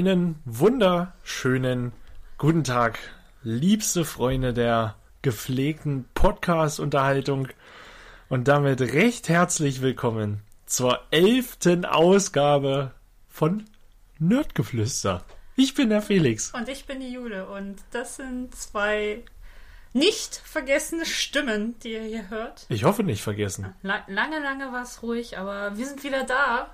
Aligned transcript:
Einen 0.00 0.36
wunderschönen 0.46 1.92
guten 2.38 2.64
Tag, 2.64 2.98
liebste 3.42 4.06
Freunde 4.06 4.54
der 4.54 4.96
gepflegten 5.20 6.06
Podcast-Unterhaltung 6.14 7.48
und 8.30 8.48
damit 8.48 8.80
recht 8.80 9.28
herzlich 9.28 9.82
willkommen 9.82 10.40
zur 10.64 11.00
elften 11.10 11.84
Ausgabe 11.84 12.92
von 13.28 13.66
Nerdgeflüster. 14.18 15.22
Ich 15.54 15.74
bin 15.74 15.90
der 15.90 16.00
Felix. 16.00 16.50
Und 16.54 16.70
ich 16.70 16.86
bin 16.86 17.00
die 17.00 17.12
Jule 17.12 17.46
und 17.50 17.76
das 17.90 18.16
sind 18.16 18.54
zwei 18.54 19.22
nicht 19.92 20.34
vergessene 20.34 21.04
Stimmen, 21.04 21.78
die 21.80 21.92
ihr 21.92 22.04
hier 22.04 22.30
hört. 22.30 22.64
Ich 22.70 22.84
hoffe 22.84 23.02
nicht 23.02 23.22
vergessen. 23.22 23.74
La 23.82 24.02
lange, 24.08 24.40
lange 24.40 24.72
war 24.72 24.82
es 24.82 25.02
ruhig, 25.02 25.36
aber 25.36 25.76
wir 25.76 25.84
sind 25.84 26.02
wieder 26.04 26.24
da. 26.24 26.70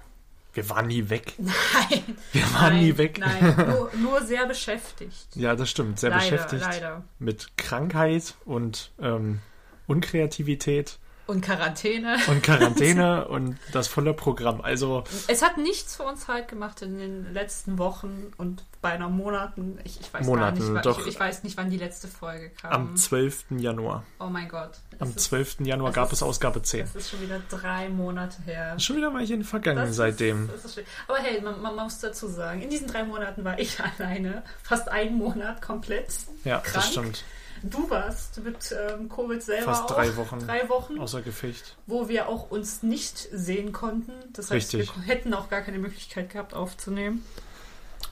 Wir 0.56 0.70
waren 0.70 0.86
nie 0.86 1.10
weg. 1.10 1.34
Nein. 1.38 2.16
Wir 2.32 2.42
waren 2.54 2.74
nein, 2.74 2.84
nie 2.84 2.96
weg. 2.96 3.18
Nein, 3.18 3.54
nur, 3.68 3.90
nur 4.00 4.22
sehr 4.22 4.46
beschäftigt. 4.46 5.28
Ja, 5.34 5.54
das 5.54 5.68
stimmt. 5.68 6.00
Sehr 6.00 6.10
Leider, 6.10 6.22
beschäftigt 6.22 6.62
leider. 6.62 7.04
mit 7.18 7.58
Krankheit 7.58 8.34
und 8.46 8.92
ähm, 8.98 9.40
Unkreativität 9.86 10.98
Und 11.26 11.40
Quarantäne. 11.40 12.16
und 12.28 12.42
Quarantäne 12.42 13.26
und 13.28 13.56
das 13.72 13.88
volle 13.88 14.14
Programm. 14.14 14.60
Also 14.60 15.02
Es 15.26 15.42
hat 15.42 15.58
nichts 15.58 15.96
für 15.96 16.04
uns 16.04 16.28
halt 16.28 16.48
gemacht 16.48 16.82
in 16.82 16.98
den 16.98 17.32
letzten 17.32 17.78
Wochen 17.78 18.32
und 18.36 18.62
beinahe 18.80 19.10
Monaten. 19.10 19.78
Ich, 19.84 20.00
ich 20.00 20.14
weiß 20.14 20.24
Monaten, 20.24 20.60
gar 20.60 20.70
nicht, 20.74 20.86
doch. 20.86 21.00
Ich, 21.00 21.08
ich 21.08 21.20
weiß 21.20 21.42
nicht, 21.42 21.56
wann 21.56 21.68
die 21.70 21.78
letzte 21.78 22.06
Folge 22.06 22.50
kam. 22.50 22.72
am 22.72 22.96
12. 22.96 23.46
Januar. 23.58 24.04
oh 24.20 24.26
mein 24.26 24.48
Gott. 24.48 24.70
Am 25.00 25.08
ist- 25.08 25.20
12. 25.20 25.56
Januar 25.60 25.90
gab 25.92 26.06
ist- 26.12 26.18
es 26.18 26.22
Ausgabe 26.22 26.62
10. 26.62 26.82
Es 26.86 26.94
ist 26.94 27.10
schon 27.10 27.20
wieder 27.20 27.40
drei 27.48 27.88
Monate 27.88 28.40
her. 28.44 28.78
Schon 28.78 28.96
wieder 28.96 29.08
ein 29.08 29.14
Weilchen 29.14 29.42
vergangen 29.42 29.78
Das 29.80 29.90
ist- 29.90 29.96
seitdem. 29.96 30.48
das 30.48 30.64
ist. 30.64 30.80
Aber 31.08 31.18
hey, 31.18 31.40
man, 31.40 31.60
man 31.60 31.74
muss 31.74 31.98
dazu 31.98 32.28
sagen, 32.28 32.62
in 32.62 32.70
diesen 32.70 32.86
drei 32.86 33.02
Monaten 33.02 33.44
war 33.44 33.58
ich 33.58 33.76
alleine. 33.98 34.44
Fast 34.62 34.88
einen 34.88 35.16
Monat 35.16 35.60
komplett. 35.60 36.06
ja, 36.44 36.58
krank. 36.60 36.74
das 36.74 36.90
stimmt. 36.92 37.24
Du 37.62 37.88
warst 37.90 38.42
mit 38.42 38.74
ähm, 38.90 39.08
Covid 39.08 39.42
selber 39.42 39.64
Fast 39.74 39.84
auch. 39.84 39.94
drei 39.94 40.16
Wochen. 40.16 40.38
Drei 40.40 40.68
Wochen, 40.68 40.98
Außer 40.98 41.22
Gefecht. 41.22 41.76
wo 41.86 42.08
wir 42.08 42.28
auch 42.28 42.50
uns 42.50 42.82
nicht 42.82 43.16
sehen 43.32 43.72
konnten. 43.72 44.12
Das 44.32 44.50
heißt, 44.50 44.74
Richtig. 44.74 44.92
wir 44.96 45.02
hätten 45.04 45.34
auch 45.34 45.48
gar 45.48 45.62
keine 45.62 45.78
Möglichkeit 45.78 46.30
gehabt 46.30 46.54
aufzunehmen. 46.54 47.24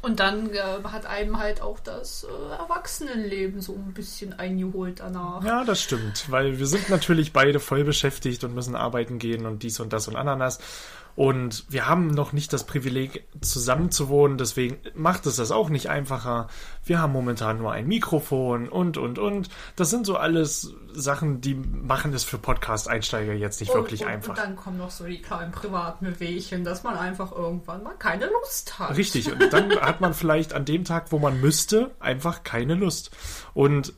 Und 0.03 0.21
dann 0.21 0.51
äh, 0.51 0.61
hat 0.85 1.07
einem 1.07 1.39
halt 1.39 1.63
auch 1.63 1.79
das 1.81 2.25
äh, 2.25 2.53
Erwachsenenleben 2.59 3.61
so 3.63 3.73
ein 3.75 3.95
bisschen 3.95 4.39
eingeholt 4.39 5.01
danach. 5.01 5.43
Ja, 5.45 5.65
das 5.65 5.81
stimmt, 5.83 6.31
weil 6.31 6.59
wir 6.59 6.67
sind 6.67 6.91
natürlich 6.91 7.33
beide 7.33 7.59
voll 7.61 7.85
beschäftigt 7.85 8.45
und 8.45 8.55
müssen 8.55 8.77
arbeiten 8.77 9.19
gehen 9.19 9.47
und 9.47 9.63
dies 9.63 9.81
und 9.81 9.93
das 9.93 10.09
und 10.09 10.17
Ananas. 10.17 10.59
Und 11.17 11.65
wir 11.69 11.87
haben 11.87 12.09
noch 12.09 12.33
nicht 12.33 12.53
das 12.53 12.65
Privileg, 12.65 13.25
zusammen 13.41 13.93
zu 13.93 14.09
wohnen, 14.09 14.37
deswegen 14.37 14.79
macht 14.95 15.27
es 15.27 15.37
das 15.37 15.53
auch 15.53 15.69
nicht 15.69 15.89
einfacher. 15.89 16.49
Wir 16.85 17.01
haben 17.01 17.13
momentan 17.13 17.59
nur 17.59 17.73
ein 17.73 17.87
Mikrofon 17.87 18.69
und, 18.69 18.99
und, 18.99 19.19
und. 19.21 19.49
Das 19.77 19.91
sind 19.91 20.07
so 20.07 20.17
alles 20.17 20.75
Sachen, 20.93 21.41
die 21.41 21.55
machen 21.55 22.13
es 22.15 22.25
für 22.25 22.39
Podcast-Einsteiger 22.39 23.33
jetzt 23.33 23.61
nicht 23.61 23.73
wirklich 23.73 24.03
und, 24.03 24.09
einfach. 24.09 24.31
Und 24.31 24.39
dann 24.39 24.57
kommen 24.57 24.79
noch 24.79 24.91
so 24.91 25.05
die 25.05 25.23
kleinen 25.23 25.53
privaten 25.53 26.05
Bewegchen, 26.05 26.65
dass 26.65 26.83
man 26.83 26.97
einfach 26.97 27.31
irgendwann 27.31 27.85
mal 27.85 27.95
keine 27.95 28.27
Lust 28.27 28.81
hat. 28.81 28.97
Richtig, 28.97 29.31
und 29.31 29.53
dann 29.53 29.71
hat 29.81 30.01
man 30.01 30.15
vielleicht 30.15 30.53
an 30.53 30.65
dem 30.65 30.85
Tag, 30.85 31.13
wo 31.13 31.21
man 31.21 31.41
müsste, 31.41 31.93
einfach 32.01 32.43
keine 32.43 32.75
Lust. 32.75 33.13
Und 33.55 33.93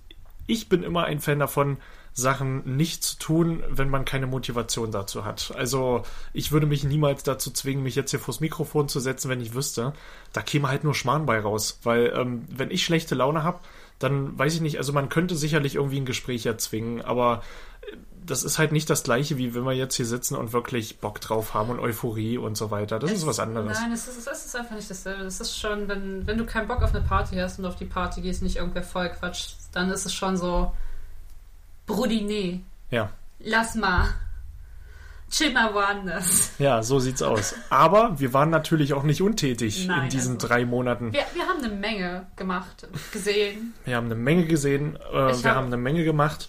ich 0.47 0.69
bin 0.69 0.83
immer 0.83 1.05
ein 1.05 1.21
Fan 1.21 1.39
davon, 1.39 1.79
Sachen 2.19 2.77
nicht 2.77 3.05
zu 3.05 3.19
tun, 3.19 3.63
wenn 3.69 3.91
man 3.91 4.07
keine 4.07 4.27
Motivation 4.27 4.91
dazu 4.91 5.27
hat. 5.27 5.53
Also 5.55 6.03
ich 6.33 6.51
würde 6.51 6.67
mich 6.67 6.83
niemals 6.83 7.23
dazu 7.25 7.51
zwingen, 7.51 7.83
mich 7.83 7.95
jetzt 7.95 8.11
hier 8.11 8.19
vors 8.21 8.41
Mikrofon 8.41 8.89
zu 8.89 9.01
setzen, 9.01 9.29
wenn 9.29 9.41
ich 9.43 9.55
wüsste, 9.55 9.93
da 10.33 10.41
käme 10.41 10.69
halt 10.69 10.83
nur 10.83 10.95
Schmarrn 10.95 11.27
bei 11.27 11.39
raus. 11.39 11.79
Weil 11.83 12.13
ähm, 12.17 12.45
wenn 12.49 12.71
ich 12.71 12.85
schlechte 12.87 13.15
Laune 13.15 13.43
habe, 13.43 13.61
dann 13.99 14.39
weiß 14.39 14.55
ich 14.55 14.61
nicht, 14.63 14.79
also 14.79 14.95
man 14.95 15.11
könnte 15.11 15.37
sicherlich 15.37 15.75
irgendwie 15.75 16.01
ein 16.01 16.07
Gespräch 16.07 16.47
erzwingen, 16.47 17.03
aber 17.03 17.43
äh, 17.83 17.97
das 18.25 18.43
ist 18.45 18.59
halt 18.59 18.73
nicht 18.73 18.89
das 18.91 19.03
gleiche, 19.05 19.37
wie 19.39 19.55
wenn 19.55 19.65
wir 19.65 19.73
jetzt 19.75 19.95
hier 19.95 20.05
sitzen 20.07 20.37
und 20.37 20.53
wirklich 20.55 20.99
Bock 21.01 21.21
drauf 21.21 21.53
haben 21.55 21.69
und 21.71 21.79
Euphorie 21.81 22.39
und 22.39 22.57
so 22.57 22.71
weiter. 22.71 22.99
Das 22.99 23.13
ist 23.13 23.19
Es- 23.21 23.27
was 23.27 23.41
anderes. 23.41 23.79
Nein, 23.79 23.93
es 23.93 24.09
ist, 24.09 24.27
es 24.27 24.47
ist 24.47 24.57
einfach 24.57 24.75
nicht 24.75 24.91
dasselbe. 24.91 25.23
Es 25.25 25.39
ist 25.41 25.59
schon, 25.59 25.87
wenn, 25.87 26.27
wenn 26.27 26.39
du 26.39 26.47
keinen 26.47 26.67
Bock 26.67 26.83
auf 26.83 26.95
eine 26.95 27.05
Party 27.05 27.37
hast 27.37 27.59
und 27.59 27.67
auf 27.67 27.77
die 27.77 27.85
Party 27.85 28.23
gehst, 28.23 28.43
nicht 28.43 28.57
irgendwer 28.57 28.83
voll 28.83 29.11
quatscht, 29.11 29.57
dann 29.73 29.91
ist 29.91 30.07
es 30.07 30.13
schon 30.15 30.37
so, 30.37 30.73
Brudi, 31.87 32.23
nee, 32.23 32.61
Ja. 32.91 33.11
lass 33.39 33.75
mal. 33.75 34.09
Chill 35.29 35.53
mal 35.53 35.75
woanders. 35.75 36.53
Ja, 36.61 36.85
so 36.85 37.01
sieht's 37.01 37.21
aus. 37.21 37.55
Aber 37.69 38.19
wir 38.21 38.33
waren 38.33 38.49
natürlich 38.51 38.93
auch 38.95 39.03
nicht 39.03 39.21
untätig 39.23 39.87
Nein, 39.89 40.05
in 40.05 40.11
diesen 40.11 40.35
also- 40.37 40.47
drei 40.47 40.65
Monaten. 40.65 41.13
Wir, 41.13 41.25
wir 41.35 41.47
haben 41.49 41.59
eine 41.65 41.75
Menge 41.75 42.29
gemacht, 42.37 42.87
gesehen. 43.13 43.75
Wir 43.85 43.97
haben 43.97 44.07
eine 44.07 44.15
Menge 44.15 44.47
gesehen, 44.47 44.95
äh, 44.97 45.13
wir 45.13 45.29
hab- 45.33 45.45
haben 45.57 45.67
eine 45.67 45.77
Menge 45.79 46.05
gemacht. 46.05 46.49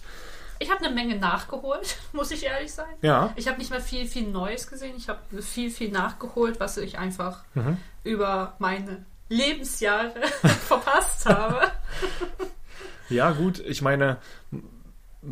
Ich 0.60 0.70
habe 0.70 0.84
eine 0.84 0.94
Menge 0.94 1.16
nachgeholt, 1.16 1.96
muss 2.12 2.30
ich 2.30 2.44
ehrlich 2.44 2.72
sein. 2.72 2.86
Ja, 3.02 3.32
Ich 3.36 3.48
habe 3.48 3.58
nicht 3.58 3.70
mehr 3.70 3.80
viel, 3.80 4.06
viel 4.06 4.28
Neues 4.28 4.68
gesehen. 4.68 4.94
Ich 4.96 5.08
habe 5.08 5.20
viel, 5.42 5.70
viel 5.72 5.90
nachgeholt, 5.90 6.60
was 6.60 6.76
ich 6.76 6.98
einfach 6.98 7.42
Mhm. 7.54 7.78
über 8.04 8.54
meine 8.60 9.04
Lebensjahre 9.28 10.14
verpasst 10.66 11.26
habe. 11.26 11.62
ja 13.08 13.32
gut, 13.32 13.58
ich 13.58 13.82
meine, 13.82 14.18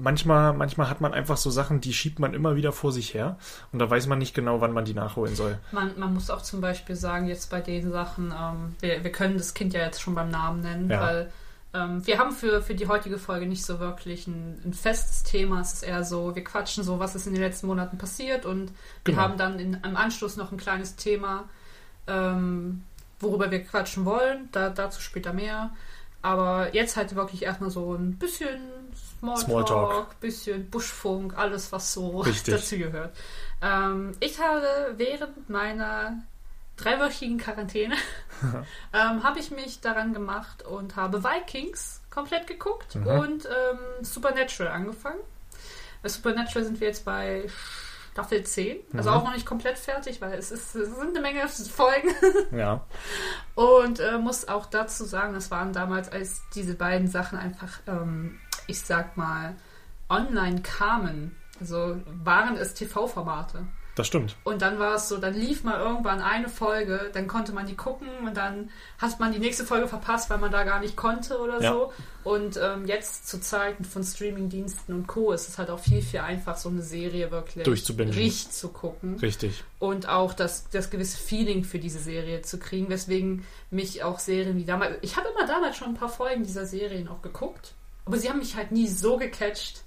manchmal, 0.01 0.53
manchmal 0.53 0.89
hat 0.91 1.01
man 1.01 1.12
einfach 1.15 1.37
so 1.37 1.51
Sachen, 1.51 1.81
die 1.81 1.93
schiebt 1.93 2.19
man 2.19 2.34
immer 2.34 2.57
wieder 2.57 2.73
vor 2.73 2.93
sich 2.93 3.15
her 3.15 3.37
und 3.73 3.79
da 3.79 3.89
weiß 3.91 4.07
man 4.07 4.19
nicht 4.19 4.34
genau, 4.34 4.61
wann 4.61 4.73
man 4.73 4.84
die 4.84 4.95
nachholen 4.95 5.34
soll. 5.34 5.59
Man, 5.73 5.99
man 5.99 6.15
muss 6.15 6.31
auch 6.31 6.43
zum 6.43 6.61
Beispiel 6.61 6.97
sagen, 6.97 7.27
jetzt 7.27 7.51
bei 7.51 7.61
den 7.61 7.91
Sachen, 7.91 8.33
ähm, 8.33 8.75
wir, 8.81 9.03
wir 9.05 9.12
können 9.12 9.37
das 9.39 9.55
Kind 9.55 9.73
ja 9.75 9.81
jetzt 9.81 10.01
schon 10.01 10.15
beim 10.15 10.31
Namen 10.31 10.61
nennen, 10.61 10.91
Ja. 10.91 11.01
weil 11.01 11.33
ähm, 11.75 12.06
wir 12.06 12.19
haben 12.19 12.31
für, 12.33 12.62
für 12.62 12.75
die 12.75 12.87
heutige 12.89 13.19
Folge 13.19 13.47
nicht 13.47 13.65
so 13.67 13.81
wirklich 13.81 14.27
ein, 14.27 14.61
ein 14.65 14.73
festes 14.73 15.25
Thema. 15.25 15.61
Es 15.61 15.73
ist 15.75 15.83
eher 15.83 16.05
so, 16.05 16.35
wir 16.35 16.45
quatschen 16.45 16.85
so, 16.85 16.99
was 17.01 17.15
ist 17.15 17.27
in 17.27 17.33
den 17.35 17.43
letzten 17.43 17.67
Monaten 17.67 17.99
passiert 17.99 18.47
und 18.47 18.69
wir 19.05 19.15
Genau. 19.15 19.19
haben 19.23 19.37
dann 19.37 19.59
in, 19.59 19.75
im 19.75 19.97
Anschluss 19.97 20.37
noch 20.37 20.53
ein 20.53 20.59
kleines 20.59 20.97
Thema, 20.97 21.45
ähm, 22.06 22.83
worüber 23.21 23.51
wir 23.51 23.62
quatschen 23.65 24.05
wollen. 24.05 24.49
Da, 24.53 24.71
dazu 24.71 25.01
später 25.01 25.33
mehr. 25.33 25.71
Aber 26.23 26.75
jetzt 26.75 26.97
halt 26.97 27.15
wirklich 27.15 27.43
erstmal 27.43 27.71
so 27.71 27.95
ein 27.95 28.17
bisschen 28.17 28.59
Smalltalk, 29.21 29.66
Smalltalk. 29.69 30.21
bisschen 30.21 30.71
Buschfunk, 30.71 31.37
alles, 31.37 31.72
was 31.72 31.93
so 31.93 32.21
Richtig. 32.21 32.54
dazu 32.54 32.77
gehört. 32.78 33.16
Ähm, 33.62 34.12
ich 34.21 34.38
habe 34.41 34.94
während 34.97 35.49
meiner 35.49 36.22
dreiwöchigen 36.77 37.38
Quarantäne 37.38 37.94
ähm, 38.93 39.22
habe 39.22 39.38
ich 39.38 39.50
mich 39.50 39.81
daran 39.81 40.12
gemacht 40.12 40.62
und 40.65 40.97
habe 40.97 41.25
Vikings 41.25 42.00
komplett 42.10 42.47
geguckt 42.47 42.94
Mhm. 42.97 43.06
und 43.06 43.47
ähm, 43.47 44.05
Supernatural 44.05 44.72
angefangen. 44.72 45.21
Bei 46.03 46.09
Supernatural 46.10 46.65
sind 46.65 46.81
wir 46.81 46.88
jetzt 46.88 47.05
bei 47.05 47.49
Staffel 48.16 48.43
10, 48.44 48.78
also 48.97 49.10
Mhm. 49.10 49.16
auch 49.16 49.25
noch 49.25 49.34
nicht 49.34 49.44
komplett 49.44 49.77
fertig, 49.77 50.22
weil 50.22 50.32
es, 50.38 50.50
ist, 50.50 50.75
es 50.75 50.97
sind 50.97 51.10
eine 51.10 51.21
Menge 51.21 51.47
Folgen. 51.49 52.08
Ja, 52.56 52.81
Und 53.55 54.00
äh, 54.00 54.17
muss 54.17 54.49
auch 54.49 54.64
dazu 54.64 55.05
sagen, 55.05 55.35
das 55.35 55.50
waren 55.50 55.75
damals, 55.75 56.11
als 56.11 56.41
diese 56.55 56.75
beiden 56.76 57.08
Sachen 57.08 57.37
einfach, 57.38 57.81
ähm, 57.87 58.38
ich 58.69 58.81
sag 58.81 59.19
mal, 59.19 59.55
online 60.08 60.62
kamen, 60.62 61.37
also 61.61 62.00
waren 62.06 62.56
es 62.56 62.73
TV-Formate. 62.73 63.67
Das 63.96 64.06
stimmt. 64.06 64.37
Und 64.44 64.62
dann 64.62 64.78
war 64.78 64.94
es 64.94 65.08
so, 65.08 65.16
dann 65.16 65.34
lief 65.34 65.64
mal 65.64 65.81
irgendwann 65.81 66.20
eine 66.20 66.48
Folge, 66.48 67.10
dann 67.12 67.26
konnte 67.26 67.52
man 67.52 67.66
die 67.66 67.75
gucken 67.75 68.06
und 68.25 68.37
dann 68.37 68.70
hat 68.98 69.19
man 69.19 69.32
die 69.32 69.38
nächste 69.38 69.64
Folge 69.64 69.88
verpasst, 69.88 70.31
weil 70.31 70.38
man 70.38 70.52
da 70.52 70.62
gar 70.64 70.78
nicht 70.81 70.96
konnte 70.96 71.38
oder 71.40 71.60
Ja. 71.60 71.72
so. 71.72 71.93
Und 72.22 72.58
ähm, 72.62 72.87
jetzt 72.87 73.28
zu 73.28 73.40
Zeiten 73.40 73.84
von 73.84 74.02
Streamingdiensten 74.04 74.94
und 74.94 75.06
Co. 75.06 75.32
ist 75.32 75.48
es 75.48 75.58
halt 75.58 75.70
auch 75.70 75.78
viel, 75.78 76.02
viel 76.02 76.20
einfach, 76.20 76.56
so 76.56 76.69
eine 76.69 76.82
Serie 76.82 77.31
wirklich 77.31 77.64
richtig 78.16 78.50
zu 78.50 78.69
gucken 78.69 79.16
Richtig. 79.20 79.64
und 79.78 80.08
auch 80.08 80.34
das, 80.34 80.69
das 80.70 80.90
gewisse 80.90 81.16
Feeling 81.19 81.64
für 81.64 81.78
diese 81.78 81.98
Serie 82.00 82.43
zu 82.43 82.58
kriegen, 82.58 82.88
weswegen 82.88 83.44
mich 83.70 84.02
auch 84.02 84.19
Serien 84.19 84.56
wie 84.58 84.64
damals, 84.64 84.96
ich 85.02 85.16
habe 85.16 85.28
immer 85.28 85.46
damals 85.46 85.76
schon 85.76 85.88
ein 85.88 85.94
paar 85.94 86.08
Folgen 86.08 86.43
dieser 86.43 86.66
Serien 86.66 87.08
auch 87.08 87.22
geguckt, 87.22 87.75
aber 88.04 88.19
sie 88.19 88.28
haben 88.28 88.40
mich 88.40 88.56
halt 88.56 88.72
nie 88.72 88.88
so 88.88 89.16
gecatcht, 89.16 89.84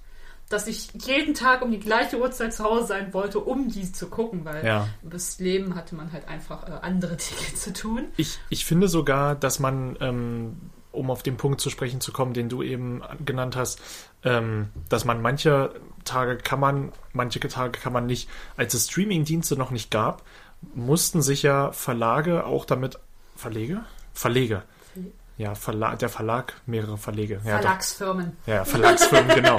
dass 0.50 0.66
ich 0.66 0.88
jeden 1.06 1.32
Tag 1.32 1.62
um 1.62 1.70
die 1.70 1.78
gleiche 1.80 2.18
Uhrzeit 2.20 2.52
zu 2.52 2.64
Hause 2.64 2.88
sein 2.88 3.14
wollte, 3.14 3.38
um 3.38 3.68
die 3.70 3.90
zu 3.90 4.08
gucken, 4.08 4.44
weil 4.44 4.66
Ja. 4.66 4.88
das 5.02 5.38
Leben 5.38 5.74
hatte 5.76 5.94
man 5.94 6.12
halt 6.12 6.28
einfach 6.28 6.68
äh, 6.68 6.72
andere 6.82 7.16
Dinge 7.16 7.54
zu 7.54 7.72
tun. 7.72 8.08
Ich, 8.18 8.38
ich 8.50 8.66
finde 8.66 8.88
sogar, 8.88 9.34
dass 9.34 9.60
man, 9.60 9.96
ähm, 10.00 10.56
um 10.92 11.10
auf 11.10 11.22
den 11.22 11.36
Punkt 11.36 11.60
zu 11.60 11.70
sprechen 11.70 12.00
zu 12.00 12.12
kommen, 12.12 12.34
den 12.34 12.48
du 12.48 12.62
eben 12.62 13.00
genannt 13.24 13.54
hast, 13.56 13.80
ähm, 14.24 14.68
dass 14.88 15.04
man 15.04 15.22
manche 15.22 15.72
Tage 16.04 16.36
kann 16.36 16.58
man, 16.60 16.92
manche 17.12 17.38
Tage 17.40 17.78
kann 17.78 17.92
man 17.92 18.06
nicht, 18.06 18.28
als 18.56 18.74
es 18.74 18.90
Streaming-Dienste 18.90 19.56
noch 19.56 19.70
nicht 19.70 19.90
gab, 19.92 20.24
mussten 20.74 21.22
sich 21.22 21.42
ja 21.42 21.70
Verlage 21.72 22.44
auch 22.44 22.64
damit, 22.64 22.98
Verlege? 23.36 23.84
Verlege. 24.12 24.62
Ja, 25.40 25.54
Verla 25.54 25.96
der 25.96 26.10
Verlag, 26.10 26.52
mehrere 26.66 26.98
Verlege. 26.98 27.40
Ja, 27.46 27.56
doch. 27.56 27.62
Verlagsfirmen. 27.62 28.36
Ja, 28.46 28.64
Verlagsfirmen, 28.66 29.34
genau. 29.34 29.56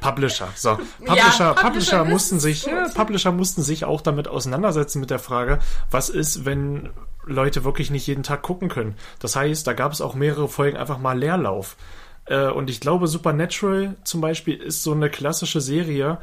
Publisher. 0.00 0.48
So, 0.54 0.76
Publisher, 1.04 1.52
Publisher 1.52 1.54
Publisher 1.54 2.02
ist 2.02 2.08
mussten 2.08 2.40
sich, 2.40 2.62
gut. 2.62 2.72
ja, 2.72 2.88
Publisher 2.94 3.30
mussten 3.32 3.62
sich 3.62 3.84
auch 3.84 4.00
damit 4.00 4.26
auseinandersetzen 4.26 5.00
mit 5.00 5.10
der 5.10 5.18
Frage, 5.18 5.58
was 5.90 6.08
ist, 6.08 6.46
wenn 6.46 6.88
Leute 7.26 7.62
wirklich 7.64 7.90
nicht 7.90 8.06
jeden 8.06 8.22
Tag 8.22 8.40
gucken 8.40 8.70
können. 8.70 8.96
Das 9.18 9.36
heißt, 9.36 9.66
da 9.66 9.74
gab 9.74 9.92
es 9.92 10.00
auch 10.00 10.14
mehrere 10.14 10.48
Folgen 10.48 10.78
einfach 10.78 10.96
mal 10.98 11.18
Leerlauf. 11.18 11.76
Äh, 12.24 12.46
Und 12.48 12.70
ich 12.70 12.80
glaube, 12.80 13.06
Supernatural 13.06 13.96
zum 14.04 14.22
Beispiel 14.22 14.56
ist 14.56 14.82
so 14.82 14.92
eine 14.92 15.10
klassische 15.10 15.60
Serie, 15.60 16.16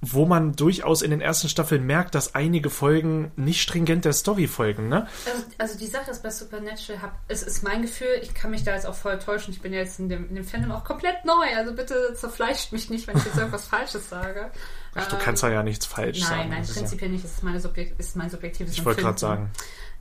wo 0.00 0.26
man 0.26 0.52
durchaus 0.54 1.02
in 1.02 1.10
den 1.10 1.20
ersten 1.20 1.48
Staffeln 1.48 1.84
merkt, 1.84 2.14
dass 2.14 2.34
einige 2.36 2.70
Folgen 2.70 3.32
nicht 3.34 3.60
stringent 3.60 4.04
der 4.04 4.12
Story 4.12 4.46
folgen, 4.46 4.88
ne? 4.88 5.08
Also, 5.26 5.44
also 5.58 5.78
die 5.78 5.86
Sache 5.88 6.10
ist 6.12 6.22
bei 6.22 6.30
Supernatural, 6.30 7.02
hab, 7.02 7.18
es 7.26 7.42
ist 7.42 7.64
mein 7.64 7.82
Gefühl, 7.82 8.20
ich 8.22 8.32
kann 8.32 8.52
mich 8.52 8.62
da 8.62 8.74
jetzt 8.74 8.86
auch 8.86 8.94
voll 8.94 9.18
täuschen. 9.18 9.52
Ich 9.52 9.60
bin 9.60 9.72
ja 9.72 9.80
jetzt 9.80 9.98
in 9.98 10.08
dem, 10.08 10.28
in 10.28 10.36
dem 10.36 10.44
Fandom 10.44 10.70
auch 10.70 10.84
komplett 10.84 11.24
neu. 11.24 11.46
Also 11.56 11.74
bitte 11.74 12.14
zerfleischt 12.14 12.70
mich 12.72 12.90
nicht, 12.90 13.08
wenn 13.08 13.16
ich 13.16 13.24
jetzt 13.24 13.36
irgendwas 13.38 13.66
Falsches 13.66 14.08
sage. 14.08 14.50
Ach, 14.94 15.08
du 15.08 15.16
Ähm, 15.16 15.22
kannst 15.22 15.42
da 15.42 15.50
ja 15.50 15.62
nichts 15.64 15.84
falsch 15.86 16.20
sagen. 16.20 16.42
Nein, 16.42 16.48
nein, 16.50 16.64
ja- 16.64 16.74
prinzipiell 16.74 17.10
nicht. 17.10 17.24
Das 17.24 17.32
ist, 17.32 17.42
meine 17.42 17.60
Subjekt, 17.60 17.98
ist 17.98 18.14
mein 18.16 18.30
subjektives 18.30 18.72
Ich 18.74 18.84
wollte 18.84 19.02
gerade 19.02 19.18
sagen. 19.18 19.50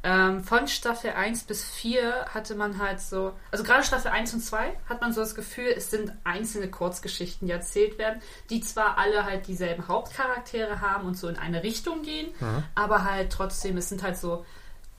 Ähm, 0.03 0.43
von 0.43 0.67
Staffel 0.67 1.11
1 1.11 1.43
bis 1.45 1.63
4 1.63 2.25
hatte 2.33 2.55
man 2.55 2.77
halt 2.77 3.01
so, 3.01 3.33
also 3.51 3.63
gerade 3.63 3.83
Staffel 3.83 4.11
1 4.11 4.33
und 4.35 4.41
2 4.41 4.73
hat 4.87 5.01
man 5.01 5.11
so 5.11 5.21
das 5.21 5.35
Gefühl, 5.35 5.73
es 5.75 5.89
sind 5.89 6.13
einzelne 6.23 6.69
Kurzgeschichten, 6.69 7.47
die 7.47 7.53
erzählt 7.53 7.97
werden, 7.97 8.21
die 8.49 8.61
zwar 8.61 8.97
alle 8.97 9.25
halt 9.25 9.47
dieselben 9.47 9.87
Hauptcharaktere 9.87 10.81
haben 10.81 11.07
und 11.07 11.17
so 11.17 11.27
in 11.27 11.37
eine 11.37 11.63
Richtung 11.63 12.03
gehen, 12.03 12.29
aber 12.75 13.03
halt 13.03 13.31
trotzdem, 13.31 13.75
es 13.77 13.89
sind 13.89 14.03
halt 14.03 14.17
so, 14.17 14.45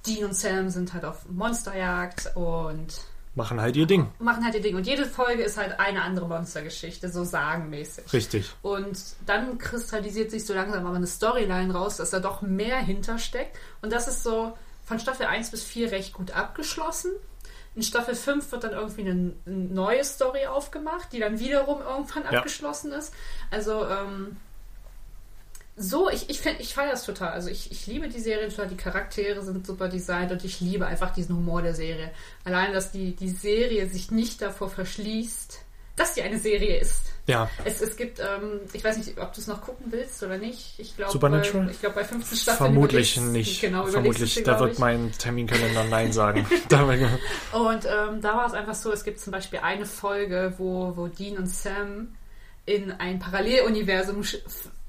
Dean 0.07 0.25
und 0.25 0.35
Sam 0.35 0.69
sind 0.71 0.93
halt 0.95 1.05
auf 1.05 1.29
Monsterjagd 1.29 2.33
und 2.35 3.01
Machen 3.35 3.61
halt 3.61 3.77
ihr 3.77 3.87
Ding. 3.87 4.09
machen 4.19 4.43
halt 4.45 4.57
ihr 4.57 4.63
Ding. 4.63 4.75
Und 4.75 4.85
jede 4.85 5.05
Folge 5.05 5.45
ist 5.45 5.57
halt 5.59 5.79
eine 5.79 6.03
andere 6.03 6.27
Monstergeschichte, 6.27 7.09
so 7.09 7.23
sagenmäßig. 7.23 8.13
Richtig. 8.13 8.53
Und 8.63 8.99
dann 9.27 9.59
kristallisiert 9.59 10.33
sich 10.33 10.45
so 10.45 10.55
langsam 10.55 10.85
aber 10.85 10.97
eine 10.97 11.07
Storyline 11.07 11.73
raus, 11.73 11.99
dass 11.99 12.11
da 12.11 12.19
doch 12.19 12.43
mehr 12.43 12.79
hintersteckt. 12.79 13.57
Und 13.81 13.93
das 13.93 14.09
ist 14.09 14.25
so 14.25 14.55
von 14.89 14.99
Staffel 14.99 15.27
1 15.27 15.51
bis 15.51 15.63
4 15.65 15.93
recht 15.93 16.15
gut 16.15 16.31
abgeschlossen. 16.31 17.13
In 17.77 17.83
Staffel 17.83 18.15
5 18.15 18.51
wird 18.51 18.65
dann 18.65 18.73
irgendwie 18.73 19.03
eine, 19.03 19.33
eine 19.47 19.55
neue 19.55 20.03
Story 20.03 20.47
aufgemacht, 20.47 21.13
die 21.13 21.21
dann 21.21 21.39
wiederum 21.39 21.83
irgendwann 21.83 22.25
Ja. 22.25 22.39
abgeschlossen 22.39 22.93
ist. 22.93 23.13
Also, 23.51 23.87
ähm, 23.87 24.39
so, 25.77 26.11
ich, 26.11 26.29
ich 26.29 26.41
finde, 26.41 26.61
ich 26.63 26.75
feiere 26.75 26.91
das 26.93 27.05
total. 27.05 27.29
Also 27.33 27.51
ich, 27.51 27.71
ich 27.71 27.87
liebe 27.87 28.09
die 28.09 28.19
Serie 28.19 28.49
total, 28.49 28.67
die 28.69 28.77
Charaktere 28.77 29.43
sind 29.45 29.65
super 29.65 29.89
designt 29.89 30.33
und 30.33 30.43
ich 30.45 30.61
liebe 30.61 30.87
einfach 30.87 31.13
diesen 31.13 31.37
Humor 31.37 31.63
der 31.63 31.75
Serie. 31.75 32.11
Allein, 32.45 32.73
dass 32.73 32.91
die, 32.91 33.15
die 33.15 33.29
Serie 33.31 33.89
sich 33.89 34.11
nicht 34.11 34.43
davor 34.43 34.71
verschließt, 34.71 35.61
dass 35.95 36.15
sie 36.17 36.23
eine 36.23 36.39
Serie 36.41 36.79
ist. 36.79 37.03
Ja, 37.29 37.51
Es, 37.67 37.83
es 37.83 37.95
gibt, 37.95 38.21
ähm, 38.21 38.61
ich 38.73 38.83
weiß 38.83 38.97
nicht, 38.97 39.19
ob 39.19 39.35
du 39.35 39.41
es 39.43 39.47
noch 39.47 39.61
gucken 39.61 39.93
willst 39.93 40.23
oder 40.23 40.39
nicht. 40.39 40.79
Ich 40.79 40.97
glaube, 40.97 41.13
Supernatural? 41.13 41.67
Bei, 41.67 41.73
ich 41.73 41.81
glaube, 41.81 41.95
bei 41.97 42.05
15 42.05 42.39
Staffeln 42.39 42.73
vermutlich 42.73 43.21
nicht. 43.21 43.61
Genau, 43.61 43.85
vermutlich, 43.85 44.35
du, 44.35 44.43
da 44.45 44.59
wird 44.59 44.73
ich. 44.73 44.79
mein 44.79 45.13
Terminkalender 45.13 45.85
Nein 45.85 46.11
sagen. 46.11 46.47
Und 47.53 47.85
ähm, 47.85 48.23
da 48.23 48.35
war 48.35 48.47
es 48.47 48.55
einfach 48.55 48.75
so, 48.75 48.91
es 48.93 49.05
gibt 49.05 49.21
zum 49.21 49.31
Beispiel 49.31 49.59
eine 49.59 49.85
Folge, 49.85 50.55
wo, 50.57 50.97
wo 50.97 51.07
Dean 51.09 51.37
und 51.37 51.49
Sam 51.49 52.17
in 52.65 52.93
ein 52.93 53.19
Paralleluniversum 53.19 54.25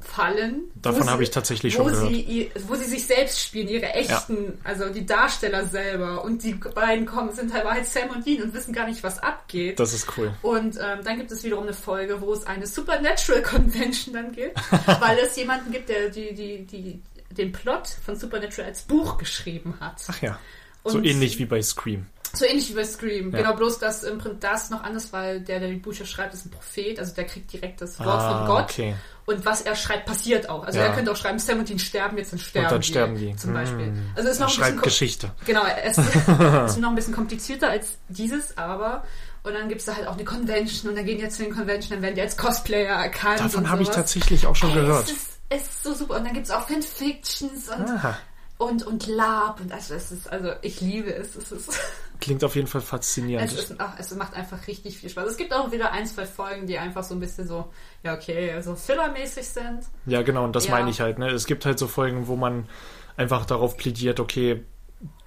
fallen. 0.10 0.64
Davon 0.76 1.10
habe 1.10 1.24
ich 1.24 1.30
tatsächlich 1.30 1.74
schon 1.74 1.88
gehört. 1.88 2.10
Sie, 2.10 2.52
wo 2.68 2.76
sie 2.76 2.86
sich 2.86 3.06
selbst 3.06 3.40
spielen, 3.40 3.68
ihre 3.68 3.94
echten, 3.94 4.58
also 4.64 4.90
die 4.90 5.06
Darsteller 5.06 5.66
selber. 5.68 6.24
Und 6.24 6.44
die 6.44 6.54
beiden 6.54 7.06
kommen, 7.06 7.32
sind 7.34 7.54
halt 7.54 7.66
halt 7.66 7.86
Sam 7.86 8.10
und 8.10 8.26
Dean 8.26 8.42
und 8.44 8.54
wissen 8.54 8.74
gar 8.74 8.88
nicht, 8.88 9.04
was 9.04 9.20
abgeht. 9.20 9.80
Das 9.80 9.94
ist 9.94 10.08
cool. 10.18 10.34
Und 10.42 10.78
ähm, 10.78 11.00
dann 11.04 11.18
gibt 11.18 11.32
es 11.32 11.44
wiederum 11.44 11.64
eine 11.66 11.74
Folge, 11.74 12.22
wo 12.22 12.34
es 12.34 12.46
eine 12.48 12.66
Supernatural 12.68 13.42
Convention 13.44 14.14
dann 14.14 14.32
gibt, 14.32 14.58
weil 15.00 15.18
es 15.20 15.36
jemanden 15.36 15.72
gibt, 15.72 15.90
der 15.90 16.10
die, 16.10 16.34
die, 16.34 16.66
die, 16.66 17.02
den 17.36 17.52
Plot 17.52 17.88
von 18.04 18.16
Supernatural 18.16 18.70
als 18.70 18.82
Buch 18.82 19.18
geschrieben 19.18 19.76
hat. 19.80 20.02
Ach 20.08 20.22
ja. 20.22 20.40
So 20.86 20.98
Und- 20.98 21.06
ähnlich 21.06 21.38
wie 21.40 21.46
bei 21.46 21.62
Scream. 21.62 22.08
So 22.34 22.46
ähnlich 22.46 22.70
wie 22.70 22.74
bei 22.76 22.84
Scream. 22.86 23.32
Ja. 23.32 23.40
Genau, 23.40 23.56
bloß 23.56 23.80
dass 23.80 24.04
im 24.04 24.18
Prinzip 24.20 24.42
das 24.42 24.70
noch 24.70 24.84
anders, 24.84 25.12
weil 25.14 25.42
der, 25.42 25.60
der 25.60 25.70
die 25.70 25.76
Bücher 25.78 26.06
schreibt, 26.06 26.34
ist 26.34 26.46
ein 26.46 26.52
Prophet, 26.52 27.00
also 27.00 27.14
der 27.16 27.26
kriegt 27.26 27.52
direkt 27.52 27.82
das 27.82 28.00
Wort 28.00 28.08
Ah, 28.08 28.38
von 28.38 28.48
Gott. 28.48 28.64
okay. 28.66 28.96
Und 29.26 29.46
was 29.46 29.62
er 29.62 29.76
schreibt, 29.76 30.06
passiert 30.08 30.50
auch. 30.50 30.64
Also 30.64 30.80
Ja. 30.80 30.86
er 30.86 30.94
könnte 30.94 31.12
auch 31.12 31.16
schreiben, 31.16 31.38
Sam 31.40 31.60
und 31.60 31.70
Dean 31.70 31.78
sterben 31.80 32.18
jetzt, 32.18 32.32
dann 32.34 32.40
sterben 32.40 32.70
dann 32.70 32.82
die. 32.82 32.88
sterben 32.88 33.16
die. 33.18 33.36
Zum 33.36 33.54
Beispiel. 33.54 33.86
Hm. 33.88 34.12
Also 34.16 34.30
es 34.30 34.36
ist 34.36 34.40
noch 34.42 34.48
Er 34.48 34.50
ein 34.50 34.56
bisschen 34.58 34.74
schreibt 34.74 34.84
Geschichte. 34.84 35.32
Genau, 35.46 35.62
es 35.84 35.98
ist 35.98 36.78
noch 36.80 36.90
ein 36.90 36.96
bisschen 36.96 37.14
komplizierter 37.14 37.70
als 37.70 37.98
dieses, 38.10 38.58
aber 38.58 39.04
und 39.44 39.54
dann 39.54 39.70
gibt 39.70 39.80
es 39.82 39.86
da 39.86 39.96
halt 39.96 40.08
auch 40.08 40.14
eine 40.16 40.26
Convention 40.26 40.90
und 40.90 40.98
dann 40.98 41.06
gehen 41.06 41.18
die 41.18 41.24
jetzt 41.24 41.38
zu 41.38 41.44
den 41.44 41.54
Convention, 41.56 41.92
dann 41.92 42.02
werden 42.02 42.16
die 42.16 42.22
als 42.22 42.36
Cosplayer 42.38 42.96
erkannt. 43.04 43.40
Davon 43.40 43.64
und 43.64 43.70
habe 43.70 43.84
ich 43.84 43.90
tatsächlich 43.90 44.46
auch 44.48 44.56
schon 44.56 44.70
Ey, 44.72 44.76
gehört. 44.82 45.06
Es 45.06 45.12
ist, 45.12 45.30
es 45.50 45.62
ist 45.62 45.84
so 45.84 45.94
super. 45.94 46.16
Und 46.18 46.26
dann 46.26 46.34
gibt 46.34 46.46
es 46.48 46.52
auch 46.52 46.68
Fanfictions 46.68 47.70
und, 47.70 47.88
Aha. 47.90 48.18
und, 48.58 48.86
und 48.86 49.08
Lab 49.08 49.62
und 49.62 49.72
also 49.72 49.94
es 49.94 50.12
ist, 50.12 50.30
also 50.32 50.52
ich 50.62 50.82
liebe 50.82 51.14
es. 51.14 51.36
Es 51.36 51.52
ist. 51.52 51.70
Klingt 52.20 52.44
auf 52.44 52.56
jeden 52.56 52.68
Fall 52.68 52.82
faszinierend. 52.82 53.52
Es, 53.52 53.58
ist, 53.58 53.76
ach, 53.78 53.94
es 53.98 54.14
macht 54.16 54.34
einfach 54.34 54.68
richtig 54.68 54.98
viel 54.98 55.10
Spaß. 55.10 55.30
Es 55.30 55.38
gibt 55.38 55.54
auch 55.54 55.72
wieder 55.72 55.92
ein, 55.92 56.06
zwei 56.06 56.26
Folgen, 56.26 56.68
die 56.68 56.78
einfach 56.78 57.04
so 57.04 57.14
ein 57.16 57.20
bisschen 57.20 57.48
so, 57.48 57.70
ja 58.04 58.14
okay, 58.14 58.62
so 58.62 58.76
fillermäßig 58.76 59.48
sind. 59.48 59.84
Ja, 60.06 60.22
genau, 60.22 60.44
und 60.44 60.56
das 60.56 60.66
Ja. 60.66 60.72
meine 60.72 60.90
ich 60.90 61.00
halt. 61.02 61.18
Ne? 61.18 61.30
Es 61.30 61.46
gibt 61.46 61.66
halt 61.66 61.80
so 61.80 61.88
Folgen, 61.88 62.28
wo 62.28 62.36
man 62.36 62.68
einfach 63.16 63.46
darauf 63.46 63.78
plädiert, 63.78 64.20
okay, 64.20 64.64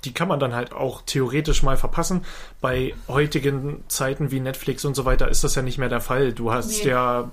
die 0.04 0.12
kann 0.12 0.28
man 0.28 0.38
dann 0.38 0.54
halt 0.54 0.72
auch 0.72 1.00
theoretisch 1.02 1.62
mal 1.62 1.78
verpassen. 1.78 2.26
Bei 2.60 2.92
heutigen 3.08 3.84
Zeiten 3.88 4.30
wie 4.30 4.40
Netflix 4.40 4.84
und 4.84 4.94
so 4.94 5.04
weiter 5.06 5.28
ist 5.28 5.44
das 5.44 5.54
ja 5.54 5.62
nicht 5.62 5.78
mehr 5.78 5.88
der 5.88 6.00
Fall. 6.02 6.32
Du 6.34 6.52
hast 6.52 6.84
Nee. 6.84 6.90
ja 6.90 7.30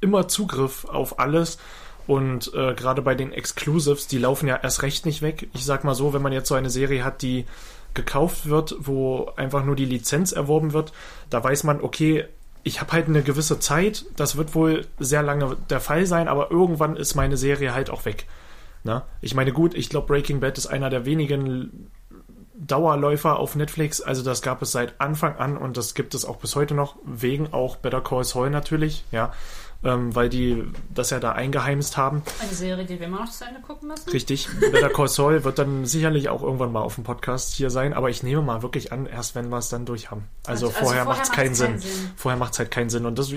immer 0.00 0.28
Zugriff 0.28 0.86
auf 0.86 1.18
alles. 1.18 1.58
Und 2.06 2.54
äh, 2.54 2.72
gerade 2.72 3.02
bei 3.02 3.14
den 3.14 3.32
Exclusives, 3.32 4.06
die 4.06 4.16
laufen 4.16 4.48
ja 4.48 4.56
erst 4.56 4.80
recht 4.82 5.04
nicht 5.04 5.20
weg. 5.20 5.50
Ich 5.52 5.66
sag 5.66 5.84
mal 5.84 5.94
so, 5.94 6.14
wenn 6.14 6.22
man 6.22 6.32
jetzt 6.32 6.48
so 6.48 6.54
eine 6.54 6.70
Serie 6.70 7.04
hat, 7.04 7.20
die 7.20 7.44
gekauft 7.94 8.48
wird, 8.48 8.76
wo 8.80 9.30
einfach 9.36 9.64
nur 9.64 9.76
die 9.76 9.84
Lizenz 9.84 10.32
erworben 10.32 10.72
wird, 10.72 10.92
da 11.30 11.42
weiß 11.42 11.64
man, 11.64 11.80
okay, 11.80 12.26
ich 12.62 12.80
habe 12.80 12.92
halt 12.92 13.06
eine 13.06 13.22
gewisse 13.22 13.60
Zeit, 13.60 14.04
das 14.16 14.36
wird 14.36 14.54
wohl 14.54 14.86
sehr 14.98 15.22
lange 15.22 15.56
der 15.70 15.80
Fall 15.80 16.06
sein, 16.06 16.28
aber 16.28 16.50
irgendwann 16.50 16.96
ist 16.96 17.14
meine 17.14 17.36
Serie 17.36 17.74
halt 17.74 17.90
auch 17.90 18.04
weg. 18.04 18.26
Ne? 18.84 19.02
Ich 19.20 19.34
meine, 19.34 19.52
gut, 19.52 19.74
ich 19.74 19.88
glaube, 19.88 20.06
Breaking 20.06 20.40
Bad 20.40 20.58
ist 20.58 20.66
einer 20.66 20.90
der 20.90 21.04
wenigen 21.04 21.90
Dauerläufer 22.54 23.38
auf 23.38 23.54
Netflix, 23.54 24.00
also 24.00 24.22
das 24.22 24.42
gab 24.42 24.62
es 24.62 24.72
seit 24.72 25.00
Anfang 25.00 25.36
an 25.36 25.56
und 25.56 25.76
das 25.76 25.94
gibt 25.94 26.14
es 26.14 26.24
auch 26.24 26.36
bis 26.36 26.56
heute 26.56 26.74
noch, 26.74 26.96
wegen 27.04 27.52
auch 27.52 27.76
Better 27.76 28.00
Call 28.00 28.24
Saul 28.24 28.50
natürlich, 28.50 29.04
ja, 29.12 29.32
ähm, 29.84 30.14
weil 30.14 30.28
die 30.28 30.64
das 30.92 31.10
ja 31.10 31.20
da 31.20 31.32
eingeheimst 31.32 31.96
haben. 31.96 32.22
Eine 32.40 32.52
Serie, 32.52 32.84
die 32.84 32.98
wir 32.98 33.06
immer 33.06 33.20
noch 33.20 33.30
zu 33.30 33.44
Ende 33.44 33.60
gucken 33.60 33.88
müssen. 33.88 34.10
Richtig. 34.10 34.48
Better 34.72 34.88
Call 34.90 35.08
Saul 35.08 35.44
wird 35.44 35.58
dann 35.58 35.84
sicherlich 35.86 36.28
auch 36.28 36.42
irgendwann 36.42 36.72
mal 36.72 36.80
auf 36.80 36.96
dem 36.96 37.04
Podcast 37.04 37.54
hier 37.54 37.70
sein, 37.70 37.92
aber 37.94 38.10
ich 38.10 38.22
nehme 38.22 38.42
mal 38.42 38.62
wirklich 38.62 38.92
an, 38.92 39.06
erst 39.06 39.34
wenn 39.36 39.48
wir 39.50 39.58
es 39.58 39.68
dann 39.68 39.84
durch 39.86 40.10
haben. 40.10 40.24
Also, 40.46 40.66
Also- 40.66 40.78
also 40.78 40.78
vorher, 40.86 41.04
vorher 41.04 41.04
macht 41.04 41.22
es 41.28 41.30
keinen 41.32 41.54
Sinn. 41.54 41.78
Sinn. 41.78 42.10
Vorher 42.16 42.38
macht 42.38 42.52
es 42.54 42.58
halt 42.58 42.70
keinen 42.70 42.90
Sinn. 42.90 43.06
Und 43.06 43.18
das 43.18 43.32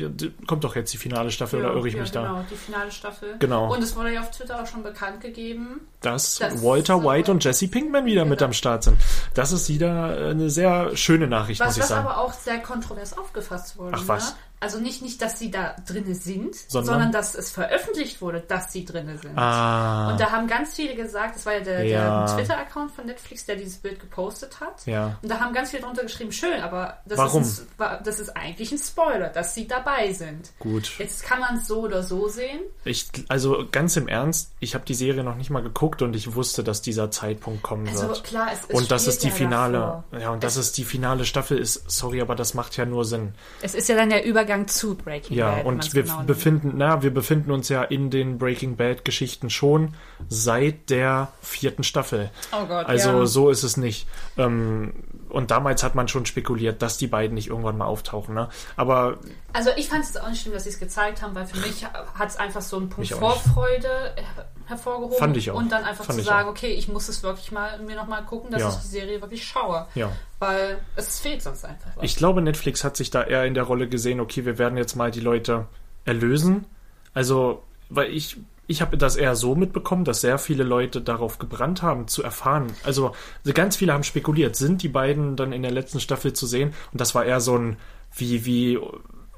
kommt 0.48 0.64
doch 0.64 0.76
jetzt 0.76 0.92
die 0.94 0.98
finale 0.98 1.30
Staffel, 1.32 1.60
oder 1.60 1.74
irre 1.76 1.88
ich 1.88 1.96
mich 1.96 2.12
genau, 2.12 2.38
da? 2.38 2.46
die 2.50 2.56
finale 2.56 2.92
Staffel. 2.92 3.36
Genau. 3.40 3.72
Und 3.74 3.84
es 3.84 3.96
wurde 3.96 4.14
ja 4.14 4.22
auf 4.22 4.32
Twitter 4.32 4.62
auch 4.62 4.66
schon 4.68 4.82
bekannt 4.84 5.22
gegeben. 5.22 5.82
Dass 6.02 6.40
Das- 6.40 6.64
Walter 6.64 7.04
White 7.04 7.32
und 7.32 7.44
Jesse 7.44 7.68
Pinkman 7.68 8.06
wieder 8.06 8.26
mit 8.26 8.40
Genau. 8.40 8.48
am 8.48 8.54
Start 8.54 8.84
sind. 8.84 8.98
Das 9.36 9.52
ist 9.52 9.70
wieder 9.70 10.30
eine 10.30 10.50
sehr 10.50 10.96
schöne 10.98 11.28
Nachricht, 11.28 11.60
Was, 11.62 11.68
muss 11.68 11.76
ich 11.78 11.82
was 11.84 11.90
sagen. 11.90 12.08
aber 12.08 12.18
auch 12.18 12.34
sehr 12.34 12.58
kontrovers 12.60 13.16
aufgefasst 13.18 13.78
wurde. 13.78 13.92
Ach, 13.96 14.04
was? 14.08 14.32
Ne? 14.32 14.36
Also 14.62 14.80
nicht, 14.80 15.02
nicht, 15.02 15.22
dass 15.22 15.40
sie 15.40 15.50
da 15.52 15.76
drinne 15.88 16.16
sind, 16.16 16.56
Sondern? 16.56 16.86
sondern, 16.86 17.12
dass 17.12 17.36
es 17.36 17.50
veröffentlicht 17.52 18.22
wurde, 18.22 18.42
dass 18.42 18.72
sie 18.72 18.86
drinne 18.86 19.18
sind. 19.18 19.38
ah, 19.38 20.12
Und 20.12 20.20
da 20.20 20.32
haben 20.32 20.48
ganz 20.48 20.76
viele 20.76 20.96
gesagt, 20.96 21.36
das 21.36 21.46
war 21.48 21.54
ja 21.56 21.60
der, 21.62 21.84
Ja. 21.84 22.26
der 22.28 22.36
Twitter-Account 22.38 22.92
von 22.92 23.06
Netflix, 23.08 23.46
der 23.46 23.56
dieses 23.56 23.78
Bild 23.78 24.00
gepostet 24.00 24.60
hat. 24.60 24.86
ja. 24.86 25.18
Und 25.22 25.30
da 25.30 25.40
haben 25.40 25.52
ganz 25.54 25.72
viele 25.72 25.82
drunter 25.84 26.04
geschrieben, 26.04 26.32
schön, 26.32 26.62
aber 26.62 27.00
das, 27.06 27.18
Warum? 27.18 27.42
Ist, 27.42 27.66
ein, 27.80 27.98
das 28.04 28.20
ist 28.20 28.30
eigentlich 28.38 28.72
ein 28.72 28.78
Spoiler, 28.78 29.30
dass 29.30 29.56
sie 29.56 29.68
dabei 29.68 30.14
sind. 30.14 30.52
Gut. 30.60 30.92
Jetzt 31.00 31.24
kann 31.24 31.40
man 31.40 31.58
es 31.58 31.66
so 31.68 31.82
oder 31.82 32.04
so 32.04 32.28
sehen. 32.28 32.60
Ich, 32.86 33.10
also 33.30 33.66
ganz 33.72 33.98
im 33.98 34.08
Ernst, 34.08 34.52
ich 34.60 34.76
habe 34.76 34.86
die 34.86 34.94
Serie 34.94 35.24
noch 35.24 35.38
nicht 35.38 35.50
mal 35.50 35.64
geguckt 35.64 36.04
und 36.04 36.16
ich 36.16 36.36
wusste, 36.36 36.64
dass 36.64 36.84
dieser 36.84 37.10
Zeitpunkt 37.10 37.64
kommen 37.64 37.88
Also 37.88 38.10
wird. 38.10 38.24
klar, 38.24 38.50
es, 38.54 38.60
es 38.68 38.76
und 38.80 38.92
das 38.92 39.08
ist 39.08 39.24
die 39.24 39.30
ja 39.30 39.34
finale, 39.34 39.78
davor. 40.12 40.20
ja, 40.20 40.30
und 40.30 40.44
das 40.44 40.56
es, 40.56 40.68
ist 40.68 40.78
die 40.78 40.86
finale 40.86 41.26
Staffel 41.26 41.58
ist, 41.58 41.90
sorry, 41.90 42.22
aber 42.22 42.36
das 42.36 42.54
macht 42.54 42.78
ja 42.78 42.86
nur 42.86 43.06
Sinn. 43.06 43.34
es 43.64 43.74
ist 43.74 43.90
ja 43.90 43.96
dann 43.96 44.10
der 44.12 44.24
Übergang 44.24 44.51
Übergang 44.52 44.68
zu 44.68 44.96
Breaking 44.96 45.38
Ja, 45.38 45.52
Bad. 45.52 45.60
wenn 45.60 45.66
und 45.68 45.94
wir 45.94 46.04
genau 46.04 46.16
nimmt. 46.18 46.28
befinden, 46.28 46.74
na, 46.76 47.02
wir 47.02 47.14
befinden 47.14 47.52
uns 47.52 47.70
ja 47.70 47.84
in 47.84 48.10
den 48.10 48.38
Breaking 48.38 48.76
Bad 48.76 49.06
Geschichten 49.06 49.50
schon 49.50 49.94
seit 50.28 50.90
der 50.90 51.32
vierten 51.42 51.84
Staffel. 51.84 52.30
Oh 52.52 52.66
Gott, 52.66 52.86
Also 52.88 53.10
ja. 53.10 53.26
so 53.26 53.50
ist 53.50 53.64
es 53.64 53.78
nicht. 53.78 54.08
Ähm, 54.38 54.94
und 55.32 55.50
damals 55.52 55.82
hat 55.84 55.96
man 55.96 56.08
schon 56.08 56.26
spekuliert, 56.26 56.82
dass 56.82 56.98
die 56.98 57.08
beiden 57.08 57.36
nicht 57.36 57.48
irgendwann 57.48 57.78
mal 57.78 57.86
auftauchen. 57.86 58.36
Ne? 58.36 58.50
Aber 58.76 59.18
Also 59.54 59.70
ich 59.78 59.90
fand 59.90 60.04
es 60.04 60.16
auch 60.18 60.30
nicht 60.30 60.42
schlimm, 60.42 60.54
dass 60.54 60.64
sie 60.64 60.70
es 60.70 60.80
gezeigt 60.80 61.22
haben, 61.22 61.34
weil 61.36 61.46
für 61.46 61.58
mich 61.60 61.86
hat 61.86 62.30
es 62.30 62.36
einfach 62.38 62.62
so 62.62 62.78
einen 62.78 62.90
Punkt. 62.90 63.10
Vorfreude 63.12 63.88
her- 64.16 64.46
hervorgehoben. 64.68 65.18
Fand 65.18 65.38
ich 65.38 65.52
auch. 65.52 65.56
Und 65.56 65.72
dann 65.72 65.84
einfach 65.84 66.06
Fand 66.06 66.20
zu 66.20 66.26
sagen, 66.26 66.48
auch. 66.48 66.52
okay, 66.52 66.72
ich 66.74 66.88
muss 66.88 67.10
es 67.10 67.24
wirklich 67.24 67.52
mal 67.52 67.80
mir 67.80 67.96
nochmal 67.96 68.24
gucken, 68.24 68.52
dass 68.52 68.62
Ja. 68.62 68.70
ich 68.70 68.76
die 68.76 68.88
Serie 68.88 69.22
wirklich 69.22 69.46
schaue. 69.46 69.88
ja. 69.96 70.12
Weil 70.40 70.80
es 70.96 71.20
fehlt 71.20 71.42
sonst 71.44 71.64
einfach 71.66 71.90
was. 71.96 72.04
Ich 72.04 72.16
glaube, 72.16 72.42
Netflix 72.42 72.84
hat 72.84 72.98
sich 72.98 73.12
da 73.12 73.24
eher 73.24 73.46
in 73.46 73.54
der 73.54 73.64
Rolle 73.64 73.88
gesehen, 73.88 74.20
okay, 74.20 74.44
wir 74.46 74.58
werden 74.58 74.76
jetzt 74.78 74.96
mal 74.96 75.12
die 75.12 75.20
Leute 75.20 75.68
erlösen. 76.06 76.66
Also, 77.14 77.62
weil 77.90 78.10
ich, 78.12 78.38
ich 78.72 78.82
habe 78.82 78.98
das 78.98 79.16
eher 79.16 79.36
so 79.36 79.54
mitbekommen, 79.54 80.06
dass 80.06 80.22
sehr 80.22 80.38
viele 80.40 80.64
Leute 80.64 81.02
darauf 81.02 81.38
gebrannt 81.38 81.84
haben, 81.84 82.08
zu 82.08 82.24
erfahren. 82.24 82.68
Also, 82.84 83.14
ganz 83.54 83.76
viele 83.76 83.94
haben 83.94 84.04
spekuliert, 84.04 84.56
sind 84.56 84.82
die 84.82 84.90
beiden 84.90 85.36
dann 85.36 85.54
in 85.54 85.62
der 85.62 85.72
letzten 85.72 86.00
Staffel 86.00 86.34
zu 86.34 86.48
sehen? 86.48 86.74
Und 86.92 87.02
das 87.02 87.14
war 87.14 87.26
eher 87.26 87.42
so 87.42 87.58
ein, 87.58 87.78
wie, 88.16 88.46
wie 88.46 88.80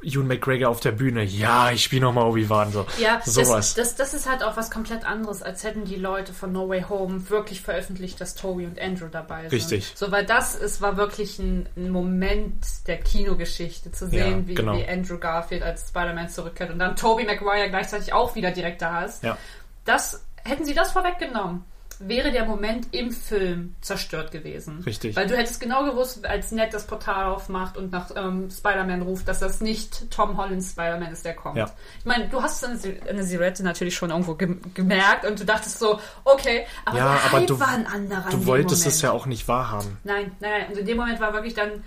Ewan 0.03 0.27
McGregor 0.27 0.69
auf 0.69 0.79
der 0.79 0.91
Bühne. 0.91 1.23
Ja, 1.23 1.71
ich 1.71 1.83
spiele 1.83 2.03
nochmal 2.03 2.25
Obi-Wan. 2.25 2.71
So. 2.71 2.85
Ja, 2.99 3.21
Sowas. 3.25 3.73
Das, 3.73 3.95
das, 3.95 3.95
das 3.95 4.13
ist 4.13 4.29
halt 4.29 4.43
auch 4.43 4.57
was 4.57 4.69
komplett 4.71 5.05
anderes, 5.05 5.41
als 5.41 5.63
hätten 5.63 5.85
die 5.85 5.95
Leute 5.95 6.33
von 6.33 6.51
No 6.51 6.69
Way 6.69 6.85
Home 6.89 7.29
wirklich 7.29 7.61
veröffentlicht, 7.61 8.19
dass 8.21 8.35
Toby 8.35 8.65
und 8.65 8.79
Andrew 8.79 9.07
dabei 9.11 9.41
sind. 9.43 9.53
Richtig. 9.53 9.93
So, 9.95 10.11
weil 10.11 10.25
das 10.25 10.55
ist, 10.55 10.81
war 10.81 10.97
wirklich 10.97 11.39
ein, 11.39 11.67
ein 11.75 11.89
Moment 11.89 12.65
der 12.87 12.97
Kinogeschichte, 12.97 13.91
zu 13.91 14.07
sehen, 14.07 14.41
Ja, 14.41 14.47
wie, 14.47 14.53
genau. 14.55 14.77
wie 14.77 14.87
Andrew 14.87 15.17
Garfield 15.17 15.63
als 15.63 15.87
Spider-Man 15.89 16.29
zurückkehrt 16.29 16.71
und 16.71 16.79
dann 16.79 16.95
Toby 16.95 17.25
Maguire 17.25 17.69
gleichzeitig 17.69 18.13
auch 18.13 18.35
wieder 18.35 18.51
direkt 18.51 18.81
da 18.81 19.03
ist. 19.03 19.23
Ja. 19.23 19.37
Das, 19.85 20.23
hätten 20.43 20.65
sie 20.65 20.73
das 20.73 20.91
vorweggenommen, 20.91 21.63
wäre 22.07 22.31
der 22.31 22.45
Moment 22.45 22.87
im 22.93 23.11
Film 23.11 23.75
zerstört 23.81 24.31
gewesen. 24.31 24.79
Richtig. 24.85 25.15
Weil 25.15 25.27
du 25.27 25.35
hättest 25.37 25.59
genau 25.59 25.85
gewusst, 25.85 26.25
als 26.25 26.51
Ned 26.51 26.73
das 26.73 26.85
Portal 26.87 27.25
aufmacht 27.25 27.77
und 27.77 27.91
nach 27.91 28.11
ähm, 28.15 28.49
Spider-Man 28.49 29.01
ruft, 29.01 29.27
dass 29.27 29.39
das 29.39 29.61
nicht 29.61 30.09
Tom 30.11 30.37
Hollands 30.37 30.71
Spider-Man 30.71 31.11
ist, 31.11 31.25
der 31.25 31.35
kommt. 31.35 31.57
Ja. 31.57 31.69
Ich 31.99 32.05
meine, 32.05 32.27
du 32.29 32.41
hast 32.41 32.63
eine, 32.65 32.79
eine 33.09 33.23
Silhouette 33.23 33.63
natürlich 33.63 33.95
schon 33.95 34.09
irgendwo 34.09 34.35
gem 34.35 34.59
gemerkt 34.73 35.25
und 35.25 35.39
du 35.39 35.45
dachtest 35.45 35.79
so, 35.79 35.99
okay, 36.23 36.65
aber 36.85 36.97
Ja, 36.97 37.13
der 37.13 37.23
aber 37.25 37.37
Hype 37.39 37.47
du- 37.47 37.59
war 37.59 37.69
ein 37.69 37.87
anderer 37.87 38.29
Du 38.29 38.45
wolltest 38.45 38.81
Moment. 38.83 38.95
es 38.95 39.01
ja 39.01 39.11
auch 39.11 39.25
nicht 39.25 39.47
wahrhaben. 39.47 39.97
Nein, 40.03 40.31
nein, 40.39 40.51
nein. 40.51 40.71
Und 40.71 40.77
in 40.77 40.85
dem 40.85 40.97
Moment 40.97 41.19
war 41.19 41.33
wirklich 41.33 41.53
dann, 41.53 41.83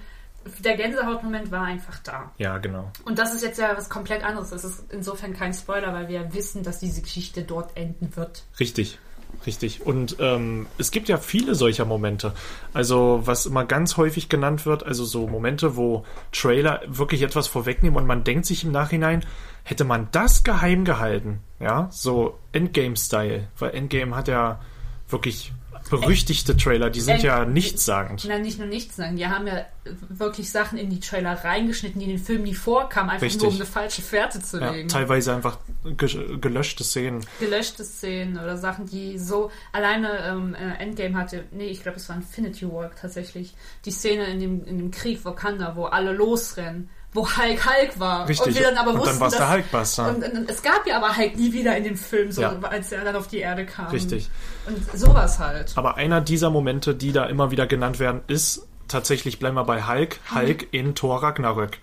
der 0.61 0.77
Gänsehautmoment 0.77 1.51
war 1.51 1.65
einfach 1.65 1.99
da. 2.05 2.31
Ja, 2.39 2.59
genau. 2.59 2.93
Und 3.05 3.19
das 3.19 3.35
ist 3.35 3.43
jetzt 3.43 3.59
ja 3.59 3.77
was 3.77 3.89
komplett 3.91 4.23
anderes. 4.23 4.51
Das 4.51 4.63
ist 4.65 4.85
insofern 4.93 5.33
kein 5.35 5.53
Spoiler, 5.53 5.93
weil 5.93 6.07
wir 6.09 6.33
wissen, 6.35 6.63
dass 6.63 6.79
diese 6.79 7.03
Geschichte 7.03 7.43
dort 7.43 7.77
enden 7.77 8.15
wird. 8.17 8.45
Richtig, 8.61 8.99
richtig. 9.47 9.87
Und 9.87 10.17
ähm, 10.21 10.67
es 10.79 10.91
gibt 10.91 11.09
ja 11.09 11.19
viele 11.19 11.55
solcher 11.55 11.85
Momente. 11.85 12.33
Also 12.73 13.23
was 13.25 13.47
immer 13.47 13.65
ganz 13.65 13.97
häufig 13.97 14.29
genannt 14.29 14.67
wird, 14.67 14.85
also 14.85 15.05
so 15.05 15.27
Momente, 15.27 15.77
wo 15.77 16.05
Trailer 16.33 16.81
wirklich 16.87 17.23
etwas 17.23 17.47
vorwegnehmen 17.47 17.97
und 17.97 18.07
man 18.07 18.25
denkt 18.25 18.47
sich 18.47 18.65
im 18.65 18.73
Nachhinein, 18.73 19.25
hätte 19.63 19.85
man 19.85 20.09
das 20.13 20.45
geheim 20.45 20.85
gehalten, 20.85 21.41
ja, 21.59 21.89
so 21.91 22.39
Endgame-Style, 22.53 23.49
weil 23.59 23.71
Endgame 23.75 24.15
hat 24.15 24.29
ja 24.29 24.61
wirklich 25.09 25.53
berüchtigte 25.91 26.57
Trailer, 26.57 26.91
die 26.91 27.01
sind 27.01 27.15
End- 27.17 27.23
ja 27.25 27.45
nichtssagend. 27.45 28.25
Nein, 28.27 28.43
nicht 28.43 28.59
nur 28.59 28.67
nichts 28.67 28.97
sagen. 28.97 29.17
Die 29.17 29.27
haben 29.27 29.47
ja 29.47 29.65
wirklich 30.09 30.51
Sachen 30.51 30.79
in 30.79 30.91
die 30.91 31.01
Trailer 31.01 31.33
reingeschnitten, 31.45 32.01
die 32.01 32.07
in 32.07 32.17
den 32.17 32.25
Film 32.25 32.43
nie 32.43 32.55
vorkamen, 32.55 33.11
einfach 33.11 33.25
Richtig. 33.27 33.43
nur 33.43 33.51
um 33.51 33.57
eine 33.57 33.67
falsche 33.67 34.03
Fährte 34.03 34.41
zu 34.43 34.59
Ja, 34.61 34.71
legen. 34.73 34.89
teilweise 34.89 35.35
einfach 35.35 35.59
ge 35.85 36.39
gelöschte 36.41 36.83
Szenen. 36.85 37.25
Gelöschte 37.41 37.85
Szenen 37.85 38.37
oder 38.39 38.57
Sachen, 38.57 38.87
die 38.87 39.19
so 39.19 39.51
alleine 39.73 40.19
ähm, 40.27 40.55
äh, 40.55 40.83
Endgame 40.83 41.17
hatte. 41.17 41.45
Nee, 41.53 41.69
ich 41.69 41.83
glaube, 41.83 41.99
es 41.99 42.09
war 42.09 42.17
Infinity 42.17 42.67
War 42.71 42.91
tatsächlich. 42.95 43.55
Die 43.85 43.91
Szene 43.91 44.27
in 44.27 44.41
dem, 44.41 44.65
in 44.65 44.79
dem 44.79 44.91
Krieg 44.91 45.25
Wakanda, 45.25 45.77
wo 45.77 45.85
alle 45.85 46.13
losrennen. 46.13 46.89
Wo 47.17 47.27
Hulk 47.27 47.65
Hulk 47.67 47.99
war. 47.99 48.29
Richtig. 48.29 48.47
Und 48.49 48.55
wir 48.55 48.63
dann 48.63 48.77
aber 48.77 48.91
Und 48.91 49.07
dann 49.07 49.19
wussten, 49.19 49.31
der 49.31 49.41
dass- 49.41 49.51
Hulkbuster. 49.51 50.09
Und, 50.09 50.23
und, 50.23 50.51
es 50.51 50.63
gab 50.63 50.87
ja 50.87 50.99
aber 50.99 51.17
Hulk 51.17 51.37
nie 51.37 51.53
wieder 51.53 51.77
in 51.77 51.85
dem 51.85 51.97
Film, 51.97 52.31
so, 52.31 52.43
Ja. 52.43 52.55
als 52.63 52.93
er 52.93 53.05
dann 53.05 53.17
auf 53.17 53.27
die 53.29 53.39
Erde 53.39 53.65
kam. 53.65 53.87
Richtig. 53.87 54.29
Und 54.67 54.79
sowas 54.99 55.39
halt. 55.39 55.73
Aber 55.77 55.97
einer 55.97 56.21
dieser 56.21 56.51
Momente, 56.51 56.95
die 56.95 57.13
da 57.13 57.25
immer 57.25 57.51
wieder 57.51 57.67
genannt 57.67 57.99
werden, 57.99 58.21
ist 58.29 58.67
tatsächlich, 58.87 59.39
bleiben 59.39 59.57
wir 59.57 59.65
bei 59.65 59.83
Hulk, 59.87 60.21
Hulk 60.35 60.69
in 60.73 60.95
Thor 60.95 61.23
Ragnarök. 61.23 61.79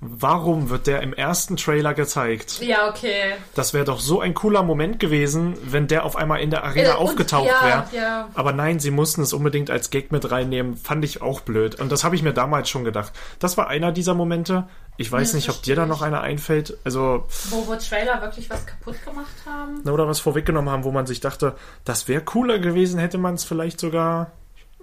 Warum 0.00 0.68
wird 0.68 0.86
der 0.86 1.00
im 1.00 1.14
ersten 1.14 1.56
Trailer 1.56 1.94
gezeigt? 1.94 2.60
Ja, 2.60 2.88
okay. 2.90 3.32
Das 3.54 3.72
wäre 3.72 3.86
doch 3.86 3.98
so 3.98 4.20
ein 4.20 4.34
cooler 4.34 4.62
Moment 4.62 5.00
gewesen, 5.00 5.54
wenn 5.64 5.86
der 5.88 6.04
auf 6.04 6.16
einmal 6.16 6.40
in 6.40 6.50
der 6.50 6.64
Arena 6.64 6.90
Äh, 6.90 6.92
aufgetaucht 6.92 7.48
ja, 7.48 7.66
wäre. 7.66 7.84
ja. 7.92 8.28
Aber 8.34 8.52
nein, 8.52 8.78
sie 8.78 8.90
mussten 8.90 9.22
es 9.22 9.32
unbedingt 9.32 9.70
als 9.70 9.88
Gag 9.88 10.12
mit 10.12 10.30
reinnehmen. 10.30 10.76
Fand 10.76 11.02
ich 11.04 11.22
auch 11.22 11.40
blöd. 11.40 11.80
Und 11.80 11.90
das 11.90 12.04
habe 12.04 12.14
ich 12.14 12.22
mir 12.22 12.34
damals 12.34 12.68
schon 12.68 12.84
gedacht. 12.84 13.14
Das 13.38 13.56
war 13.56 13.68
einer 13.68 13.90
dieser 13.90 14.12
Momente. 14.12 14.68
Ich 14.98 15.10
weiß 15.10 15.32
Ja, 15.32 15.36
nicht, 15.36 15.48
ob 15.48 15.62
dir 15.62 15.76
da 15.76 15.86
noch 15.86 16.02
einer 16.02 16.20
einfällt. 16.20 16.76
Also, 16.84 17.24
Wo, 17.48 17.66
wo 17.66 17.74
Trailer 17.76 18.20
wirklich 18.20 18.50
was 18.50 18.66
kaputt 18.66 18.96
gemacht 19.02 19.34
haben. 19.46 19.80
oder 19.88 20.06
was 20.06 20.20
vorweggenommen 20.20 20.70
haben, 20.70 20.84
wo 20.84 20.92
man 20.92 21.06
sich 21.06 21.20
dachte, 21.20 21.54
das 21.84 22.06
wäre 22.06 22.20
cooler 22.22 22.58
gewesen, 22.58 22.98
hätte 22.98 23.16
man 23.18 23.34
es 23.34 23.44
vielleicht 23.44 23.80
sogar 23.80 24.32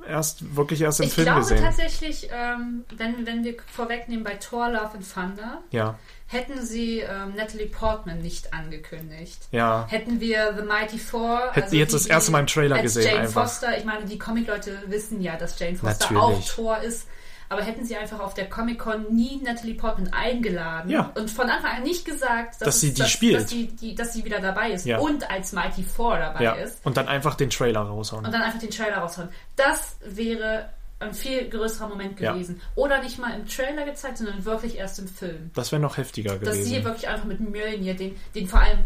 erst 0.07 0.55
wirklich 0.55 0.81
erst 0.81 1.00
im 1.00 1.07
Ich 1.07 1.13
Film 1.13 1.25
glaube 1.25 1.39
gesehen. 1.41 1.63
tatsächlich, 1.63 2.29
ähm, 2.31 2.83
wenn, 2.95 3.25
wenn 3.25 3.43
wir 3.43 3.55
vorwegnehmen 3.74 4.24
bei 4.24 4.36
Thor 4.36 4.69
Love 4.69 4.91
and 4.95 5.13
Thunder, 5.13 5.62
Ja, 5.72 5.98
hätten 6.27 6.65
sie 6.65 7.00
ähm, 7.00 7.33
Natalie 7.36 7.67
Portman 7.67 8.19
nicht 8.19 8.53
angekündigt. 8.53 9.39
ja. 9.51 9.86
Hätten 9.89 10.19
wir 10.19 10.55
The 10.57 10.63
Mighty 10.65 10.98
Four. 11.00 11.51
Hätten 11.53 11.72
die 11.72 11.77
jetzt 11.77 11.93
das 11.93 12.05
erste 12.05 12.31
Mal 12.31 12.39
im 12.41 12.48
Trailer 12.48 12.81
gesehen 12.81 13.03
Jane 13.05 13.19
einfach. 13.22 13.43
Foster, 13.43 13.77
ich 13.77 13.86
meine, 13.86 14.05
die 14.05 14.17
Comic-Leute 14.17 14.83
wissen 14.88 15.22
ja, 15.22 15.36
dass 15.38 15.57
Jane 15.60 15.75
Foster 15.75 16.13
Natürlich. 16.13 16.50
auch 16.50 16.55
Thor 16.55 16.77
ist. 16.79 17.07
Aber 17.53 17.62
hätten 17.63 17.86
sie 17.86 17.95
einfach 17.95 18.19
auf 18.19 18.33
der 18.33 18.50
Comic-Con 18.50 19.13
nie 19.13 19.39
Natalie 19.43 19.75
Portman 19.75 20.12
eingeladen 20.12 20.89
Ja. 20.89 21.12
und 21.15 21.29
von 21.29 21.50
Anfang 21.50 21.77
an 21.77 21.83
nicht 21.83 22.03
gesagt, 22.03 22.55
dass, 22.62 22.65
Dass 22.65 22.79
sie 22.81 22.93
die 22.93 23.01
dass, 23.01 23.12
spielt. 23.12 23.36
Dass, 23.41 23.50
sie, 23.50 23.67
die, 23.67 23.95
dass 23.95 24.13
sie 24.13 24.25
wieder 24.25 24.39
dabei 24.39 24.72
ist 24.72 24.86
Ja. 24.86 24.98
und 25.00 25.29
als 25.29 25.53
Mighty 25.53 25.83
Four 25.83 26.17
dabei 26.17 26.43
Ja, 26.43 26.53
ist. 26.53 26.86
und 26.86 26.98
dann 26.98 27.07
einfach 27.07 27.36
den 27.36 27.50
Trailer 27.50 27.81
raushauen. 27.81 28.25
und 28.25 28.31
dann 28.33 28.41
einfach 28.41 28.60
den 28.60 28.72
Trailer 28.72 28.98
raushauen. 28.98 29.29
Das 29.55 29.98
wäre 30.05 30.69
ein 31.00 31.13
viel 31.13 31.50
größerer 31.50 31.89
Moment 31.89 32.19
Ja. 32.19 32.31
gewesen. 32.33 32.62
Oder 32.75 33.01
nicht 33.03 33.19
mal 33.19 33.38
im 33.38 33.45
Trailer 33.48 33.86
gezeigt, 33.86 34.17
sondern 34.19 34.43
wirklich 34.45 34.77
erst 34.77 35.00
im 35.00 35.07
Film. 35.07 35.51
Das 35.53 35.72
wäre 35.72 35.81
noch 35.81 35.98
heftiger 35.98 36.38
Dass 36.38 36.55
sie 36.55 36.63
gewesen. 36.72 36.86
wirklich 36.86 37.07
einfach 37.10 37.25
mit 37.25 37.39
Mjölnir, 37.39 37.93
den, 37.93 38.15
den 38.33 38.48
vor 38.48 38.62
allem 38.62 38.79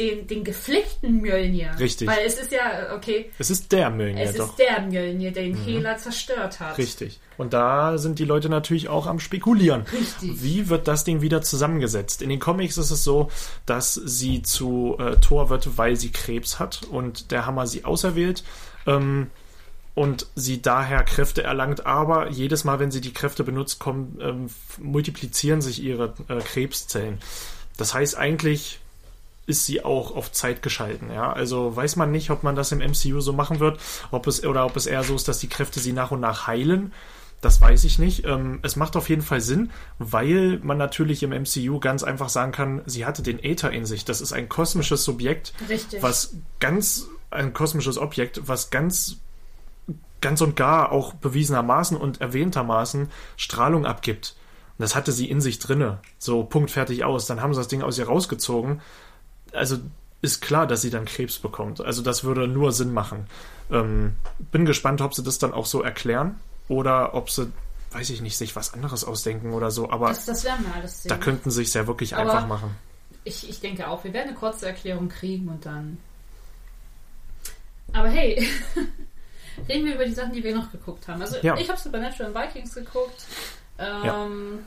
den, 0.00 0.26
den 0.26 0.44
geflickten 0.44 1.20
Mjölnir. 1.20 1.78
Richtig. 1.78 2.08
Weil 2.08 2.24
es 2.26 2.40
ist 2.40 2.50
ja, 2.52 2.94
okay, 2.94 3.30
Es 3.38 3.50
ist 3.50 3.70
der 3.70 3.90
Mjölnir 3.90 4.24
es 4.24 4.36
doch. 4.36 4.48
ist 4.48 4.58
der 4.58 4.80
Mjölnir, 4.80 5.30
den 5.30 5.54
Hela 5.54 5.98
zerstört 5.98 6.58
hat. 6.58 6.78
Richtig. 6.78 7.20
Und 7.36 7.52
da 7.52 7.98
sind 7.98 8.18
die 8.18 8.24
Leute 8.24 8.48
natürlich 8.48 8.88
auch 8.88 9.06
am 9.06 9.20
Spekulieren. 9.20 9.82
Richtig. 9.92 10.42
Wie 10.42 10.68
wird 10.68 10.88
das 10.88 11.04
Ding 11.04 11.20
wieder 11.20 11.42
zusammengesetzt? 11.42 12.22
In 12.22 12.30
den 12.30 12.40
Comics 12.40 12.78
ist 12.78 12.90
es 12.90 13.04
so, 13.04 13.30
dass 13.66 13.94
sie 13.94 14.42
zu 14.42 14.96
äh, 14.98 15.16
Thor 15.16 15.50
wird, 15.50 15.76
weil 15.76 15.96
sie 15.96 16.10
Krebs 16.10 16.58
hat 16.58 16.82
und 16.90 17.30
der 17.30 17.44
Hammer 17.46 17.66
sie 17.66 17.84
auserwählt. 17.84 18.42
Ähm, 18.86 19.28
und 19.94 20.28
sie 20.34 20.62
daher 20.62 21.02
Kräfte 21.02 21.42
erlangt, 21.42 21.84
aber 21.84 22.30
jedes 22.30 22.64
Mal, 22.64 22.78
wenn 22.78 22.90
sie 22.90 23.00
die 23.02 23.12
Kräfte 23.12 23.44
benutzt, 23.44 23.80
kommen, 23.80 24.18
ähm, 24.22 24.46
multiplizieren 24.78 25.60
sich 25.60 25.82
ihre 25.82 26.14
äh, 26.28 26.38
Krebszellen. 26.38 27.18
Das 27.76 27.92
heißt, 27.92 28.16
eigentlich 28.16 28.80
ist 29.50 29.66
sie 29.66 29.84
auch 29.84 30.14
auf 30.16 30.32
Zeit 30.32 30.62
geschalten. 30.62 31.10
Ja? 31.12 31.32
Also 31.32 31.74
weiß 31.74 31.96
man 31.96 32.10
nicht, 32.10 32.30
ob 32.30 32.42
man 32.42 32.56
das 32.56 32.72
im 32.72 32.78
MCU 32.78 33.20
so 33.20 33.32
machen 33.32 33.60
wird, 33.60 33.80
ob 34.10 34.26
es 34.26 34.44
oder 34.44 34.64
ob 34.64 34.76
es 34.76 34.86
eher 34.86 35.02
so 35.02 35.14
ist, 35.14 35.28
dass 35.28 35.40
die 35.40 35.48
Kräfte 35.48 35.80
sie 35.80 35.92
nach 35.92 36.12
und 36.12 36.20
nach 36.20 36.46
heilen. 36.46 36.92
Das 37.40 37.60
weiß 37.60 37.84
ich 37.84 37.98
nicht. 37.98 38.24
Ähm, 38.26 38.60
es 38.62 38.76
macht 38.76 38.96
auf 38.96 39.08
jeden 39.08 39.22
Fall 39.22 39.40
Sinn, 39.40 39.70
weil 39.98 40.60
man 40.62 40.78
natürlich 40.78 41.22
im 41.22 41.30
MCU 41.30 41.80
ganz 41.80 42.02
einfach 42.02 42.28
sagen 42.28 42.52
kann, 42.52 42.82
sie 42.86 43.06
hatte 43.06 43.22
den 43.22 43.42
Äther 43.42 43.70
in 43.70 43.86
sich. 43.86 44.04
Das 44.04 44.20
ist 44.20 44.32
ein 44.32 44.48
kosmisches 44.48 45.04
Subjekt, 45.04 45.54
Richtig. 45.68 46.02
was 46.02 46.34
ganz 46.60 47.08
ein 47.30 47.52
kosmisches 47.52 47.96
Objekt, 47.96 48.42
was 48.46 48.70
ganz 48.70 49.18
ganz 50.20 50.42
und 50.42 50.54
gar 50.54 50.92
auch 50.92 51.14
bewiesenermaßen 51.14 51.96
und 51.96 52.20
erwähntermaßen 52.20 53.10
Strahlung 53.36 53.86
abgibt. 53.86 54.36
Und 54.76 54.82
das 54.82 54.94
hatte 54.94 55.12
sie 55.12 55.30
in 55.30 55.40
sich 55.40 55.58
drinne. 55.58 56.00
So, 56.18 56.44
Punkt, 56.44 56.70
fertig, 56.70 57.04
aus. 57.04 57.26
Dann 57.26 57.40
haben 57.40 57.54
sie 57.54 57.60
das 57.60 57.68
Ding 57.68 57.82
aus 57.82 57.98
ihr 57.98 58.06
rausgezogen. 58.06 58.80
Also 59.52 59.78
ist 60.22 60.40
klar, 60.42 60.66
dass 60.66 60.82
sie 60.82 60.90
dann 60.90 61.04
Krebs 61.06 61.38
bekommt. 61.38 61.80
Also 61.80 62.02
das 62.02 62.24
würde 62.24 62.46
nur 62.46 62.72
Sinn 62.72 62.92
machen. 62.92 63.26
Ähm, 63.70 64.16
bin 64.52 64.64
gespannt, 64.66 65.00
ob 65.00 65.14
sie 65.14 65.22
das 65.22 65.38
dann 65.38 65.52
auch 65.54 65.66
so 65.66 65.82
erklären 65.82 66.38
oder 66.68 67.14
ob 67.14 67.30
sie, 67.30 67.50
weiß 67.92 68.10
ich 68.10 68.20
nicht, 68.20 68.36
sich 68.36 68.54
was 68.56 68.74
anderes 68.74 69.04
ausdenken 69.04 69.52
oder 69.52 69.70
so. 69.70 69.90
Aber 69.90 70.08
Das, 70.08 70.26
das 70.26 70.44
werden 70.44 70.66
wir 70.66 70.74
alles 70.74 71.02
sehen. 71.02 71.08
da 71.08 71.16
könnten 71.16 71.50
sie 71.50 71.62
es 71.62 71.72
ja 71.74 71.86
wirklich 71.86 72.14
Aber- 72.16 72.30
einfach 72.32 72.46
machen. 72.46 72.76
ich, 73.24 73.48
ich 73.48 73.60
denke 73.60 73.88
auch, 73.88 74.04
wir 74.04 74.12
werden 74.12 74.28
eine 74.28 74.36
kurze 74.38 74.66
Erklärung 74.66 75.08
kriegen 75.08 75.48
und 75.48 75.64
dann. 75.66 75.98
Aber 77.92 78.08
hey, 78.08 78.46
reden 79.68 79.86
wir 79.86 79.94
über 79.94 80.04
die 80.04 80.12
Sachen, 80.14 80.32
die 80.32 80.44
wir 80.44 80.54
noch 80.54 80.70
geguckt 80.70 81.08
haben. 81.08 81.20
Also 81.22 81.36
Ja. 81.42 81.56
ich 81.56 81.68
habe 81.68 81.80
Supernatural 81.80 82.32
und 82.32 82.38
Vikings 82.38 82.74
geguckt. 82.74 83.24
Ähm, 83.78 84.60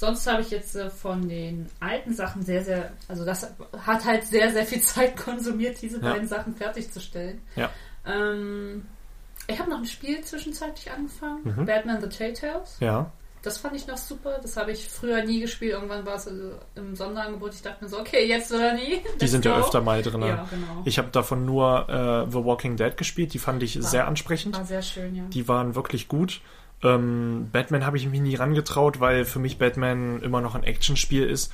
Sonst 0.00 0.26
habe 0.26 0.40
ich 0.40 0.50
jetzt 0.50 0.74
äh, 0.76 0.88
von 0.88 1.28
den 1.28 1.66
alten 1.78 2.14
Sachen 2.14 2.42
sehr, 2.42 2.64
sehr, 2.64 2.90
also 3.06 3.26
das 3.26 3.52
hat 3.84 4.02
halt 4.06 4.24
sehr, 4.24 4.50
sehr 4.50 4.64
viel 4.64 4.80
Zeit 4.94 5.14
konsumiert, 5.14 5.76
diese 5.82 6.00
Ja. 6.00 6.12
beiden 6.12 6.26
Sachen 6.26 6.54
fertigzustellen. 6.54 7.42
Ja. 7.54 7.68
Ähm, 8.06 8.86
ich 9.46 9.58
habe 9.58 9.68
noch 9.68 9.76
ein 9.76 9.84
Spiel 9.84 10.22
zwischenzeitlich 10.22 10.90
angefangen, 10.90 11.40
Mhm. 11.54 11.66
Batman 11.66 12.00
the 12.00 12.08
Telltales. 12.08 12.78
Ja. 12.80 13.12
Das 13.42 13.58
fand 13.58 13.76
ich 13.76 13.86
noch 13.86 13.98
super. 13.98 14.38
Das 14.42 14.56
habe 14.56 14.72
ich 14.72 14.88
früher 14.88 15.22
nie 15.24 15.40
gespielt. 15.40 15.72
Irgendwann 15.72 16.04
war 16.06 16.14
es 16.14 16.26
also 16.28 16.52
im 16.76 16.96
Sonderangebot. 16.96 17.52
Ich 17.54 17.60
dachte 17.62 17.84
mir 17.84 17.88
so, 17.90 17.98
okay, 17.98 18.26
jetzt 18.26 18.50
oder 18.52 18.72
nie. 18.74 19.00
Die 19.20 19.26
sind 19.28 19.44
ja 19.46 19.54
go. 19.54 19.60
öfter 19.64 19.80
mal 19.82 20.00
drin. 20.02 20.22
Ja, 20.22 20.46
genau. 20.50 20.82
Ich 20.86 20.98
habe 20.98 21.08
davon 21.10 21.44
nur 21.46 21.88
äh, 21.90 22.30
The 22.30 22.42
Walking 22.44 22.76
Dead 22.76 22.94
gespielt. 22.96 23.32
Die 23.34 23.38
fand 23.38 23.62
ich 23.62 23.78
sehr 23.80 24.06
ansprechend. 24.08 24.56
War 24.56 24.64
sehr 24.66 24.82
schön, 24.82 25.14
ja. 25.14 25.24
Die 25.28 25.46
waren 25.48 25.74
wirklich 25.74 26.06
gut. 26.08 26.40
Ähm, 26.82 27.48
Batman 27.52 27.84
habe 27.84 27.96
ich 27.96 28.08
mich 28.08 28.20
nie 28.20 28.36
rangetraut, 28.36 29.00
weil 29.00 29.24
für 29.24 29.38
mich 29.38 29.58
Batman 29.58 30.20
immer 30.22 30.40
noch 30.40 30.54
ein 30.54 30.64
Actionspiel 30.64 31.24
ist. 31.26 31.52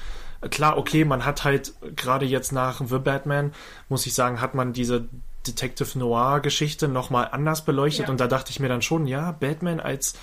Klar, 0.50 0.76
okay, 0.78 1.04
man 1.04 1.24
hat 1.24 1.44
halt 1.44 1.72
gerade 1.96 2.26
jetzt 2.26 2.52
nach 2.52 2.80
The 2.86 2.98
Batman, 2.98 3.52
muss 3.88 4.06
ich 4.06 4.14
sagen, 4.14 4.40
hat 4.40 4.54
man 4.54 4.72
diese 4.72 5.06
Detective 5.46 5.98
Noir 5.98 6.40
Geschichte 6.40 6.88
nochmal 6.88 7.28
anders 7.32 7.64
beleuchtet 7.64 8.06
Ja. 8.06 8.10
und 8.10 8.20
da 8.20 8.26
dachte 8.26 8.50
ich 8.50 8.60
mir 8.60 8.68
dann 8.68 8.82
schon, 8.82 9.06
ja, 9.06 9.32
Batman 9.32 9.80
als 9.80 10.14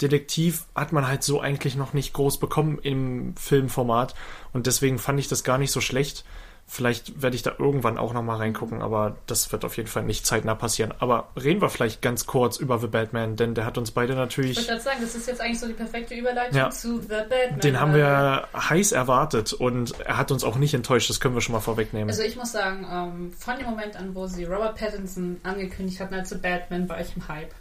Detektiv 0.00 0.64
hat 0.76 0.92
man 0.92 1.08
halt 1.08 1.24
so 1.24 1.40
eigentlich 1.40 1.74
noch 1.74 1.92
nicht 1.92 2.12
groß 2.12 2.38
bekommen 2.38 2.78
im 2.80 3.34
Filmformat 3.36 4.14
und 4.52 4.66
deswegen 4.66 4.98
fand 4.98 5.18
ich 5.18 5.28
das 5.28 5.42
gar 5.44 5.58
nicht 5.58 5.72
so 5.72 5.80
schlecht. 5.80 6.24
Vielleicht 6.70 7.22
werde 7.22 7.34
ich 7.34 7.42
da 7.42 7.52
irgendwann 7.58 7.96
auch 7.96 8.12
nochmal 8.12 8.36
reingucken, 8.36 8.82
aber 8.82 9.16
das 9.26 9.50
wird 9.52 9.64
auf 9.64 9.78
jeden 9.78 9.88
Fall 9.88 10.02
nicht 10.02 10.26
zeitnah 10.26 10.54
passieren. 10.54 10.92
Aber 10.98 11.28
reden 11.34 11.62
wir 11.62 11.70
vielleicht 11.70 12.02
ganz 12.02 12.26
kurz 12.26 12.58
über 12.58 12.78
The 12.78 12.88
Batman, 12.88 13.36
denn 13.36 13.54
der 13.54 13.64
hat 13.64 13.78
uns 13.78 13.90
beide 13.90 14.12
Ich 14.12 14.18
wollte 14.18 14.28
natürlich, 14.28 14.66
gerade 14.66 14.80
sagen, 14.80 14.98
das 15.00 15.14
ist 15.14 15.26
jetzt 15.26 15.40
eigentlich 15.40 15.60
so 15.60 15.66
die 15.66 15.72
perfekte 15.72 16.14
Überleitung 16.14 16.56
Ja. 16.58 16.68
zu 16.68 17.00
The 17.00 17.08
Batman. 17.28 17.60
den 17.60 17.80
haben 17.80 17.94
wir 17.94 18.48
heiß 18.54 18.92
erwartet 18.92 19.54
und 19.54 19.98
er 20.00 20.18
hat 20.18 20.30
uns 20.30 20.44
auch 20.44 20.56
nicht 20.56 20.74
enttäuscht, 20.74 21.08
das 21.08 21.20
können 21.20 21.34
wir 21.34 21.40
schon 21.40 21.54
mal 21.54 21.60
vorwegnehmen. 21.60 22.10
Also 22.10 22.22
ich 22.22 22.36
muss 22.36 22.52
sagen, 22.52 22.86
ähm, 22.92 23.32
von 23.32 23.56
dem 23.56 23.64
Moment 23.66 23.96
an, 23.96 24.14
wo 24.14 24.26
sie 24.26 24.44
Robert 24.44 24.76
Pattinson 24.76 25.40
angekündigt 25.44 26.00
hatten 26.00 26.14
als 26.14 26.28
The 26.28 26.36
Batman, 26.36 26.86
war 26.88 27.00
ich 27.00 27.16
im 27.16 27.26
Hype. 27.28 27.54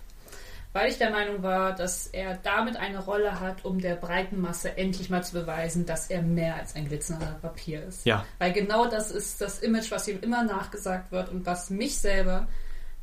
Weil 0.77 0.91
ich 0.91 0.99
der 0.99 1.09
Meinung 1.09 1.41
war, 1.41 1.73
dass 1.73 2.05
er 2.05 2.37
damit 2.43 2.77
eine 2.77 2.99
Rolle 2.99 3.39
hat, 3.39 3.65
um 3.65 3.81
der 3.81 3.95
breiten 3.95 4.39
Masse 4.39 4.77
endlich 4.77 5.09
mal 5.09 5.23
zu 5.23 5.33
beweisen, 5.33 5.87
dass 5.87 6.11
er 6.11 6.21
mehr 6.21 6.53
als 6.53 6.75
ein 6.75 6.87
glitzernder 6.87 7.35
Papier 7.41 7.83
ist. 7.83 8.05
Ja. 8.05 8.23
Weil 8.37 8.53
genau 8.53 8.85
das 8.85 9.09
ist 9.09 9.41
das 9.41 9.57
Image, 9.57 9.89
was 9.89 10.07
ihm 10.07 10.19
immer 10.21 10.43
nachgesagt 10.43 11.11
wird 11.11 11.29
und 11.29 11.47
was 11.47 11.71
mich 11.71 11.97
selber 11.97 12.45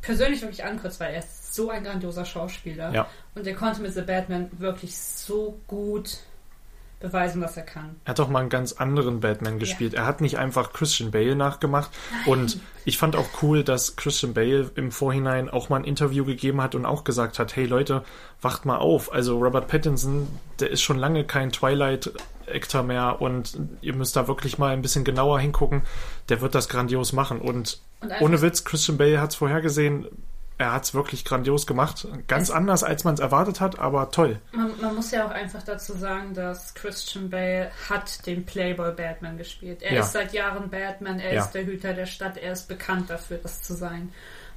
persönlich 0.03 0.41
wirklich 0.41 0.63
ankürzt, 0.63 1.01
weil 1.01 1.15
er 1.15 1.19
ist 1.19 1.53
so 1.53 1.69
ein 1.69 1.83
grandioser 1.83 2.25
Schauspieler. 2.25 2.93
Ja. 2.95 3.09
Und 3.35 3.45
er 3.45 3.57
konnte 3.57 3.83
mit 3.83 3.93
The 3.93 4.03
Batman 4.03 4.51
wirklich 4.53 4.97
so 4.97 5.59
gut 5.67 6.19
beweisen, 7.05 7.43
was 7.43 7.57
er 7.57 7.63
kann. 7.63 7.97
Er 8.05 8.11
hat 8.11 8.21
auch 8.21 8.29
mal 8.29 8.41
einen 8.41 8.49
ganz 8.49 8.73
anderen 8.73 9.21
Batman 9.21 9.59
gespielt. 9.59 9.95
Er 9.95 10.07
hat 10.07 10.21
nicht 10.21 10.39
einfach 10.39 10.73
Christian 10.73 11.11
Bale 11.11 11.37
nachgemacht. 11.37 11.91
Und 12.27 12.59
ich 12.85 12.99
fand 12.99 13.15
auch 13.15 13.29
cool, 13.43 13.63
dass 13.63 13.97
Christian 13.97 14.35
Bale 14.35 14.71
im 14.75 14.91
Vorhinein 14.91 15.51
auch 15.51 15.69
mal 15.69 15.77
ein 15.77 15.85
Interview 15.85 16.25
gegeben 16.25 16.63
hat 16.63 16.75
und 16.75 16.87
auch 16.87 17.05
gesagt 17.05 17.39
hat, 17.39 17.55
hey 17.57 17.67
Leute, 17.67 18.03
wacht 18.41 18.65
mal 18.65 18.79
auf. 18.79 19.13
Also 19.13 19.39
Robert 19.39 19.69
Pattinson, 19.69 20.27
der 20.61 20.71
ist 20.71 20.83
schon 20.83 20.99
lange 20.99 21.25
kein 21.25 21.53
Twilight-Actor 21.53 22.83
mehr 22.83 23.21
und 23.21 23.59
ihr 23.83 23.95
müsst 23.95 24.17
da 24.17 24.27
wirklich 24.27 24.59
mal 24.59 24.73
ein 24.73 24.83
bisschen 24.83 25.05
genauer 25.05 25.41
hingucken. 25.41 25.83
Der 26.31 26.41
wird 26.41 26.55
das 26.55 26.69
grandios 26.69 27.13
machen. 27.13 27.41
Und, 27.41 27.81
Und 28.01 28.21
ohne 28.21 28.41
Witz, 28.41 28.65
Christian 28.65 28.97
Bale 28.97 29.21
hat 29.21 29.31
es 29.31 29.37
vorhergesehen. 29.37 30.07
Er 30.57 30.73
hat 30.73 30.85
es 30.85 30.95
wirklich 30.95 31.25
grandios 31.25 31.67
gemacht. 31.67 32.07
Ganz 32.29 32.49
anders, 32.51 32.85
als 32.85 33.03
man 33.03 33.15
es 33.15 33.21
erwartet 33.21 33.61
hat, 33.61 33.79
aber 33.81 34.11
toll. 34.13 34.41
Man, 34.53 34.71
man 34.81 34.95
muss 34.95 35.11
ja 35.11 35.27
auch 35.27 35.31
einfach 35.33 35.65
dazu 35.65 35.95
sagen, 35.95 36.33
dass 36.33 36.75
Christian 36.75 37.29
Bale 37.29 37.71
hat 37.91 38.25
den 38.27 38.47
Playboy 38.47 38.93
Batman 38.93 39.37
gespielt. 39.37 39.83
Er 39.83 39.95
Ja. 39.95 40.01
ist 40.03 40.13
seit 40.13 40.33
Jahren 40.33 40.71
Batman, 40.71 41.19
er 41.19 41.35
Ja. 41.35 41.43
ist 41.45 41.51
der 41.53 41.67
Hüter 41.67 41.93
der 41.93 42.07
Stadt, 42.07 42.37
er 42.37 42.53
ist 42.53 42.69
bekannt 42.69 43.11
dafür, 43.11 43.39
das 43.43 43.63
zu 43.63 43.75
sein. 43.75 44.13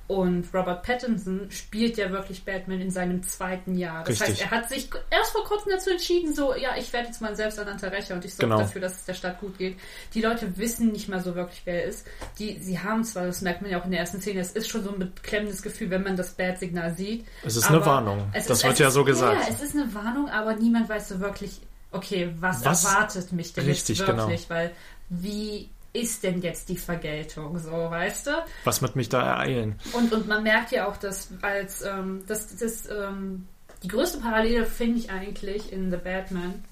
Und 0.08 0.48
Robert 0.54 0.84
Pattinson 0.84 1.48
spielt 1.52 1.98
ja 1.98 2.10
wirklich 2.12 2.46
Batman 2.46 2.80
in 2.80 2.90
seinem 2.92 3.24
zweiten 3.24 3.78
Jahr. 3.78 4.06
Das 4.06 4.22
Richtig. 4.22 4.28
heißt, 4.30 4.42
er 4.42 4.52
hat 4.52 4.70
sich 4.70 4.90
erst 5.10 5.32
vor 5.34 5.44
kurzem 5.44 5.74
dazu 5.74 5.90
entschieden, 5.90 6.34
so, 6.34 6.56
ja, 6.56 6.78
ich 6.78 6.94
werde 6.94 7.08
jetzt 7.08 7.20
mein 7.22 7.36
selbsternannter 7.36 7.92
Rächer 7.92 8.16
und 8.16 8.24
ich 8.24 8.34
sorge 8.34 8.46
Genau. 8.48 8.60
dafür, 8.62 8.80
dass 8.80 8.94
es 9.00 9.06
der 9.06 9.16
Stadt 9.16 9.40
gut 9.42 9.58
geht. 9.58 9.78
Die 10.14 10.22
Leute 10.22 10.58
wissen 10.58 10.94
nicht 10.94 11.10
mal 11.10 11.22
so 11.22 11.36
wirklich, 11.36 11.62
wer 11.66 11.84
er 11.84 11.90
ist. 11.90 12.08
Die, 12.40 12.58
sie 12.60 12.80
haben 12.80 13.04
zwar, 13.04 13.26
das 13.26 13.42
merkt 13.42 13.62
man 13.62 13.70
ja 13.70 13.82
auch 13.82 13.86
in 13.86 13.92
der 13.92 14.00
ersten 14.00 14.22
Szene, 14.22 14.40
es 14.40 14.52
ist 14.54 14.70
schon 14.70 14.84
so 14.86 14.92
ein 14.94 15.00
beklemmendes 15.00 15.62
Gefühl, 15.62 15.90
wenn 15.90 16.04
man 16.04 16.16
das 16.16 16.30
Bat-Signal 16.36 16.96
sieht. 16.96 17.26
Es 17.44 17.58
ist 17.58 17.70
eine 17.70 17.86
Warnung. 17.86 18.30
Das 18.34 18.50
ist- 18.50 18.64
wird 18.64 18.80
ja 18.80 18.88
ist- 18.88 18.94
so 18.94 19.04
gesagt. 19.04 19.42
Ja, 19.42 19.54
es 19.54 19.62
ist 19.62 19.76
eine 19.76 19.94
Warnung, 19.94 20.30
aber 20.30 20.56
niemand 20.56 20.88
weiß 20.88 21.10
so 21.10 21.20
wirklich, 21.20 21.60
okay, 21.92 22.34
was, 22.40 22.64
Was- 22.64 22.86
erwartet 22.86 23.34
mich 23.34 23.52
denn 23.52 23.66
Richtig, 23.66 23.98
jetzt 23.98 24.08
genau. 24.08 24.24
wirklich? 24.24 24.50
Weil 24.50 24.72
wie 25.10 25.70
ist 25.94 26.24
denn 26.24 26.42
jetzt 26.42 26.70
die 26.70 26.78
Vergeltung, 26.78 27.58
so, 27.60 27.72
weißt 27.72 28.28
du? 28.28 28.32
Was 28.64 28.82
wird 28.82 28.96
mich 28.96 29.10
da 29.10 29.22
ereilen? 29.24 29.80
Und, 29.94 30.12
und 30.14 30.28
man 30.28 30.44
merkt 30.44 30.72
ja 30.72 30.88
auch, 30.88 30.98
dass 30.98 31.30
als 31.42 31.82
ähm, 31.84 32.24
das, 32.28 32.56
das 32.58 32.90
ähm, 32.90 33.48
die 33.84 33.88
größte 33.88 34.20
Parallele 34.20 34.66
finde 34.66 35.00
ich 35.00 35.12
eigentlich 35.12 35.72
in 35.72 35.92
The 35.92 35.98
Batman. 35.98 36.64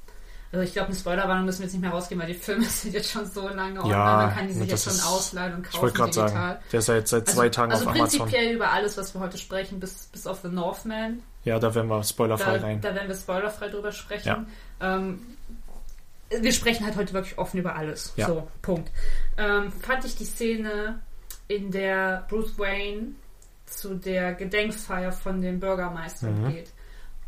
Also 0.52 0.64
ich 0.64 0.74
glaube, 0.74 0.88
eine 0.90 0.96
Spoilerwarnung 0.98 1.46
müssen 1.46 1.60
wir 1.60 1.66
jetzt 1.66 1.74
nicht 1.74 1.82
mehr 1.82 1.92
rausgeben, 1.92 2.22
weil 2.22 2.32
die 2.32 2.40
Filme 2.40 2.64
sind 2.70 2.94
jetzt 2.94 3.12
schon 3.12 3.26
so 3.26 3.48
lange 3.48 3.80
online, 3.80 3.90
Ja, 3.90 4.18
man 4.18 4.34
kann 4.36 4.48
die 4.48 4.54
sich 4.54 4.70
jetzt 4.70 4.86
schon 4.86 5.02
ausleihen 5.12 5.56
und 5.56 5.64
kaufen 5.64 5.76
Ich 5.76 5.82
wollte 5.82 5.98
gerade 5.98 6.14
sagen, 6.14 6.60
der 6.72 6.80
ist 6.80 6.88
ja 6.88 6.96
jetzt 6.96 7.10
seit 7.10 7.28
zwei 7.28 7.50
Tagen 7.50 7.72
also 7.72 7.86
auf 7.86 7.96
Amazon. 7.96 8.20
prinzipiell 8.22 8.54
über 8.56 8.72
alles, 8.72 8.98
was 8.98 9.14
wir 9.14 9.20
heute 9.22 9.38
sprechen, 9.38 9.80
bis, 9.80 10.06
bis 10.08 10.26
auf 10.28 10.40
The 10.44 10.50
Northman, 10.50 11.22
Ja, 11.44 11.60
da 11.60 11.76
werden 11.76 11.88
wir 11.90 12.04
spoilerfrei 12.04 12.58
da, 12.58 12.66
rein. 12.66 12.82
da 12.82 12.96
werden 12.96 13.08
wir 13.08 13.16
spoilerfrei 13.16 13.68
drüber 13.70 13.92
sprechen. 13.92 14.48
Ähm, 14.80 15.20
wir 16.42 16.52
sprechen 16.54 16.86
halt 16.86 16.96
heute 16.96 17.14
wirklich 17.14 17.38
offen 17.38 17.60
über 17.60 17.76
alles. 17.76 18.14
Ja. 18.16 18.28
So, 18.28 18.48
Punkt. 18.62 18.92
Ähm, 19.38 19.72
fand 19.72 20.06
ich 20.06 20.16
die 20.16 20.26
Szene, 20.26 21.00
in 21.48 21.72
der 21.72 22.26
Bruce 22.30 22.58
Wayne 22.58 23.10
zu 23.66 23.96
der 23.96 24.34
Gedenkfeier 24.34 25.12
von 25.12 25.42
dem 25.42 25.60
Bürgermeister 25.60 26.28
Mhm. 26.30 26.52
geht. 26.54 26.72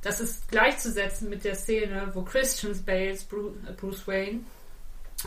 Das 0.01 0.19
ist 0.19 0.47
gleichzusetzen 0.49 1.29
mit 1.29 1.43
der 1.43 1.55
Szene, 1.55 2.11
wo 2.13 2.21
Christian 2.21 2.73
Bales 2.85 3.23
Bruce, 3.23 3.53
äh, 3.67 3.73
Bruce 3.73 4.07
Wayne 4.07 4.39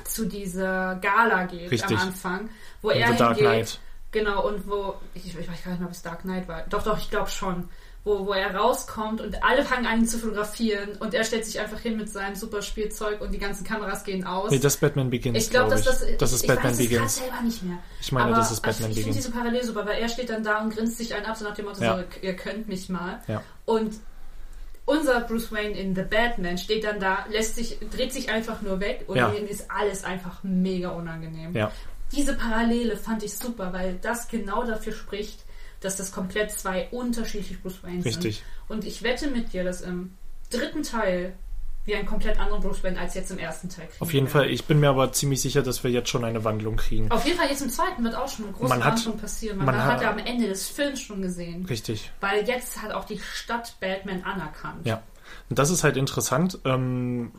zu 0.05 0.27
dieser 0.27 0.97
Gala 0.97 1.45
geht 1.45 1.71
Richtig. 1.71 1.91
am 1.99 2.09
Anfang, 2.09 2.49
wo 2.81 2.91
In 2.91 3.01
er 3.01 3.13
The 3.13 3.19
Dark 3.19 3.37
hingeht. 3.37 3.53
Knight. 3.53 3.81
Genau, 4.13 4.47
und 4.49 4.69
wo, 4.69 4.95
ich, 5.15 5.27
ich 5.27 5.37
weiß 5.37 5.63
gar 5.65 5.71
nicht 5.73 5.81
mehr, 5.81 5.89
ob 5.89 5.93
es 5.95 6.03
Dark 6.03 6.23
Knight 6.23 6.49
war. 6.49 6.63
Doch, 6.69 6.83
doch, 6.83 6.99
ich 6.99 7.11
glaube 7.11 7.31
schon. 7.31 7.69
Wo, 8.03 8.27
wo 8.27 8.33
er 8.33 8.55
rauskommt 8.55 9.21
und 9.21 9.45
alle 9.45 9.63
fangen 9.63 9.85
an, 9.87 9.99
ihn 10.01 10.07
zu 10.07 10.19
fotografieren 10.19 10.93
und 11.01 11.13
er 11.13 11.23
stellt 11.23 11.45
sich 11.45 11.61
einfach 11.61 11.79
hin 11.81 11.99
mit 11.99 12.09
seinem 12.09 12.35
super 12.35 12.63
Spielzeug 12.63 13.21
und 13.21 13.31
die 13.31 13.39
ganzen 13.39 13.63
Kameras 13.63 14.05
gehen 14.05 14.25
aus. 14.27 14.51
Nee, 14.51 14.59
das 14.59 14.79
Batman 14.79 15.11
Begins, 15.11 15.37
ich 15.37 15.51
glaube, 15.51 15.69
glaub 15.75 15.85
dass 15.85 16.01
das, 16.01 16.17
das 16.17 16.33
ist 16.33 16.43
ich 16.43 16.49
Batman 16.49 16.73
weiß 16.73 16.79
Begins. 16.79 16.99
gerade 16.99 17.11
selber 17.31 17.43
nicht 17.43 17.63
mehr. 17.63 17.79
Ich 18.01 18.11
meine, 18.11 18.27
Aber 18.29 18.37
das 18.37 18.53
ist 18.53 18.63
Batman 18.63 18.91
ich, 18.91 18.97
ich 18.97 19.05
finde 19.05 19.19
Begins. 19.19 19.27
diese 19.27 19.31
Parallele 19.39 19.67
super, 19.67 19.85
weil 19.87 19.99
er 20.01 20.09
steht 20.09 20.31
dann 20.31 20.43
da 20.43 20.63
und 20.63 20.75
grinst 20.75 20.97
sich 20.97 21.15
einen 21.15 21.27
ab, 21.27 21.37
so 21.37 21.45
nach 21.45 21.55
dem 21.55 21.67
Motto, 21.67 21.83
Ja. 21.85 21.99
so, 21.99 22.05
ihr 22.27 22.37
könnt 22.37 22.69
mich 22.69 22.89
mal. 22.89 23.21
Ja. 23.29 23.43
Und 23.67 23.93
unser 24.87 25.21
Bruce 25.21 25.53
Wayne 25.53 25.79
in 25.79 25.95
The 25.95 26.03
Batman 26.03 26.57
steht 26.57 26.85
dann 26.85 27.01
da, 27.01 27.27
lässt 27.31 27.57
sich, 27.57 27.79
dreht 27.95 28.15
sich 28.15 28.31
einfach 28.31 28.63
nur 28.63 28.81
weg 28.81 29.05
und 29.09 29.17
Ja. 29.19 29.29
ist 29.29 29.71
alles 29.71 30.05
einfach 30.05 30.43
mega 30.43 30.89
unangenehm. 30.89 31.55
Ja. 31.55 31.71
Diese 32.13 32.35
Parallele 32.35 32.97
fand 32.97 33.23
ich 33.23 33.37
super, 33.37 33.75
weil 33.75 33.99
das 34.01 34.27
genau 34.29 34.65
dafür 34.65 34.95
spricht, 34.95 35.45
dass 35.81 35.97
das 35.97 36.13
komplett 36.13 36.51
zwei 36.53 36.89
unterschiedliche 36.91 37.55
Bruce 37.55 37.83
Wayne 37.83 38.05
Richtig. 38.05 38.37
sind. 38.37 38.45
Und 38.69 38.85
ich 38.85 39.03
wette 39.03 39.29
mit 39.29 39.53
dir, 39.53 39.65
dass 39.65 39.81
im 39.81 40.15
dritten 40.51 40.83
Teil 40.83 41.33
wir 41.87 41.97
einen 41.97 42.07
komplett 42.07 42.39
anderen 42.39 42.63
Bruce 42.63 42.85
Wayne 42.85 43.01
als 43.01 43.15
jetzt 43.15 43.31
im 43.31 43.39
ersten 43.39 43.71
Teil 43.71 43.87
kriegen. 43.87 44.01
Auf 44.03 44.13
jeden 44.13 44.27
werden. 44.27 44.33
Fall, 44.45 44.51
ich 44.51 44.65
bin 44.67 44.81
mir 44.81 44.91
aber 44.91 45.13
ziemlich 45.13 45.41
sicher, 45.41 45.63
dass 45.63 45.83
wir 45.83 45.91
jetzt 45.91 46.11
schon 46.11 46.25
eine 46.25 46.45
Wandlung 46.45 46.77
kriegen. 46.77 47.11
Auf 47.11 47.25
jeden 47.25 47.39
Fall 47.39 47.49
jetzt 47.49 47.63
im 47.63 47.71
zweiten 47.71 48.05
wird 48.05 48.15
auch 48.15 48.29
schon 48.29 48.45
eine 48.45 48.55
große 48.55 48.69
Man 48.69 48.85
hat- 48.85 48.97
Wandlung 48.97 49.19
passieren. 49.19 49.57
Man, 49.57 49.67
man 49.67 49.83
hat, 49.83 49.95
hat- 49.95 50.03
ja 50.03 50.11
am 50.11 50.19
Ende 50.19 50.47
des 50.49 50.69
Films 50.69 51.01
schon 51.01 51.23
gesehen. 51.23 51.65
Richtig. 51.65 52.13
Weil 52.21 52.47
jetzt 52.47 52.83
hat 52.83 52.93
auch 52.93 53.05
die 53.07 53.19
Stadt 53.19 53.77
Batman 53.81 54.23
anerkannt. 54.25 54.87
Ja. 54.87 55.03
Und 55.49 55.59
das 55.59 55.71
ist 55.71 55.83
halt 55.83 55.97
interessant. 55.97 56.59
Ähm, 56.65 57.33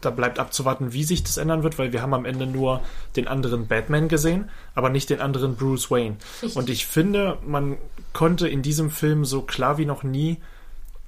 da 0.00 0.10
bleibt 0.10 0.38
abzuwarten, 0.38 0.92
wie 0.92 1.04
sich 1.04 1.22
das 1.22 1.36
ändern 1.36 1.62
wird, 1.62 1.78
weil 1.78 1.92
wir 1.92 2.02
haben 2.02 2.14
am 2.14 2.24
Ende 2.24 2.46
nur 2.46 2.80
den 3.16 3.28
anderen 3.28 3.66
Batman 3.66 4.08
gesehen, 4.08 4.50
aber 4.74 4.90
nicht 4.90 5.10
den 5.10 5.20
anderen 5.20 5.56
Bruce 5.56 5.90
Wayne. 5.90 6.16
Richtig. 6.42 6.56
Und 6.56 6.70
ich 6.70 6.86
finde, 6.86 7.38
man 7.46 7.78
konnte 8.12 8.48
in 8.48 8.62
diesem 8.62 8.90
Film 8.90 9.24
so 9.24 9.42
klar 9.42 9.78
wie 9.78 9.86
noch 9.86 10.02
nie 10.02 10.38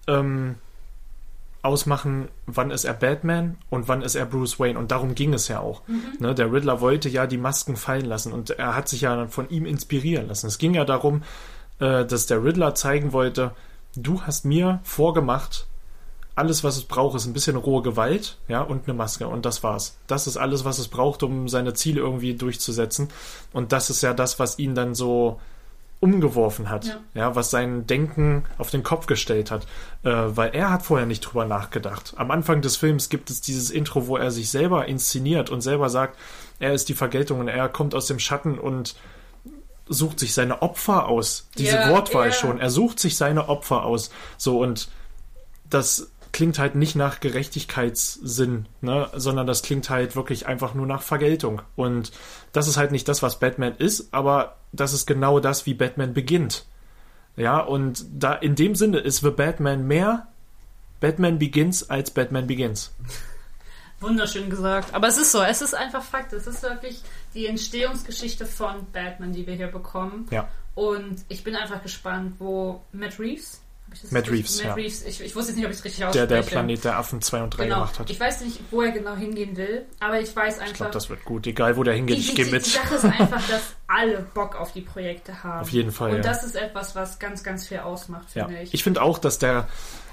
ähm, 0.06 0.56
ausmachen, 1.66 2.28
wann 2.46 2.70
ist 2.70 2.84
er 2.84 2.94
Batman 2.94 3.56
und 3.70 3.88
wann 3.88 4.02
ist 4.02 4.14
er 4.14 4.24
Bruce 4.24 4.58
Wayne. 4.58 4.78
Und 4.78 4.92
darum 4.92 5.14
ging 5.14 5.34
es 5.34 5.48
ja 5.48 5.60
auch. 5.60 5.82
Ne, 6.20 6.34
der 6.34 6.52
Riddler 6.52 6.80
wollte 6.80 7.08
ja 7.08 7.26
die 7.26 7.38
Masken 7.38 7.76
fallen 7.76 8.06
lassen 8.06 8.32
und 8.32 8.50
er 8.50 8.76
hat 8.76 8.88
sich 8.88 9.02
ja 9.02 9.26
von 9.26 9.50
ihm 9.50 9.66
inspirieren 9.66 10.28
lassen. 10.28 10.46
Es 10.46 10.58
ging 10.58 10.74
ja 10.74 10.84
darum, 10.84 11.22
äh, 11.80 12.04
dass 12.04 12.26
der 12.26 12.42
Riddler 12.42 12.74
zeigen 12.74 13.12
wollte, 13.12 13.50
du 13.96 14.22
hast 14.22 14.44
mir 14.44 14.80
vorgemacht, 14.84 15.66
alles, 16.36 16.62
was 16.62 16.76
es 16.76 16.84
braucht, 16.84 17.16
ist 17.16 17.26
ein 17.26 17.32
bisschen 17.32 17.56
rohe 17.56 17.82
Gewalt, 17.82 18.36
ja, 18.46 18.60
und 18.60 18.86
eine 18.86 18.94
Maske. 18.96 19.26
Und 19.26 19.44
das 19.46 19.62
war's. 19.62 19.96
Das 20.06 20.26
ist 20.26 20.36
alles, 20.36 20.64
was 20.64 20.78
es 20.78 20.88
braucht, 20.88 21.22
um 21.22 21.48
seine 21.48 21.74
Ziele 21.74 22.00
irgendwie 22.00 22.34
durchzusetzen. 22.34 23.08
Und 23.52 23.72
das 23.72 23.90
ist 23.90 24.02
ja 24.02 24.12
das, 24.14 24.38
was 24.38 24.58
ihn 24.58 24.74
dann 24.74 24.94
so 24.94 25.40
umgeworfen 25.98 26.68
hat, 26.68 26.84
ja. 26.84 26.98
Ja. 27.14 27.36
was 27.36 27.50
sein 27.50 27.86
Denken 27.86 28.44
auf 28.58 28.68
den 28.70 28.82
Kopf 28.82 29.06
gestellt 29.06 29.50
hat, 29.50 29.66
äh, 30.02 30.10
weil 30.12 30.54
er 30.54 30.70
hat 30.70 30.82
vorher 30.82 31.06
nicht 31.06 31.22
drüber 31.22 31.46
nachgedacht. 31.46 32.12
Am 32.16 32.30
Anfang 32.30 32.60
des 32.60 32.76
Films 32.76 33.08
gibt 33.08 33.30
es 33.30 33.40
dieses 33.40 33.70
Intro, 33.70 34.06
wo 34.06 34.18
er 34.18 34.30
sich 34.30 34.50
selber 34.50 34.86
inszeniert 34.86 35.48
und 35.48 35.62
selber 35.62 35.88
sagt, 35.88 36.18
er 36.58 36.74
ist 36.74 36.90
die 36.90 36.94
Vergeltung 36.94 37.40
und 37.40 37.48
er 37.48 37.68
kommt 37.70 37.94
aus 37.94 38.06
dem 38.06 38.18
Schatten 38.18 38.58
und 38.58 38.94
sucht 39.88 40.20
sich 40.20 40.34
seine 40.34 40.60
Opfer 40.60 41.08
aus. 41.08 41.48
Diese 41.56 41.76
Ja, 41.76 41.90
Wortwahl 41.90 42.26
ja. 42.28 42.32
schon. 42.32 42.60
Er 42.60 42.70
sucht 42.70 43.00
sich 43.00 43.16
seine 43.16 43.48
Opfer 43.48 43.84
aus. 43.84 44.10
So 44.36 44.60
und 44.60 44.88
das 45.70 46.10
klingt 46.36 46.58
halt 46.58 46.74
nicht 46.74 46.96
nach 46.96 47.20
Gerechtigkeitssinn, 47.20 48.66
ne, 48.82 49.08
sondern 49.14 49.46
das 49.46 49.62
klingt 49.62 49.88
halt 49.88 50.16
wirklich 50.16 50.46
einfach 50.46 50.74
nur 50.74 50.86
nach 50.86 51.00
Vergeltung. 51.00 51.62
Und 51.76 52.12
das 52.52 52.68
ist 52.68 52.76
halt 52.76 52.92
nicht 52.92 53.08
das, 53.08 53.22
was 53.22 53.40
Batman 53.40 53.74
ist, 53.78 54.12
aber 54.12 54.58
das 54.70 54.92
ist 54.92 55.06
genau 55.06 55.40
das, 55.40 55.64
wie 55.64 55.72
Batman 55.72 56.12
beginnt. 56.12 56.66
Ja, 57.36 57.60
und 57.60 58.04
da 58.12 58.34
in 58.34 58.54
dem 58.54 58.74
Sinne 58.74 58.98
ist 58.98 59.22
The 59.22 59.30
Batman 59.30 59.86
mehr 59.86 60.26
Batman 61.00 61.38
Begins 61.38 61.88
als 61.88 62.10
Batman 62.10 62.46
Begins. 62.46 62.94
Wunderschön 64.00 64.50
gesagt. 64.50 64.92
Aber 64.92 65.08
es 65.08 65.16
ist 65.16 65.32
so, 65.32 65.40
es 65.42 65.62
ist 65.62 65.74
einfach 65.74 66.02
Fakt. 66.02 66.34
Es 66.34 66.46
ist 66.46 66.62
wirklich 66.62 67.00
die 67.32 67.46
Entstehungsgeschichte 67.46 68.44
von 68.44 68.86
Batman, 68.92 69.32
die 69.32 69.46
wir 69.46 69.54
hier 69.54 69.68
bekommen. 69.68 70.26
Ja. 70.30 70.48
Und 70.74 71.24
ich 71.30 71.44
bin 71.44 71.56
einfach 71.56 71.82
gespannt, 71.82 72.34
wo 72.38 72.82
Matt 72.92 73.18
Reeves. 73.18 73.62
Ich 73.92 74.10
Matt 74.12 74.30
Reeves, 74.30 74.56
Matt 74.58 74.66
ja. 74.66 74.74
Reeves 74.74 75.04
ich, 75.04 75.20
ich 75.22 75.34
wusste 75.36 75.50
jetzt 75.52 75.56
nicht, 75.56 75.64
ob 75.66 75.72
ich 75.72 75.78
es 75.78 75.84
richtig 75.84 75.98
Der, 76.00 76.08
ausspreche. 76.08 76.26
der 76.28 76.42
Planet 76.42 76.84
der 76.84 76.98
Affen 76.98 77.22
2 77.22 77.42
und 77.42 77.50
3 77.50 77.64
genau. 77.64 77.76
gemacht 77.76 77.98
hat. 77.98 78.10
Ich 78.10 78.20
weiß 78.20 78.40
nicht, 78.42 78.60
wo 78.70 78.82
er 78.82 78.90
genau 78.92 79.14
hingehen 79.14 79.56
will, 79.56 79.86
aber 80.00 80.20
ich 80.20 80.34
weiß 80.34 80.56
Ich 80.56 80.62
einfach. 80.62 80.74
glaube, 80.76 80.92
das 80.92 81.08
wird 81.08 81.24
gut. 81.24 81.46
Egal, 81.46 81.76
wo 81.76 81.82
der 81.82 81.94
hingeht, 81.94 82.18
ich 82.18 82.28
die, 82.30 82.34
gehe 82.34 82.46
mit. 82.46 82.66
die 82.66 82.70
Sache 82.70 82.94
ist 82.96 83.04
einfach, 83.20 83.46
dass 83.48 83.62
alle 83.86 84.26
Bock 84.34 84.56
auf 84.60 84.72
die 84.72 84.82
Projekte 84.82 85.42
haben. 85.42 85.60
Auf 85.62 85.70
jeden 85.70 85.92
Fall, 85.92 86.10
Und 86.10 86.16
ja. 86.16 86.22
das 86.22 86.44
ist 86.44 86.56
etwas, 86.56 86.94
was 86.94 87.18
ganz, 87.18 87.42
ganz 87.42 87.66
viel 87.66 87.78
ausmacht, 87.78 88.34
Ja. 88.34 88.46
finde 88.46 88.62
ich. 88.62 88.74
Ich 88.74 88.82
finde 88.84 89.00
auch, 89.02 89.18
dass 89.18 89.38
der 89.38 89.66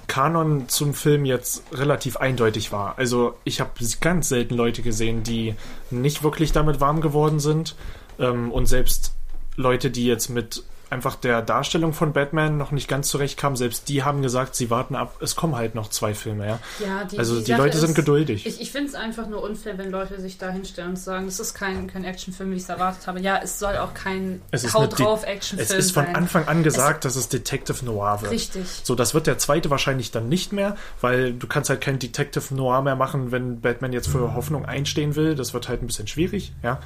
Kanon 0.08 0.68
zum 0.70 0.94
Film 0.94 1.26
jetzt 1.26 1.64
relativ 1.72 2.18
eindeutig 2.18 2.72
war. 2.72 2.98
Also 2.98 3.38
ich 3.46 3.60
habe 3.62 3.72
ganz 4.02 4.30
selten 4.30 4.54
Leute 4.56 4.82
gesehen, 4.82 5.24
die 5.24 5.56
nicht 5.92 6.24
wirklich 6.24 6.52
damit 6.52 6.80
warm 6.82 7.02
geworden 7.02 7.40
sind. 7.40 7.76
Ähm, 8.20 8.52
und 8.52 8.66
selbst 8.66 9.14
Leute, 9.56 9.90
die 9.92 10.06
jetzt 10.06 10.30
mit 10.30 10.64
einfach 10.90 11.16
der 11.16 11.42
Darstellung 11.42 11.92
von 11.94 12.14
Batman 12.14 12.58
noch 12.58 12.72
nicht 12.72 12.88
ganz 12.88 13.08
zurechtkamen, 13.10 13.56
selbst 13.56 13.90
die 13.90 14.04
haben 14.04 14.22
gesagt, 14.22 14.56
sie 14.56 14.70
warten 14.70 14.96
ab, 14.96 15.16
es 15.22 15.36
kommen 15.36 15.56
halt 15.56 15.74
noch 15.74 15.90
zwei 15.90 16.14
Filme, 16.14 16.46
ja. 16.48 16.60
Ja, 16.80 17.04
die, 17.04 17.18
Also 17.18 17.40
die 17.40 17.46
Sache 17.48 17.62
Leute 17.64 17.80
sind 17.80 17.90
ist, 17.92 17.96
geduldig. 17.96 18.46
Ich, 18.46 18.62
ich 18.62 18.72
finde 18.72 18.90
es 18.90 18.96
einfach 18.96 19.28
nur 19.28 19.42
unfair, 19.42 19.78
wenn 19.80 19.90
Leute 19.90 20.22
sich 20.22 20.38
da 20.38 20.50
hinstellen 20.52 20.92
und 20.92 20.98
sagen, 21.00 21.26
das 21.26 21.40
ist 21.40 21.56
kein, 21.56 21.88
kein 21.88 22.04
Actionfilm, 22.04 22.52
wie 22.52 22.58
ich 22.58 22.64
es 22.64 22.70
erwartet 22.70 23.08
habe. 23.08 23.20
Ja, 23.22 23.40
es 23.42 23.58
soll 23.58 23.76
auch 23.78 23.96
kein 23.96 24.42
Es 24.52 24.64
ist 24.64 24.76
Haut 24.76 24.82
eine 24.84 24.96
De- 24.96 25.06
drauf 25.06 25.22
Es 25.24 25.30
Actionfilm 25.30 25.80
ist 25.80 25.92
von 25.94 26.06
sein. 26.06 26.16
Anfang 26.16 26.48
an 26.48 26.62
gesagt, 26.62 27.06
dass 27.06 27.16
es 27.16 27.28
Detective 27.28 27.84
Noir 27.86 28.22
wird. 28.22 28.32
Richtig. 28.32 28.64
So, 28.84 28.94
das 28.94 29.16
wird 29.16 29.26
der 29.26 29.40
zweite 29.40 29.72
wahrscheinlich 29.72 30.12
dann 30.12 30.30
nicht 30.30 30.54
mehr, 30.54 30.76
weil 31.02 31.34
du 31.34 31.48
kannst 31.48 31.72
halt 31.72 31.82
kein 31.82 31.98
Detective 31.98 32.54
Noir 32.54 32.84
mehr 32.84 32.96
machen, 32.96 33.32
wenn 33.32 33.62
Batman 33.62 33.94
jetzt 33.94 34.10
für 34.10 34.36
Hoffnung 34.36 34.66
einstehen 34.66 35.16
will. 35.16 35.34
Das 35.34 35.56
wird 35.56 35.70
halt 35.70 35.82
ein 35.82 35.88
bisschen 35.88 36.08
schwierig, 36.08 36.54
ja. 36.62 36.80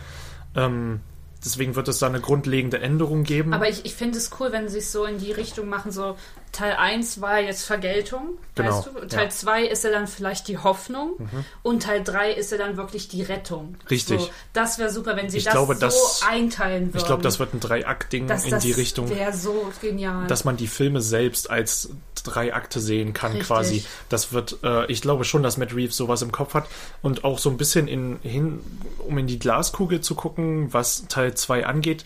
Ähm, 0.56 1.02
deswegen 1.44 1.76
wird 1.76 1.88
es 1.88 2.00
da 2.00 2.08
eine 2.08 2.20
grundlegende 2.20 2.80
Änderung 2.80 3.24
geben. 3.24 3.54
Aber 3.54 3.70
ich, 3.70 3.86
ich 3.86 3.96
finde 3.96 4.18
es 4.18 4.32
cool, 4.40 4.52
wenn 4.52 4.70
sie 4.70 4.80
es 4.80 4.92
so 4.92 5.06
in 5.06 5.18
die 5.18 5.32
Richtung 5.32 5.70
machen, 5.70 5.92
so 5.92 6.18
Teil 6.52 6.74
1 6.76 7.22
war 7.22 7.40
jetzt 7.40 7.64
Vergeltung, 7.64 8.38
Genau, 8.56 8.78
weißt 8.78 8.88
du? 8.88 9.08
Teil 9.08 9.26
ja. 9.26 9.30
2 9.30 9.64
ist 9.66 9.84
ja 9.84 9.92
dann 9.92 10.08
vielleicht 10.08 10.48
die 10.48 10.58
Hoffnung 10.58 11.14
und 11.62 11.84
Teil 11.84 12.04
3 12.04 12.32
ist 12.32 12.52
ja 12.52 12.58
dann 12.58 12.78
wirklich 12.78 13.08
die 13.10 13.22
Rettung. 13.22 13.76
Richtig. 13.92 14.22
So, 14.22 14.30
das 14.54 14.80
wäre 14.80 14.90
super, 14.90 15.16
wenn 15.16 15.30
sie 15.30 15.38
Ich 15.38 15.44
das 15.44 15.54
glaube, 15.54 15.76
so 15.76 15.82
das- 15.82 16.24
einteilen 16.28 16.88
würden. 16.88 16.98
ich 16.98 17.06
glaube, 17.06 17.22
das 17.22 17.38
wird 17.40 17.54
ein 17.54 17.60
Drei-Akt-Ding 17.60 18.28
das, 18.28 18.46
in 18.46 18.52
das 18.52 18.64
die 18.64 18.72
Richtung, 18.72 19.10
wäre 19.10 19.34
so 19.34 19.72
genial. 19.82 20.26
dass 20.28 20.46
man 20.46 20.58
die 20.58 20.68
Filme 20.68 21.02
selbst 21.02 21.50
als 21.50 21.90
drei 22.24 22.54
Akte 22.54 22.80
sehen 22.80 23.14
kann, 23.14 23.32
Richtig. 23.34 23.48
quasi. 23.48 23.86
Das 24.10 24.34
wird, 24.34 24.58
äh, 24.64 24.86
ich 24.92 25.02
glaube 25.02 25.24
schon, 25.24 25.44
dass 25.44 25.58
Matt 25.58 25.76
Reeves 25.76 25.96
sowas 25.96 26.22
im 26.24 26.32
Kopf 26.32 26.56
hat 26.56 26.68
und 27.02 27.24
auch 27.24 27.38
so 27.40 27.50
ein 27.50 27.58
bisschen 27.58 27.88
in, 27.88 28.20
hin, 28.24 28.60
um 29.00 29.18
in 29.18 29.28
die 29.28 29.40
Glaskugel 29.40 30.02
zu 30.02 30.16
gucken, 30.16 30.74
was 30.74 31.06
Teil 31.08 31.36
2 31.36 31.66
angeht. 31.66 32.04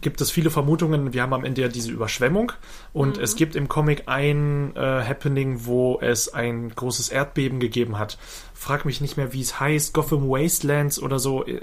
Gibt 0.00 0.20
es 0.20 0.30
viele 0.30 0.50
Vermutungen. 0.50 1.12
Wir 1.12 1.22
haben 1.22 1.34
am 1.34 1.44
Ende 1.44 1.60
ja 1.62 1.68
diese 1.68 1.90
Überschwemmung 1.92 2.52
und 2.92 3.18
es 3.18 3.36
gibt 3.36 3.54
im 3.54 3.68
Comic 3.68 4.04
ein 4.06 4.74
äh, 4.76 4.80
Happening, 4.80 5.66
wo 5.66 5.98
es 6.00 6.32
ein 6.32 6.70
großes 6.74 7.10
Erdbeben 7.10 7.60
gegeben 7.60 7.98
hat. 7.98 8.18
Frag 8.54 8.84
mich 8.84 9.00
nicht 9.00 9.16
mehr, 9.16 9.32
wie 9.32 9.42
es 9.42 9.60
heißt. 9.60 9.92
Gotham 9.92 10.28
Wastelands 10.28 10.98
oder 10.98 11.18
so. 11.18 11.44
äh, 11.44 11.60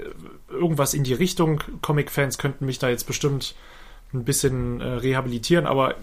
Irgendwas 0.48 0.94
in 0.94 1.02
die 1.02 1.14
Richtung. 1.14 1.62
Comic-Fans 1.80 2.38
könnten 2.38 2.66
mich 2.66 2.78
da 2.78 2.88
jetzt 2.88 3.06
bestimmt 3.06 3.54
ein 4.14 4.24
bisschen 4.24 4.80
äh, 4.80 4.84
rehabilitieren, 4.84 5.66
aber 5.66 5.96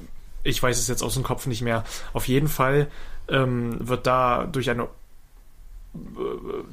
ich 0.43 0.61
weiß 0.61 0.77
es 0.77 0.87
jetzt 0.87 1.03
aus 1.03 1.13
dem 1.13 1.23
Kopf 1.23 1.45
nicht 1.47 1.61
mehr. 1.61 1.83
Auf 2.13 2.27
jeden 2.27 2.47
Fall 2.47 2.87
ähm, 3.27 3.87
wird 3.87 4.07
da 4.07 4.45
durch 4.45 4.69
eine 4.69 4.83
äh, 4.83 4.87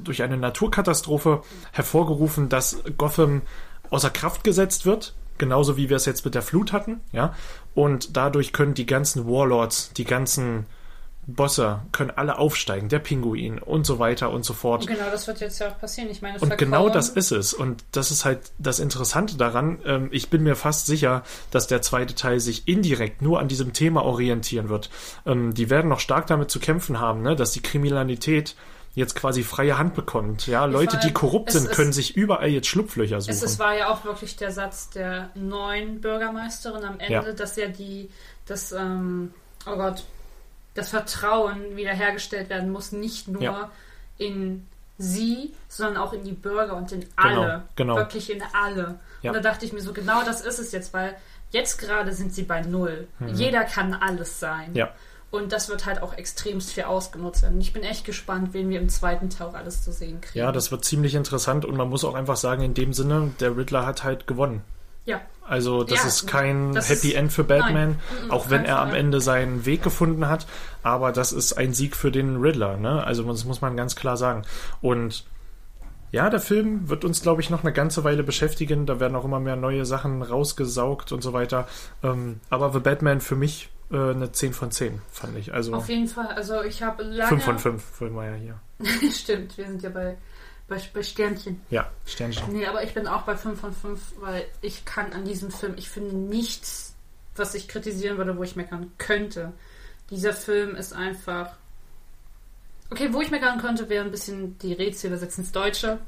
durch 0.03 0.23
eine 0.23 0.37
Naturkatastrophe 0.37 1.41
hervorgerufen, 1.71 2.49
dass 2.49 2.83
Gotham 2.97 3.43
außer 3.89 4.09
Kraft 4.09 4.43
gesetzt 4.43 4.85
wird, 4.85 5.13
genauso 5.37 5.77
wie 5.77 5.89
wir 5.89 5.97
es 5.97 6.05
jetzt 6.05 6.25
mit 6.25 6.35
der 6.35 6.41
Flut 6.41 6.73
hatten, 6.73 7.01
ja. 7.11 7.33
Und 7.75 8.17
dadurch 8.17 8.53
können 8.53 8.73
die 8.73 8.85
ganzen 8.85 9.27
Warlords, 9.27 9.91
die 9.93 10.05
ganzen 10.05 10.65
Bosse, 11.27 11.81
können 11.91 12.11
alle 12.11 12.37
aufsteigen, 12.37 12.87
der 12.87 12.99
Pinguin 12.99 13.59
und 13.59 13.85
so 13.85 13.99
weiter 13.99 14.31
und 14.31 14.45
so 14.45 14.53
fort. 14.53 14.87
genau, 14.87 15.09
das 15.11 15.27
wird 15.27 15.41
jetzt 15.41 15.59
ja 15.59 15.67
auch 15.67 15.77
passieren. 15.77 16.09
Ich 16.09 16.21
meine, 16.21 16.39
Und 16.39 16.57
genau 16.57 16.87
das 16.87 17.09
ist 17.09 17.31
es. 17.31 17.53
Und 17.53 17.83
das 17.91 18.11
ist 18.11 18.23
halt 18.23 18.39
das 18.57 18.79
Interessante 18.79 19.35
daran. 19.35 19.79
Ähm, 19.85 20.07
ich 20.11 20.29
bin 20.29 20.43
mir 20.43 20.55
fast 20.55 20.85
sicher, 20.85 21.23
dass 21.51 21.67
der 21.67 21.81
zweite 21.81 22.15
Teil 22.15 22.39
sich 22.39 22.69
indirekt 22.69 23.21
nur 23.21 23.41
an 23.41 23.49
diesem 23.49 23.73
Thema 23.73 24.05
orientieren 24.05 24.69
wird. 24.69 24.89
Ähm, 25.25 25.53
die 25.53 25.69
werden 25.69 25.89
noch 25.89 25.99
stark 25.99 26.27
damit 26.27 26.49
zu 26.49 26.61
kämpfen 26.61 27.01
haben, 27.01 27.23
ne? 27.23 27.35
dass 27.35 27.51
die 27.51 27.61
Kriminalität 27.61 28.55
jetzt 28.97 29.15
quasi 29.15 29.43
freie 29.43 29.77
Hand 29.77 29.93
bekommt. 29.93 30.47
Ja, 30.47 30.65
Leute, 30.65 30.97
vor 30.97 30.99
die 30.99 31.13
korrupt 31.13 31.51
sind, 31.51 31.65
ist- 31.67 31.75
können 31.75 31.93
sich 31.93 32.17
überall 32.17 32.49
jetzt 32.49 32.67
Schlupflöcher 32.67 33.21
suchen. 33.21 33.31
Es, 33.45 33.59
war 33.59 33.75
ja 33.77 33.89
auch 33.89 34.03
wirklich 34.03 34.35
der 34.37 34.51
Satz 34.51 34.89
der 34.89 35.29
neuen 35.35 36.01
Bürgermeisterin 36.01 36.83
am 36.83 36.99
Ende, 36.99 37.13
Ja. 37.13 37.21
dass 37.31 37.55
ja 37.57 37.67
die, 37.67 38.09
das, 38.47 38.71
ähm, 38.71 39.31
oh 39.67 39.75
Gott, 39.75 40.03
das 40.73 40.89
Vertrauen 40.89 41.75
wiederhergestellt 41.75 42.49
werden 42.49 42.71
muss, 42.71 42.91
nicht 42.91 43.27
nur 43.27 43.41
Ja. 43.41 43.71
in 44.17 44.65
sie, 44.97 45.53
sondern 45.69 45.97
auch 45.97 46.11
in 46.13 46.23
die 46.23 46.31
Bürger 46.33 46.75
und 46.75 46.91
in 46.91 47.05
alle. 47.15 47.63
genau. 47.75 47.97
Wirklich 47.97 48.31
in 48.31 48.41
alle. 48.53 48.99
Ja. 49.21 49.29
Und 49.29 49.35
da 49.35 49.41
dachte 49.41 49.63
ich 49.65 49.73
mir 49.73 49.81
so, 49.81 49.93
genau 49.93 50.23
das 50.23 50.41
ist 50.41 50.57
es 50.57 50.71
jetzt, 50.71 50.91
weil 50.93 51.15
jetzt 51.51 51.77
gerade 51.77 52.13
sind 52.13 52.33
sie 52.33 52.43
bei 52.43 52.61
Null. 52.61 53.07
Jeder 53.33 53.63
kann 53.63 53.93
alles 53.93 54.39
sein. 54.39 54.71
Mhm. 54.71 54.75
Ja. 54.75 54.89
Und 55.29 55.51
das 55.51 55.67
wird 55.67 55.85
halt 55.85 56.01
auch 56.01 56.13
extremst 56.13 56.73
viel 56.73 56.83
ausgenutzt 56.83 57.43
werden. 57.43 57.59
Ich 57.59 57.73
bin 57.73 57.83
echt 57.83 58.05
gespannt, 58.05 58.53
wen 58.53 58.69
wir 58.69 58.79
im 58.79 58.87
zweiten 58.87 59.29
Teil 59.29 59.47
auch 59.47 59.53
alles 59.55 59.83
zu 59.83 59.91
sehen 59.91 60.21
kriegen. 60.21 60.39
ja, 60.39 60.51
das 60.53 60.71
wird 60.71 60.85
ziemlich 60.85 61.15
interessant 61.15 61.65
und 61.65 61.75
man 61.75 61.89
muss 61.89 62.05
auch 62.05 62.15
einfach 62.15 62.37
sagen, 62.37 62.61
in 62.63 62.73
dem 62.73 62.93
Sinne, 62.93 63.31
der 63.41 63.57
Riddler 63.57 63.85
hat 63.85 64.03
halt 64.05 64.25
gewonnen. 64.25 64.61
Ja. 65.05 65.19
Also 65.45 65.83
das 65.83 65.99
Ja, 66.01 66.07
ist 66.07 66.27
kein 66.27 66.73
das 66.73 66.89
Happy 66.89 67.09
ist- 67.09 67.15
End 67.15 67.31
für 67.33 67.43
Batman, 67.45 67.73
nein, 67.91 67.99
mhm, 68.25 68.31
auch 68.31 68.49
wenn 68.49 68.65
er 68.65 68.79
am. 68.79 68.93
Ende 68.93 69.21
seinen 69.21 69.65
Weg 69.65 69.81
gefunden 69.83 70.27
hat. 70.27 70.45
Aber 70.83 71.11
das 71.13 71.31
ist 71.31 71.53
ein 71.53 71.73
Sieg 71.73 71.95
für 71.95 72.11
den 72.11 72.37
Riddler. 72.37 72.75
Ne? 72.77 73.03
Also 73.05 73.23
das 73.23 73.45
muss 73.45 73.61
man 73.61 73.77
ganz 73.77 73.95
klar 73.95 74.17
sagen. 74.17 74.43
Und 74.81 75.25
ja, 76.11 76.29
der 76.29 76.39
Film 76.41 76.89
wird 76.89 77.03
uns, 77.05 77.21
glaube 77.21 77.41
ich, 77.41 77.49
noch 77.49 77.63
eine 77.63 77.71
ganze 77.73 78.03
Weile 78.03 78.23
beschäftigen. 78.23 78.85
Da 78.85 78.99
werden 78.99 79.15
auch 79.15 79.23
immer 79.25 79.39
mehr 79.39 79.55
neue 79.57 79.85
Sachen 79.85 80.21
rausgesaugt 80.21 81.11
und 81.13 81.21
so 81.21 81.31
weiter. 81.33 81.67
Ähm, 82.03 82.39
aber 82.49 82.71
The 82.73 82.79
Batman 82.79 83.21
für 83.21 83.35
mich 83.35 83.69
eine 83.89 84.31
10 84.31 84.53
von 84.53 84.71
10, 84.71 85.01
fand 85.11 85.37
ich. 85.37 85.53
Also 85.53 85.73
Auf 85.73 85.87
jeden 85.87 86.07
Fall. 86.07 86.27
Also 86.27 86.61
ich 86.63 86.83
habe 86.83 87.03
lange... 87.03 87.29
5 87.29 87.43
von 87.43 87.59
5 87.59 88.01
wollen 88.01 88.15
wir 88.15 88.25
ja 88.25 88.35
hier. 88.35 89.11
Stimmt, 89.11 89.57
wir 89.57 89.67
sind 89.67 89.81
ja 89.81 89.89
bei, 89.89 90.17
bei, 90.67 90.81
bei 90.93 91.03
Sternchen. 91.03 91.61
Ja, 91.69 91.89
Sternchen. 92.05 92.51
Nee, 92.51 92.65
aber 92.65 92.83
ich 92.83 92.93
bin 92.93 93.07
auch 93.07 93.21
bei 93.21 93.37
5 93.37 93.59
von 93.59 93.73
5, 93.73 93.99
weil 94.19 94.45
ich 94.61 94.83
kann 94.85 95.13
an 95.13 95.23
diesem 95.23 95.51
Film, 95.51 95.75
ich 95.77 95.89
finde 95.89 96.15
nichts, 96.15 96.95
was 97.35 97.55
ich 97.55 97.67
kritisieren 97.67 98.17
würde, 98.17 98.37
wo 98.37 98.43
ich 98.43 98.55
meckern 98.55 98.91
könnte. 98.97 99.53
Dieser 100.09 100.33
Film 100.33 100.75
ist 100.75 100.93
einfach. 100.93 101.55
Okay, 102.89 103.13
wo 103.13 103.21
ich 103.21 103.31
meckern 103.31 103.59
könnte, 103.59 103.89
wäre 103.89 104.05
ein 104.05 104.11
bisschen 104.11 104.57
die 104.59 104.73
Rätsel 104.73 105.09
übersetzt 105.09 105.37
ins 105.37 105.51
Deutsche. 105.51 105.99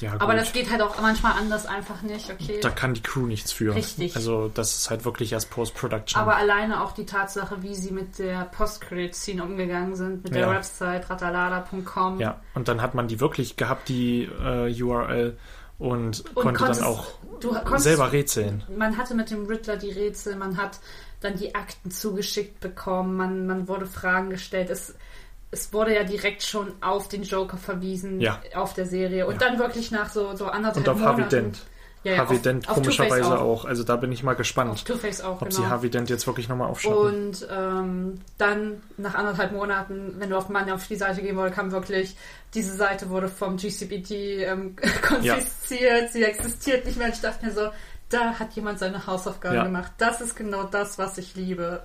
Ja, 0.00 0.14
Aber 0.18 0.34
das 0.34 0.52
geht 0.52 0.70
halt 0.70 0.82
auch 0.82 1.00
manchmal 1.00 1.32
anders 1.38 1.66
einfach 1.66 2.02
nicht, 2.02 2.28
okay. 2.30 2.58
da 2.60 2.70
kann 2.70 2.94
die 2.94 3.02
Crew 3.02 3.26
nichts 3.26 3.52
für. 3.52 3.74
Richtig. 3.74 4.16
Also 4.16 4.50
das 4.52 4.74
ist 4.76 4.90
halt 4.90 5.04
wirklich 5.04 5.32
erst 5.32 5.50
Post-Production. 5.50 6.20
Aber 6.20 6.36
alleine 6.36 6.82
auch 6.82 6.92
die 6.92 7.06
Tatsache, 7.06 7.62
wie 7.62 7.74
sie 7.76 7.92
mit 7.92 8.18
der 8.18 8.44
Post-Credit-Scene 8.46 9.42
umgegangen 9.42 9.94
sind, 9.94 10.24
mit 10.24 10.34
der 10.34 10.42
Ja. 10.42 10.50
Website 10.50 11.08
ratalada.com. 11.08 12.20
Ja, 12.20 12.40
und 12.54 12.68
dann 12.68 12.82
hat 12.82 12.94
man 12.94 13.08
die 13.08 13.20
wirklich 13.20 13.56
gehabt, 13.56 13.88
die 13.88 14.24
äh, 14.24 14.82
URL, 14.82 15.36
und, 15.78 16.20
Und 16.20 16.34
konnte 16.34 16.58
konntest- 16.60 16.80
dann 16.82 16.88
auch 16.88 17.06
du 17.40 17.48
konntest- 17.52 17.82
selber 17.84 18.12
rätseln. 18.12 18.62
man 18.76 18.96
hatte 18.96 19.14
mit 19.14 19.30
dem 19.30 19.46
Riddler 19.46 19.76
die 19.76 19.90
Rätsel, 19.90 20.36
man 20.36 20.56
hat 20.56 20.78
dann 21.20 21.36
die 21.36 21.54
Akten 21.54 21.90
zugeschickt 21.90 22.60
bekommen, 22.60 23.16
man, 23.16 23.46
man 23.46 23.66
wurde 23.68 23.86
Fragen 23.86 24.30
gestellt. 24.30 24.70
Es, 24.70 24.94
es 25.50 25.72
wurde 25.72 25.94
ja 25.94 26.04
direkt 26.04 26.42
schon 26.42 26.72
auf 26.80 27.08
den 27.08 27.22
Joker 27.22 27.56
verwiesen, 27.56 28.20
Ja. 28.20 28.40
auf 28.54 28.74
der 28.74 28.86
Serie. 28.86 29.26
Und 29.26 29.40
Ja. 29.40 29.48
dann 29.48 29.58
wirklich 29.58 29.90
nach 29.90 30.10
so, 30.10 30.34
so 30.36 30.46
anderthalb 30.46 30.86
Und 30.86 30.88
auf 30.92 31.00
Harvey 31.00 31.22
Monaten. 31.22 31.30
Dent. 31.30 31.62
Ja, 32.02 32.12
ja, 32.12 32.18
Harvey 32.18 32.36
auf- 32.36 32.42
Dent 32.42 32.68
auf 32.68 32.74
komischerweise 32.74 33.22
Two-Face 33.22 33.40
auch. 33.40 33.64
Also 33.64 33.82
da 33.82 33.96
bin 33.96 34.12
ich 34.12 34.22
mal 34.22 34.32
Auf 34.32 34.36
gespannt, 34.38 34.84
Two-Face 34.84 35.22
auch, 35.22 35.40
ob 35.40 35.48
genau. 35.48 35.62
sie 35.62 35.66
Harvey 35.68 35.88
Dent 35.88 36.10
jetzt 36.10 36.26
wirklich 36.26 36.48
nochmal 36.50 36.68
aufschnappen. 36.68 36.98
Und 37.30 37.48
ähm, 37.50 38.20
dann 38.36 38.82
nach 38.98 39.14
anderthalb 39.14 39.52
Monaten, 39.52 40.14
wenn 40.18 40.28
du 40.28 40.36
auf 40.36 40.50
Mann 40.50 40.70
auf 40.70 40.86
die 40.86 40.96
Seite 40.96 41.22
gehen 41.22 41.34
wolltest, 41.36 41.56
kam 41.56 41.72
wirklich, 41.72 42.14
diese 42.52 42.74
Seite 42.76 43.08
wurde 43.08 43.28
vom 43.28 43.56
GCPD 43.56 44.44
ähm, 44.44 44.76
konfisziert, 45.02 46.10
sie 46.12 46.24
existiert 46.24 46.84
nicht 46.84 46.98
mehr. 46.98 47.06
Und 47.06 47.14
ich 47.14 47.20
dachte 47.22 47.46
mir 47.46 47.52
so, 47.52 47.68
da 48.10 48.38
hat 48.38 48.52
jemand 48.52 48.78
seine 48.80 49.06
Hausaufgaben 49.06 49.56
Ja. 49.56 49.64
gemacht. 49.64 49.92
Das 49.96 50.20
ist 50.20 50.36
genau 50.36 50.64
das, 50.64 50.98
was 50.98 51.16
ich 51.16 51.34
liebe. 51.36 51.82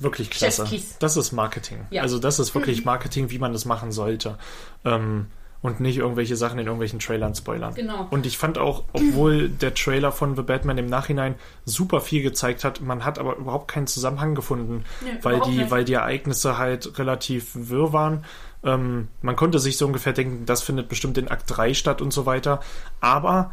Wirklich 0.00 0.30
klasse. 0.30 0.66
Das 1.00 1.16
ist 1.16 1.32
Marketing. 1.32 1.86
Ja. 1.90 2.02
Also 2.02 2.18
das 2.18 2.38
ist 2.38 2.54
wirklich 2.54 2.84
Marketing, 2.84 3.30
wie 3.30 3.38
man 3.38 3.52
das 3.52 3.64
machen 3.64 3.92
sollte. 3.92 4.38
Ähm, 4.84 5.26
und 5.60 5.80
nicht 5.80 5.96
irgendwelche 5.98 6.36
Sachen 6.36 6.58
in 6.60 6.66
irgendwelchen 6.66 7.00
Trailern 7.00 7.34
spoilern. 7.34 7.74
Genau. 7.74 8.06
Und 8.10 8.26
ich 8.26 8.38
fand 8.38 8.58
auch, 8.58 8.84
obwohl 8.92 9.48
der 9.48 9.74
Trailer 9.74 10.12
von 10.12 10.36
The 10.36 10.42
Batman 10.42 10.78
im 10.78 10.86
Nachhinein 10.86 11.34
super 11.64 12.00
viel 12.00 12.22
gezeigt 12.22 12.62
hat, 12.62 12.80
man 12.80 13.04
hat 13.04 13.18
aber 13.18 13.36
überhaupt 13.36 13.66
keinen 13.66 13.88
Zusammenhang 13.88 14.36
gefunden, 14.36 14.84
Nee, 15.00 15.18
weil 15.22 15.40
die, 15.40 15.50
nicht. 15.58 15.70
weil 15.72 15.84
die 15.84 15.94
Ereignisse 15.94 16.58
halt 16.58 16.98
relativ 16.98 17.50
wirr 17.54 17.92
waren. 17.92 18.24
Ähm, 18.62 19.08
man 19.20 19.34
konnte 19.34 19.58
sich 19.58 19.76
so 19.76 19.86
ungefähr 19.86 20.12
denken, 20.12 20.46
das 20.46 20.62
findet 20.62 20.88
bestimmt 20.88 21.18
in 21.18 21.26
Akt 21.28 21.44
3 21.48 21.74
statt 21.74 22.00
und 22.02 22.12
so 22.12 22.24
weiter. 22.24 22.60
Aber 23.00 23.50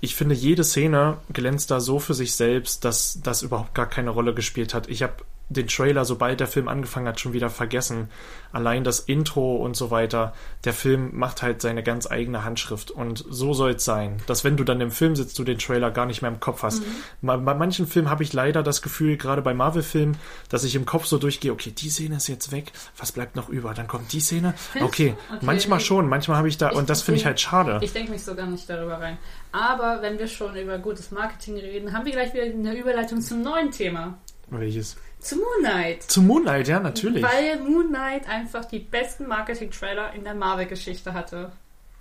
ich 0.00 0.16
finde, 0.16 0.34
jede 0.34 0.64
Szene 0.64 1.18
glänzt 1.32 1.70
da 1.70 1.78
so 1.78 2.00
für 2.00 2.14
sich 2.14 2.34
selbst, 2.34 2.84
dass 2.84 3.20
das 3.22 3.42
überhaupt 3.42 3.74
gar 3.74 3.86
keine 3.86 4.10
Rolle 4.10 4.34
gespielt 4.34 4.74
hat. 4.74 4.88
Ich 4.88 5.02
habe 5.04 5.14
den 5.48 5.68
Trailer, 5.68 6.04
sobald 6.04 6.40
der 6.40 6.48
Film 6.48 6.66
angefangen 6.66 7.06
hat, 7.06 7.20
schon 7.20 7.32
wieder 7.32 7.50
vergessen. 7.50 8.08
Allein 8.52 8.82
das 8.84 9.00
Intro 9.00 9.56
und 9.56 9.76
so 9.76 9.90
weiter. 9.90 10.32
Der 10.64 10.72
Film 10.72 11.10
macht 11.12 11.42
halt 11.42 11.62
seine 11.62 11.82
ganz 11.82 12.10
eigene 12.10 12.42
Handschrift. 12.42 12.90
Und 12.90 13.24
so 13.28 13.54
soll 13.54 13.72
es 13.72 13.84
sein, 13.84 14.16
dass 14.26 14.42
wenn 14.42 14.56
du 14.56 14.64
dann 14.64 14.80
im 14.80 14.90
Film 14.90 15.14
sitzt, 15.14 15.38
du 15.38 15.44
den 15.44 15.58
Trailer 15.58 15.90
gar 15.92 16.06
nicht 16.06 16.22
mehr 16.22 16.30
im 16.30 16.40
Kopf 16.40 16.62
hast. 16.64 16.82
Bei, 17.22 17.36
bei 17.36 17.54
manchen 17.54 17.86
Filmen 17.86 18.10
habe 18.10 18.24
ich 18.24 18.32
leider 18.32 18.62
das 18.64 18.82
Gefühl, 18.82 19.16
gerade 19.16 19.42
bei 19.42 19.54
Marvel-Filmen, 19.54 20.16
dass 20.48 20.64
ich 20.64 20.74
im 20.74 20.84
Kopf 20.86 21.06
so 21.06 21.18
durchgehe, 21.18 21.52
okay, 21.52 21.70
die 21.70 21.90
Szene 21.90 22.16
ist 22.16 22.26
jetzt 22.26 22.50
weg, 22.50 22.72
was 22.96 23.12
bleibt 23.12 23.36
noch 23.36 23.48
über? 23.48 23.72
Dann 23.74 23.86
kommt 23.86 24.12
die 24.12 24.20
Szene. 24.20 24.54
Okay? 24.86 25.16
Okay. 25.34 25.44
manchmal 25.44 25.80
schon, 25.80 26.08
manchmal 26.08 26.36
habe 26.38 26.48
ich 26.48 26.58
da, 26.58 26.70
Ich- 26.70 26.76
und 26.76 26.88
das 26.90 27.02
finde 27.02 27.20
ich 27.20 27.26
halt 27.26 27.40
schade. 27.40 27.78
Ich 27.82 27.92
denke 27.92 28.12
mich 28.12 28.22
so 28.22 28.34
gar 28.34 28.46
nicht 28.46 28.68
darüber 28.68 29.00
rein. 29.00 29.18
Aber 29.52 30.00
wenn 30.02 30.18
wir 30.18 30.28
schon 30.28 30.54
über 30.56 30.78
gutes 30.78 31.10
Marketing 31.10 31.56
reden, 31.56 31.92
haben 31.92 32.04
wir 32.04 32.12
gleich 32.12 32.32
wieder 32.34 32.44
eine 32.44 32.76
Überleitung 32.76 33.20
zum 33.20 33.42
neuen 33.42 33.70
Thema. 33.70 34.18
Welches? 34.48 34.96
Zu 35.18 35.36
Moon 35.36 35.46
Knight. 35.60 36.02
Zu 36.04 36.22
Moonlight, 36.22 36.68
ja, 36.68 36.78
natürlich. 36.80 37.22
Weil 37.22 37.58
Moon 37.60 37.88
Knight 37.88 38.28
einfach 38.28 38.64
die 38.64 38.78
besten 38.78 39.26
Marketing-Trailer 39.26 40.12
in 40.14 40.24
der 40.24 40.34
Marvel-Geschichte 40.34 41.14
hatte. 41.14 41.52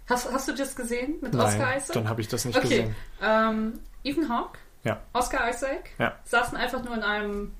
Hast, 0.08 0.32
hast 0.32 0.48
du 0.48 0.54
das 0.54 0.76
gesehen 0.76 1.16
mit 1.22 1.34
Oscar 1.36 1.58
Nein, 1.66 1.78
Isaac? 1.80 1.94
dann 1.94 2.10
habe 2.10 2.22
ich 2.22 2.28
das 2.28 2.46
nicht 2.46 2.58
okay. 2.58 2.68
gesehen. 2.68 2.96
Ähm, 3.24 3.80
Ethan 4.04 4.30
Hawke, 4.30 4.60
Ja. 4.84 5.00
Oscar 5.14 5.50
Isaac 5.50 5.90
Ja. 5.98 6.14
saßen 6.26 6.56
einfach 6.58 6.84
nur 6.84 6.94
in 6.94 7.02
einem 7.02 7.52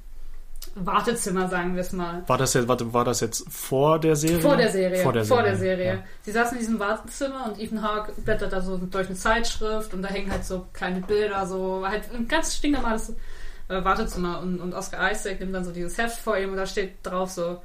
Wartezimmer, 0.76 1.48
sagen 1.48 1.74
wir 1.76 1.82
es 1.82 1.92
mal. 1.94 2.24
War 2.28 2.38
das 2.38 2.54
jetzt, 2.54 2.68
warte, 2.68 2.94
war 2.94 3.06
das 3.06 3.22
jetzt 3.22 3.50
vor 3.52 3.98
der 4.00 4.16
Serie? 4.16 4.42
Vor 4.42 4.58
der 4.58 4.72
Serie. 4.72 5.02
Vor 5.02 5.14
der 5.14 5.56
Serie. 5.56 5.86
Ja. 5.96 6.04
Sie 6.22 6.32
saßen 6.32 6.58
in 6.58 6.60
diesem 6.64 6.80
Wartezimmer 6.80 7.46
und 7.46 7.60
Ethan 7.60 7.82
Hawke 7.82 8.12
blättert 8.22 8.52
da 8.54 8.62
so 8.62 8.78
durch 8.78 9.08
eine 9.08 9.16
Zeitschrift 9.16 9.94
und 9.94 10.02
da 10.02 10.10
hängen 10.10 10.30
halt 10.32 10.46
so 10.46 10.66
kleine 10.74 11.02
Bilder, 11.02 11.46
so 11.48 11.86
halt 11.88 12.04
ein 12.14 12.28
ganz 12.28 12.56
stinknormales 12.56 13.14
äh, 13.68 13.84
Wartezimmer 13.84 14.40
und, 14.40 14.60
und 14.60 14.74
Oscar 14.74 15.12
Isaac 15.12 15.40
nimmt 15.40 15.54
dann 15.54 15.66
so 15.66 15.72
dieses 15.72 15.98
Heft 15.98 16.20
vor 16.20 16.38
ihm 16.38 16.52
und 16.52 16.58
da 16.58 16.66
steht 16.66 16.98
drauf 17.04 17.32
so 17.32 17.62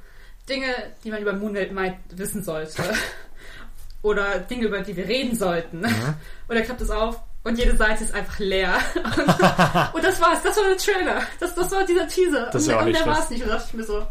Dinge, 0.49 0.73
die 1.03 1.11
man 1.11 1.21
über 1.21 1.33
Moonlight 1.33 1.69
Knight 1.69 1.97
wissen 2.11 2.43
sollte. 2.43 2.83
Oder 4.01 4.39
Dinge, 4.39 4.65
über 4.65 4.81
die 4.81 4.95
wir 4.95 5.07
reden 5.07 5.37
sollten. 5.37 5.81
Mhm. 5.81 6.15
Und 6.47 6.55
er 6.55 6.63
klappt 6.63 6.81
es 6.81 6.89
auf 6.89 7.19
und 7.43 7.57
jede 7.57 7.75
Seite 7.75 8.03
ist 8.03 8.13
einfach 8.13 8.39
leer. 8.39 8.73
und, 8.95 9.95
und 9.95 10.03
das 10.03 10.19
war's, 10.19 10.41
das 10.43 10.57
war 10.57 10.63
der 10.63 10.77
Trailer. 10.77 11.21
Das, 11.39 11.53
das 11.53 11.71
war 11.71 11.85
dieser 11.85 12.07
Teaser. 12.07 12.49
Das 12.51 12.63
und 12.63 12.71
ja 12.71 12.79
und 12.79 12.85
nicht 12.85 12.99
der 12.99 13.05
war's 13.07 13.29
nicht. 13.29 13.43
Und 13.43 13.49
da 13.49 13.55
dachte 13.55 13.67
ich 13.69 13.73
mir 13.75 13.83
so, 13.83 14.07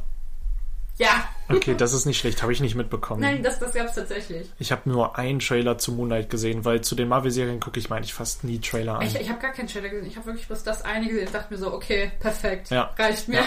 ja, 1.01 1.25
Okay, 1.49 1.75
das 1.77 1.93
ist 1.93 2.07
nicht 2.07 2.19
schlecht, 2.19 2.43
habe 2.43 2.53
ich 2.53 2.61
nicht 2.61 2.77
mitbekommen. 2.77 3.21
nein, 3.23 3.43
das, 3.43 3.59
das 3.59 3.73
gab's 3.75 3.95
tatsächlich. 3.97 4.49
Ich 4.61 4.71
habe 4.71 4.89
nur 4.89 5.19
einen 5.19 5.41
Trailer 5.41 5.79
zu 5.79 5.91
Moonlight 5.93 6.31
gesehen, 6.31 6.65
weil 6.65 6.81
zu 6.83 6.95
den 6.95 7.09
Marvel-Serien 7.09 7.59
gucke 7.59 7.81
ich, 7.81 7.91
meine 7.91 8.05
ich, 8.05 8.15
fast 8.15 8.45
nie 8.45 8.61
Trailer 8.61 9.01
an. 9.01 9.07
Ich, 9.07 9.17
ich 9.17 9.29
habe 9.29 9.41
gar 9.41 9.51
keinen 9.53 9.67
Trailer 9.67 9.89
gesehen. 9.89 10.07
Ich 10.07 10.17
habe 10.17 10.27
wirklich 10.27 10.47
bloß 10.47 10.63
das 10.63 10.83
eine 10.85 11.09
gesehen 11.09 11.27
und 11.27 11.35
dachte 11.35 11.53
mir 11.53 11.59
so, 11.59 11.73
okay, 11.75 12.13
perfekt. 12.21 12.71
Ja. 12.71 12.95
Reicht 12.97 13.27
mir. 13.27 13.43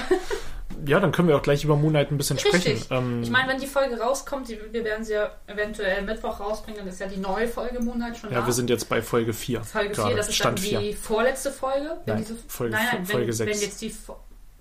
Ja, 0.88 1.00
dann 1.00 1.12
können 1.12 1.28
wir 1.28 1.38
auch 1.38 1.42
gleich 1.44 1.64
über 1.64 1.76
Moonlight 1.76 2.12
ein 2.12 2.18
bisschen 2.18 2.38
sprechen. 2.40 2.72
Richtig. 2.74 2.92
Ähm, 2.92 3.22
ich 3.24 3.30
meine, 3.30 3.48
wenn 3.54 3.60
die 3.60 3.68
Folge 3.68 3.98
rauskommt, 4.00 4.50
die, 4.50 4.60
wir 4.72 4.84
werden 4.84 5.06
sie 5.06 5.14
ja 5.14 5.30
eventuell 5.48 6.02
Mittwoch 6.02 6.40
rausbringen, 6.40 6.80
dann 6.80 6.88
ist 6.90 7.00
ja 7.00 7.08
die 7.08 7.20
neue 7.20 7.48
Folge 7.48 7.80
Moonlight 7.80 8.18
schon 8.18 8.32
ja, 8.32 8.40
da. 8.42 8.46
wir 8.48 8.54
sind 8.54 8.70
jetzt 8.72 8.90
bei 8.90 9.02
Folge 9.02 9.34
4. 9.34 9.64
Folge 9.64 9.94
4, 9.94 10.04
gerade. 10.04 10.16
das 10.16 10.30
ist 10.30 10.36
Stand 10.36 10.58
dann 10.58 10.66
4. 10.66 10.80
die 10.80 10.94
vorletzte 10.94 11.52
Folge. 11.52 11.98
Wenn 12.06 12.16
Nein, 12.16 12.26
diese, 12.28 12.36
Folge- 12.48 12.74
nein, 12.76 12.86
nein, 12.92 13.06
Folge 13.06 13.28
wenn, 13.28 13.34
sechs. 13.34 13.52
wenn 13.62 13.66
jetzt 13.68 13.82
die 13.82 13.90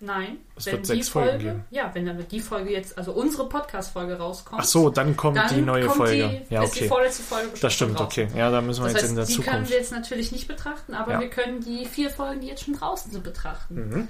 Nein, 0.04 0.38
Es 0.56 0.66
wenn 0.66 0.72
wird 0.72 0.82
die 0.82 0.86
sechs 0.88 1.08
Folgen 1.10 1.28
Folge, 1.30 1.44
geben. 1.44 1.64
ja, 1.70 1.90
wenn 1.94 2.06
dann 2.06 2.26
die 2.28 2.40
Folge 2.40 2.72
jetzt, 2.72 2.98
also 2.98 3.12
unsere 3.12 3.48
Podcast-Folge 3.48 4.18
rauskommt, 4.18 4.60
Ach 4.60 4.66
so, 4.66 4.90
dann 4.90 5.16
kommt 5.16 5.36
dann 5.36 5.54
die 5.54 5.60
neue 5.60 5.84
kommt 5.86 5.96
Folge. 5.98 6.42
Die, 6.50 6.54
ja, 6.54 6.64
ist 6.64 6.74
die 6.74 6.78
okay. 6.80 6.88
vorletzte 6.88 7.22
Folge 7.22 7.50
Das 7.60 7.72
stimmt, 7.72 7.96
schon 7.98 8.06
okay. 8.06 8.26
Ja, 8.36 8.50
da 8.50 8.60
müssen 8.60 8.80
wir 8.82 8.92
Das 8.92 8.94
jetzt 8.94 9.02
heißt, 9.02 9.10
in 9.10 9.16
der 9.16 9.26
die 9.26 9.34
können 9.36 9.44
Zukunft. 9.46 9.70
wir 9.70 9.78
jetzt 9.78 9.92
natürlich 9.92 10.32
nicht 10.32 10.48
betrachten, 10.48 10.94
aber 10.94 11.12
Ja. 11.12 11.20
wir 11.20 11.30
können 11.30 11.60
die 11.60 11.86
vier 11.86 12.10
Folgen, 12.10 12.40
die 12.40 12.48
jetzt 12.48 12.64
schon 12.64 12.74
draußen 12.74 13.12
sind, 13.12 13.22
betrachten. 13.22 13.74
Mhm. 13.76 14.08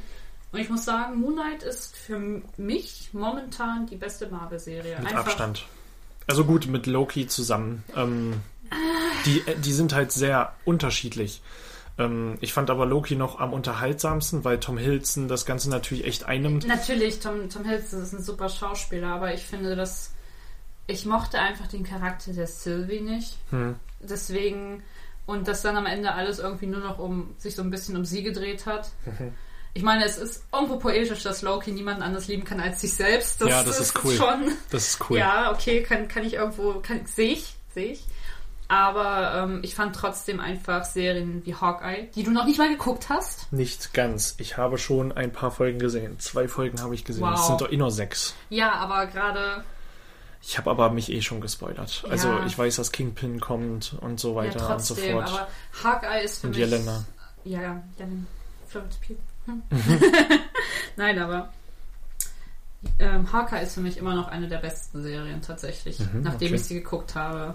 Und 0.53 0.59
ich 0.61 0.71
muss 0.71 0.87
sagen, 0.87 1.21
Moonlight 1.21 1.63
ist 1.63 1.95
für 1.95 2.19
mich 2.57 3.11
momentan 3.13 3.87
die 3.87 3.97
beste 3.97 4.29
Marvel-Serie. 4.29 4.97
Mit 4.99 5.09
Einfach- 5.09 5.27
Abstand. 5.27 5.67
Also 6.27 6.47
gut, 6.47 6.69
mit 6.69 6.87
Loki 6.87 7.27
zusammen. 7.27 7.85
Ähm, 7.95 8.41
die, 9.27 9.41
äh, 9.47 9.57
die 9.63 9.73
sind 9.73 9.93
halt 9.95 10.11
sehr 10.13 10.55
unterschiedlich. 10.65 11.43
Ähm, 11.99 12.39
ich 12.41 12.53
fand 12.53 12.71
aber 12.71 12.87
Loki 12.87 13.17
noch 13.17 13.39
am 13.39 13.53
unterhaltsamsten, 13.53 14.45
weil 14.45 14.61
Tom 14.61 14.79
Hiddleston 14.79 15.29
das 15.29 15.45
Ganze 15.45 15.71
natürlich 15.71 16.07
echt 16.07 16.25
einnimmt. 16.25 16.67
Natürlich, 16.67 17.21
Tom, 17.21 17.49
Tom 17.51 17.65
Hiddleston 17.65 18.03
ist 18.03 18.13
ein 18.13 18.23
super 18.23 18.49
Schauspieler, 18.49 19.09
aber 19.09 19.35
ich 19.35 19.43
finde, 19.43 19.77
dass 19.77 20.13
ich 20.87 21.07
mochte 21.07 21.39
einfach 21.39 21.69
den 21.69 21.85
Charakter 21.85 22.33
der 22.33 22.47
Sylvie 22.47 23.01
nicht. 23.01 23.39
Hm. 23.51 23.77
Deswegen 24.01 24.83
und 25.27 25.47
dass 25.49 25.63
dann 25.63 25.77
am 25.77 25.87
Ende 25.87 26.13
alles 26.13 26.39
irgendwie 26.39 26.67
nur 26.67 26.81
noch 26.81 26.99
um 26.99 27.35
sich 27.39 27.55
so 27.55 27.63
ein 27.63 27.71
bisschen 27.71 27.97
um 27.97 28.05
sie 28.05 28.23
gedreht 28.23 28.67
hat. 28.67 28.91
Mhm. 29.07 29.33
Ich 29.75 29.83
meine, 29.83 30.05
es 30.05 30.19
ist 30.19 30.45
irgendwo 30.53 30.77
poetisch, 30.77 31.23
dass 31.23 31.41
Loki 31.43 31.73
niemanden 31.73 32.03
anders 32.03 32.29
lieben 32.29 32.45
kann 32.45 32.61
als 32.61 32.81
sich 32.83 32.93
selbst. 32.93 33.41
Das, 33.41 33.49
Ja, 33.49 33.63
das 33.63 33.81
ist 33.81 34.05
cool. 34.05 34.15
schon. 34.15 34.53
Das 34.71 34.89
ist 34.89 35.11
cool. 35.11 35.19
Ja, 35.19 35.53
okay, 35.53 35.83
kann, 35.83 36.09
kann 36.09 36.25
ich 36.25 36.35
irgendwo, 36.35 36.75
kann, 36.81 37.07
sehe 37.07 37.33
ich, 37.33 37.55
sehe 37.73 37.93
ich. 37.93 38.05
Aber 38.69 39.35
ähm, 39.35 39.61
ich 39.63 39.75
fand 39.75 39.95
trotzdem 39.95 40.41
einfach 40.41 40.85
Serien 40.85 41.45
wie 41.45 41.55
Hawkeye, 41.55 42.09
die 42.15 42.23
du 42.23 42.31
noch 42.31 42.47
nicht 42.47 42.59
mal 42.59 42.71
geguckt 42.71 43.09
hast. 43.11 43.53
Nicht 43.53 43.93
ganz. 43.93 44.35
Ich 44.39 44.57
habe 44.57 44.79
schon 44.79 45.13
ein 45.13 45.31
paar 45.31 45.51
Folgen 45.51 45.79
gesehen. 45.79 46.19
Zwei 46.19 46.49
Folgen 46.49 46.81
habe 46.81 46.95
ich 46.95 47.05
gesehen. 47.05 47.23
Wow. 47.23 47.39
Es 47.39 47.47
sind 47.47 47.61
doch 47.61 47.71
eh 47.71 47.77
nur 47.77 47.91
sechs. 47.91 48.35
Ja, 48.49 48.73
aber 48.73 49.07
gerade 49.09 49.65
Ich 50.41 50.57
habe 50.59 50.71
aber 50.71 50.91
mich 50.91 51.13
eh 51.13 51.21
schon 51.21 51.41
gespoilert. 51.43 52.05
Also 52.09 52.29
Ja. 52.29 52.47
ich 52.47 52.57
weiß, 52.59 52.77
dass 52.77 52.93
Kingpin 52.93 53.41
kommt 53.41 53.95
und 54.01 54.19
so 54.19 54.31
ja, 54.31 54.37
weiter 54.47 54.75
und 54.75 54.83
so 54.83 54.95
trotzdem, 54.95 55.13
fort. 55.17 55.29
aber 55.29 55.49
Hawkeye 55.85 56.23
ist 56.25 56.41
für 56.41 56.47
Und 56.47 56.51
mich. 56.57 56.59
Jelena. 56.61 57.05
Ja, 57.45 57.61
ja. 57.63 57.83
Florence 58.69 58.97
Pugh. 59.07 59.19
Hm. 59.47 59.63
Nein, 60.97 61.19
aber 61.19 61.53
ähm, 62.99 63.31
Hawkeye 63.33 63.63
ist 63.63 63.75
für 63.75 63.81
mich 63.81 63.97
immer 63.99 64.15
noch 64.15 64.29
eine 64.29 64.49
der 64.49 64.59
besten 64.59 65.03
Serien 65.03 65.43
tatsächlich, 65.43 65.99
Mhm, 66.01 66.23
nachdem 66.23 66.47
okay. 66.49 66.55
ich 66.57 66.65
sie 66.65 66.75
geguckt 66.75 67.15
habe. 67.15 67.55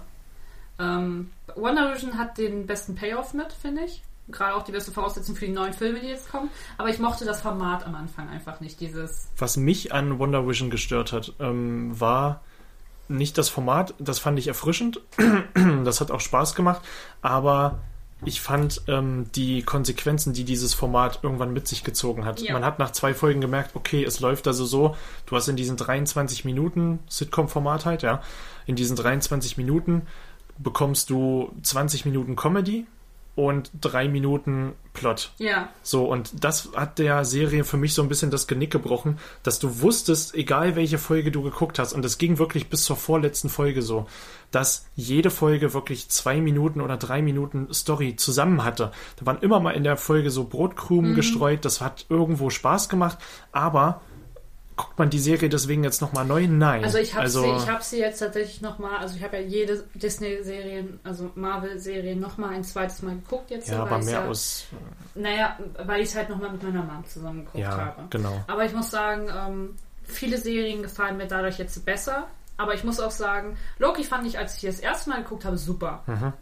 Ähm, 0.80 1.32
Wonder 1.56 1.94
Vision 1.94 2.18
hat 2.18 2.38
den 2.38 2.66
besten 2.68 2.96
Payoff 2.96 3.34
mit, 3.34 3.54
finde 3.54 3.84
ich. 3.84 4.04
Gerade 4.30 4.56
auch 4.56 4.64
die 4.64 4.74
beste 4.74 4.92
Voraussetzung 4.92 5.36
für 5.36 5.46
die 5.46 5.54
neuen 5.54 5.74
Filme, 5.74 6.00
die 6.00 6.08
jetzt 6.08 6.30
kommen. 6.30 6.50
Aber 6.78 6.90
ich 6.90 7.00
mochte 7.00 7.24
das 7.24 7.42
Format 7.42 7.86
am 7.86 7.96
Anfang 7.96 8.30
einfach 8.30 8.60
nicht. 8.60 8.80
Dieses. 8.82 9.30
Was 9.38 9.56
mich 9.56 9.94
an 9.94 10.20
Wonder 10.20 10.48
Vision 10.48 10.70
gestört 10.70 11.14
hat, 11.14 11.34
ähm, 11.40 11.98
war 12.00 12.42
nicht 13.08 13.38
das 13.38 13.50
Format, 13.50 13.94
das 14.00 14.20
fand 14.20 14.38
ich 14.38 14.48
erfrischend, 14.48 15.00
das 15.86 16.02
hat 16.02 16.12
auch 16.12 16.20
Spaß 16.20 16.56
gemacht, 16.56 16.82
aber 17.22 17.80
ich 18.26 18.42
fand 18.42 18.82
ähm, 18.88 19.28
die 19.36 19.62
Konsequenzen, 19.62 20.34
die 20.34 20.44
dieses 20.44 20.74
Format 20.74 21.20
irgendwann 21.22 21.54
mit 21.54 21.68
sich 21.68 21.84
gezogen 21.84 22.26
hat. 22.26 22.42
Ja. 22.42 22.54
Man 22.54 22.66
hat 22.66 22.80
nach 22.80 22.92
zwei 22.92 23.14
Folgen 23.14 23.42
gemerkt, 23.42 23.76
okay, 23.76 24.04
es 24.04 24.20
läuft 24.20 24.48
also 24.48 24.66
so, 24.66 24.96
du 25.28 25.36
hast 25.36 25.48
in 25.48 25.56
diesen 25.56 25.78
23 25.78 26.44
Minuten 26.44 27.00
Sitcom-Format 27.08 27.86
halt, 27.86 28.02
ja, 28.02 28.22
in 28.66 28.76
diesen 28.76 28.96
23 28.96 29.58
Minuten 29.58 30.08
bekommst 30.60 31.10
du 31.10 31.52
20 31.62 32.06
Minuten 32.06 32.36
Comedy 32.36 32.86
und 33.38 33.70
drei 33.80 34.08
Minuten 34.08 34.74
Plot. 34.94 35.32
Ja, 35.38 35.70
So, 35.84 36.06
und 36.06 36.44
das 36.44 36.70
hat 36.76 36.98
der 36.98 37.24
Serie 37.24 37.64
für 37.64 37.78
mich 37.78 37.94
so 37.94 38.02
ein 38.02 38.10
bisschen 38.10 38.32
das 38.32 38.48
Genick 38.48 38.72
gebrochen, 38.72 39.20
dass 39.44 39.60
du 39.60 39.82
wusstest, 39.82 40.34
egal 40.34 40.76
welche 40.76 40.98
Folge 40.98 41.30
du 41.30 41.44
geguckt 41.44 41.78
hast, 41.78 41.94
und 41.94 42.04
es 42.04 42.18
ging 42.18 42.40
wirklich 42.40 42.68
bis 42.68 42.84
zur 42.84 42.96
vorletzten 42.96 43.50
Folge 43.50 43.84
so, 43.84 44.08
dass 44.50 44.88
jede 44.96 45.30
Folge 45.30 45.76
wirklich 45.76 46.10
zwei 46.10 46.42
Minuten 46.42 46.82
oder 46.82 46.98
drei 46.98 47.22
Minuten 47.22 47.72
Story 47.72 48.16
zusammen 48.16 48.64
hatte. 48.64 48.92
Da 49.18 49.28
waren 49.28 49.40
immer 49.42 49.60
mal 49.60 49.72
in 49.72 49.84
der 49.84 49.98
Folge 49.98 50.32
so 50.32 50.46
Brotkrumen 50.46 51.14
gestreut, 51.14 51.64
das 51.64 51.80
hat 51.80 52.08
irgendwo 52.10 52.50
Spaß 52.50 52.90
gemacht, 52.90 53.20
aber 53.52 54.02
guckt 54.78 54.98
man 54.98 55.10
die 55.10 55.20
Serie 55.20 55.50
deswegen 55.50 55.84
jetzt 55.84 56.00
nochmal 56.02 56.24
neu? 56.24 56.48
Nein. 56.48 56.84
Also 56.84 56.98
ich 57.00 57.14
habe 57.14 57.24
also, 57.24 57.42
sie, 57.42 57.50
ich 57.64 57.68
hab 57.70 57.84
sie 57.84 58.00
jetzt 58.00 58.20
tatsächlich 58.20 58.62
nochmal, 58.62 58.98
also 59.00 59.16
ich 59.18 59.24
habe 59.24 59.38
ja 59.38 59.44
jede 59.44 59.84
Disney-Serien, 59.96 61.00
also 61.04 61.32
Marvel-Serien 61.36 62.20
nochmal 62.20 62.54
ein 62.54 62.64
zweites 62.64 63.02
Mal 63.02 63.16
geguckt 63.16 63.50
jetzt. 63.52 63.68
ja, 63.70 63.82
aber 63.82 63.98
mehr 64.00 64.14
ja, 64.14 64.26
aus. 64.28 64.66
Naja, 65.16 65.58
weil 65.86 66.02
ich 66.02 66.10
es 66.10 66.16
halt 66.16 66.30
nochmal 66.30 66.52
mit 66.52 66.64
meiner 66.64 66.84
Mom 66.84 67.04
zusammen 67.06 67.40
geguckt 67.46 67.64
Ja, 67.64 67.72
habe. 67.78 68.04
genau. 68.10 68.44
Aber 68.48 68.66
ich 68.66 68.74
muss 68.74 68.90
sagen, 68.92 69.28
ähm, 69.36 69.76
viele 70.04 70.38
Serien 70.38 70.84
gefallen 70.84 71.18
mir 71.18 71.28
dadurch 71.28 71.58
jetzt 71.58 71.84
besser. 71.86 72.28
Aber 72.60 72.74
ich 72.74 72.84
muss 72.84 73.00
auch 73.00 73.12
sagen, 73.12 73.56
Loki 73.78 74.04
fand 74.04 74.26
ich, 74.26 74.40
als 74.40 74.56
ich 74.56 74.62
das 74.64 74.80
erste 74.80 75.12
Mal 75.12 75.22
geguckt 75.22 75.46
habe, 75.46 75.58
super. 75.58 76.02
Mhm. 76.08 76.34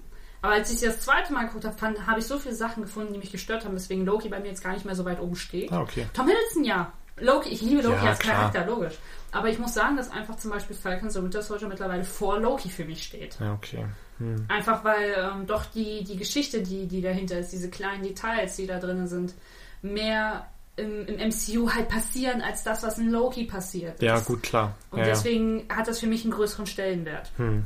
Aber 0.41 0.53
als 0.53 0.71
ich 0.71 0.79
das 0.79 0.99
zweite 1.01 1.33
Mal 1.33 1.47
geguckt 1.47 1.65
habe, 1.65 1.77
fand- 1.77 2.07
habe 2.07 2.19
ich 2.19 2.25
so 2.27 2.39
viele 2.39 2.55
Sachen 2.55 2.83
gefunden, 2.83 3.11
die 3.13 3.19
mich 3.19 3.31
gestört 3.31 3.65
haben, 3.65 3.75
weswegen 3.75 4.05
Loki 4.05 4.29
bei 4.29 4.39
mir 4.39 4.47
jetzt 4.47 4.63
gar 4.63 4.73
nicht 4.73 4.85
mehr 4.85 4.95
so 4.95 5.03
weit 5.03 5.19
oben 5.19 5.35
steht. 5.35 5.71
Ah, 5.73 5.81
okay. 5.81 6.05
Tom 6.13 6.27
Hiddleston, 6.27 6.63
ja. 6.63 6.91
Loki, 7.17 7.49
ich 7.49 7.61
liebe 7.61 7.81
Loki 7.81 8.03
Ja, 8.03 8.09
als 8.11 8.19
klar. 8.19 8.35
Charakter, 8.35 8.65
logisch. 8.65 8.95
Aber 9.31 9.49
ich 9.49 9.59
muss 9.59 9.73
sagen, 9.73 9.95
dass 9.97 10.11
einfach 10.11 10.35
zum 10.37 10.51
Beispiel 10.51 10.75
Falcon 10.75 11.09
the 11.09 11.21
Winter 11.21 11.41
Soldier 11.41 11.67
mittlerweile 11.67 12.03
vor 12.03 12.39
Loki 12.39 12.69
für 12.69 12.85
mich 12.85 13.03
steht. 13.03 13.37
Ja, 13.39 13.53
okay. 13.53 13.85
Hm. 14.17 14.45
Einfach 14.47 14.83
weil 14.83 15.15
ähm, 15.17 15.45
doch 15.45 15.65
die, 15.65 16.03
die 16.03 16.17
Geschichte, 16.17 16.61
die, 16.61 16.87
die 16.87 17.01
dahinter 17.01 17.39
ist, 17.39 17.51
diese 17.51 17.69
kleinen 17.69 18.03
Details, 18.03 18.55
die 18.55 18.67
da 18.67 18.79
drin 18.79 19.07
sind, 19.07 19.33
mehr 19.81 20.47
im, 20.77 21.05
im 21.05 21.29
MCU 21.29 21.69
halt 21.69 21.89
passieren, 21.89 22.41
als 22.41 22.63
das, 22.63 22.83
was 22.83 22.97
in 22.97 23.09
Loki 23.09 23.45
passiert. 23.45 24.01
Ja, 24.01 24.17
ist. 24.17 24.25
gut, 24.25 24.43
klar. 24.43 24.75
Und 24.91 24.99
ja, 24.99 25.05
ja. 25.05 25.11
deswegen 25.11 25.65
hat 25.69 25.87
das 25.87 25.99
für 25.99 26.07
mich 26.07 26.23
einen 26.23 26.33
größeren 26.33 26.65
Stellenwert. 26.65 27.31
Hm. 27.37 27.65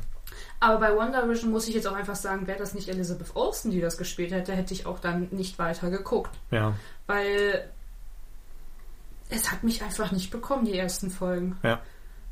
Aber 0.60 0.78
bei 0.78 0.94
Wonder 0.94 1.28
Vision 1.28 1.50
muss 1.50 1.66
ich 1.68 1.74
jetzt 1.74 1.86
auch 1.88 1.94
einfach 1.94 2.14
sagen, 2.14 2.46
wäre 2.46 2.58
das 2.58 2.74
nicht 2.74 2.88
Elizabeth 2.88 3.34
Olsen, 3.34 3.70
die 3.70 3.80
das 3.80 3.96
gespielt 3.96 4.30
hätte, 4.32 4.52
hätte 4.52 4.74
ich 4.74 4.86
auch 4.86 4.98
dann 4.98 5.28
nicht 5.30 5.58
weiter 5.58 5.90
geguckt. 5.90 6.30
ja, 6.50 6.74
Weil 7.06 7.70
es 9.30 9.50
hat 9.50 9.62
mich 9.64 9.82
einfach 9.82 10.12
nicht 10.12 10.30
bekommen, 10.30 10.64
die 10.64 10.76
ersten 10.78 11.10
Folgen. 11.10 11.58
ja. 11.62 11.80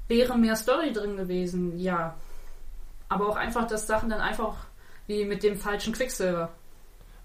Wäre 0.09 0.39
mehr 0.39 0.57
Story 0.57 0.91
drin 0.95 1.19
gewesen, 1.19 1.79
ja. 1.79 2.15
Aber 3.11 3.29
auch 3.29 3.37
einfach, 3.37 3.67
dass 3.67 3.87
Sachen 3.87 4.09
dann 4.09 4.21
einfach 4.23 4.55
wie 5.07 5.27
mit 5.27 5.43
dem 5.43 5.57
falschen 5.59 5.93
Quicksilver. 5.93 6.49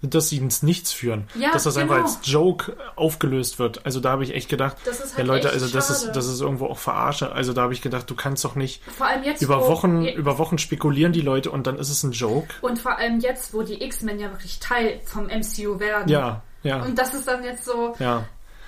Dass 0.02 0.28
sie 0.28 0.36
ins 0.36 0.62
Nichts 0.62 0.92
führen. 0.92 1.26
Ja, 1.34 1.50
dass 1.52 1.62
das 1.62 1.76
genau. 1.76 1.94
einfach 1.94 2.04
als 2.04 2.18
Joke 2.30 2.76
aufgelöst 2.94 3.58
wird. 3.58 3.86
Also 3.86 4.00
da 4.00 4.10
habe 4.10 4.24
ich 4.24 4.34
echt 4.34 4.50
gedacht, 4.50 4.76
Das 4.84 5.00
ist 5.00 5.12
ja 5.12 5.16
halt 5.18 5.28
Leute, 5.28 5.48
also 5.48 5.66
das 5.66 5.86
schade. 5.88 6.08
ist, 6.08 6.12
das 6.16 6.26
ist 6.26 6.42
irgendwo 6.42 6.66
auch 6.66 6.76
Verarsche. 6.76 7.32
Also 7.32 7.54
da 7.54 7.62
habe 7.62 7.72
ich 7.72 7.80
gedacht, 7.80 8.10
du 8.10 8.14
kannst 8.14 8.44
doch 8.44 8.54
nicht 8.54 8.82
Vor 8.84 9.06
allem 9.06 9.22
jetzt, 9.24 9.40
über 9.40 9.62
wo, 9.62 9.68
Wochen, 9.68 10.02
je- 10.02 10.12
über 10.14 10.36
Wochen 10.36 10.58
spekulieren 10.58 11.14
die 11.14 11.22
Leute 11.22 11.50
und 11.50 11.66
dann 11.66 11.78
ist 11.78 11.88
es 11.88 12.02
ein 12.02 12.12
Joke. 12.12 12.48
und 12.60 12.78
vor 12.78 12.98
allem 12.98 13.18
jetzt, 13.20 13.54
wo 13.54 13.62
die 13.62 13.82
X-Men 13.82 14.18
ja 14.18 14.30
wirklich 14.30 14.60
Teil 14.60 15.00
vom 15.06 15.28
MCU 15.28 15.80
werden. 15.80 16.10
Ja, 16.10 16.42
ja, 16.62 16.82
Und 16.82 16.98
das 16.98 17.14
ist 17.14 17.26
dann 17.26 17.42
jetzt 17.44 17.64
so, 17.64 17.94
ja. 17.98 18.26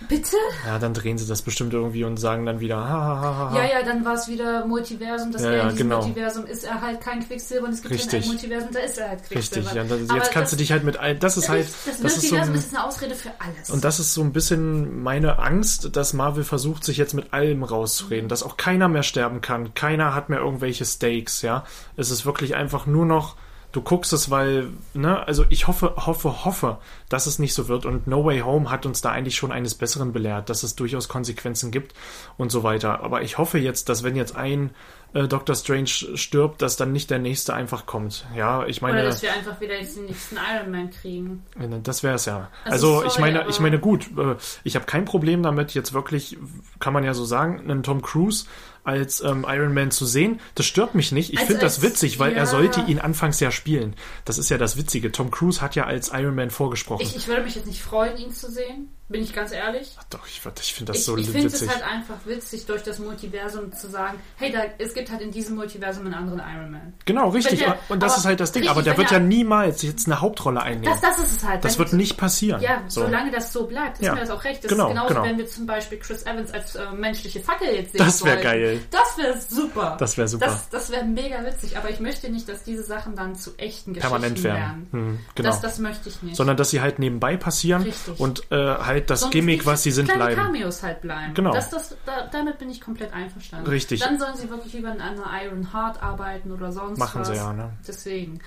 Bitte? 0.09 0.37
Ja, 0.67 0.79
dann 0.79 0.95
drehen 0.95 1.19
sie 1.19 1.27
das 1.27 1.43
bestimmt 1.43 1.73
irgendwie 1.73 2.05
und 2.05 2.17
sagen 2.19 2.47
dann 2.47 2.61
wieder, 2.61 2.77
ha, 2.77 2.89
ha, 2.89 3.21
ha, 3.21 3.51
ha. 3.51 3.57
Ja, 3.57 3.65
ja, 3.65 3.83
dann 3.85 4.05
war 4.05 4.15
es 4.15 4.29
wieder 4.29 4.67
Multiversum. 4.67 5.33
Das 5.33 5.43
Ja, 5.43 5.53
ja, 5.53 5.73
genau. 5.73 5.99
Multiversum 5.99 6.47
ist 6.47 6.65
er 6.65 6.81
halt 6.81 7.01
kein 7.01 7.27
Quicksilver 7.27 7.67
und 7.67 7.73
es 7.73 7.83
gibt 7.83 7.95
Richtig. 7.95 8.25
ein 8.25 8.29
Multiversum, 8.29 8.69
da 8.73 8.79
ist 8.81 8.99
er 8.99 9.09
halt 9.09 9.23
Quicksilver. 9.25 9.71
Richtig, 9.71 9.75
ja, 9.75 9.85
das, 9.85 10.11
Aber 10.11 10.19
jetzt 10.19 10.33
kannst 10.33 10.53
du 10.53 10.57
das, 10.57 10.63
dich 10.63 10.73
halt 10.73 10.85
mit 10.85 10.99
all, 10.99 11.17
das 11.17 11.37
ist 11.37 11.49
halt, 11.49 11.67
das, 11.67 11.85
das 11.85 11.95
ist 11.95 12.01
so 12.01 12.35
Multiversum 12.35 12.55
ein, 12.55 12.59
ist 12.59 12.75
eine 12.75 12.85
Ausrede 12.85 13.15
für 13.15 13.31
alles. 13.39 13.71
und 13.71 13.85
das 13.85 13.99
ist 14.01 14.15
so 14.15 14.23
ein 14.23 14.33
bisschen 14.33 15.03
meine 15.03 15.39
Angst, 15.39 15.97
dass 15.97 16.13
Marvel 16.13 16.45
versucht, 16.45 16.85
sich 16.85 16.97
jetzt 16.97 17.15
mit 17.15 17.33
allem 17.33 17.63
rauszureden, 17.63 18.29
dass 18.29 18.43
auch 18.43 18.57
keiner 18.57 18.89
mehr 18.89 19.03
sterben 19.03 19.41
kann, 19.41 19.75
keiner 19.75 20.15
hat 20.15 20.29
mehr 20.29 20.41
irgendwelche 20.41 20.85
Stakes, 20.85 21.43
ja. 21.43 21.65
Es 21.97 22.11
ist 22.11 22.27
wirklich 22.27 22.55
einfach 22.55 22.87
nur 22.87 23.07
noch, 23.07 23.37
du 23.77 23.83
guckst 23.83 24.15
es, 24.15 24.31
weil, 24.31 24.71
ne, 24.95 25.27
also 25.27 25.45
ich 25.51 25.67
hoffe, 25.67 25.93
hoffe, 25.97 26.47
hoffe, 26.47 26.79
dass 27.11 27.27
es 27.27 27.39
nicht 27.39 27.53
so 27.53 27.69
wird 27.69 27.85
und 27.85 28.07
No 28.07 28.25
Way 28.25 28.41
Home 28.41 28.71
hat 28.71 28.87
uns 28.87 29.03
da 29.03 29.11
eigentlich 29.11 29.37
schon 29.37 29.53
eines 29.53 29.75
Besseren 29.75 30.15
belehrt, 30.15 30.49
dass 30.49 30.63
es 30.63 30.77
durchaus 30.77 31.09
Konsequenzen 31.09 31.71
gibt 31.71 31.95
und 32.39 32.51
so 32.51 32.63
weiter. 32.63 33.03
Aber 33.05 33.21
ich 33.21 33.37
hoffe 33.37 33.59
jetzt, 33.59 33.91
dass 33.91 34.03
wenn 34.03 34.17
jetzt 34.17 34.35
ein 34.35 34.71
äh, 35.13 35.29
Doctor 35.29 35.55
Strange 35.55 35.87
stirbt, 35.87 36.63
dass 36.63 36.77
dann 36.77 36.93
nicht 36.93 37.11
der 37.11 37.19
nächste 37.19 37.53
einfach 37.53 37.85
kommt. 37.85 38.27
Ja, 38.35 38.67
ich 38.67 38.81
meine. 38.81 38.99
Oder 38.99 39.09
dass 39.09 39.23
wir 39.23 39.33
einfach 39.33 39.61
wieder 39.61 39.79
jetzt 39.79 39.97
den 39.97 40.07
nächsten 40.07 40.37
Iron 40.37 40.71
Man 40.71 40.91
kriegen. 40.91 41.45
Das 41.83 42.03
wäre 42.03 42.15
es 42.15 42.25
ja. 42.25 42.49
Also, 42.65 42.75
Also, 42.75 42.87
sorry, 42.95 43.09
ich 43.09 43.19
meine, 43.19 43.47
ich 43.49 43.61
meine 43.61 43.79
gut, 43.79 44.11
äh, 44.17 44.37
ich 44.65 44.75
habe 44.75 44.87
kein 44.87 45.05
Problem 45.05 45.43
damit, 45.43 45.75
jetzt 45.75 45.93
wirklich, 45.93 46.39
kann 46.81 46.95
man 46.95 47.05
ja 47.05 47.13
so 47.13 47.27
sagen, 47.27 47.61
einen 47.61 47.83
Tom 47.83 48.01
Cruise 48.01 48.47
als 48.87 49.21
ähm, 49.21 49.45
Iron 49.49 49.75
Man 49.75 49.91
zu 49.91 50.07
sehen. 50.07 50.41
Das 50.55 50.67
stört 50.67 50.95
mich 50.95 51.13
nicht. 51.13 51.33
Ich 51.33 51.39
Als- 51.39 51.47
finde 51.49 51.63
das 51.63 51.83
witzig, 51.83 52.19
weil 52.19 52.33
er 52.33 52.39
ja. 52.39 52.47
sollte 52.47 52.81
ihn 52.83 52.99
anfangs 52.99 53.41
ja 53.41 53.51
spielen. 53.51 53.95
Das 54.25 54.39
ist 54.39 54.49
ja 54.49 54.59
das 54.59 54.77
Witzige. 54.77 55.13
Tom 55.13 55.31
Cruise 55.31 55.61
hat 55.61 55.75
ja 55.75 55.85
als 55.85 56.11
Iron 56.13 56.35
Man 56.35 56.51
vorgesprochen. 56.51 57.03
Ich, 57.03 57.17
ich 57.17 57.27
würde 57.29 57.43
mich 57.43 57.55
jetzt 57.55 57.67
nicht 57.67 57.83
freuen, 57.83 58.17
ihn 58.17 58.33
zu 58.33 58.51
sehen, 58.51 58.89
bin 59.09 59.23
ich 59.23 59.33
ganz 59.33 59.53
ehrlich. 59.53 59.97
Doch, 60.11 60.27
ich, 60.27 60.41
ich 60.61 60.75
finde 60.75 60.93
das 60.93 60.99
Ich, 61.01 61.05
so 61.05 61.17
ich 61.17 61.31
finde 61.31 61.47
es 61.47 61.55
witzig. 61.55 61.69
halt 61.71 61.83
einfach 61.83 62.17
witzig, 62.25 62.67
durch 62.67 62.83
das 62.83 62.99
Multiversum 62.99 63.73
zu 63.73 63.89
sagen, 63.89 64.19
hey, 64.37 64.51
da, 64.53 64.61
es 64.79 64.95
gibt 64.95 65.11
halt 65.11 65.21
in 65.21 65.31
diesem 65.31 65.55
Multiversum 65.57 66.07
einen 66.07 66.15
anderen 66.15 66.41
Iron 66.41 66.71
Man. 66.73 66.95
genau, 67.05 67.29
richtig. 67.29 67.61
Der- 67.61 67.79
und 67.89 68.03
das 68.03 68.19
ist 68.19 68.25
halt 68.25 68.41
das 68.41 68.53
Ding. 68.53 68.63
richtig, 68.63 68.71
aber 68.71 68.83
der 68.83 68.97
wird 68.97 69.11
ja 69.11 69.19
niemals 69.21 69.83
jetzt 69.83 70.07
eine 70.07 70.21
Hauptrolle 70.21 70.61
einnehmen. 70.63 70.99
Das, 71.01 71.01
das 71.01 71.19
ist 71.25 71.37
es 71.39 71.45
halt. 71.49 71.65
Das 71.65 71.79
wird 71.79 71.93
nicht 71.93 72.17
passieren. 72.17 72.61
Ja, 72.61 72.83
so. 72.89 73.03
solange 73.03 73.31
das 73.31 73.53
so 73.53 73.67
bleibt, 73.67 73.99
ist 73.99 74.05
Ja. 74.07 74.15
mir 74.15 74.21
das 74.21 74.31
auch 74.31 74.43
recht. 74.45 74.65
Das 74.65 74.71
Genau, 74.71 74.85
ist 74.89 74.95
genauso, 74.95 75.09
genau. 75.15 75.25
wenn 75.25 75.39
wir 75.39 75.47
zum 75.47 75.67
Beispiel 75.67 75.99
Chris 75.99 76.23
Evans 76.27 76.53
als 76.53 76.75
äh, 76.75 76.91
menschliche 76.93 77.41
Fackel 77.41 77.69
jetzt 77.69 77.93
sehen 77.93 77.99
Das 78.05 78.25
wär 78.25 78.33
sollten. 78.33 78.43
geil. 78.45 78.81
Das 78.91 79.17
wäre 79.19 79.39
super. 79.41 79.97
Das 80.01 80.19
wär 80.19 80.27
super. 80.29 80.47
Das, 80.47 80.69
das 80.69 80.91
wäre 80.91 81.05
mega 81.05 81.45
witzig, 81.45 81.77
aber 81.77 81.91
ich 81.91 82.01
möchte 82.01 82.29
nicht, 82.31 82.49
dass 82.49 82.65
diese 82.65 82.83
Sachen 82.83 83.15
dann 83.15 83.35
zu 83.37 83.51
echten 83.57 83.93
Geschichten 83.95 84.01
Permanent 84.11 84.43
werden. 84.43 84.89
Hm, 84.91 85.19
genau. 85.35 85.49
Das, 85.51 85.61
das 85.61 85.79
möchte 85.79 86.09
ich 86.09 86.23
nicht. 86.23 86.37
Sondern 86.37 86.57
dass 86.57 86.71
sie 86.71 86.81
halt 86.81 86.99
nebenbei 86.99 87.37
passieren 87.37 87.83
Richtig. 87.83 88.19
und 88.19 88.51
äh, 88.51 88.57
halt 88.57 88.96
das 89.03 89.21
Sonst 89.21 89.33
Gimmick, 89.33 89.67
was 89.67 89.83
sie 89.83 89.91
sind, 89.91 90.13
bleiben. 90.13 90.41
Cameos 90.41 90.83
halt 90.83 91.01
bleiben. 91.01 91.35
Genau. 91.35 91.53
Das, 91.53 91.71
das, 91.71 91.97
da, 92.07 92.27
damit 92.33 92.59
bin 92.59 92.71
ich 92.71 92.81
komplett 92.81 93.13
einverstanden. 93.13 93.69
Richtig. 93.69 94.01
Dann 94.01 94.19
sollen 94.19 94.37
sie 94.37 94.49
wirklich 94.51 94.75
über 94.75 94.91
eine 94.91 95.25
Iron 95.45 95.73
Heart 95.73 96.03
arbeiten 96.03 96.51
oder 96.53 96.73
sonst 96.73 96.99
Machen 96.99 97.21
was. 97.21 97.29
sie 97.29 97.35
ja, 97.35 97.53
ne? 97.53 97.73
Deswegen. 97.87 98.41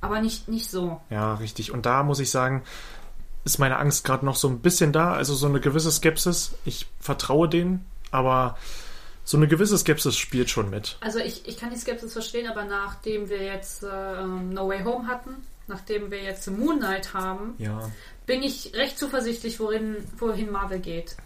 Aber 0.00 0.20
nicht, 0.20 0.48
nicht 0.48 0.70
so. 0.70 1.00
Ja, 1.10 1.34
richtig. 1.34 1.72
Und 1.72 1.86
da 1.86 2.02
muss 2.02 2.18
ich 2.18 2.30
sagen, 2.30 2.62
ist 3.44 3.58
meine 3.58 3.78
Angst 3.78 4.04
gerade 4.04 4.24
noch 4.24 4.36
so 4.36 4.48
ein 4.48 4.60
bisschen 4.60 4.92
da. 4.92 5.12
Also 5.12 5.34
so 5.34 5.46
eine 5.46 5.60
gewisse 5.60 5.90
Skepsis. 5.90 6.54
Ich 6.64 6.86
vertraue 7.00 7.48
denen, 7.48 7.84
aber 8.10 8.56
so 9.24 9.36
eine 9.36 9.46
gewisse 9.46 9.78
Skepsis 9.78 10.16
spielt 10.16 10.50
schon 10.50 10.70
mit. 10.70 10.96
Also 11.00 11.18
ich, 11.18 11.46
ich 11.46 11.56
kann 11.56 11.70
die 11.70 11.76
Skepsis 11.78 12.12
verstehen, 12.12 12.50
aber 12.50 12.64
nachdem 12.64 13.28
wir 13.28 13.42
jetzt 13.42 13.84
äh, 13.84 14.22
No 14.24 14.68
Way 14.68 14.82
Home 14.84 15.06
hatten, 15.06 15.30
nachdem 15.68 16.10
wir 16.10 16.22
jetzt 16.22 16.50
Moon 16.50 16.78
Knight 16.78 17.14
haben, 17.14 17.54
Ja. 17.58 17.88
Bin 18.26 18.42
ich 18.42 18.72
recht 18.74 18.98
zuversichtlich, 18.98 19.58
wohin, 19.60 19.96
wohin 20.18 20.50
Marvel 20.50 20.78
geht. 20.80 21.16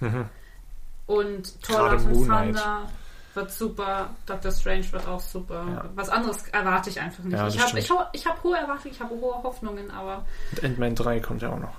Und 1.07 1.63
Thor 1.63 1.79
Mhm. 1.79 1.85
Love 1.85 1.97
and 1.97 2.13
Moon 2.13 2.25
Knight. 2.25 2.47
Thunder 2.57 2.91
wird 3.35 3.53
super, 3.53 4.11
Doctor 4.25 4.51
Strange 4.51 4.93
wird 4.93 5.07
auch 5.07 5.21
super. 5.21 5.65
Ja. 5.69 5.85
Was 5.95 6.09
anderes 6.09 6.49
erwarte 6.49 6.89
ich 6.91 6.99
einfach 7.01 7.23
nicht. 7.25 7.35
Ja, 7.37 7.47
ich 7.49 7.61
habe 7.61 7.79
ich 7.79 7.91
hab, 7.91 8.11
ich 8.15 8.27
hab 8.27 8.43
hohe 8.43 8.57
Erwartungen, 8.57 8.95
ich 8.95 9.01
habe 9.01 9.15
hohe 9.15 9.43
Hoffnungen, 9.43 9.91
aber 9.91 10.25
Und 10.53 10.65
Ant-Man 10.65 10.95
3 10.95 11.21
kommt 11.21 11.43
ja 11.43 11.51
auch 11.53 11.59
noch. 11.59 11.75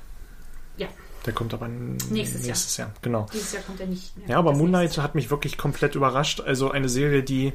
ja, 0.78 0.88
Der 1.26 1.34
kommt 1.34 1.54
aber 1.56 1.66
n- 1.66 1.98
Nächstes 2.12 2.42
Jahr. 2.42 2.48
nächstes 2.48 2.78
Jahr. 2.78 2.92
Genau. 3.02 3.26
dieses 3.34 3.54
Jahr 3.54 3.64
kommt 3.64 3.80
er 3.82 3.88
nicht 3.88 4.16
mehr. 4.18 4.30
Ja, 4.30 4.38
aber 4.38 4.52
Das 4.52 4.60
Moon 4.60 4.70
nächste 4.72 4.94
Knight 4.96 5.04
hat 5.04 5.16
mich 5.16 5.30
wirklich 5.32 5.58
komplett 5.58 5.96
überrascht. 5.96 6.42
Also 6.42 6.70
eine 6.70 6.90
Serie, 6.90 7.24
die 7.24 7.54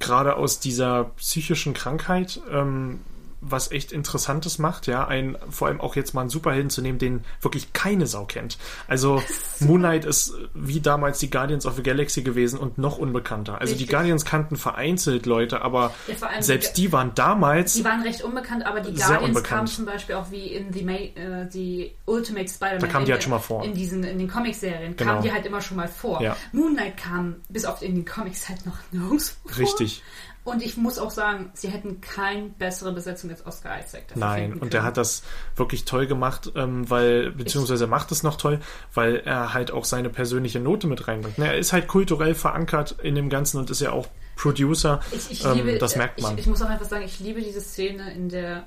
gerade 0.00 0.34
aus 0.36 0.58
dieser 0.58 1.04
psychischen 1.16 1.72
Krankheit 1.72 2.40
ähm, 2.50 3.00
was 3.44 3.72
echt 3.72 3.90
Interessantes 3.90 4.58
macht, 4.58 4.86
ja, 4.86 5.06
ein, 5.06 5.36
vor 5.50 5.66
allem 5.66 5.80
auch 5.80 5.96
jetzt 5.96 6.14
mal 6.14 6.20
einen 6.20 6.30
Superhelden 6.30 6.70
zu 6.70 6.80
nehmen, 6.80 6.98
den 7.00 7.24
wirklich 7.40 7.72
keine 7.72 8.06
Sau 8.06 8.24
kennt. 8.24 8.56
Also 8.86 9.20
Moon 9.60 9.80
Knight 9.80 10.04
ist 10.04 10.32
wie 10.54 10.80
damals 10.80 11.18
die 11.18 11.28
Guardians 11.28 11.66
of 11.66 11.74
the 11.74 11.82
Galaxy 11.82 12.22
gewesen 12.22 12.58
und 12.58 12.78
noch 12.78 12.98
unbekannter. 12.98 13.54
Also 13.60 13.72
die 13.74 13.80
Richtig. 13.80 13.90
Guardians 13.90 14.24
kannten 14.24 14.54
vereinzelt 14.56 15.26
Leute, 15.26 15.60
aber 15.62 15.92
Ja, 16.06 16.40
selbst 16.40 16.76
die- 16.76 16.82
die 16.82 16.92
waren 16.92 17.14
damals 17.16 17.74
Die 17.74 17.84
waren 17.84 18.02
recht 18.02 18.22
unbekannt, 18.22 18.64
aber 18.64 18.80
die 18.80 18.94
Guardians 18.94 19.42
kamen 19.42 19.66
zum 19.66 19.86
Beispiel 19.86 20.14
auch 20.14 20.30
wie 20.30 20.46
in 20.46 20.70
die, 20.70 20.82
Ma 20.84 20.92
äh, 20.92 21.48
die 21.52 21.92
Ultimate 22.06 22.48
Spider-Man. 22.48 22.78
Da 22.80 22.86
kamen 22.86 23.06
die 23.06 23.12
halt 23.12 23.22
schon 23.24 23.30
mal 23.32 23.38
vor. 23.40 23.64
In, 23.64 23.74
diesen, 23.74 24.04
in 24.04 24.18
den 24.18 24.28
Comic-Serien 24.28 24.94
Genau. 24.96 25.10
kamen 25.12 25.22
die 25.24 25.32
halt 25.32 25.44
immer 25.46 25.60
schon 25.60 25.76
mal 25.76 25.88
vor. 25.88 26.22
Ja. 26.22 26.36
Moon 26.52 26.74
Knight 26.76 26.96
kam 26.96 27.36
bis 27.48 27.64
auf 27.64 27.82
in 27.82 27.96
den 27.96 28.04
Comics 28.04 28.48
halt 28.48 28.64
noch 28.66 28.76
nirgends 28.92 29.36
vor. 29.44 29.58
richtig. 29.58 30.02
Und 30.44 30.62
ich 30.62 30.76
muss 30.76 30.98
auch 30.98 31.10
sagen, 31.10 31.50
sie 31.54 31.68
hätten 31.68 32.00
keine 32.00 32.48
bessere 32.58 32.92
Besetzung 32.92 33.30
als 33.30 33.46
Oscar 33.46 33.78
Isaac. 33.78 34.04
Nein, 34.16 34.54
und 34.54 34.72
der 34.72 34.82
hat 34.82 34.96
das 34.96 35.22
wirklich 35.54 35.84
toll 35.84 36.06
gemacht, 36.08 36.50
ähm, 36.56 36.90
weil, 36.90 37.30
beziehungsweise 37.30 37.84
er 37.84 37.88
macht 37.88 38.10
es 38.10 38.24
noch 38.24 38.36
toll, 38.36 38.58
weil 38.92 39.16
er 39.24 39.54
halt 39.54 39.70
auch 39.70 39.84
seine 39.84 40.10
persönliche 40.10 40.58
Note 40.58 40.88
mit 40.88 41.06
reinbringt. 41.06 41.38
Ne, 41.38 41.46
Er 41.46 41.58
ist 41.58 41.72
halt 41.72 41.86
kulturell 41.86 42.34
verankert 42.34 42.96
in 43.02 43.14
dem 43.14 43.28
Ganzen 43.28 43.58
und 43.58 43.70
ist 43.70 43.80
ja 43.80 43.92
auch 43.92 44.08
Producer. 44.34 45.00
Ich, 45.12 45.30
ich 45.30 45.44
Ähm, 45.44 45.54
liebe, 45.54 45.78
das 45.78 45.94
äh, 45.94 45.98
merkt 45.98 46.20
man. 46.20 46.34
Ich, 46.34 46.40
ich 46.40 46.46
muss 46.48 46.60
auch 46.62 46.68
einfach 46.68 46.88
sagen, 46.88 47.04
ich 47.04 47.20
liebe 47.20 47.40
diese 47.40 47.60
Szene 47.60 48.12
in 48.12 48.28
der 48.28 48.66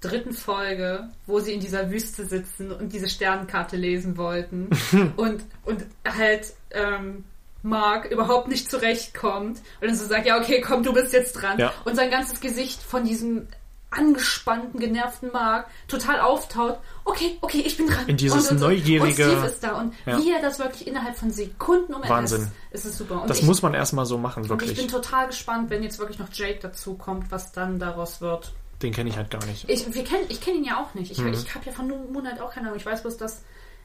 dritten 0.00 0.32
Folge, 0.34 1.08
wo 1.26 1.40
sie 1.40 1.52
in 1.52 1.60
dieser 1.60 1.90
Wüste 1.90 2.26
sitzen 2.26 2.70
und 2.70 2.92
diese 2.92 3.08
Sternenkarte 3.08 3.76
lesen 3.76 4.18
wollten 4.18 4.68
und, 5.16 5.44
und 5.64 5.86
halt 6.06 6.52
ähm, 6.70 7.24
Mark 7.66 8.06
überhaupt 8.10 8.48
nicht 8.48 8.70
zurechtkommt 8.70 9.58
und 9.80 9.86
dann 9.88 9.94
so 9.96 10.06
sagt, 10.06 10.26
ja 10.26 10.38
okay, 10.38 10.60
komm, 10.60 10.82
du 10.82 10.92
bist 10.92 11.12
jetzt 11.12 11.32
dran. 11.34 11.58
Ja. 11.58 11.72
Und 11.84 11.96
sein 11.96 12.10
ganzes 12.10 12.40
Gesicht 12.40 12.82
von 12.82 13.04
diesem 13.04 13.48
angespannten, 13.90 14.78
genervten 14.80 15.30
Mark 15.32 15.68
total 15.88 16.20
auftaut. 16.20 16.78
Okay, 17.04 17.38
okay, 17.40 17.62
ich 17.64 17.76
bin 17.76 17.86
dran. 17.88 18.06
In 18.08 18.16
dieses 18.16 18.50
und, 18.50 18.56
und, 18.56 18.60
neugierige- 18.62 19.24
Und 19.26 19.30
Steve 19.32 19.46
ist 19.46 19.62
da 19.62 19.78
und 19.80 19.94
Ja. 20.04 20.18
wie 20.18 20.32
er 20.32 20.42
das 20.42 20.58
wirklich 20.58 20.86
innerhalb 20.86 21.16
von 21.16 21.30
Sekunden 21.30 21.94
um 21.94 22.02
Wahnsinn. 22.06 22.42
ist, 22.42 22.84
ist 22.84 22.92
es 22.92 22.98
super. 22.98 23.22
Und 23.22 23.30
Das 23.30 23.38
ich, 23.38 23.44
muss 23.44 23.62
man 23.62 23.74
erstmal 23.74 24.04
so 24.04 24.18
machen, 24.18 24.40
und 24.42 24.50
ich 24.62 24.68
bin 24.68 24.68
wirklich. 24.76 24.86
total 24.88 25.28
gespannt, 25.28 25.70
wenn 25.70 25.82
jetzt 25.82 25.98
wirklich 25.98 26.18
noch 26.18 26.28
Jake 26.32 26.58
dazu 26.60 26.94
kommt, 26.94 27.30
was 27.30 27.52
dann 27.52 27.78
daraus 27.78 28.20
wird. 28.20 28.52
Den 28.82 28.92
kenne 28.92 29.08
ich 29.08 29.16
halt 29.16 29.30
gar 29.30 29.44
nicht. 29.46 29.68
Ich, 29.70 29.86
wir 29.94 30.04
kenn, 30.04 30.28
kenne 30.40 30.58
ihn 30.58 30.64
ja 30.64 30.82
auch 30.82 30.92
nicht. 30.94 31.16
Mhm. 31.18 31.32
Ich, 31.32 31.44
ich 31.44 31.54
habe 31.54 31.64
ja 31.64 31.72
von 31.72 31.88
Moonlight 31.88 32.40
auch 32.40 32.52
keine 32.52 32.66
Ahnung. 32.66 32.78
Ich 32.78 32.84
weiß 32.84 33.02
bloß, 33.02 33.16
dass 33.16 33.42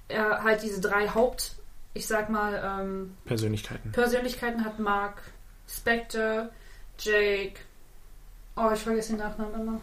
er 0.10 0.44
halt 0.44 0.62
diese 0.64 0.82
drei 0.82 1.08
Haupt, 1.08 1.56
ich 1.94 2.08
sag 2.08 2.30
mal, 2.30 2.80
ähm, 2.82 3.18
Persönlichkeiten. 3.26 3.92
Persönlichkeiten 3.92 4.64
hat. 4.64 4.80
Mark, 4.80 5.22
Spectre, 5.68 6.52
Jake. 7.00 7.60
Oh, 8.56 8.70
ich 8.74 8.80
vergesse 8.80 9.10
den 9.14 9.20
Nachnamen 9.20 9.62
immer. 9.62 9.82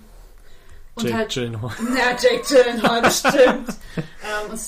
Und 0.94 1.04
Jake 1.04 1.16
halt. 1.16 1.32
Gyllenhaal. 1.32 1.72
Ja, 1.96 2.10
Jake 2.10 2.42
Gyllenhaal, 2.46 3.02
bestimmt. 3.02 3.68
ähm, 3.96 4.50
und 4.50 4.60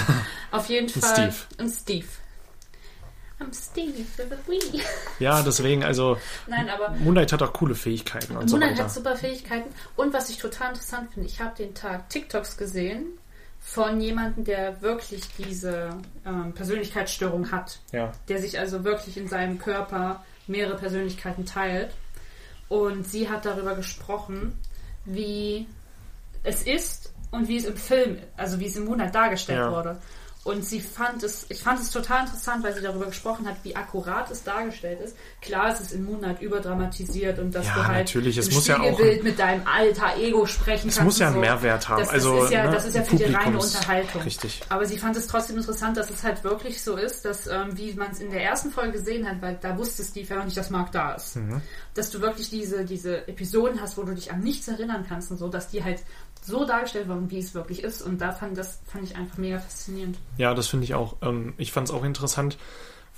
auf 0.50 0.68
jeden 0.68 0.86
Und 0.92 1.04
Fall. 1.04 1.32
Steve. 1.32 1.62
Und 1.62 1.70
Steve. 1.70 2.06
I'm 3.38 3.52
Steve 3.52 3.98
with. 3.98 4.82
Ja, 5.18 5.42
deswegen, 5.42 5.84
also 5.84 6.16
Nein, 6.46 6.70
aber 6.70 6.88
Moonlight 6.92 7.32
hat 7.34 7.42
auch 7.42 7.52
coole 7.52 7.74
Fähigkeiten 7.74 8.34
und 8.34 8.48
so 8.48 8.56
Moonlight 8.56 8.76
weiter. 8.76 8.84
hat 8.84 8.92
super 8.94 9.14
Fähigkeiten. 9.14 9.68
Und 9.94 10.14
was 10.14 10.30
ich 10.30 10.38
total 10.38 10.70
interessant 10.70 11.12
finde, 11.12 11.28
ich 11.28 11.38
habe 11.40 11.54
den 11.54 11.74
Tag 11.74 12.08
TikToks 12.08 12.56
gesehen 12.56 13.18
von 13.66 14.00
jemandem, 14.00 14.44
der 14.44 14.80
wirklich 14.80 15.22
diese 15.36 15.90
ähm, 16.24 16.52
Persönlichkeitsstörung 16.52 17.50
hat. 17.50 17.80
Ja. 17.92 18.12
Der 18.28 18.38
sich 18.38 18.58
also 18.60 18.84
wirklich 18.84 19.16
in 19.16 19.26
seinem 19.26 19.58
Körper 19.58 20.24
mehrere 20.46 20.76
Persönlichkeiten 20.76 21.44
teilt. 21.44 21.92
Und 22.68 23.04
sie 23.08 23.28
hat 23.28 23.44
darüber 23.44 23.74
gesprochen, 23.74 24.56
wie 25.04 25.66
es 26.44 26.62
ist 26.62 27.12
und 27.32 27.48
wie 27.48 27.56
es 27.56 27.64
im 27.64 27.76
Film, 27.76 28.18
also 28.36 28.60
wie 28.60 28.66
es 28.66 28.76
im 28.76 28.84
Moonlight 28.84 29.14
dargestellt 29.14 29.58
Ja. 29.58 29.72
wurde. 29.72 29.98
Und 30.46 30.64
sie 30.64 30.80
fand 30.80 31.24
es, 31.24 31.44
ich 31.48 31.60
fand 31.60 31.80
es 31.80 31.90
total 31.90 32.20
interessant, 32.24 32.62
weil 32.62 32.72
sie 32.72 32.80
darüber 32.80 33.06
gesprochen 33.06 33.48
hat, 33.48 33.56
wie 33.64 33.74
akkurat 33.74 34.30
es 34.30 34.44
dargestellt 34.44 35.00
ist. 35.00 35.16
Klar, 35.42 35.72
es 35.72 35.80
ist 35.80 35.92
in 35.92 36.04
Moonlight 36.04 36.40
überdramatisiert 36.40 37.40
und 37.40 37.52
dass 37.52 37.66
Ja, 37.66 37.74
du 37.74 37.86
halt 37.88 38.06
natürlich, 38.06 38.36
es 38.36 38.46
im 38.46 38.54
muss 38.54 38.68
ja 38.68 38.78
auch 38.80 38.96
mit 39.24 39.40
deinem 39.40 39.66
alter 39.66 40.16
Ego 40.16 40.46
sprechen 40.46 40.88
Es 40.88 40.98
kannst. 40.98 41.04
muss 41.04 41.18
ja 41.18 41.26
einen 41.26 41.34
so. 41.34 41.40
Mehrwert 41.40 41.88
haben. 41.88 41.98
Das, 41.98 42.10
also, 42.10 42.36
das 42.36 42.44
ist 42.44 42.50
ja, 42.52 42.64
ne, 42.64 42.70
das 42.70 42.84
ist 42.86 42.94
ja 42.94 43.02
für 43.02 43.16
die 43.16 43.24
reine 43.24 43.58
Unterhaltung. 43.58 44.22
Richtig. 44.22 44.60
Aber 44.68 44.86
sie 44.86 44.98
fand 44.98 45.16
es 45.16 45.26
trotzdem 45.26 45.56
interessant, 45.56 45.96
dass 45.96 46.10
es 46.10 46.22
halt 46.22 46.44
wirklich 46.44 46.80
so 46.80 46.94
ist, 46.94 47.24
dass, 47.24 47.48
ähm, 47.48 47.76
wie 47.76 47.92
man 47.94 48.12
es 48.12 48.20
in 48.20 48.30
der 48.30 48.44
ersten 48.44 48.70
Folge 48.70 48.92
gesehen 48.92 49.28
hat, 49.28 49.42
weil 49.42 49.58
da 49.60 49.76
wusste 49.76 50.04
Steve 50.04 50.28
ja 50.28 50.36
noch 50.36 50.44
nicht, 50.44 50.56
dass 50.56 50.70
Mark 50.70 50.92
da 50.92 51.14
ist. 51.14 51.34
Mhm. 51.34 51.60
Dass 51.94 52.10
du 52.10 52.20
wirklich 52.20 52.50
diese, 52.50 52.84
diese 52.84 53.26
Episoden 53.26 53.80
hast, 53.80 53.98
wo 53.98 54.04
du 54.04 54.14
dich 54.14 54.30
an 54.30 54.38
nichts 54.40 54.68
erinnern 54.68 55.04
kannst 55.08 55.32
und 55.32 55.38
so, 55.38 55.48
dass 55.48 55.66
die 55.68 55.82
halt 55.82 55.98
so 56.46 56.64
dargestellt 56.64 57.08
wurden, 57.08 57.30
wie 57.30 57.38
es 57.38 57.54
wirklich 57.54 57.82
ist. 57.82 58.02
Und 58.02 58.20
da 58.20 58.32
fand, 58.32 58.56
das 58.56 58.80
fand 58.86 59.04
ich 59.04 59.16
einfach 59.16 59.36
mega 59.38 59.58
faszinierend. 59.58 60.16
Ja, 60.38 60.54
das 60.54 60.68
finde 60.68 60.84
ich 60.84 60.94
auch. 60.94 61.16
Ähm, 61.22 61.54
ich 61.58 61.72
fand 61.72 61.88
es 61.88 61.94
auch 61.94 62.04
interessant, 62.04 62.56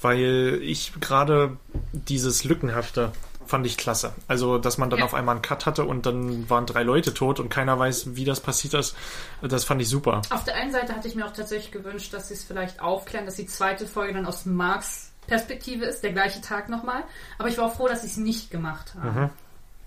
weil 0.00 0.60
ich 0.62 0.92
gerade 1.00 1.56
dieses 1.92 2.44
Lückenhafte 2.44 3.12
fand 3.46 3.66
ich 3.66 3.76
klasse. 3.78 4.12
Also, 4.28 4.58
dass 4.58 4.76
man 4.78 4.90
dann 4.90 4.98
Ja. 5.00 5.04
auf 5.06 5.14
einmal 5.14 5.34
einen 5.36 5.42
Cut 5.42 5.64
hatte 5.66 5.84
und 5.84 6.04
dann 6.06 6.48
waren 6.50 6.66
drei 6.66 6.82
Leute 6.82 7.14
tot 7.14 7.40
und 7.40 7.48
keiner 7.48 7.78
weiß, 7.78 8.14
wie 8.14 8.24
das 8.24 8.40
passiert 8.40 8.74
ist. 8.74 8.94
Das 9.42 9.64
fand 9.64 9.80
ich 9.80 9.88
super. 9.88 10.20
Auf 10.30 10.44
der 10.44 10.54
einen 10.56 10.70
Seite 10.70 10.94
hatte 10.94 11.08
ich 11.08 11.14
mir 11.14 11.24
auch 11.26 11.32
tatsächlich 11.32 11.72
gewünscht, 11.72 12.12
dass 12.12 12.28
sie 12.28 12.34
es 12.34 12.44
vielleicht 12.44 12.80
aufklären, 12.80 13.24
dass 13.24 13.36
die 13.36 13.46
zweite 13.46 13.86
Folge 13.86 14.12
dann 14.14 14.26
aus 14.26 14.44
Marks 14.44 15.12
Perspektive 15.26 15.84
ist, 15.84 16.02
der 16.02 16.12
gleiche 16.12 16.40
Tag 16.40 16.68
nochmal. 16.68 17.04
Aber 17.38 17.48
ich 17.48 17.58
war 17.58 17.66
auch 17.66 17.74
froh, 17.74 17.88
dass 17.88 18.02
sie 18.02 18.06
es 18.08 18.16
nicht 18.16 18.50
gemacht 18.50 18.94
haben. 18.94 19.20
Mhm. 19.22 19.30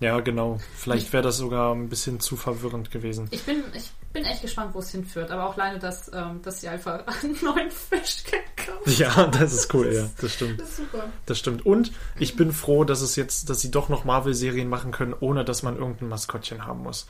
Ja, 0.02 0.18
genau. 0.20 0.58
Vielleicht 0.74 1.12
wäre 1.12 1.22
das 1.22 1.36
sogar 1.36 1.72
ein 1.74 1.88
bisschen 1.88 2.18
zu 2.18 2.36
verwirrend 2.36 2.90
gewesen. 2.90 3.28
Ich 3.30 3.44
bin, 3.44 3.62
ich 3.72 3.92
bin 4.12 4.24
echt 4.24 4.42
gespannt, 4.42 4.74
wo 4.74 4.80
es 4.80 4.90
hinführt. 4.90 5.30
Aber 5.30 5.48
auch 5.48 5.56
alleine, 5.56 5.78
dass, 5.78 6.10
ähm, 6.12 6.42
dass 6.42 6.60
sie 6.60 6.68
einfach 6.68 7.06
einen 7.22 7.38
neuen 7.42 7.70
Fisch 7.70 8.24
gekauft 8.24 8.98
Ja, 8.98 9.26
das 9.28 9.52
ist 9.52 9.72
cool, 9.72 9.92
ja, 9.92 10.08
das 10.20 10.34
stimmt. 10.34 10.60
Das 10.60 10.70
ist 10.70 10.76
super. 10.78 11.04
Das 11.26 11.38
stimmt. 11.38 11.64
Und 11.64 11.92
ich 12.18 12.34
bin 12.34 12.52
froh, 12.52 12.82
dass 12.82 13.00
es 13.00 13.14
jetzt, 13.14 13.48
dass 13.48 13.60
sie 13.60 13.70
doch 13.70 13.88
noch 13.88 14.04
Marvel-Serien 14.04 14.68
machen 14.68 14.90
können, 14.90 15.14
ohne 15.18 15.44
dass 15.44 15.62
man 15.62 15.76
irgendein 15.76 16.08
Maskottchen 16.08 16.66
haben 16.66 16.82
muss. 16.82 17.06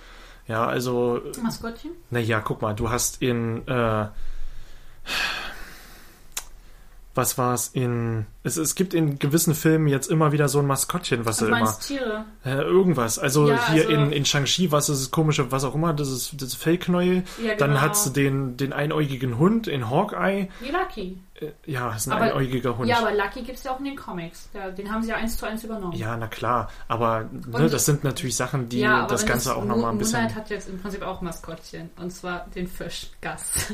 Ja, 0.46 0.66
also, 0.66 1.22
Maskottchen? 1.42 1.92
naja, 2.10 2.40
guck 2.40 2.60
mal, 2.60 2.74
du 2.74 2.90
hast 2.90 3.22
in, 3.22 3.66
äh, 3.68 4.06
was 7.14 7.36
war 7.36 7.52
es 7.54 7.68
in, 7.68 8.24
es, 8.42 8.56
es 8.56 8.74
gibt 8.74 8.94
in 8.94 9.18
gewissen 9.18 9.54
Filmen 9.54 9.86
jetzt 9.88 10.10
immer 10.10 10.32
wieder 10.32 10.48
so 10.48 10.58
ein 10.60 10.66
Maskottchen, 10.66 11.26
was 11.26 11.36
Du 11.38 11.46
immer, 11.46 11.78
Tiere? 11.78 12.24
äh, 12.44 12.54
irgendwas. 12.62 13.18
Also 13.18 13.48
Ja, 13.50 13.68
hier 13.70 13.82
also- 13.88 13.92
in, 13.94 14.12
in 14.12 14.24
Shang-Chi, 14.24 14.72
was 14.72 14.88
ist 14.88 15.00
das 15.02 15.10
komische, 15.10 15.52
was 15.52 15.64
auch 15.64 15.74
immer, 15.74 15.92
das 15.92 16.08
ist 16.08 16.40
das 16.40 16.54
Fellknäuel. 16.54 17.24
Ja, 17.44 17.54
Dann 17.56 17.70
genau. 17.70 17.82
hat 17.82 17.96
sie 17.96 18.12
den, 18.12 18.56
den 18.56 18.72
einäugigen 18.72 19.38
Hund 19.38 19.66
in 19.66 19.90
Hawkeye. 19.90 20.48
Wie 20.60 20.70
Lucky. 20.70 21.18
Äh, 21.40 21.50
ja, 21.66 21.94
ist 21.94 22.06
ein 22.08 22.12
Aber- 22.12 22.22
einäugiger 22.24 22.78
Hund. 22.78 22.88
Ja, 22.88 22.98
aber 23.00 23.12
Lucky 23.12 23.42
gibt 23.42 23.58
es 23.58 23.64
ja 23.64 23.72
auch 23.72 23.78
in 23.78 23.84
den 23.84 23.96
Comics. 23.96 24.48
Ja, 24.54 24.70
den 24.70 24.90
haben 24.90 25.02
sie 25.02 25.10
ja 25.10 25.16
eins 25.16 25.36
zu 25.36 25.46
eins 25.46 25.64
übernommen. 25.64 25.92
Ja, 25.96 26.16
na 26.16 26.28
klar. 26.28 26.70
Aber 26.88 27.28
ne, 27.30 27.68
das 27.68 27.84
sind 27.84 28.04
natürlich 28.04 28.36
Sachen, 28.36 28.68
die 28.70 28.80
das 28.82 29.26
Ganze 29.26 29.48
das 29.50 29.56
auch 29.58 29.64
nochmal 29.64 29.90
ein 29.92 29.98
bisschen. 29.98 30.20
Moonlight 30.20 30.36
hat 30.36 30.50
jetzt 30.50 30.68
im 30.68 30.78
Prinzip 30.80 31.02
auch 31.02 31.20
Maskottchen. 31.20 31.90
Und 31.96 32.10
zwar 32.10 32.46
den 32.54 32.66
Fisch 32.68 33.10
Gas. 33.20 33.72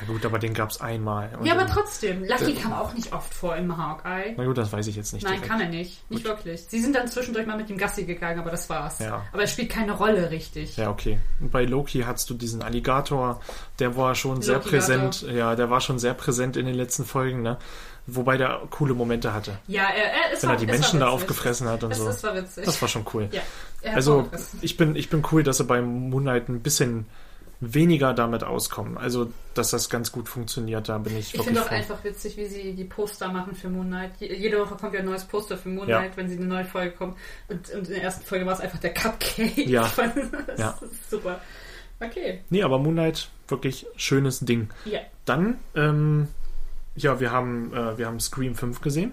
Ja 0.00 0.06
gut, 0.06 0.24
aber 0.24 0.38
den 0.38 0.54
gab's 0.54 0.80
einmal. 0.80 1.30
Und 1.38 1.46
ja, 1.46 1.54
aber 1.54 1.66
trotzdem. 1.66 2.24
Lucky 2.24 2.54
kam 2.54 2.72
auch 2.72 2.94
nicht 2.94 3.12
oft 3.12 3.32
vor 3.34 3.56
im 3.56 3.76
Hawkeye. 3.76 4.34
Na 4.36 4.44
gut, 4.44 4.56
das 4.56 4.72
weiß 4.72 4.86
ich 4.86 4.96
jetzt 4.96 5.12
nicht. 5.12 5.24
Nein, 5.24 5.34
direkt. 5.34 5.50
kann 5.50 5.60
er 5.60 5.68
nicht. 5.68 6.08
Nicht 6.10 6.24
wirklich. 6.24 6.66
Sie 6.68 6.80
sind 6.80 6.94
dann 6.94 7.08
zwischendurch 7.08 7.46
mal 7.46 7.56
mit 7.56 7.68
dem 7.68 7.78
Gassi 7.78 8.04
gegangen, 8.04 8.38
aber 8.38 8.50
das 8.50 8.68
war's. 8.70 9.00
Ja. 9.00 9.24
Aber 9.32 9.42
er 9.42 9.48
spielt 9.48 9.70
keine 9.70 9.92
Rolle 9.92 10.30
richtig. 10.30 10.76
Ja, 10.76 10.90
okay. 10.90 11.18
Und 11.40 11.50
bei 11.50 11.64
Loki 11.64 12.02
hast 12.02 12.30
du 12.30 12.34
diesen 12.34 12.62
Alligator, 12.62 13.40
der 13.78 13.96
war 13.96 14.14
schon 14.14 14.40
sehr 14.42 14.60
präsent. 14.60 15.22
Ja, 15.22 15.56
der 15.56 15.70
war 15.70 15.80
schon 15.80 15.98
sehr 15.98 16.14
präsent 16.14 16.56
in 16.56 16.66
den 16.66 16.74
letzten 16.74 17.04
Folgen, 17.04 17.42
ne? 17.42 17.58
Wobei 18.06 18.38
der 18.38 18.62
coole 18.70 18.94
Momente 18.94 19.34
hatte. 19.34 19.58
Ja, 19.66 19.82
er, 19.82 20.12
er 20.12 20.32
ist 20.32 20.42
Wenn 20.42 20.50
er 20.50 20.56
die 20.56 20.66
Menschen 20.66 21.00
da 21.00 21.08
aufgefressen 21.08 21.68
hat 21.68 21.82
und 21.82 21.90
das, 21.90 21.98
so. 21.98 22.06
Das 22.06 22.22
war 22.22 22.34
witzig. 22.36 22.64
Das 22.64 22.80
war 22.80 22.88
schon 22.88 23.04
cool. 23.12 23.28
ja, 23.32 23.42
er 23.82 23.96
Also, 23.96 24.30
ich 24.62 24.78
bin, 24.78 24.96
ich 24.96 25.10
bin 25.10 25.22
cool, 25.30 25.42
dass 25.42 25.58
sie 25.58 25.64
beim 25.64 26.08
Moonlight 26.08 26.48
ein 26.48 26.60
bisschen 26.60 27.06
weniger 27.60 28.14
damit 28.14 28.44
auskommen. 28.44 28.96
Also, 28.98 29.32
dass 29.54 29.70
das 29.70 29.90
ganz 29.90 30.12
gut 30.12 30.28
funktioniert, 30.28 30.88
da 30.88 30.98
bin 30.98 31.14
ich, 31.16 31.28
Ich 31.28 31.32
wirklich 31.34 31.46
finde 31.46 31.62
auch 31.64 31.70
einfach 31.70 32.04
witzig, 32.04 32.36
wie 32.36 32.46
sie 32.46 32.72
die 32.74 32.84
Poster 32.84 33.32
machen 33.32 33.54
für 33.56 33.68
Moonlight. 33.68 34.12
Je- 34.20 34.32
Jede 34.34 34.60
Woche 34.60 34.76
kommt 34.76 34.94
ja 34.94 35.00
ein 35.00 35.06
neues 35.06 35.24
Poster 35.24 35.56
für 35.58 35.68
Moonlight, 35.68 36.10
Ja. 36.12 36.16
wenn 36.16 36.28
sie 36.28 36.36
eine 36.36 36.46
neue 36.46 36.64
Folge 36.64 36.92
kommt. 36.92 37.16
Und, 37.48 37.68
und 37.70 37.88
in 37.88 37.94
der 37.94 38.02
ersten 38.04 38.24
Folge 38.24 38.46
war 38.46 38.52
es 38.52 38.60
einfach 38.60 38.78
der 38.78 38.94
Cupcake. 38.94 39.66
Ja. 39.66 39.90
das 40.46 40.58
Ja. 40.58 40.78
ist 40.80 41.10
super. 41.10 41.40
Okay. 42.00 42.42
Nee, 42.50 42.62
aber 42.62 42.78
Moonlight, 42.78 43.28
wirklich 43.48 43.86
schönes 43.96 44.38
Ding. 44.40 44.70
Ja. 44.84 45.00
Dann, 45.24 45.58
ähm, 45.74 46.28
ja, 46.94 47.18
wir 47.18 47.32
haben, 47.32 47.72
äh, 47.74 47.98
wir 47.98 48.06
haben 48.06 48.20
Scream 48.20 48.54
5 48.54 48.80
gesehen. 48.80 49.12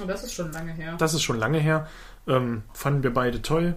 Und 0.00 0.08
das 0.08 0.24
ist 0.24 0.32
schon 0.34 0.50
lange 0.52 0.72
her. 0.72 0.96
Das 0.98 1.14
ist 1.14 1.22
schon 1.22 1.38
lange 1.38 1.58
her. 1.58 1.86
Ähm, 2.26 2.62
fanden 2.72 3.02
wir 3.04 3.14
beide 3.14 3.42
toll. 3.42 3.76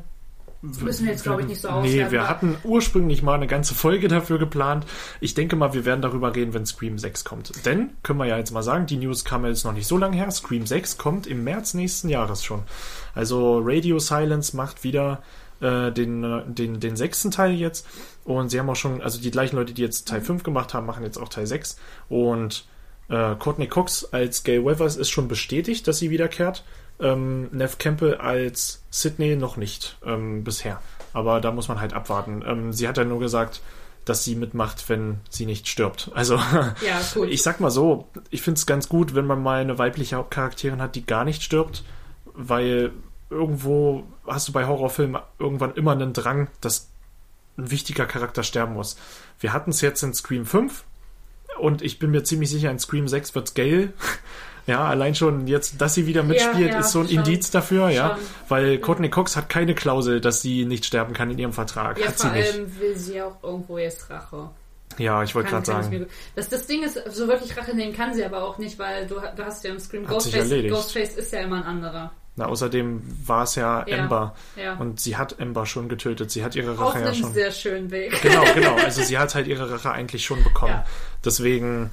Müssen 0.63 1.05
wir 1.05 1.11
jetzt, 1.11 1.23
glaube 1.23 1.41
ich, 1.41 1.47
nicht 1.47 1.59
so 1.61 1.67
Nee, 1.67 1.73
auswerten, 1.75 2.11
wir 2.13 2.19
weil- 2.21 2.27
hatten 2.29 2.55
ursprünglich 2.63 3.21
mal 3.21 3.33
eine 3.35 3.47
ganze 3.47 3.75
Folge 3.75 4.07
dafür 4.07 4.39
geplant. 4.39 4.85
Ich 5.19 5.33
denke 5.33 5.57
mal, 5.57 5.73
wir 5.73 5.83
werden 5.83 6.01
darüber 6.01 6.33
reden, 6.33 6.53
wenn 6.53 6.65
Scream 6.65 6.97
6 6.97 7.25
kommt. 7.25 7.65
Denn, 7.65 7.89
können 8.01 8.17
wir 8.19 8.25
ja 8.27 8.37
jetzt 8.37 8.51
mal 8.51 8.63
sagen, 8.63 8.85
die 8.85 8.95
News 8.95 9.25
kam 9.25 9.45
jetzt 9.45 9.65
noch 9.65 9.73
nicht 9.73 9.87
so 9.87 9.97
lange 9.97 10.15
her. 10.15 10.31
Scream 10.31 10.65
6 10.65 10.97
kommt 10.97 11.27
im 11.27 11.43
März 11.43 11.73
nächsten 11.73 12.07
Jahres 12.07 12.43
schon. 12.45 12.63
Also 13.13 13.59
Radio 13.61 13.99
Silence 13.99 14.55
macht 14.55 14.83
wieder 14.85 15.21
äh, 15.59 15.91
den, 15.91 16.23
äh, 16.23 16.43
den, 16.47 16.79
den 16.79 16.95
sechsten 16.95 17.29
Teil 17.31 17.51
jetzt. 17.53 17.85
Und 18.23 18.49
sie 18.49 18.59
haben 18.59 18.69
auch 18.69 18.75
schon, 18.77 19.01
also 19.01 19.19
die 19.21 19.31
gleichen 19.31 19.57
Leute, 19.57 19.73
die 19.73 19.81
jetzt 19.81 20.07
Teil 20.07 20.21
5 20.21 20.43
gemacht 20.43 20.73
haben, 20.73 20.85
machen 20.85 21.03
jetzt 21.03 21.17
auch 21.17 21.27
Teil 21.29 21.45
6. 21.45 21.77
Und 22.09 22.65
äh, 23.09 23.35
Courtney 23.35 23.67
Cox 23.67 24.05
als 24.13 24.43
Gail 24.43 24.63
Weathers 24.65 24.95
ist 24.95 25.09
schon 25.09 25.27
bestätigt, 25.27 25.87
dass 25.89 25.99
sie 25.99 26.09
wiederkehrt. 26.09 26.63
Ähm, 27.01 27.49
Nev 27.51 27.77
Campbell 27.79 28.15
als 28.15 28.82
Sydney 28.93 29.35
noch 29.35 29.57
nicht 29.57 29.97
ähm, 30.05 30.43
bisher. 30.43 30.79
Aber 31.13 31.41
da 31.41 31.51
muss 31.51 31.67
man 31.67 31.79
halt 31.79 31.93
abwarten. 31.93 32.43
Ähm, 32.45 32.73
sie 32.73 32.87
hat 32.87 32.97
ja 32.97 33.03
nur 33.03 33.19
gesagt, 33.19 33.61
dass 34.05 34.23
sie 34.23 34.35
mitmacht, 34.35 34.87
wenn 34.87 35.19
sie 35.31 35.47
nicht 35.47 35.67
stirbt. 35.67 36.11
Also 36.15 36.35
Ja, 36.35 37.01
gut. 37.15 37.29
ich 37.29 37.41
sag 37.41 37.59
mal 37.59 37.71
so, 37.71 38.07
ich 38.29 38.43
finde 38.43 38.59
es 38.59 38.67
ganz 38.67 38.87
gut, 38.89 39.15
wenn 39.15 39.25
man 39.25 39.41
mal 39.41 39.61
eine 39.61 39.79
weibliche 39.79 40.17
Hauptcharakterin 40.17 40.79
hat, 40.81 40.93
die 40.95 41.05
gar 41.05 41.23
nicht 41.25 41.41
stirbt, 41.41 41.83
weil 42.35 42.91
irgendwo 43.31 44.03
hast 44.27 44.47
du 44.47 44.51
bei 44.51 44.67
Horrorfilmen 44.67 45.19
irgendwann 45.39 45.73
immer 45.73 45.93
einen 45.93 46.13
Drang, 46.13 46.49
dass 46.61 46.89
ein 47.57 47.71
wichtiger 47.71 48.05
Charakter 48.05 48.43
sterben 48.43 48.73
muss. 48.73 48.95
Wir 49.39 49.53
hatten 49.53 49.71
es 49.71 49.81
jetzt 49.81 50.03
in 50.03 50.13
Scream 50.13 50.45
5 50.45 50.83
und 51.59 51.81
ich 51.81 51.97
bin 51.97 52.11
mir 52.11 52.23
ziemlich 52.23 52.51
sicher, 52.51 52.69
in 52.69 52.77
Scream 52.79 53.07
6 53.07 53.33
wird's 53.33 53.55
Gail. 53.55 53.91
Ja, 54.65 54.85
allein 54.85 55.13
schon 55.13 55.47
jetzt, 55.47 55.81
dass 55.81 55.93
sie 55.93 56.07
wieder 56.07 56.23
mitspielt, 56.23 56.71
ja, 56.71 56.79
ist 56.79 56.91
so 56.91 56.99
ein 57.01 57.07
schon. 57.07 57.17
Indiz 57.17 57.51
dafür, 57.51 57.89
ja. 57.89 58.09
Schon. 58.15 58.25
Weil 58.49 58.77
Courtney 58.79 59.09
Cox 59.09 59.35
hat 59.35 59.49
keine 59.49 59.75
Klausel, 59.75 60.21
dass 60.21 60.41
sie 60.41 60.65
nicht 60.65 60.85
sterben 60.85 61.13
kann 61.13 61.29
in 61.31 61.37
ihrem 61.37 61.53
Vertrag. 61.53 61.99
ja, 61.99 62.07
hat 62.07 62.17
sie 62.19 62.27
vor 62.27 62.35
nicht. 62.37 62.53
allem 62.53 62.79
will 62.79 62.95
sie 62.95 63.21
auch 63.21 63.35
irgendwo 63.43 63.77
jetzt 63.77 64.09
Rache. 64.09 64.49
Ja, 64.97 65.23
ich 65.23 65.33
wollte 65.35 65.49
gerade 65.49 65.65
sagen. 65.65 66.05
Das, 66.35 66.49
das 66.49 66.65
Ding 66.67 66.83
ist, 66.83 66.99
so 67.11 67.27
wirklich 67.27 67.57
Rache 67.57 67.75
nehmen 67.75 67.93
kann 67.93 68.13
sie 68.13 68.23
aber 68.23 68.43
auch 68.43 68.57
nicht, 68.57 68.77
weil 68.79 69.07
du, 69.07 69.15
du 69.35 69.43
hast 69.43 69.63
ja 69.63 69.71
im 69.71 69.79
Scream 69.79 70.05
Ghostface. 70.05 70.49
Ghostface 70.69 71.15
ist 71.17 71.33
ja 71.33 71.39
immer 71.41 71.57
ein 71.57 71.63
anderer. 71.63 72.11
Na, 72.35 72.45
außerdem 72.45 73.01
war 73.25 73.43
es 73.43 73.55
ja, 73.55 73.85
Ja, 73.87 73.97
Ember. 73.97 74.35
ja. 74.55 74.73
Und 74.75 74.99
sie 74.99 75.17
hat 75.17 75.39
Ember 75.39 75.65
schon 75.67 75.87
getötet. 75.89 76.31
Sie 76.31 76.43
hat 76.43 76.55
ihre 76.55 76.71
Auf 76.71 76.79
Rache 76.95 76.99
ja 77.01 77.05
einem 77.07 77.15
schon. 77.15 77.33
sehr 77.33 77.51
schönen 77.51 77.91
Weg. 77.91 78.19
Genau, 78.21 78.43
genau. 78.55 78.75
Also 78.83 79.03
sie 79.03 79.17
hat 79.19 79.35
halt 79.35 79.45
ihre 79.47 79.69
Rache 79.69 79.91
eigentlich 79.91 80.25
schon 80.25 80.43
bekommen. 80.43 80.73
Ja. 80.73 80.85
Deswegen, 81.23 81.91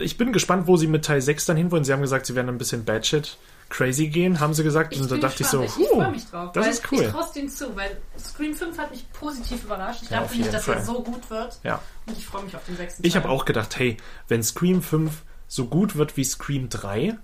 ich 0.00 0.16
bin 0.16 0.32
gespannt, 0.32 0.66
wo 0.66 0.76
sie 0.76 0.86
mit 0.86 1.04
Teil 1.04 1.20
6 1.20 1.46
dann 1.46 1.56
hinwollen. 1.56 1.84
Sie 1.84 1.92
haben 1.92 2.02
gesagt, 2.02 2.26
sie 2.26 2.34
werden 2.34 2.48
ein 2.48 2.58
bisschen 2.58 2.84
Batshit 2.84 3.36
crazy 3.68 4.08
gehen, 4.08 4.38
haben 4.38 4.52
sie 4.52 4.62
gesagt. 4.64 4.94
Und 4.98 5.10
da 5.10 5.16
dachte 5.16 5.42
ich 5.42 5.48
so, 5.48 5.62
ich, 5.62 5.70
ich 5.70 5.76
huh, 5.88 5.96
freue 5.96 6.10
mich 6.10 6.26
drauf. 6.26 6.52
das 6.52 6.66
ist 6.68 6.92
cool. 6.92 7.02
Ich 7.04 7.08
traue 7.08 7.24
denen 7.34 7.48
zu, 7.48 7.74
weil 7.74 7.96
Scream 8.18 8.54
5 8.54 8.76
hat 8.78 8.90
mich 8.90 9.10
positiv 9.12 9.64
überrascht. 9.64 10.02
Ich 10.02 10.10
Ja, 10.10 10.20
dachte 10.20 10.36
nicht, 10.36 10.52
dass 10.52 10.64
Fall. 10.66 10.76
er 10.76 10.84
so 10.84 11.02
gut 11.02 11.30
wird. 11.30 11.58
Ja. 11.64 11.80
Und 12.06 12.18
ich 12.18 12.26
freue 12.26 12.44
mich 12.44 12.54
auf 12.54 12.64
den 12.66 12.76
sechsten 12.76 13.04
Ich 13.06 13.14
Teil. 13.14 13.22
habe 13.22 13.32
auch 13.32 13.44
gedacht, 13.46 13.78
hey, 13.78 13.96
wenn 14.28 14.42
Scream 14.42 14.82
5 14.82 15.22
so 15.48 15.66
gut 15.66 15.96
wird 15.96 16.16
wie 16.18 16.24
Scream 16.24 16.68
3, 16.68 17.16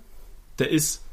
der 0.57 0.69
ist. 0.71 1.03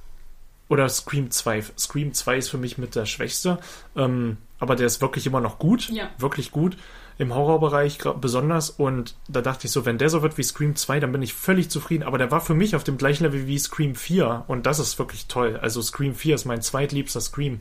Oder 0.69 0.89
Scream 0.89 1.31
2. 1.31 1.63
Scream 1.79 2.13
2 2.15 2.39
ist 2.39 2.49
für 2.49 2.59
mich 2.59 2.77
mit 2.79 2.95
der 2.97 3.05
schwächste. 3.07 3.59
Ähm, 3.95 4.39
aber 4.59 4.75
der 4.75 4.87
ist 4.87 5.01
wirklich 5.03 5.27
immer 5.27 5.41
noch 5.41 5.59
gut. 5.59 5.91
Ja. 5.91 6.09
Wirklich 6.19 6.51
gut. 6.51 6.77
Im 7.19 7.35
Horrorbereich 7.35 7.99
besonders. 8.21 8.69
Und 8.71 9.15
da 9.29 9.41
dachte 9.41 9.67
ich 9.67 9.73
so, 9.73 9.87
wenn 9.87 9.99
der 9.99 10.11
so 10.11 10.23
wird 10.23 10.37
wie 10.37 10.43
Scream 10.43 10.77
2, 10.77 11.01
dann 11.01 11.13
bin 11.13 11.23
ich 11.23 11.33
völlig 11.35 11.71
zufrieden. 11.71 12.03
Aber 12.05 12.19
der 12.19 12.31
war 12.31 12.41
für 12.41 12.55
mich 12.55 12.77
auf 12.77 12.85
dem 12.85 12.99
gleichen 12.99 13.25
Level 13.25 13.47
wie 13.47 13.59
Scream 13.59 13.95
4. 13.95 14.45
Und 14.49 14.67
das 14.67 14.79
ist 14.79 14.99
wirklich 14.99 15.27
toll. 15.27 15.59
Also 15.63 15.81
Scream 15.81 16.15
4 16.15 16.35
ist 16.35 16.45
mein 16.45 16.61
zweitliebster 16.63 17.21
Scream. 17.21 17.61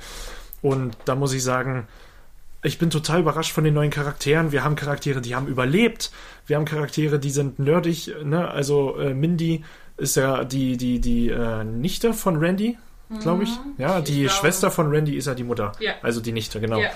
Und 0.62 0.98
da 1.06 1.16
muss 1.16 1.34
ich 1.34 1.44
sagen, 1.44 1.88
ich 2.64 2.80
bin 2.80 2.90
total 2.90 3.20
überrascht 3.22 3.52
von 3.54 3.64
den 3.64 3.76
neuen 3.76 3.92
Charakteren. 3.92 4.52
Wir 4.52 4.64
haben 4.64 4.76
Charaktere, 4.76 5.22
die 5.22 5.36
haben 5.36 5.48
überlebt. 5.48 6.12
Wir 6.48 6.56
haben 6.58 6.66
Charaktere, 6.66 7.20
die 7.20 7.30
sind 7.30 7.60
nerdig. 7.60 8.14
Ne? 8.24 8.50
Also 8.50 8.98
äh, 8.98 9.14
Mindy 9.14 9.64
ist 9.98 10.16
ja 10.16 10.44
die, 10.44 10.76
die, 10.76 11.00
die 11.00 11.30
äh, 11.30 11.64
Nichte 11.64 12.14
von 12.14 12.38
Randy, 12.38 12.78
glaube 13.22 13.44
ich. 13.44 13.52
Ja, 13.78 13.94
Mhm. 13.94 14.00
Ich 14.00 14.04
die 14.06 14.20
glaube. 14.24 14.30
Schwester 14.32 14.72
von 14.72 14.90
Randy 14.90 15.16
ist 15.16 15.28
ja 15.28 15.36
die 15.36 15.44
Mutter. 15.44 15.72
Ja. 15.80 15.94
Also 16.02 16.20
die 16.20 16.32
Nichte, 16.32 16.60
genau. 16.60 16.80
Ja. 16.80 16.90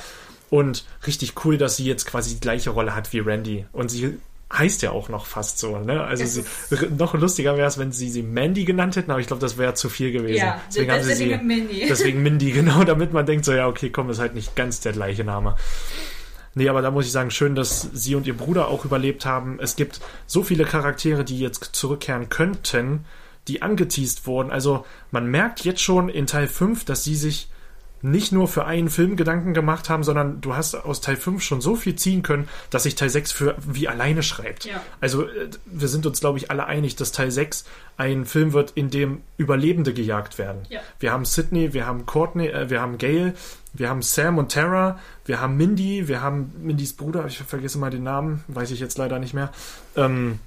Und 0.50 0.86
richtig 1.06 1.34
cool, 1.46 1.58
dass 1.58 1.78
sie 1.78 1.86
jetzt 1.86 2.06
quasi 2.06 2.36
die 2.36 2.40
gleiche 2.40 2.72
Rolle 2.72 2.96
hat 2.96 3.14
wie 3.14 3.20
Randy. 3.20 3.66
Und 3.72 3.90
sie 3.90 4.18
heißt 4.52 4.82
ja 4.82 4.92
auch 4.92 5.10
noch 5.10 5.26
fast 5.26 5.60
so. 5.60 5.78
Ne? 5.78 6.04
Also 6.04 6.26
sie, 6.26 6.44
noch 6.98 7.14
lustiger 7.14 7.56
wäre 7.56 7.68
es, 7.68 7.78
wenn 7.78 7.92
sie 7.92 8.10
sie 8.10 8.24
Mandy 8.24 8.66
genannt 8.66 8.96
hätten, 8.96 9.12
aber 9.12 9.20
ich 9.20 9.28
glaube, 9.28 9.42
das 9.42 9.58
wäre 9.58 9.76
zu 9.76 9.90
viel 9.90 10.12
gewesen. 10.12 10.40
Ja, 10.40 10.60
deswegen 10.68 10.92
haben 10.92 11.04
sie 11.04 11.14
sie. 11.14 11.26
deswegen 11.26 11.48
Mindy. 11.48 11.86
Deswegen 11.90 12.24
Mindy, 12.24 12.52
genau, 12.52 12.84
damit 12.84 13.14
man 13.14 13.26
denkt, 13.26 13.46
so 13.46 13.54
ja, 13.54 13.68
okay, 13.68 13.90
komm, 13.92 14.10
ist 14.10 14.20
halt 14.20 14.34
nicht 14.34 14.56
ganz 14.56 14.80
der 14.80 14.94
gleiche 14.94 15.24
Name. 15.24 15.56
Nee, 16.56 16.68
aber 16.68 16.82
da 16.82 16.90
muss 16.90 17.06
ich 17.06 17.12
sagen, 17.12 17.30
schön, 17.30 17.54
dass 17.54 17.90
sie 17.94 18.16
und 18.16 18.26
ihr 18.26 18.36
Bruder 18.36 18.70
auch 18.70 18.86
überlebt 18.86 19.26
haben. 19.26 19.60
Es 19.62 19.76
gibt 19.76 20.02
so 20.26 20.42
viele 20.44 20.66
Charaktere, 20.66 21.24
die 21.24 21.40
jetzt 21.40 21.64
zurückkehren 21.74 22.30
könnten, 22.30 23.06
die 23.48 23.62
angeteased 23.62 24.26
wurden. 24.26 24.50
Also 24.50 24.86
man 25.12 25.28
merkt 25.28 25.64
jetzt 25.64 25.82
schon 25.82 26.10
in 26.10 26.26
Teil 26.26 26.48
5, 26.48 26.86
dass 26.86 27.04
sie 27.04 27.16
sich 27.16 27.50
nicht 28.02 28.32
nur 28.32 28.48
für 28.48 28.66
einen 28.66 28.90
Film 28.90 29.16
Gedanken 29.16 29.54
gemacht 29.54 29.90
haben, 29.90 30.04
sondern 30.04 30.42
du 30.42 30.56
hast 30.56 30.76
aus 30.76 31.02
Teil 31.02 31.16
5 31.16 31.42
schon 31.42 31.62
so 31.62 31.76
viel 31.76 31.96
ziehen 31.96 32.24
können, 32.24 32.48
dass 32.70 32.84
sich 32.84 32.96
Teil 32.96 33.10
6 33.10 33.32
für 33.32 33.56
wie 33.68 33.88
alleine 33.88 34.24
schreibt. 34.24 34.66
Ja. 34.66 34.82
Also 35.02 35.24
äh, 35.24 35.50
wir 35.66 35.88
sind 35.88 36.06
uns, 36.06 36.20
glaube 36.20 36.38
ich, 36.38 36.50
alle 36.50 36.66
einig, 36.66 36.96
dass 36.96 37.12
Teil 37.12 37.32
6 37.32 37.66
ein 37.98 38.26
Film 38.26 38.54
wird, 38.54 38.72
in 38.72 38.90
dem 38.90 39.22
Überlebende 39.38 39.94
gejagt 39.94 40.38
werden. 40.38 40.62
Ja. 40.70 40.80
Wir 41.00 41.12
haben 41.12 41.26
Sydney, 41.26 41.74
wir 41.74 41.86
haben 41.86 42.06
Courtney, 42.06 42.48
äh, 42.48 42.70
wir 42.70 42.82
haben 42.82 42.98
Gail, 42.98 43.34
wir 43.74 43.90
haben 43.90 44.02
Sam 44.02 44.38
und 44.38 44.52
Tara, 44.52 45.00
wir 45.26 45.42
haben 45.42 45.58
Mindy, 45.58 46.08
wir 46.08 46.22
haben 46.22 46.54
Mindys 46.62 46.94
Bruder, 46.94 47.26
ich 47.28 47.40
vergesse 47.40 47.78
mal 47.78 47.92
den 47.92 48.04
Namen, 48.04 48.44
weiß 48.48 48.72
ich 48.72 48.80
jetzt 48.80 48.98
leider 48.98 49.20
nicht 49.20 49.34
mehr. 49.34 49.52
Ähm, 49.96 50.40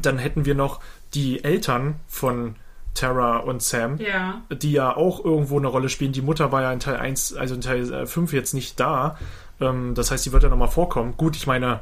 dann 0.00 0.18
hätten 0.18 0.44
wir 0.44 0.54
noch 0.54 0.80
die 1.14 1.42
Eltern 1.42 1.96
von 2.06 2.54
Tara 2.98 3.38
und 3.38 3.62
Sam, 3.62 3.98
Ja. 3.98 4.42
die 4.50 4.72
ja 4.72 4.96
auch 4.96 5.24
irgendwo 5.24 5.58
eine 5.58 5.68
Rolle 5.68 5.88
spielen. 5.88 6.12
Die 6.12 6.22
Mutter 6.22 6.52
war 6.52 6.62
ja 6.62 6.72
in 6.72 6.80
Teil 6.80 6.96
1, 6.96 7.34
also 7.34 7.54
in 7.54 7.60
Teil 7.60 7.92
äh, 7.92 8.06
5 8.06 8.32
jetzt 8.32 8.54
nicht 8.54 8.78
da. 8.80 9.16
Ähm, 9.60 9.94
das 9.94 10.10
heißt, 10.10 10.24
sie 10.24 10.32
wird 10.32 10.42
ja 10.42 10.48
nochmal 10.48 10.68
vorkommen. 10.68 11.14
Gut, 11.16 11.36
ich 11.36 11.46
meine, 11.46 11.80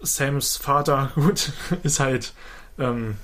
Sams 0.00 0.56
Vater, 0.56 1.10
gut, 1.14 1.52
ist 1.82 2.00
halt, 2.00 2.34
ähm, 2.78 3.16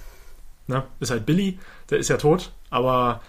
ne, 0.67 0.85
ist 1.01 1.11
halt 1.11 1.27
Billy, 1.27 1.59
der 1.91 1.99
ist 1.99 2.09
ja 2.09 2.17
tot, 2.17 2.53
aber 2.71 3.21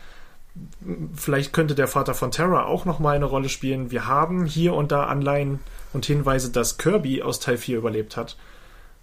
vielleicht 1.16 1.54
könnte 1.54 1.76
der 1.76 1.88
Vater 1.88 2.14
von 2.14 2.32
Tara 2.32 2.66
auch 2.66 2.86
nochmal 2.86 3.16
eine 3.16 3.26
Rolle 3.26 3.50
spielen. 3.50 3.92
Wir 3.92 4.08
haben 4.08 4.46
hier 4.46 4.74
und 4.74 4.92
da 4.92 5.06
Anleihen 5.06 5.60
und 5.94 6.06
Hinweise, 6.06 6.52
dass 6.52 6.78
Kirby 6.78 7.22
aus 7.22 7.40
Teil 7.40 7.58
4 7.58 7.78
überlebt 7.78 8.18
hat. 8.18 8.36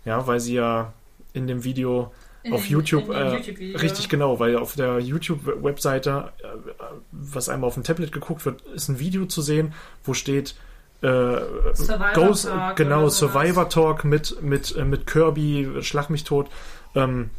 Ja, 0.04 0.26
weil 0.26 0.38
sie 0.40 0.54
ja 0.54 0.92
in 1.32 1.46
dem 1.46 1.64
Video 1.64 2.12
auf 2.53 2.66
YouTube, 2.66 3.09
äh, 3.11 3.34
YouTube-Video. 3.36 3.78
richtig 3.78 4.09
genau, 4.09 4.38
weil 4.38 4.57
auf 4.57 4.74
der 4.74 4.99
YouTube-Webseite, 5.01 6.32
äh, 6.42 6.47
was 7.12 7.49
einmal 7.49 7.68
auf 7.68 7.74
dem 7.74 7.82
Tablet 7.84 8.12
geguckt 8.12 8.44
wird, 8.47 8.62
ist 8.74 8.88
ein 8.88 8.99
Video 8.99 9.26
zu 9.26 9.42
sehen, 9.42 9.72
wo 10.05 10.14
steht 10.14 10.55
äh, 11.03 11.07
Survivor 11.74 12.12
Ghost, 12.14 12.47
Talk 12.47 12.76
genau. 12.76 13.09
Survivor 13.09 13.68
Talk 13.68 14.05
mit, 14.05 14.42
mit, 14.42 14.74
äh, 14.76 14.84
mit 14.84 15.07
Kirby, 15.07 15.68
Schlag 15.82 16.09
mich 16.11 16.24
tot. 16.24 16.49
Ähm, 16.94 17.30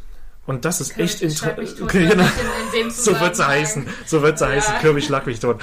und 0.46 0.64
das 0.64 0.80
ist 0.80 0.96
echt 0.98 1.18
Schlag 1.18 1.58
mich 1.58 1.70
interessant. 1.78 1.82
Okay, 1.82 2.06
genau. 2.08 2.24
So 2.90 3.10
wird 3.20 3.36
sie 3.36 3.42
Zusammenhang- 3.42 3.48
heißen. 3.48 3.86
So 4.06 4.22
wird 4.22 4.38
sie 4.38 4.44
Ja. 4.44 4.50
heißen. 4.52 4.74
Kirby 4.80 5.02
Schlag 5.02 5.26
mich 5.26 5.40
tot. 5.40 5.60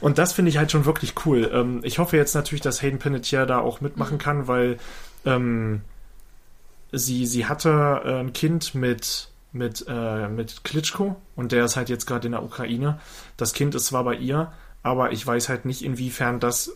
Und 0.00 0.18
das 0.18 0.32
finde 0.32 0.50
ich 0.50 0.58
halt 0.58 0.70
schon 0.70 0.84
wirklich 0.84 1.14
cool. 1.26 1.50
Ähm, 1.52 1.80
ich 1.82 1.98
hoffe 1.98 2.16
jetzt 2.16 2.34
natürlich, 2.34 2.60
dass 2.62 2.80
Hayden 2.82 2.98
Panettiere 2.98 3.46
da 3.46 3.58
auch 3.58 3.80
mitmachen 3.80 4.14
Mhm. 4.14 4.18
kann, 4.20 4.46
weil 4.48 4.78
ähm, 5.26 5.80
sie, 6.92 7.26
sie 7.26 7.46
hatte 7.46 8.02
äh, 8.04 8.20
ein 8.20 8.32
Kind 8.32 8.74
mit, 8.74 9.28
mit, 9.52 9.84
äh, 9.88 10.28
mit 10.28 10.64
Klitschko 10.64 11.16
und 11.36 11.52
der 11.52 11.64
ist 11.64 11.76
halt 11.76 11.88
jetzt 11.88 12.06
gerade 12.06 12.26
in 12.26 12.32
der 12.32 12.42
Ukraine. 12.42 12.98
Das 13.36 13.52
Kind 13.52 13.74
ist 13.74 13.86
zwar 13.86 14.04
bei 14.04 14.14
ihr, 14.14 14.52
aber 14.82 15.12
ich 15.12 15.26
weiß 15.26 15.48
halt 15.48 15.64
nicht, 15.64 15.82
inwiefern 15.82 16.40
das 16.40 16.72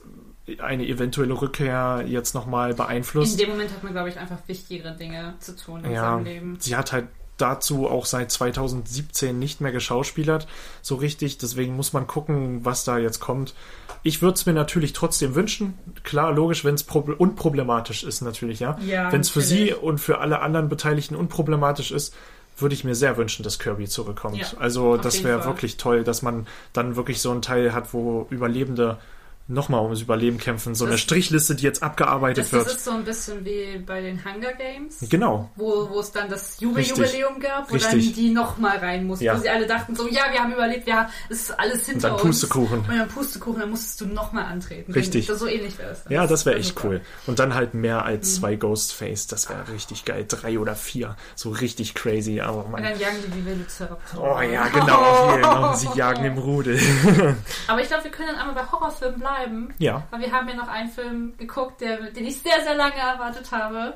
eine 0.58 0.86
eventuelle 0.86 1.40
Rückkehr 1.40 2.04
jetzt 2.06 2.34
nochmal 2.34 2.72
In 2.72 2.76
beeinflusst. 2.76 3.40
dem 3.40 3.48
Moment 3.48 3.70
hat 3.70 3.82
man, 3.82 3.92
glaube 3.92 4.10
ich, 4.10 4.18
einfach 4.18 4.38
wichtigere 4.46 4.94
Dinge 4.94 5.34
zu 5.40 5.56
tun 5.56 5.84
in 5.84 5.92
Ja, 5.92 6.12
seinem 6.16 6.24
Leben. 6.24 6.56
sie 6.60 6.76
hat 6.76 6.92
halt 6.92 7.06
dazu 7.36 7.88
auch 7.88 8.06
seit 8.06 8.30
2017 8.30 9.38
nicht 9.38 9.60
mehr 9.60 9.72
geschauspielert, 9.72 10.46
so 10.82 10.96
richtig. 10.96 11.38
Deswegen 11.38 11.76
muss 11.76 11.92
man 11.92 12.06
gucken, 12.06 12.64
was 12.64 12.84
da 12.84 12.98
jetzt 12.98 13.20
kommt. 13.20 13.54
Ich 14.02 14.22
würde 14.22 14.34
es 14.34 14.46
mir 14.46 14.52
natürlich 14.52 14.92
trotzdem 14.92 15.34
wünschen. 15.34 15.74
Klar, 16.04 16.32
logisch, 16.32 16.64
wenn 16.64 16.74
es 16.74 16.82
unproblematisch 16.82 18.04
ist, 18.04 18.20
natürlich, 18.20 18.60
ja. 18.60 18.78
Ja, 18.86 19.10
wenn 19.12 19.22
es 19.22 19.30
für 19.30 19.40
sie 19.40 19.72
und 19.72 19.98
für 19.98 20.18
alle 20.18 20.40
anderen 20.40 20.68
Beteiligten 20.68 21.16
unproblematisch 21.16 21.90
ist, 21.90 22.14
würde 22.56 22.74
ich 22.74 22.84
mir 22.84 22.94
sehr 22.94 23.16
wünschen, 23.16 23.42
dass 23.42 23.58
Kirby 23.58 23.88
zurückkommt. 23.88 24.36
Ja, 24.36 24.46
also 24.58 24.96
das 24.96 25.24
wäre 25.24 25.44
wirklich 25.44 25.76
toll, 25.76 26.04
dass 26.04 26.22
man 26.22 26.46
dann 26.72 26.94
wirklich 26.94 27.20
so 27.20 27.30
einen 27.30 27.42
Teil 27.42 27.72
hat, 27.72 27.92
wo 27.92 28.26
Überlebende 28.30 28.98
nochmal 29.46 29.82
ums 29.82 30.00
Überleben 30.00 30.38
kämpfen. 30.38 30.74
So 30.74 30.84
eine 30.84 30.92
Das- 30.94 31.00
Strichliste, 31.02 31.54
die 31.54 31.64
jetzt 31.64 31.82
abgearbeitet 31.82 32.44
Das, 32.44 32.52
wird. 32.52 32.66
das 32.66 32.72
ist 32.76 32.84
so 32.84 32.92
ein 32.92 33.04
bisschen 33.04 33.44
wie 33.44 33.78
bei 33.78 34.00
den 34.00 34.24
Hunger 34.24 34.52
Games. 34.54 34.96
genau. 35.10 35.50
Wo, 35.56 35.88
wo 35.90 36.00
es 36.00 36.10
dann 36.12 36.28
das. 36.30 36.58
Jubeljubiläum 36.60 37.40
gab, 37.40 37.68
wo 37.70 37.74
Richtig. 37.74 38.06
dann 38.06 38.14
die 38.14 38.30
nochmal 38.30 38.78
rein 38.78 39.06
mussten. 39.06 39.24
Ja. 39.24 39.36
Wo 39.36 39.42
sie 39.42 39.50
alle 39.50 39.66
dachten 39.66 39.94
so, 39.94 40.08
ja, 40.08 40.22
wir 40.32 40.40
haben 40.40 40.52
überlebt, 40.52 40.86
ja, 40.88 41.10
es 41.28 41.42
ist 41.42 41.58
alles 41.58 41.86
hinter 41.86 42.08
dann 42.08 42.12
uns. 42.20 42.22
Pustekuchen. 42.22 42.78
Und 42.80 42.88
dann 42.88 43.08
Pustekuchen, 43.08 43.60
dann 43.60 43.70
musstest 43.70 44.00
du 44.00 44.06
nochmal 44.06 44.44
antreten. 44.44 44.92
Richtig. 44.92 45.26
So 45.26 45.46
ähnlich 45.46 45.78
wäre 45.78 45.90
es. 45.90 46.04
Ja, 46.08 46.26
das 46.26 46.46
wäre 46.46 46.54
wär 46.56 46.60
echt 46.60 46.74
super. 46.76 46.88
cool. 46.88 47.00
Und 47.26 47.38
dann 47.38 47.54
halt 47.54 47.74
mehr 47.74 47.98
Mhm. 48.00 48.06
als 48.06 48.36
zwei 48.36 48.56
Ghostface. 48.56 49.26
Das 49.26 49.48
wäre 49.50 49.68
richtig 49.72 50.04
geil. 50.04 50.24
Drei 50.28 50.58
oder 50.58 50.74
vier. 50.74 51.16
So 51.34 51.50
richtig 51.50 51.94
crazy. 51.94 52.40
Aber 52.40 52.64
Und 52.64 52.72
man. 52.72 52.82
dann 52.82 52.98
jagen 52.98 53.16
die 53.26 53.34
wie 53.36 53.44
Velociraptor. 53.46 54.22
Oh 54.38 54.40
ja, 54.40 54.68
genau. 54.68 55.34
Hier, 55.34 55.68
und 55.68 55.76
sie 55.76 55.88
jagen 55.98 56.24
im 56.24 56.38
Rudel. 56.38 56.78
Aber 57.68 57.80
ich 57.82 57.88
glaube, 57.88 58.04
wir 58.04 58.10
können 58.10 58.28
dann 58.28 58.38
einmal 58.38 58.54
bei 58.64 58.70
Horrorfilmen 58.72 59.18
bleiben. 59.20 59.33
Ja. 59.78 60.02
Weil 60.10 60.20
wir 60.20 60.32
haben 60.32 60.48
ja 60.48 60.54
noch 60.54 60.68
einen 60.68 60.90
Film 60.90 61.34
geguckt, 61.38 61.80
der, 61.80 62.10
den 62.10 62.26
ich 62.26 62.38
sehr, 62.40 62.62
sehr 62.62 62.74
lange 62.74 62.96
erwartet 62.96 63.50
habe. 63.52 63.94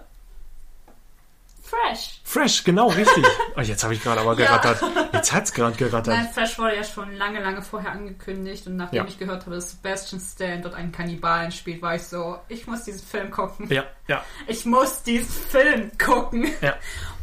Fresh. 1.62 2.20
Fresh, 2.24 2.64
genau, 2.64 2.88
richtig. 2.88 3.24
Oh, 3.56 3.60
jetzt 3.60 3.82
habe 3.84 3.92
ich 3.92 4.02
gerade 4.02 4.20
aber 4.22 4.38
Ja. 4.38 4.46
gerattert. 4.56 4.82
Jetzt 5.12 5.32
hat's 5.32 5.52
gerade 5.52 5.76
gerattert. 5.76 6.06
Nein, 6.16 6.28
Fresh 6.32 6.58
wurde 6.58 6.76
ja 6.76 6.84
schon 6.84 7.12
lange, 7.16 7.40
lange 7.42 7.60
vorher 7.60 7.90
angekündigt 7.92 8.66
und 8.68 8.76
nachdem 8.76 8.98
Ja. 8.98 9.04
ich 9.06 9.18
gehört 9.18 9.42
habe, 9.44 9.56
dass 9.56 9.72
Sebastian 9.72 10.20
Stan 10.20 10.62
dort 10.62 10.74
einen 10.74 10.92
Kannibalen 10.92 11.50
spielt, 11.52 11.82
war 11.82 11.96
ich 11.96 12.04
so, 12.04 12.38
ich 12.48 12.66
muss 12.66 12.84
diesen 12.84 13.06
Film 13.06 13.30
gucken. 13.30 13.68
Ja, 13.70 13.84
ja, 14.06 14.24
Ich 14.46 14.64
muss 14.64 15.02
diesen 15.02 15.28
Film 15.28 15.90
gucken. 15.98 16.48
ja. 16.62 16.74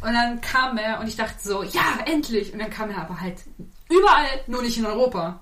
Und 0.01 0.13
dann 0.13 0.39
kam 0.41 0.77
er 0.77 0.99
und 0.99 1.07
ich 1.07 1.15
dachte 1.15 1.37
so, 1.41 1.63
ja, 1.63 1.97
endlich. 2.05 2.53
Und 2.53 2.59
dann 2.59 2.69
kam 2.69 2.91
er 2.91 2.97
aber 3.01 3.19
halt 3.19 3.37
überall, 3.89 4.27
nur 4.45 4.61
nicht 4.61 4.77
in 4.77 4.85
Europa. 4.85 5.39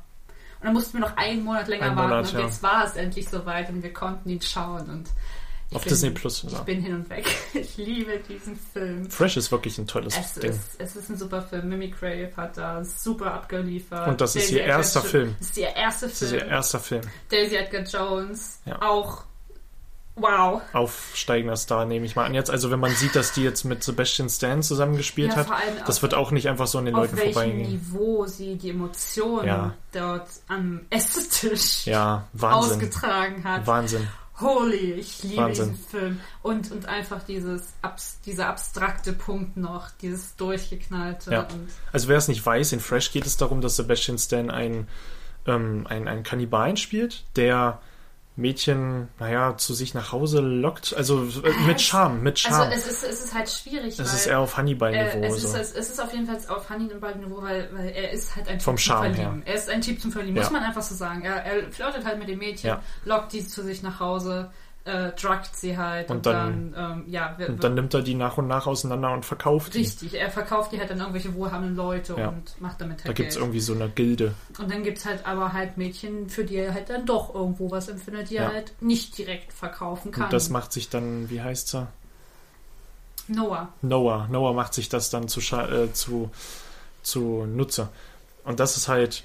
Und 0.64 0.68
dann 0.68 0.74
mussten 0.76 0.94
wir 0.94 1.02
noch 1.02 1.18
einen 1.18 1.44
Monat 1.44 1.68
länger 1.68 1.88
Einen 1.88 1.96
warten 1.98 2.10
Monat, 2.12 2.34
und 2.34 2.40
ja. 2.40 2.46
jetzt 2.46 2.64
war 2.64 2.86
es 2.86 2.96
endlich 2.96 3.28
soweit 3.28 3.68
und 3.70 3.84
wir 3.84 3.92
konnten 3.92 4.30
ihn 4.30 4.42
schauen 4.42 4.90
und 4.90 5.10
ich 5.70 5.76
Auf 5.76 5.84
bin, 5.84 5.90
Disney 5.90 6.12
Plus. 6.12 6.44
Ich 6.46 6.54
Ja. 6.54 6.62
bin 6.62 6.82
hin 6.82 6.94
und 6.96 7.10
weg. 7.10 7.26
Ich 7.54 7.76
liebe 7.76 8.18
diesen 8.30 8.58
Film. 8.72 9.10
Fresh 9.10 9.36
ist 9.38 9.52
wirklich 9.52 9.78
ein 9.78 9.88
tolles 9.88 10.16
Es 10.18 10.36
Ding. 10.36 10.52
ist, 10.52 10.76
es 10.80 10.96
ist 10.96 11.10
ein 11.10 11.18
super 11.18 11.42
Film. 11.42 11.68
Mimi 11.68 11.92
Crave 11.92 12.32
hat 12.38 12.56
da 12.58 12.82
super 12.86 13.34
abgeliefert. 13.34 14.08
Und 14.08 14.22
das 14.22 14.36
ist 14.38 14.44
Daisy 14.46 14.56
ihr 14.56 14.62
Edgar 14.64 14.78
erster 14.78 15.02
Film. 15.02 15.36
Das 15.40 15.48
ist 15.50 15.58
ihr 15.58 15.76
erster 15.76 16.08
Das 16.08 16.22
ist 16.22 16.30
Film. 16.30 16.42
ihr 16.44 16.48
erster 16.48 16.80
Film. 16.80 17.02
Daisy 17.30 17.56
Edgar 17.58 17.82
Jones 17.84 18.62
Ja. 18.66 18.82
auch 18.82 19.24
Wow. 20.16 20.62
aufsteigender 20.74 21.56
Star, 21.58 21.86
nehme 21.86 22.06
ich 22.06 22.16
mal 22.16 22.26
an. 22.26 22.34
Jetzt, 22.36 22.52
also 22.52 22.70
wenn 22.70 22.80
man 22.80 22.92
sieht, 22.92 23.16
dass 23.16 23.32
die 23.34 23.42
jetzt 23.44 23.64
mit 23.64 23.84
Sebastian 23.84 24.30
Stan 24.30 24.62
zusammengespielt 24.62 25.32
Ja, 25.32 25.38
hat, 25.38 25.48
das 25.88 25.98
auf- 25.98 26.02
wird 26.04 26.14
auch 26.14 26.30
nicht 26.32 26.48
einfach 26.50 26.68
so 26.68 26.78
an 26.78 26.86
den 26.86 26.94
Auf 26.96 27.02
Leuten 27.06 27.18
welchem 27.18 27.34
vorbeigehen. 27.34 27.72
Niveau 27.72 28.26
sie 28.28 28.56
die 28.56 28.70
Emotionen 28.70 29.48
Ja. 29.48 29.74
dort 29.92 30.28
am 30.48 30.82
Esstisch 30.92 31.88
Ja, 31.88 32.28
Wahnsinn. 32.34 32.74
ausgetragen 32.74 33.44
hat. 33.44 33.66
Wahnsinn. 33.66 34.08
Holy, 34.40 34.94
ich 34.94 35.24
liebe 35.24 35.38
Wahnsinn. 35.44 35.72
diesen 35.74 35.86
Film. 35.88 36.20
Und, 36.42 36.72
und 36.72 36.86
einfach 36.88 37.24
dieses 37.24 37.74
abs, 37.82 38.20
dieser 38.26 38.48
abstrakte 38.50 39.14
Punkt 39.14 39.58
noch, 39.58 39.90
dieses 40.02 40.36
durchgeknallte. 40.36 41.32
Ja. 41.32 41.42
Und 41.42 41.70
Also 41.92 42.08
wer 42.08 42.18
es 42.18 42.28
nicht 42.28 42.44
weiß, 42.46 42.72
in 42.74 42.80
Fresh 42.80 43.12
geht 43.12 43.26
es 43.26 43.38
darum, 43.38 43.62
dass 43.62 43.76
Sebastian 43.78 44.18
Stan 44.18 44.50
ein, 44.52 44.88
ähm, 45.46 45.86
ein, 45.90 46.08
ein 46.08 46.24
Kannibalen 46.24 46.78
spielt, 46.78 47.26
der 47.36 47.80
Mädchen, 48.36 49.10
naja, 49.20 49.58
zu 49.58 49.74
sich 49.74 49.94
nach 49.94 50.12
Hause 50.12 50.42
lockt. 50.42 50.96
Also 50.96 51.24
äh, 51.44 51.52
mit 51.68 51.80
Charme, 51.82 52.22
mit 52.24 52.40
Charme. 52.40 52.72
also 52.72 52.74
es 52.74 52.88
ist, 52.88 53.04
es 53.04 53.24
ist 53.26 53.34
halt 53.34 53.50
schwierig, 53.50 54.00
es 54.00 54.14
ist 54.14 54.26
eher 54.26 54.40
auf 54.40 54.54
äh, 54.54 54.58
Hannibal-Niveau. 54.58 55.24
es, 55.24 55.44
ist, 55.44 55.52
so. 55.52 55.58
es, 55.58 55.72
es 55.72 55.90
ist 55.92 56.02
auf 56.02 56.12
jeden 56.14 56.26
Fall 56.26 56.38
auf 56.48 56.70
Hannibal-Niveau, 56.70 57.42
weil, 57.44 57.70
weil 57.74 57.90
er 57.90 58.12
ist 58.12 58.36
halt 58.36 58.48
ein 58.48 58.58
Typ 58.58 58.64
Vom 58.64 58.78
zum 58.78 58.78
Charme 58.80 59.14
Verlieben. 59.14 59.44
Er 59.46 59.54
ist 59.54 59.70
ein 59.70 59.82
Typ 59.82 60.02
zum 60.02 60.12
Verlieben, 60.12 60.36
Ja. 60.38 60.44
muss 60.44 60.52
man 60.52 60.64
einfach 60.64 60.82
so 60.82 60.96
sagen. 60.96 61.22
Er, 61.24 61.36
er 61.44 61.72
flirtet 61.72 62.06
halt 62.06 62.18
mit 62.18 62.28
dem 62.28 62.40
Mädchen, 62.40 62.70
Ja. 62.70 62.82
lockt 63.06 63.34
die 63.34 63.48
zu 63.48 63.64
sich 63.64 63.84
nach 63.84 64.00
Hause, 64.00 64.52
äh, 64.86 65.12
druckt 65.14 65.56
sie 65.56 65.78
halt 65.78 66.10
und, 66.10 66.18
Und 66.18 66.26
dann, 66.26 66.74
dann- 66.74 66.98
ähm, 67.00 67.04
ja, 67.08 67.34
wir, 67.38 67.48
Und 67.50 67.64
dann 67.64 67.74
nimmt 67.74 67.94
er 67.94 68.02
die 68.02 68.16
nach 68.16 68.38
und 68.38 68.48
nach 68.48 68.68
auseinander 68.68 69.14
und 69.14 69.26
verkauft 69.26 69.74
die. 69.76 69.80
Richtig, 69.80 70.14
er 70.16 70.30
verkauft 70.30 70.74
die 70.74 70.80
halt 70.80 70.92
an 70.92 71.00
irgendwelche 71.00 71.34
wohlhabenden 71.36 71.76
Leute 71.78 72.16
Ja. 72.18 72.28
und 72.30 72.60
macht 72.62 72.82
damit 72.82 72.98
halt 72.98 73.08
Da 73.08 73.14
gibt 73.14 73.30
es 73.32 73.38
irgendwie 73.38 73.62
so 73.62 73.74
eine 73.74 73.88
Gilde. 73.90 74.34
Und 74.60 74.70
dann 74.70 74.84
gibt 74.84 74.98
es 74.98 75.06
halt 75.06 75.26
aber 75.26 75.54
halt 75.54 75.78
Mädchen, 75.78 76.30
für 76.30 76.44
die 76.44 76.58
er 76.58 76.74
halt 76.74 76.90
dann 76.90 77.06
doch 77.06 77.34
irgendwo 77.34 77.72
was 77.72 77.88
empfindet, 77.88 78.30
die 78.30 78.36
Ja. 78.36 78.44
er 78.44 78.54
halt 78.54 78.74
nicht 78.82 79.18
direkt 79.18 79.54
verkaufen 79.54 80.12
kann. 80.12 80.26
Und 80.26 80.34
das 80.34 80.50
macht 80.50 80.74
sich 80.74 80.90
dann, 80.90 81.30
wie 81.30 81.42
heißt 81.42 81.76
er? 81.76 81.88
Noah. 83.30 83.70
Noah. 83.82 84.28
Noah 84.30 84.54
macht 84.54 84.74
sich 84.74 84.90
das 84.90 85.10
dann 85.10 85.28
zu, 85.30 85.40
äh, 85.56 85.94
zu, 85.94 86.30
zu 87.04 87.46
Nutze. 87.46 87.88
Und 88.44 88.60
das 88.60 88.76
ist 88.76 88.90
halt 88.90 89.24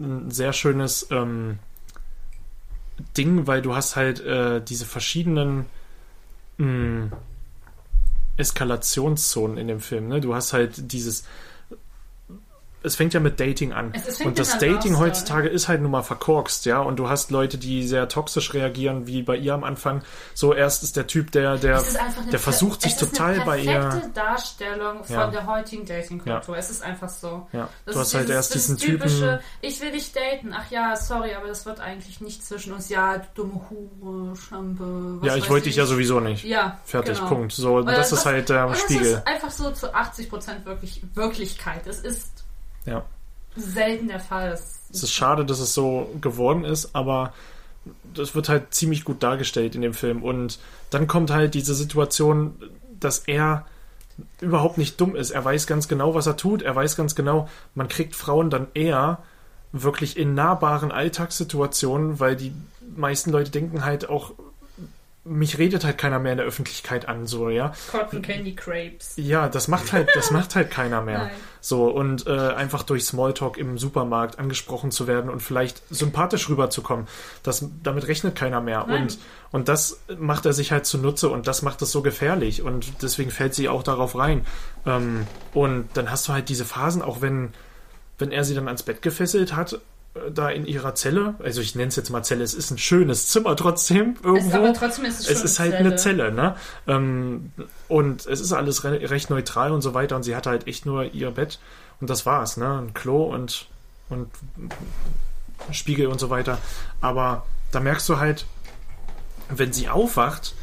ein 0.00 0.30
sehr 0.30 0.54
schönes 0.54 1.06
ähm, 1.10 1.58
Ding, 3.16 3.46
weil 3.46 3.62
du 3.62 3.74
hast 3.74 3.96
halt 3.96 4.20
äh, 4.20 4.60
diese 4.62 4.84
verschiedenen 4.84 5.66
mh, 6.58 7.10
Eskalationszonen 8.36 9.58
in 9.58 9.68
dem 9.68 9.80
Film. 9.80 10.08
Ne? 10.08 10.20
Du 10.20 10.34
hast 10.34 10.52
halt 10.52 10.92
dieses 10.92 11.24
es 12.84 12.96
fängt 12.96 13.14
ja 13.14 13.20
mit 13.20 13.40
Dating 13.40 13.72
an. 13.72 13.92
Und 14.24 14.38
das 14.38 14.58
Dating 14.58 14.98
heutzutage 14.98 15.48
ist 15.48 15.68
halt 15.68 15.80
nun 15.82 15.90
mal 15.90 16.02
verkorkst, 16.02 16.66
ja. 16.66 16.78
Und 16.80 16.96
du 16.96 17.08
hast 17.08 17.30
Leute, 17.30 17.58
die 17.58 17.86
sehr 17.86 18.08
toxisch 18.08 18.54
reagieren, 18.54 19.06
wie 19.06 19.22
bei 19.22 19.36
ihr 19.36 19.54
am 19.54 19.64
Anfang. 19.64 20.02
So 20.34 20.54
erst 20.54 20.82
ist 20.82 20.96
der 20.96 21.06
Typ, 21.06 21.30
der, 21.32 21.56
der, 21.56 21.78
ist 21.78 21.96
eine 21.98 22.30
der 22.30 22.38
versucht 22.38 22.82
sich 22.82 22.92
es 22.94 23.02
ist 23.02 23.10
total 23.10 23.34
eine 23.34 23.44
bei 23.44 23.58
ihr. 23.58 23.72
perfekte 23.80 24.08
Darstellung 24.10 25.04
von 25.04 25.16
Ja. 25.16 25.26
der 25.28 25.46
heutigen 25.46 25.86
Dating-Kultur. 25.86 26.56
Es 26.56 26.70
ist 26.70 26.82
einfach 26.82 27.08
so. 27.08 27.46
Ja, 27.52 27.68
Das 27.86 27.94
du 27.94 28.00
ist 28.00 28.06
hast 28.06 28.14
halt 28.14 28.24
dieses- 28.28 28.36
erst 28.36 28.54
diesen 28.54 28.76
typische, 28.76 29.18
Typen. 29.20 29.38
Ich 29.62 29.80
will 29.80 29.90
dich 29.92 30.12
daten. 30.12 30.54
Ach 30.56 30.70
ja, 30.70 30.94
sorry, 30.96 31.34
aber 31.34 31.48
das 31.48 31.66
wird 31.66 31.80
eigentlich 31.80 32.20
nicht 32.20 32.44
zwischen 32.44 32.72
uns. 32.72 32.88
Ja, 32.88 33.18
du 33.18 33.24
dumme 33.44 33.60
Hure, 33.70 34.36
Schlampe. 34.36 35.20
Ja, 35.26 35.36
ich 35.36 35.48
wollte 35.48 35.64
dich 35.68 35.76
ja 35.76 35.86
sowieso 35.86 36.20
nicht. 36.20 36.44
Ja, 36.44 36.78
Fertig, 36.84 37.16
genau. 37.16 37.28
Punkt. 37.28 37.52
So, 37.52 37.84
Weil 37.84 37.94
das 37.96 38.12
ist 38.12 38.24
halt 38.26 38.48
der 38.48 38.66
und 38.66 38.76
Spiegel. 38.76 39.12
Das 39.12 39.20
ist 39.20 39.26
einfach 39.26 39.50
so 39.50 39.70
zu 39.70 39.94
80% 39.94 40.64
wirklich 40.64 41.02
Wirklichkeit. 41.14 41.86
Es 41.86 42.00
ist 42.00 42.43
Ja. 42.86 43.04
selten 43.56 44.08
der 44.08 44.20
Fall. 44.20 44.52
Es 44.52 44.88
Es 44.90 45.02
ist 45.02 45.12
schade, 45.12 45.44
dass 45.44 45.60
es 45.60 45.74
so 45.74 46.10
geworden 46.20 46.64
ist, 46.64 46.94
aber 46.94 47.32
das 48.14 48.34
wird 48.34 48.48
halt 48.48 48.74
ziemlich 48.74 49.04
gut 49.04 49.22
dargestellt 49.22 49.74
in 49.74 49.82
dem 49.82 49.94
Film. 49.94 50.22
Und 50.22 50.58
dann 50.90 51.06
kommt 51.06 51.30
halt 51.30 51.54
diese 51.54 51.74
Situation, 51.74 52.54
dass 53.00 53.20
er 53.20 53.66
überhaupt 54.40 54.78
nicht 54.78 55.00
dumm 55.00 55.16
ist. 55.16 55.30
Er 55.30 55.44
weiß 55.44 55.66
ganz 55.66 55.88
genau, 55.88 56.14
was 56.14 56.26
er 56.26 56.36
tut. 56.36 56.62
Er 56.62 56.74
weiß 56.74 56.96
ganz 56.96 57.14
genau, 57.14 57.48
man 57.74 57.88
kriegt 57.88 58.14
Frauen 58.14 58.50
dann 58.50 58.68
eher 58.74 59.18
wirklich 59.72 60.16
in 60.16 60.34
nahbaren 60.34 60.92
Alltagssituationen, 60.92 62.20
weil 62.20 62.36
die 62.36 62.52
meisten 62.96 63.30
Leute 63.32 63.50
denken 63.50 63.84
halt 63.84 64.08
auch, 64.08 64.32
mich 65.24 65.56
redet 65.58 65.84
halt 65.84 65.96
keiner 65.96 66.18
mehr 66.18 66.32
in 66.32 66.38
der 66.38 66.46
Öffentlichkeit 66.46 67.08
an, 67.08 67.26
so, 67.26 67.48
ja. 67.48 67.72
Cotton 67.90 68.20
Candy 68.20 68.54
Crepes. 68.54 69.14
Ja, 69.16 69.48
das 69.48 69.68
macht 69.68 69.92
halt, 69.92 70.10
das 70.14 70.30
macht 70.30 70.54
halt 70.54 70.70
keiner 70.70 71.00
mehr. 71.00 71.18
Nein. 71.18 71.30
So, 71.62 71.86
und 71.88 72.26
äh, 72.26 72.30
einfach 72.30 72.82
durch 72.82 73.04
Smalltalk 73.04 73.56
im 73.56 73.78
Supermarkt 73.78 74.38
angesprochen 74.38 74.90
zu 74.90 75.06
werden 75.06 75.30
und 75.30 75.40
vielleicht 75.40 75.82
sympathisch 75.88 76.50
rüberzukommen, 76.50 77.06
das, 77.42 77.66
damit 77.82 78.06
rechnet 78.06 78.36
keiner 78.36 78.60
mehr. 78.60 78.84
Nein. 78.86 79.02
Und, 79.02 79.18
und 79.50 79.68
das 79.68 80.02
macht 80.18 80.44
er 80.44 80.52
sich 80.52 80.72
halt 80.72 80.84
zunutze 80.84 81.30
und 81.30 81.46
das 81.46 81.62
macht 81.62 81.80
es 81.80 81.90
so 81.90 82.02
gefährlich. 82.02 82.62
Und 82.62 83.02
deswegen 83.02 83.30
fällt 83.30 83.54
sie 83.54 83.70
auch 83.70 83.82
darauf 83.82 84.18
rein. 84.18 84.44
Ähm, 84.84 85.26
und 85.54 85.88
dann 85.94 86.10
hast 86.10 86.28
du 86.28 86.34
halt 86.34 86.50
diese 86.50 86.66
Phasen, 86.66 87.00
auch 87.00 87.22
wenn, 87.22 87.54
wenn 88.18 88.30
er 88.30 88.44
sie 88.44 88.54
dann 88.54 88.66
ans 88.68 88.82
Bett 88.82 89.00
gefesselt 89.00 89.56
hat, 89.56 89.80
da 90.32 90.48
in 90.48 90.64
ihrer 90.64 90.94
Zelle, 90.94 91.34
also 91.42 91.60
ich 91.60 91.74
nenne 91.74 91.88
es 91.88 91.96
jetzt 91.96 92.10
mal 92.10 92.22
Zelle, 92.22 92.44
es 92.44 92.54
ist 92.54 92.70
ein 92.70 92.78
schönes 92.78 93.26
Zimmer 93.26 93.56
trotzdem 93.56 94.16
irgendwo. 94.22 94.48
Es, 94.48 94.54
aber 94.54 94.72
trotzdem 94.72 95.04
ist 95.06 95.20
es 95.20 95.28
Es 95.28 95.42
ist 95.42 95.58
halt 95.58 95.74
eine 95.74 95.96
Zelle, 95.96 96.30
ne? 96.30 96.54
Ähm, 96.86 97.52
und 97.88 98.24
es 98.26 98.40
ist 98.40 98.52
alles 98.52 98.84
re 98.84 99.10
recht 99.10 99.30
neutral 99.30 99.72
und 99.72 99.82
so 99.82 99.92
weiter. 99.92 100.14
Und 100.14 100.22
sie 100.22 100.36
hatte 100.36 100.50
halt 100.50 100.68
echt 100.68 100.86
nur 100.86 101.12
ihr 101.12 101.32
Bett 101.32 101.58
und 102.00 102.10
das 102.10 102.26
war's, 102.26 102.56
ne? 102.56 102.78
Ein 102.78 102.94
Klo 102.94 103.24
und, 103.24 103.66
und 104.08 104.30
Spiegel 105.72 106.06
und 106.06 106.20
so 106.20 106.30
weiter. 106.30 106.58
Aber 107.00 107.44
da 107.72 107.80
merkst 107.80 108.08
du 108.08 108.18
halt, 108.18 108.46
wenn 109.48 109.72
sie 109.72 109.88
aufwacht, 109.88 110.54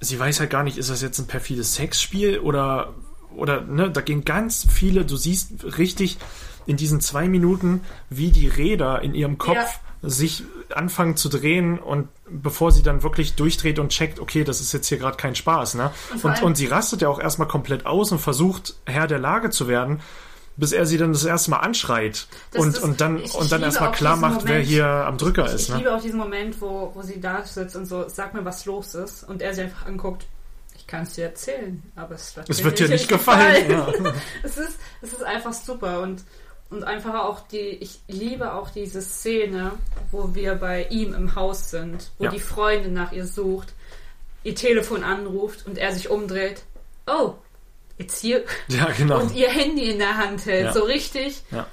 sie 0.00 0.18
weiß 0.18 0.40
halt 0.40 0.50
gar 0.50 0.62
nicht, 0.62 0.76
ist 0.76 0.90
das 0.90 1.00
jetzt 1.00 1.18
ein 1.18 1.26
perfides 1.26 1.74
Sexspiel 1.74 2.38
oder, 2.38 2.92
oder, 3.34 3.62
ne? 3.62 3.90
Da 3.90 4.02
gehen 4.02 4.26
ganz 4.26 4.66
viele, 4.70 5.06
du 5.06 5.16
siehst 5.16 5.78
richtig 5.78 6.18
in 6.66 6.76
diesen 6.76 7.00
zwei 7.00 7.28
Minuten, 7.28 7.82
wie 8.10 8.30
die 8.30 8.48
Räder 8.48 9.02
in 9.02 9.14
ihrem 9.14 9.38
Kopf 9.38 9.56
Ja. 10.02 10.08
sich 10.08 10.42
anfangen 10.74 11.16
zu 11.16 11.28
drehen 11.28 11.78
und 11.78 12.08
bevor 12.28 12.72
sie 12.72 12.82
dann 12.82 13.02
wirklich 13.02 13.34
durchdreht 13.36 13.78
und 13.78 13.90
checkt, 13.90 14.18
okay, 14.20 14.44
das 14.44 14.60
ist 14.60 14.72
jetzt 14.72 14.88
hier 14.88 14.98
gerade 14.98 15.16
kein 15.16 15.34
Spaß, 15.34 15.74
ne? 15.74 15.90
Und 16.12 16.24
Und, 16.24 16.42
und 16.42 16.56
sie 16.56 16.66
rastet 16.66 17.02
ja 17.02 17.08
auch 17.08 17.20
erstmal 17.20 17.48
komplett 17.48 17.86
aus 17.86 18.12
und 18.12 18.18
versucht, 18.18 18.74
Herr 18.86 19.06
der 19.06 19.18
Lage 19.18 19.50
zu 19.50 19.68
werden, 19.68 20.00
bis 20.56 20.72
er 20.72 20.86
sie 20.86 20.98
dann 20.98 21.12
das 21.12 21.24
erste 21.24 21.50
Mal 21.50 21.58
anschreit 21.58 22.26
Das- 22.52 22.62
und, 22.62 22.76
das- 22.76 22.82
und 22.82 23.00
dann, 23.00 23.18
ich- 23.18 23.24
ich 23.26 23.34
und 23.34 23.50
dann 23.52 23.62
erstmal 23.62 23.92
klar 23.92 24.16
macht, 24.16 24.44
wer 24.44 24.52
Moment. 24.52 24.66
hier 24.68 24.86
am 24.86 25.18
Drücker 25.18 25.46
Ich, 25.46 25.52
ist, 25.54 25.62
ich 25.62 25.68
ne? 25.70 25.76
liebe 25.78 25.94
auch 25.94 26.00
diesen 26.00 26.18
Moment, 26.18 26.60
wo, 26.60 26.90
wo 26.94 27.02
sie 27.02 27.20
da 27.20 27.42
sitzt 27.44 27.74
und 27.76 27.86
so, 27.86 28.04
sag 28.08 28.34
mir, 28.34 28.44
was 28.44 28.64
los 28.66 28.94
ist. 28.94 29.24
Und 29.28 29.42
er 29.42 29.52
sie 29.54 29.62
einfach 29.62 29.86
anguckt. 29.86 30.26
Ich 30.76 30.86
kann 30.86 31.04
es 31.04 31.14
dir 31.14 31.24
erzählen, 31.24 31.82
aber 31.96 32.14
es 32.14 32.36
wird, 32.36 32.50
Es 32.50 32.62
wird 32.62 32.78
dir 32.78 32.88
nicht 32.88 33.08
gefallen. 33.08 33.70
Ja. 33.70 33.88
es, 34.42 34.56
ist, 34.58 34.78
es 35.02 35.12
ist 35.14 35.22
einfach 35.24 35.52
super 35.54 36.02
und, 36.02 36.22
und 36.74 36.84
einfach 36.84 37.14
auch 37.24 37.46
die, 37.48 37.58
ich 37.58 38.00
liebe 38.08 38.52
auch 38.54 38.70
diese 38.70 39.00
Szene, 39.00 39.72
wo 40.10 40.34
wir 40.34 40.54
bei 40.56 40.84
ihm 40.90 41.14
im 41.14 41.34
Haus 41.34 41.70
sind, 41.70 42.10
wo 42.18 42.24
Ja. 42.24 42.30
die 42.30 42.40
Freundin 42.40 42.92
nach 42.92 43.12
ihr 43.12 43.26
sucht, 43.26 43.72
ihr 44.42 44.54
Telefon 44.54 45.04
anruft 45.04 45.66
und 45.66 45.78
er 45.78 45.92
sich 45.94 46.10
umdreht. 46.10 46.64
Oh, 47.06 47.34
it's 47.98 48.22
you. 48.22 48.38
ja, 48.68 48.88
genau. 48.96 49.20
Und 49.20 49.34
ihr 49.34 49.48
Handy 49.48 49.90
in 49.90 49.98
der 49.98 50.16
Hand 50.16 50.44
hält, 50.46 50.66
Ja. 50.66 50.72
so 50.72 50.82
richtig. 50.84 51.42
Ja. 51.50 51.66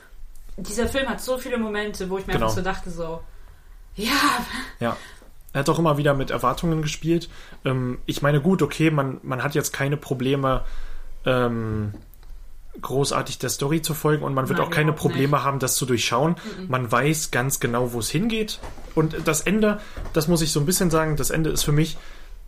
Dieser 0.58 0.88
Film 0.88 1.10
hat 1.10 1.22
so 1.22 1.38
viele 1.38 1.58
Momente, 1.58 2.10
wo 2.10 2.18
ich 2.18 2.28
mir 2.28 2.34
Genau. 2.34 2.46
einfach 2.46 2.58
so 2.58 2.64
dachte, 2.64 2.92
so, 2.92 3.22
ja, 3.96 4.46
Ja. 4.80 4.98
Er 5.54 5.60
hat 5.60 5.70
auch 5.70 5.80
immer 5.80 5.98
wieder 5.98 6.14
mit 6.14 6.30
Erwartungen 6.30 6.82
gespielt. 6.82 7.28
Ähm, 7.66 8.00
ich 8.06 8.22
meine, 8.22 8.40
gut, 8.40 8.62
okay, 8.62 8.90
man, 8.90 9.20
man 9.22 9.44
hat 9.44 9.54
jetzt 9.54 9.74
keine 9.74 9.98
Probleme, 9.98 10.64
ähm, 11.26 11.94
großartig 12.80 13.38
der 13.40 13.50
Story 13.50 13.82
zu 13.82 13.94
folgen 13.94 14.24
und 14.24 14.34
man 14.34 14.48
wird 14.48 14.60
Nein, 14.60 14.68
auch 14.68 14.72
keine 14.72 14.94
Probleme 14.94 15.44
haben, 15.44 15.60
das 15.60 15.76
zu 15.76 15.86
durchschauen. 15.86 16.36
Man 16.68 16.92
weiß 16.92 17.32
ganz 17.32 17.60
genau, 17.60 17.94
wo 17.94 18.00
es 18.00 18.10
hingeht. 18.10 18.60
Und 18.96 19.16
das 19.26 19.42
Ende, 19.42 19.80
das 20.14 20.28
muss 20.28 20.42
ich 20.42 20.52
so 20.52 20.60
ein 20.60 20.66
bisschen 20.66 20.90
sagen, 20.90 21.16
das 21.16 21.30
Ende 21.30 21.50
ist 21.50 21.64
für 21.64 21.72
mich 21.72 21.98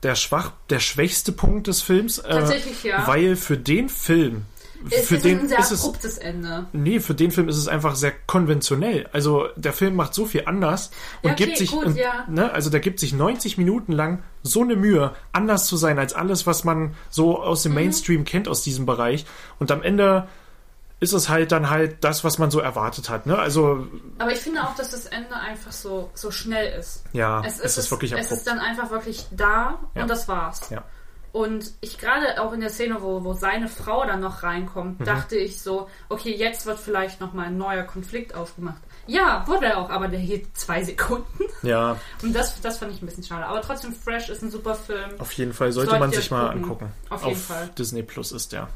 der 0.03 0.15
schwach, 0.15 0.51
der 0.69 0.79
schwächste 0.79 1.31
Punkt 1.31 1.67
des 1.67 1.81
Films. 1.81 2.19
äh, 2.19 2.29
Tatsächlich, 2.29 2.83
ja. 2.83 3.07
Weil 3.07 3.35
für 3.35 3.57
den 3.57 3.89
Film, 3.89 4.45
es 4.91 5.07
für 5.07 5.15
ist 5.15 5.25
den 5.25 5.39
ein 5.41 5.47
sehr 5.49 5.59
ist 5.59 5.71
es 5.71 5.81
abruptes 5.83 6.17
Ende. 6.17 6.65
Nee, 6.73 6.99
für 6.99 7.13
den 7.13 7.31
Film 7.31 7.49
ist 7.49 7.57
es 7.57 7.67
einfach 7.67 7.95
sehr 7.95 8.11
konventionell. 8.27 9.07
Also 9.13 9.47
der 9.55 9.73
Film 9.73 9.95
macht 9.95 10.13
so 10.13 10.25
viel 10.25 10.43
anders 10.45 10.91
und 11.21 11.29
Ja, 11.29 11.33
okay, 11.33 11.45
gibt 11.45 11.57
sich, 11.57 11.71
gut, 11.71 11.85
und, 11.85 11.95
ja. 11.97 12.25
ne, 12.27 12.51
also 12.51 12.69
der 12.69 12.79
gibt 12.79 12.99
sich 12.99 13.13
90 13.13 13.57
Minuten 13.57 13.91
lang 13.91 14.23
so 14.43 14.61
eine 14.61 14.75
Mühe, 14.75 15.13
anders 15.31 15.65
zu 15.67 15.77
sein 15.77 15.99
als 15.99 16.13
alles, 16.13 16.45
was 16.47 16.63
man 16.63 16.95
so 17.09 17.41
aus 17.41 17.63
Mhm. 17.65 17.69
dem 17.69 17.73
Mainstream 17.75 18.25
kennt 18.25 18.47
aus 18.47 18.61
diesem 18.63 18.85
Bereich. 18.85 19.25
Und 19.59 19.71
am 19.71 19.81
Ende 19.83 20.27
ist 20.99 21.11
es 21.11 21.27
halt 21.27 21.51
dann 21.51 21.69
halt 21.69 21.97
das, 22.05 22.23
was 22.23 22.37
man 22.37 22.49
so 22.49 22.59
erwartet 22.61 23.09
hat. 23.09 23.25
Ne? 23.25 23.37
Also 23.37 23.85
Aber 24.19 24.31
ich 24.31 24.39
finde 24.39 24.63
auch, 24.63 24.73
dass 24.75 24.91
das 24.91 25.05
Ende 25.07 25.35
einfach 25.35 25.73
so, 25.73 26.09
so 26.13 26.31
schnell 26.31 26.79
ist. 26.79 27.03
ja, 27.11 27.41
Es, 27.45 27.59
es, 27.59 27.77
ist 27.77 27.91
wirklich 27.91 28.13
es 28.13 28.19
abrupt. 28.19 28.31
ist 28.37 28.47
dann 28.47 28.59
einfach 28.59 28.89
wirklich 28.89 29.25
da 29.31 29.79
Ja. 29.95 30.03
und 30.03 30.07
das 30.09 30.29
war's. 30.29 30.61
Ja. 30.69 30.83
Und 31.33 31.71
ich 31.81 31.97
gerade 31.97 32.39
auch 32.41 32.53
in 32.53 32.59
der 32.61 32.69
Szene, 32.69 33.01
wo, 33.01 33.23
wo 33.23 33.33
seine 33.33 33.67
Frau 33.67 34.05
dann 34.05 34.21
noch 34.21 34.43
reinkommt, 34.43 34.99
Mhm. 34.99 35.03
dachte 35.05 35.35
ich 35.35 35.59
so, 35.59 35.89
okay, 36.07 36.31
jetzt 36.33 36.65
wird 36.67 36.79
vielleicht 36.79 37.19
nochmal 37.19 37.47
ein 37.47 37.57
neuer 37.57 37.83
Konflikt 37.83 38.35
aufgemacht. 38.35 38.81
Ja, 39.07 39.43
wurde 39.47 39.65
er 39.65 39.79
auch, 39.79 39.89
aber 39.89 40.07
der 40.07 40.19
hielt 40.19 40.55
zwei 40.55 40.83
Sekunden. 40.83 41.43
Ja, 41.63 41.97
Und 42.21 42.33
das, 42.35 42.61
das 42.61 42.77
fand 42.77 42.93
ich 42.93 43.01
ein 43.01 43.05
bisschen 43.07 43.23
schade. 43.23 43.45
Aber 43.47 43.61
trotzdem, 43.61 43.93
Fresh 43.93 44.29
ist 44.29 44.43
ein 44.43 44.51
super 44.51 44.75
Film. 44.75 45.09
auf 45.19 45.31
jeden 45.33 45.53
Fall 45.53 45.71
sollte 45.71 45.89
Solltet 45.89 46.07
man 46.07 46.11
sich 46.11 46.29
mal 46.31 46.45
gucken. 46.49 46.63
angucken. 46.63 46.91
Auf 47.09 47.25
jeden 47.25 47.39
Fall. 47.39 47.69
Disney 47.77 48.03
Plus 48.03 48.31
ist 48.31 48.53
der. 48.53 48.69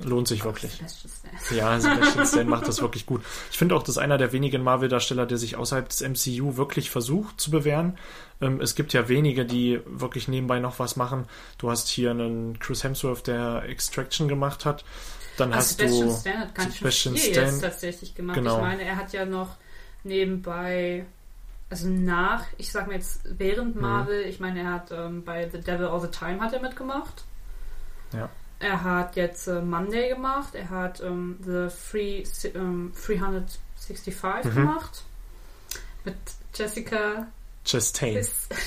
Lohnt 0.00 0.28
sich 0.28 0.44
wirklich. 0.44 0.72
Sebastian 0.72 1.12
Stan. 1.44 1.56
Ja, 1.56 1.80
Sebastian 1.80 2.26
Stan 2.26 2.48
macht 2.48 2.68
das 2.68 2.80
wirklich 2.80 3.04
gut. 3.04 3.22
Ich 3.50 3.58
finde 3.58 3.74
auch, 3.74 3.80
das 3.82 3.90
ist 3.90 3.98
einer 3.98 4.16
der 4.16 4.32
wenigen 4.32 4.62
Marvel-Darsteller, 4.62 5.26
der 5.26 5.38
sich 5.38 5.56
außerhalb 5.56 5.88
des 5.88 6.00
MCU 6.02 6.56
wirklich 6.56 6.88
versucht 6.90 7.40
zu 7.40 7.50
bewähren. 7.50 7.98
Ähm, 8.40 8.60
es 8.60 8.76
gibt 8.76 8.92
ja 8.92 9.08
wenige, 9.08 9.44
die 9.44 9.80
wirklich 9.86 10.28
nebenbei 10.28 10.60
noch 10.60 10.78
was 10.78 10.94
machen. 10.96 11.26
Du 11.58 11.68
hast 11.70 11.88
hier 11.88 12.12
einen 12.12 12.58
Chris 12.60 12.84
Hemsworth, 12.84 13.26
der 13.26 13.64
Extraction 13.64 14.28
gemacht 14.28 14.64
hat. 14.64 14.84
Dann 15.36 15.52
Also 15.52 15.70
hast 15.70 15.78
Sebastian 15.78 16.08
du 16.08 16.14
Stan 16.14 16.38
hat 16.38 16.54
ganz 16.54 16.78
Sebastian 16.78 17.14
viel 17.16 17.32
Stan. 17.32 17.44
jetzt 17.46 17.60
tatsächlich 17.60 18.14
gemacht. 18.14 18.36
Genau. 18.36 18.56
Ich 18.56 18.62
meine, 18.62 18.82
er 18.82 18.96
hat 18.96 19.12
ja 19.12 19.24
noch 19.24 19.56
nebenbei, 20.04 21.04
also 21.70 21.88
nach, 21.88 22.44
ich 22.56 22.70
sag 22.72 22.86
mal 22.86 22.94
jetzt 22.94 23.20
während 23.24 23.74
Mhm. 23.76 23.82
Marvel, 23.82 24.22
ich 24.22 24.40
meine, 24.40 24.60
er 24.60 24.72
hat 24.74 24.90
ähm, 24.92 25.24
bei 25.24 25.48
The 25.50 25.60
Devil 25.60 25.86
All 25.86 26.00
the 26.00 26.08
Time 26.08 26.40
hat 26.40 26.52
er 26.52 26.60
mitgemacht. 26.60 27.24
Ja. 28.12 28.28
Er 28.60 28.82
hat 28.82 29.14
jetzt 29.16 29.46
äh, 29.46 29.60
Monday 29.62 30.08
gemacht, 30.10 30.54
er 30.54 30.68
hat 30.70 31.00
ähm, 31.00 31.38
The 31.44 31.68
Free, 31.70 32.24
ähm, 32.54 32.92
365 33.06 34.14
Mhm. 34.44 34.54
gemacht. 34.54 35.04
Mit 36.04 36.16
Jessica 36.54 37.26
Chastain. 37.64 38.26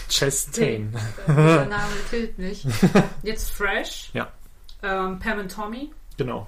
Chastain. 0.09 0.95
Der 1.27 1.65
Name 1.65 1.91
killt 2.09 2.37
mich. 2.37 2.65
Jetzt 3.23 3.49
Fresh. 3.51 4.11
Ja. 4.13 4.27
Ähm, 4.83 5.19
Pam 5.19 5.39
und 5.39 5.51
Tommy. 5.51 5.91
Genau. 6.17 6.47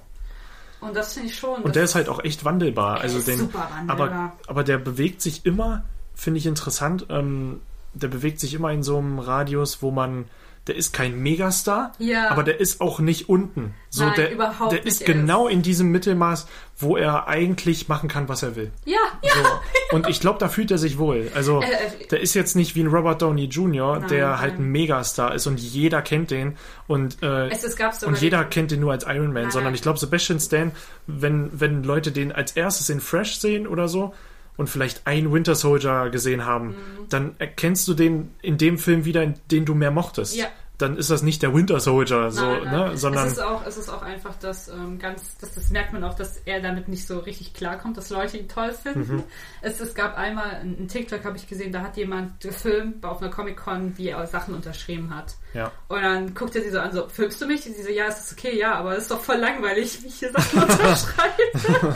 Und 0.80 0.94
das 0.94 1.14
finde 1.14 1.28
ich 1.30 1.36
schon. 1.38 1.62
Und 1.62 1.74
der 1.76 1.84
ist 1.84 1.94
halt 1.94 2.08
auch 2.08 2.22
echt 2.22 2.44
wandelbar. 2.44 3.00
Also 3.00 3.18
ist 3.18 3.28
den, 3.28 3.38
super 3.38 3.68
wandelbar. 3.72 4.08
aber, 4.08 4.32
aber 4.46 4.64
der 4.64 4.78
bewegt 4.78 5.20
sich 5.22 5.44
immer, 5.46 5.84
finde 6.14 6.38
ich 6.38 6.46
interessant, 6.46 7.06
ähm, 7.08 7.60
der 7.94 8.08
bewegt 8.08 8.38
sich 8.40 8.54
immer 8.54 8.70
in 8.72 8.82
so 8.82 8.98
einem 8.98 9.18
Radius, 9.18 9.82
wo 9.82 9.90
man, 9.90 10.26
der 10.66 10.76
ist 10.76 10.92
kein 10.94 11.18
Megastar, 11.22 11.92
Ja. 11.98 12.30
aber 12.30 12.42
der 12.42 12.58
ist 12.58 12.80
auch 12.80 12.98
nicht 12.98 13.28
unten. 13.28 13.74
So, 13.90 14.04
Nein, 14.04 14.14
der, 14.16 14.32
überhaupt 14.32 14.72
der 14.72 14.86
ist 14.86 15.04
genau 15.04 15.46
in 15.46 15.60
diesem 15.62 15.90
Mittelmaß, 15.90 16.46
wo 16.78 16.96
er 16.96 17.28
eigentlich 17.28 17.88
machen 17.88 18.08
kann, 18.08 18.28
was 18.28 18.42
er 18.42 18.56
will. 18.56 18.72
ja, 18.86 18.96
ja. 19.22 19.30
So. 19.34 19.96
Und 19.96 20.08
ich 20.08 20.20
glaube, 20.20 20.38
da 20.38 20.48
fühlt 20.48 20.70
er 20.70 20.78
sich 20.78 20.98
wohl. 20.98 21.30
Also, 21.34 21.60
Äh, 21.60 21.66
äh, 21.66 22.06
der 22.10 22.20
ist 22.20 22.34
jetzt 22.34 22.56
nicht 22.56 22.74
wie 22.74 22.80
ein 22.82 22.86
Robert 22.88 23.20
Downey 23.22 23.44
Jr., 23.44 23.98
Nein, 24.00 24.08
der 24.08 24.28
nein. 24.30 24.40
halt 24.40 24.58
ein 24.58 24.72
Megastar 24.72 25.34
ist 25.34 25.46
und 25.46 25.60
jeder 25.60 26.00
kennt 26.02 26.30
den. 26.30 26.56
Und 26.86 27.22
äh, 27.22 27.48
Es, 27.48 27.62
es 27.62 28.02
und 28.02 28.20
jeder 28.20 28.44
kennt 28.44 28.70
den 28.70 28.80
nur 28.80 28.92
als 28.92 29.04
Iron 29.06 29.32
Man, 29.32 29.50
sondern 29.50 29.74
ich 29.74 29.82
glaube, 29.82 29.98
Sebastian 29.98 30.40
Stan, 30.40 30.72
wenn, 31.06 31.50
wenn 31.52 31.82
Leute 31.84 32.10
den 32.10 32.32
als 32.32 32.52
erstes 32.52 32.88
in 32.88 33.00
Fresh 33.00 33.36
sehen 33.36 33.66
oder 33.66 33.86
so 33.88 34.14
und 34.56 34.68
vielleicht 34.68 35.06
einen 35.06 35.32
Winter 35.32 35.54
Soldier 35.54 36.10
gesehen 36.10 36.44
haben, 36.44 36.68
Mhm. 36.68 36.74
dann 37.08 37.34
erkennst 37.38 37.86
du 37.88 37.94
den 37.94 38.30
in 38.42 38.56
dem 38.58 38.78
Film 38.78 39.04
wieder, 39.04 39.22
in 39.22 39.34
den 39.50 39.64
du 39.64 39.74
mehr 39.74 39.90
mochtest. 39.90 40.36
Ja. 40.36 40.46
Dann 40.76 40.96
ist 40.96 41.08
das 41.08 41.22
nicht 41.22 41.40
der 41.42 41.54
Winter 41.54 41.78
Soldier, 41.78 42.32
so, 42.32 42.42
Nein, 42.44 42.64
nein. 42.64 42.90
ne? 42.90 42.96
sondern 42.96 43.26
es 43.28 43.34
ist 43.34 43.38
auch, 43.42 43.64
es 43.64 43.76
ist 43.76 43.88
auch 43.88 44.02
einfach 44.02 44.34
das 44.40 44.66
ähm, 44.68 44.98
ganz, 44.98 45.36
das, 45.38 45.54
das 45.54 45.70
merkt 45.70 45.92
man 45.92 46.02
auch, 46.02 46.14
dass 46.14 46.38
er 46.38 46.60
damit 46.60 46.88
nicht 46.88 47.06
so 47.06 47.20
richtig 47.20 47.54
klarkommt, 47.54 47.96
dass 47.96 48.10
Leute 48.10 48.38
ihn 48.38 48.48
toll 48.48 48.72
finden. 48.72 49.16
Mhm. 49.18 49.22
Es, 49.62 49.78
es 49.78 49.94
gab 49.94 50.16
einmal 50.18 50.50
einen 50.50 50.88
TikTok, 50.88 51.24
habe 51.24 51.36
ich 51.36 51.46
gesehen, 51.46 51.70
da 51.70 51.80
hat 51.82 51.96
jemand 51.96 52.40
gefilmt 52.40 53.04
auf 53.04 53.22
einer 53.22 53.30
Comic 53.30 53.56
Con, 53.56 53.96
wie 53.96 54.08
er 54.08 54.26
Sachen 54.26 54.52
unterschrieben 54.52 55.14
hat. 55.14 55.34
ja. 55.52 55.70
Und 55.86 56.02
dann 56.02 56.34
guckt 56.34 56.56
er 56.56 56.62
sie 56.62 56.70
so 56.70 56.80
an, 56.80 56.90
so, 56.92 57.08
filmst 57.08 57.40
du 57.40 57.46
mich? 57.46 57.64
Und 57.66 57.76
sie 57.76 57.82
so, 57.84 57.90
ja, 57.90 58.06
ist 58.06 58.18
das 58.18 58.32
okay? 58.32 58.58
Ja, 58.58 58.74
aber 58.74 58.96
es 58.96 59.02
ist 59.02 59.10
doch 59.12 59.20
voll 59.20 59.36
langweilig, 59.36 60.02
wie 60.02 60.08
ich 60.08 60.16
hier 60.16 60.32
Sachen 60.32 60.60
unterschreibe. 60.62 61.42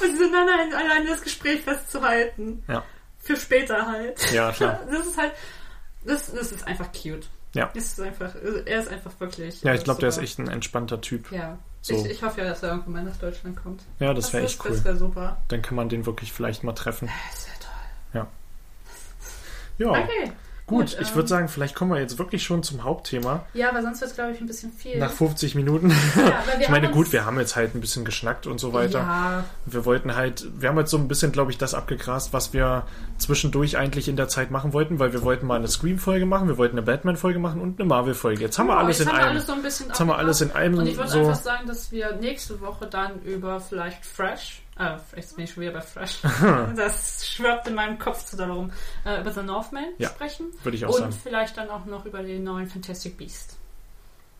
Und 0.00 0.12
sie 0.12 0.16
so, 0.16 0.30
nein, 0.30 0.46
nein, 0.46 0.72
allein 0.72 1.06
das 1.06 1.20
Gespräch 1.22 1.60
festzuhalten. 1.60 2.62
Ja. 2.68 2.84
Für 3.18 3.36
später 3.36 3.86
halt. 3.86 4.32
Ja, 4.32 4.50
klar. 4.52 4.80
Das 4.90 5.06
ist 5.06 5.18
halt, 5.18 5.32
das, 6.04 6.32
das 6.32 6.52
ist 6.52 6.66
einfach 6.66 6.88
cute. 6.92 7.28
Ja. 7.54 7.66
Ist 7.74 8.00
einfach, 8.00 8.34
er 8.66 8.80
ist 8.80 8.88
einfach 8.88 9.12
wirklich. 9.18 9.62
Ja, 9.62 9.74
ich 9.74 9.84
glaube, 9.84 10.00
der 10.00 10.10
ist 10.10 10.18
echt 10.18 10.38
ein 10.38 10.48
entspannter 10.48 11.00
Typ. 11.00 11.32
Ja. 11.32 11.58
So. 11.80 11.94
Ich, 11.94 12.10
ich 12.10 12.22
hoffe 12.22 12.40
ja, 12.40 12.48
dass 12.48 12.62
er 12.62 12.70
irgendwann 12.70 12.92
mal 12.92 13.04
nach 13.04 13.16
Deutschland 13.16 13.56
kommt. 13.56 13.82
Ja, 14.00 14.12
das 14.12 14.32
wäre 14.32 14.44
echt 14.44 14.62
cool. 14.64 14.72
Das 14.72 14.84
wäre 14.84 14.96
super. 14.96 15.38
Dann 15.48 15.62
kann 15.62 15.76
man 15.76 15.88
den 15.88 16.04
wirklich 16.06 16.32
vielleicht 16.32 16.64
mal 16.64 16.72
treffen. 16.72 17.08
Das 17.30 17.46
wäre 17.46 17.58
toll. 17.60 18.26
Ja, 19.78 19.90
Okay. 19.90 20.32
Gut. 20.68 20.96
ich 21.00 21.08
ähm, 21.08 21.14
würde 21.14 21.28
sagen, 21.28 21.48
vielleicht 21.48 21.74
kommen 21.74 21.90
wir 21.92 22.00
jetzt 22.00 22.18
wirklich 22.18 22.44
schon 22.44 22.62
zum 22.62 22.84
Hauptthema. 22.84 23.44
Ja, 23.54 23.70
aber 23.70 23.82
sonst 23.82 24.00
wird 24.00 24.10
es, 24.10 24.14
glaube 24.16 24.32
ich, 24.32 24.40
ein 24.40 24.46
bisschen 24.46 24.72
viel. 24.72 24.98
Nach 24.98 25.10
50 25.10 25.54
Minuten. 25.54 25.90
ja, 26.16 26.42
Ich 26.60 26.68
meine, 26.68 26.90
gut, 26.90 27.12
wir 27.12 27.26
haben 27.26 27.38
jetzt 27.38 27.56
halt 27.56 27.74
ein 27.74 27.80
bisschen 27.80 28.04
geschnackt 28.04 28.46
und 28.46 28.58
so 28.58 28.72
weiter. 28.72 29.00
Ja, 29.00 29.44
Wir 29.66 29.84
wollten 29.84 30.14
halt, 30.14 30.46
wir 30.60 30.68
haben 30.68 30.78
jetzt 30.78 30.90
so 30.90 30.98
ein 30.98 31.08
bisschen, 31.08 31.32
glaube 31.32 31.50
ich, 31.50 31.58
das 31.58 31.74
abgegrast, 31.74 32.32
was 32.32 32.52
wir 32.52 32.84
zwischendurch 33.18 33.76
eigentlich 33.76 34.08
in 34.08 34.16
der 34.16 34.28
Zeit 34.28 34.50
machen 34.50 34.72
wollten, 34.72 34.98
weil 34.98 35.12
wir 35.12 35.22
wollten 35.22 35.46
mal 35.46 35.56
eine 35.56 35.68
Scream-Folge 35.68 36.26
machen, 36.26 36.48
wir 36.48 36.58
wollten 36.58 36.76
eine 36.76 36.86
Batman-Folge 36.86 37.38
machen 37.38 37.60
und 37.60 37.80
eine 37.80 37.88
Marvel-Folge. 37.88 38.40
Jetzt 38.42 38.58
haben 38.58 38.66
wir 38.68 38.74
genau, 38.74 38.84
alles 38.84 39.00
in 39.00 39.08
haben 39.08 39.16
einem. 39.16 39.28
alles 39.30 39.46
so 39.46 39.52
ein 39.52 39.62
bisschen 39.62 39.88
Jetzt 39.88 40.00
haben 40.00 40.08
wir 40.08 40.18
alles 40.18 40.40
in 40.40 40.52
einem 40.52 40.78
Und 40.78 40.86
ich 40.86 40.96
würde 40.96 41.10
so. 41.10 41.18
einfach 41.20 41.34
sagen, 41.42 41.66
dass 41.66 41.90
wir 41.90 42.12
nächste 42.16 42.60
Woche 42.60 42.86
dann 42.86 43.20
über 43.22 43.60
vielleicht 43.60 44.04
Fresh, 44.04 44.62
äh, 44.78 44.96
jetzt 45.16 45.36
bin 45.36 45.44
ich 45.44 45.52
schon 45.52 45.62
wieder 45.62 45.72
bei 45.72 45.80
Fresh, 45.80 46.20
das 46.76 47.26
schwirrt 47.28 47.66
in 47.68 47.74
meinem 47.74 47.98
Kopf 47.98 48.24
zu 48.24 48.36
darum, 48.36 48.72
äh, 49.04 49.20
über 49.20 49.32
The 49.32 49.42
Northman 49.42 49.88
Ja, 49.98 50.08
sprechen. 50.08 50.46
Würde 50.62 50.76
ich 50.76 50.84
auch 50.86 50.90
Und 50.94 50.98
sagen. 51.00 51.12
vielleicht 51.22 51.56
dann 51.56 51.68
auch 51.70 51.84
noch 51.84 52.06
über 52.06 52.22
den 52.22 52.44
neuen 52.44 52.66
Fantastic 52.66 53.16
Beast. 53.18 53.57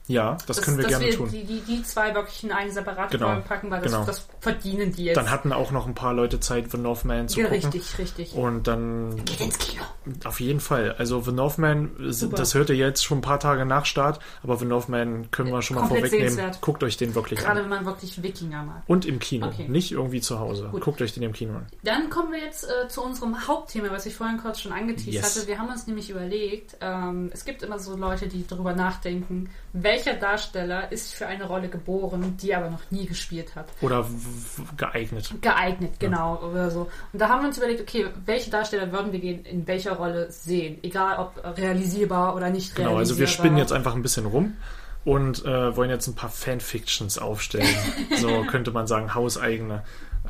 Ja, 0.08 0.36
das, 0.46 0.62
können 0.62 0.78
wir 0.78 0.84
dass 0.84 0.92
gerne 0.98 1.06
wir 1.06 1.16
tun. 1.16 1.30
Die, 1.30 1.44
die, 1.44 1.60
die 1.60 1.82
zwei 1.82 2.14
wirklich 2.14 2.42
in 2.42 2.50
eine 2.50 2.70
separate 2.72 3.16
Genau, 3.16 3.28
Folge 3.28 3.42
packen, 3.42 3.70
weil 3.70 3.82
das, 3.82 3.92
genau. 3.92 4.04
das 4.06 4.26
verdienen 4.40 4.92
die 4.92 5.04
jetzt. 5.04 5.16
Dann 5.16 5.30
hatten 5.30 5.52
auch 5.52 5.70
noch 5.70 5.86
ein 5.86 5.94
paar 5.94 6.14
Leute 6.14 6.40
Zeit, 6.40 6.70
The 6.70 6.78
Northman 6.78 7.28
zu 7.28 7.40
ja, 7.40 7.46
gucken. 7.48 7.70
richtig, 7.70 7.98
richtig. 7.98 8.34
Und 8.34 8.66
dann 8.66 9.22
Geht 9.26 9.40
ins 9.40 9.58
Kino. 9.58 9.82
auf 10.24 10.40
jeden 10.40 10.60
Fall. 10.60 10.94
Also 10.98 11.20
The 11.20 11.32
Northman, 11.32 11.90
Super. 12.08 12.36
das 12.36 12.54
hört 12.54 12.70
ihr 12.70 12.76
jetzt 12.76 13.04
schon 13.04 13.18
ein 13.18 13.22
paar 13.22 13.38
Tage 13.38 13.66
nach 13.66 13.84
Start, 13.84 14.18
aber 14.42 14.56
The 14.56 14.64
Northman 14.64 15.30
können 15.30 15.50
wir 15.52 15.60
schon 15.60 15.74
mal 15.76 15.82
Komplett 15.82 16.06
vorwegnehmen. 16.06 16.34
sehenswert. 16.34 16.60
Guckt 16.62 16.82
euch 16.82 16.96
den 16.96 17.14
wirklich 17.14 17.38
Gerade 17.40 17.60
an. 17.60 17.64
wenn 17.64 17.70
man 17.70 17.84
wirklich 17.86 18.22
Wikinger 18.22 18.62
mag. 18.62 18.82
Und 18.86 19.04
im 19.04 19.18
Kino, 19.18 19.46
Okay. 19.48 19.68
nicht 19.68 19.92
irgendwie 19.92 20.22
zu 20.22 20.38
Hause. 20.38 20.68
Gut. 20.72 20.80
Guckt 20.82 21.02
euch 21.02 21.12
den 21.12 21.22
im 21.22 21.32
Kino 21.34 21.54
an. 21.54 21.66
Dann 21.84 22.08
kommen 22.08 22.32
wir 22.32 22.40
jetzt 22.40 22.64
äh, 22.64 22.88
zu 22.88 23.02
unserem 23.02 23.46
Hauptthema, 23.46 23.90
was 23.90 24.06
ich 24.06 24.16
vorhin 24.16 24.38
kurz 24.38 24.60
schon 24.60 24.72
angeteased 24.72 25.12
Yes. 25.12 25.36
hatte. 25.36 25.46
Wir 25.48 25.58
haben 25.58 25.68
uns 25.68 25.86
nämlich 25.86 26.08
überlegt, 26.08 26.76
ähm, 26.80 27.30
es 27.34 27.44
gibt 27.44 27.62
immer 27.62 27.78
so 27.78 27.94
Leute, 27.94 28.26
die 28.28 28.46
darüber 28.46 28.72
nachdenken, 28.74 29.50
welcher 29.98 30.18
Darsteller 30.18 30.90
ist 30.92 31.14
für 31.14 31.26
eine 31.26 31.44
Rolle 31.44 31.68
geboren, 31.68 32.36
die 32.40 32.50
er 32.50 32.58
aber 32.58 32.70
noch 32.70 32.90
nie 32.90 33.06
gespielt 33.06 33.54
hat. 33.56 33.68
Oder 33.80 34.06
geeignet. 34.76 35.32
Geeignet, 35.40 35.98
genau, 35.98 36.38
oder 36.42 36.70
so. 36.70 36.88
Und 37.12 37.20
da 37.20 37.28
haben 37.28 37.42
wir 37.42 37.48
uns 37.48 37.58
überlegt, 37.58 37.80
okay, 37.80 38.06
welche 38.24 38.50
Darsteller 38.50 38.92
würden 38.92 39.12
wir 39.12 39.22
in 39.22 39.66
welcher 39.66 39.92
Rolle 39.96 40.30
sehen? 40.30 40.78
Egal 40.82 41.18
ob 41.18 41.58
realisierbar 41.58 42.34
oder 42.36 42.50
nicht 42.50 42.74
Genau, 42.74 42.90
realisierbar. 42.90 42.98
also 42.98 43.18
wir 43.18 43.26
spinnen 43.26 43.58
jetzt 43.58 43.72
einfach 43.72 43.94
ein 43.94 44.02
bisschen 44.02 44.26
rum 44.26 44.56
und 45.04 45.44
äh, 45.44 45.76
wollen 45.76 45.90
jetzt 45.90 46.06
ein 46.06 46.14
paar 46.14 46.30
Fanfictions 46.30 47.18
aufstellen. 47.18 47.66
so 48.16 48.44
könnte 48.44 48.70
man 48.70 48.86
sagen, 48.86 49.14
hauseigene. 49.14 49.82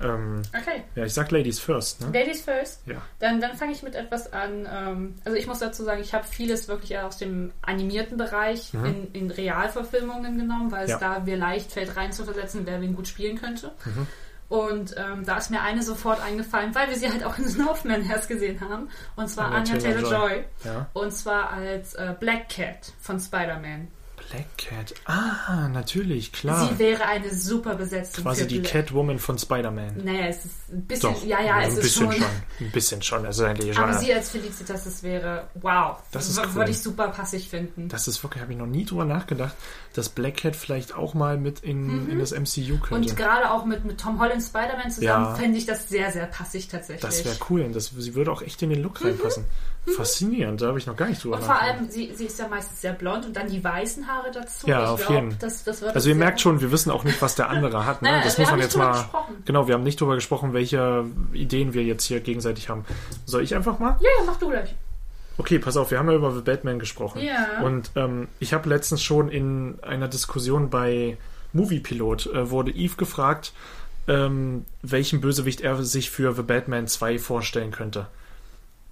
Ähm, 0.03 0.43
Okay, 0.61 0.83
ja, 0.95 1.05
ich 1.05 1.15
sag 1.15 1.31
Ladies 1.31 1.59
first, 1.61 2.01
ne? 2.01 2.07
Ladies 2.19 2.43
first. 2.43 2.81
Ja. 2.87 3.03
Dann, 3.19 3.41
dann 3.41 3.57
fange 3.57 3.73
ich 3.73 3.83
mit 3.83 3.95
etwas 3.95 4.33
an. 4.33 4.69
Ähm, 4.73 5.15
also 5.25 5.37
ich 5.37 5.47
muss 5.47 5.59
dazu 5.59 5.85
sagen, 5.85 6.01
ich 6.01 6.15
habe 6.15 6.25
vieles 6.27 6.69
wirklich 6.69 6.93
eher 6.93 7.07
aus 7.07 7.17
dem 7.19 7.53
animierten 7.63 8.17
Bereich 8.17 8.73
in, 8.75 9.13
in 9.13 9.31
Realverfilmungen 9.31 10.39
genommen, 10.39 10.71
weil 10.71 10.85
es 10.87 10.95
Mhm. 10.95 11.01
Ja. 11.01 11.15
da 11.15 11.21
mir 11.21 11.37
leicht 11.37 11.73
fällt, 11.73 11.97
reinzuversetzen, 11.97 12.65
wer 12.67 12.81
wen 12.81 12.95
gut 12.95 13.09
spielen 13.09 13.39
könnte. 13.41 13.73
Mhm. 13.85 14.07
Und 14.49 14.95
ähm, 14.97 15.27
da 15.27 15.37
ist 15.37 15.51
mir 15.51 15.61
eine 15.61 15.83
sofort 15.83 16.23
eingefallen, 16.23 16.75
weil 16.75 16.89
wir 16.89 16.97
sie 16.97 17.11
halt 17.11 17.23
auch 17.23 17.37
in 17.37 17.47
Snowman 17.49 18.09
erst 18.09 18.29
gesehen 18.29 18.59
haben. 18.61 18.89
Und 19.15 19.29
zwar 19.29 19.53
Anya. 19.53 19.77
Taylor-Joy. 19.77 20.45
Ja. 20.65 20.87
Und 20.95 21.13
zwar 21.13 21.51
als 21.51 21.93
äh, 21.95 22.15
Black 22.19 22.49
Cat 22.49 22.93
von 23.01 23.21
Spider-Man. 23.21 23.89
Black 24.31 24.59
Cat. 24.59 24.95
Ah, 25.07 25.69
natürlich, 25.69 26.33
klar. 26.33 26.69
Sie 26.69 26.79
wäre 26.79 27.07
eine 27.07 27.35
super 27.35 27.75
Besetzung 27.75 28.25
Quasi 28.25 28.47
die 28.47 28.59
Black. 28.61 28.73
Catwoman 28.73 29.19
von 29.19 29.39
Spider-Man. 29.39 30.05
Naja, 30.05 30.27
es 30.27 30.45
ist 30.45 30.55
ein 30.71 30.83
bisschen, 30.83 31.15
Doch, 31.15 31.25
ja, 31.25 31.41
ja, 31.41 31.57
ein 31.57 31.69
es 31.69 31.75
ist 31.75 31.83
bisschen 31.83 32.13
schon. 32.13 32.23
Ein 32.61 32.71
bisschen 32.73 33.03
schon. 33.03 33.27
Also 33.27 33.45
eigentlich 33.45 33.75
schon. 33.75 33.85
Aber 33.85 33.95
sie 33.95 34.13
als 34.13 34.31
Felicitas, 34.31 34.85
das 34.85 35.03
wäre 35.03 35.49
wow. 35.55 35.97
Das 36.13 36.29
ist 36.29 36.39
cool. 36.39 36.55
Würde 36.55 36.71
ich 36.71 36.79
super 36.79 37.09
passig 37.09 37.49
finden. 37.49 37.89
Das 37.89 38.07
ist 38.09 38.23
wirklich, 38.23 38.43
habe 38.43 38.53
ich 38.53 38.59
noch 38.59 38.67
nie 38.67 38.85
drüber 38.85 39.05
nachgedacht, 39.05 39.55
dass 39.99 40.09
Black 40.09 40.39
Cat 40.39 40.57
vielleicht 40.57 40.95
auch 40.97 41.13
mal 41.15 41.37
mit 41.37 41.61
in, 41.61 42.09
in 42.09 42.19
das 42.19 42.31
MCU 42.33 42.79
könnte. 42.79 42.95
Mhm. 42.95 43.11
Und 43.11 43.17
gerade 43.17 43.51
auch 43.51 43.65
mit, 43.67 43.85
mit 43.85 44.01
Tom 44.01 44.19
Holland 44.21 44.43
Spider-Man 44.43 44.91
zusammen 44.91 45.25
Ja. 45.27 45.35
fände 45.35 45.59
ich 45.59 45.67
das 45.67 45.89
sehr, 45.89 46.11
sehr 46.13 46.27
passig 46.27 46.69
tatsächlich. 46.69 47.03
das 47.03 47.25
wäre 47.25 47.37
cool. 47.51 47.63
Und 47.63 47.75
das, 47.77 47.91
sie 47.97 48.15
würde 48.15 48.33
auch 48.33 48.41
echt 48.43 48.63
in 48.63 48.71
den 48.71 48.83
Look 48.83 49.05
reinpassen. 49.05 49.45
Faszinierend, 49.97 50.61
da 50.61 50.67
habe 50.69 50.79
ich 50.79 50.87
noch 50.87 50.97
gar 50.97 51.09
nicht 51.09 51.23
drüber 51.25 51.37
Mhm. 51.37 51.43
Und 51.43 51.47
vor 51.47 51.55
nachgedacht. 51.55 51.79
allem, 51.81 51.91
sie, 51.91 52.13
sie 52.15 52.27
ist 52.27 52.39
ja 52.39 52.47
meistens 52.49 52.81
sehr 52.81 52.93
blond 52.93 53.25
und 53.27 53.35
dann 53.37 53.49
die 53.49 53.63
weißen 53.65 54.07
Haare 54.07 54.31
dazu. 54.31 54.67
Ja, 54.67 54.83
ich 54.85 54.89
auf 54.91 55.01
glaub, 55.01 55.11
jeden. 55.11 55.39
Das, 55.39 55.65
das 55.65 55.81
wird 55.81 55.95
Also 55.95 56.09
ihr 56.11 56.15
merkt 56.15 56.41
schon, 56.41 56.61
wir 56.61 56.71
wissen 56.71 56.91
auch 56.91 57.05
nicht, 57.05 57.21
was 57.23 57.35
der 57.37 57.49
andere 57.51 57.87
hat. 57.87 58.03
Ne? 58.03 58.11
Nein, 58.11 58.21
das 58.25 58.37
wir 58.37 58.43
muss 58.43 58.51
haben 58.53 58.59
man 58.59 58.67
jetzt 58.67 58.77
mal. 58.77 58.93
gesprochen. 58.93 59.35
Genau, 59.47 59.67
wir 59.67 59.75
haben 59.75 59.83
nicht 59.83 60.01
drüber 60.01 60.15
gesprochen, 60.15 60.53
welche 60.53 61.07
Ideen 61.33 61.73
wir 61.75 61.85
jetzt 61.85 62.05
hier 62.05 62.21
gegenseitig 62.21 62.69
haben. 62.69 62.85
Soll 63.25 63.43
ich 63.43 63.55
einfach 63.55 63.79
mal? 63.79 63.97
Ja, 64.01 64.09
ja, 64.19 64.25
mach 64.27 64.37
du 64.37 64.49
gleich. 64.51 64.75
Okay, 65.39 65.59
pass 65.59 65.77
auf, 65.77 65.91
wir 65.91 65.99
haben 65.99 66.09
ja 66.11 66.17
über 66.17 66.33
The 66.35 66.41
Batman 66.43 66.79
gesprochen. 66.79 67.21
Ja. 67.23 67.61
Und 67.63 67.91
ähm, 67.97 68.29
ich 68.41 68.53
habe 68.53 68.69
letztens 68.69 69.03
schon 69.03 69.29
in 69.31 69.79
einer 69.83 70.09
Diskussion 70.09 70.69
bei 70.69 71.17
Moviepilot 71.53 72.27
äh, 72.27 72.51
wurde 72.51 72.73
Eve 72.73 72.97
gefragt, 72.97 73.53
ähm, 74.09 74.65
welchen 74.83 75.21
Bösewicht 75.21 75.61
er 75.61 75.83
sich 75.83 76.11
für 76.11 76.35
The 76.35 76.43
Batman 76.43 76.87
2 76.89 77.19
vorstellen 77.19 77.71
könnte. 77.71 78.07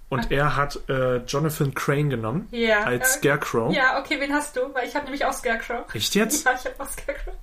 Und 0.09 0.31
er 0.31 0.55
hat 0.55 0.79
äh, 0.87 1.17
Jonathan 1.17 1.73
Crane 1.73 2.07
genommen 2.09 2.47
Ja. 2.51 2.83
als 2.83 3.17
äh, 3.17 3.19
Scarecrow. 3.19 3.73
Ja, 3.75 3.99
okay, 3.99 4.17
wen 4.21 4.31
hast 4.33 4.55
du? 4.55 4.73
Weil 4.73 4.87
ich 4.87 4.95
habe 4.95 5.03
nämlich 5.05 5.25
auch 5.25 5.33
Scarecrow. 5.33 5.83
Echt 5.93 6.15
jetzt? 6.15 6.45
Ja, 6.45 6.53
ich 6.57 6.65
habe 6.65 6.75
auch 6.79 6.89
Scarecrow. 6.89 7.33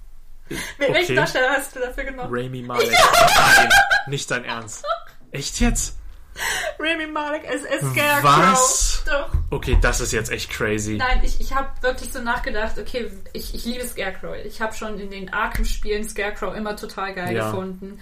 Wen- 0.48 0.58
Okay. 0.78 0.92
Welchen 0.94 1.16
Darsteller 1.16 1.50
hast 1.50 1.74
du 1.76 1.80
dafür 1.80 2.04
genommen? 2.04 2.28
Rami 2.32 2.62
Malek. 2.66 2.90
Nein, 2.90 3.68
nicht 4.08 4.30
dein 4.30 4.44
Ernst. 4.44 4.84
Echt 5.30 5.60
jetzt? 5.60 5.96
Rami 6.78 7.06
Malek 7.06 7.42
als 7.48 7.62
Scarecrow. 7.62 8.22
Was? 8.52 9.04
Doch. 9.06 9.30
Okay, 9.50 9.78
das 9.80 10.00
ist 10.00 10.12
jetzt 10.12 10.30
echt 10.30 10.50
crazy. 10.50 10.96
Nein, 10.96 11.20
ich, 11.22 11.40
ich 11.40 11.54
habe 11.54 11.68
wirklich 11.82 12.12
so 12.12 12.20
nachgedacht, 12.20 12.78
okay, 12.78 13.10
ich, 13.32 13.54
ich 13.54 13.64
liebe 13.64 13.84
Scarecrow. 13.86 14.34
Ich 14.44 14.60
habe 14.60 14.74
schon 14.74 14.98
in 14.98 15.10
den 15.10 15.32
Arkham-Spielen 15.32 16.08
Scarecrow 16.08 16.54
immer 16.54 16.76
total 16.76 17.14
geil 17.14 17.34
Ja. 17.36 17.50
gefunden. 17.50 18.00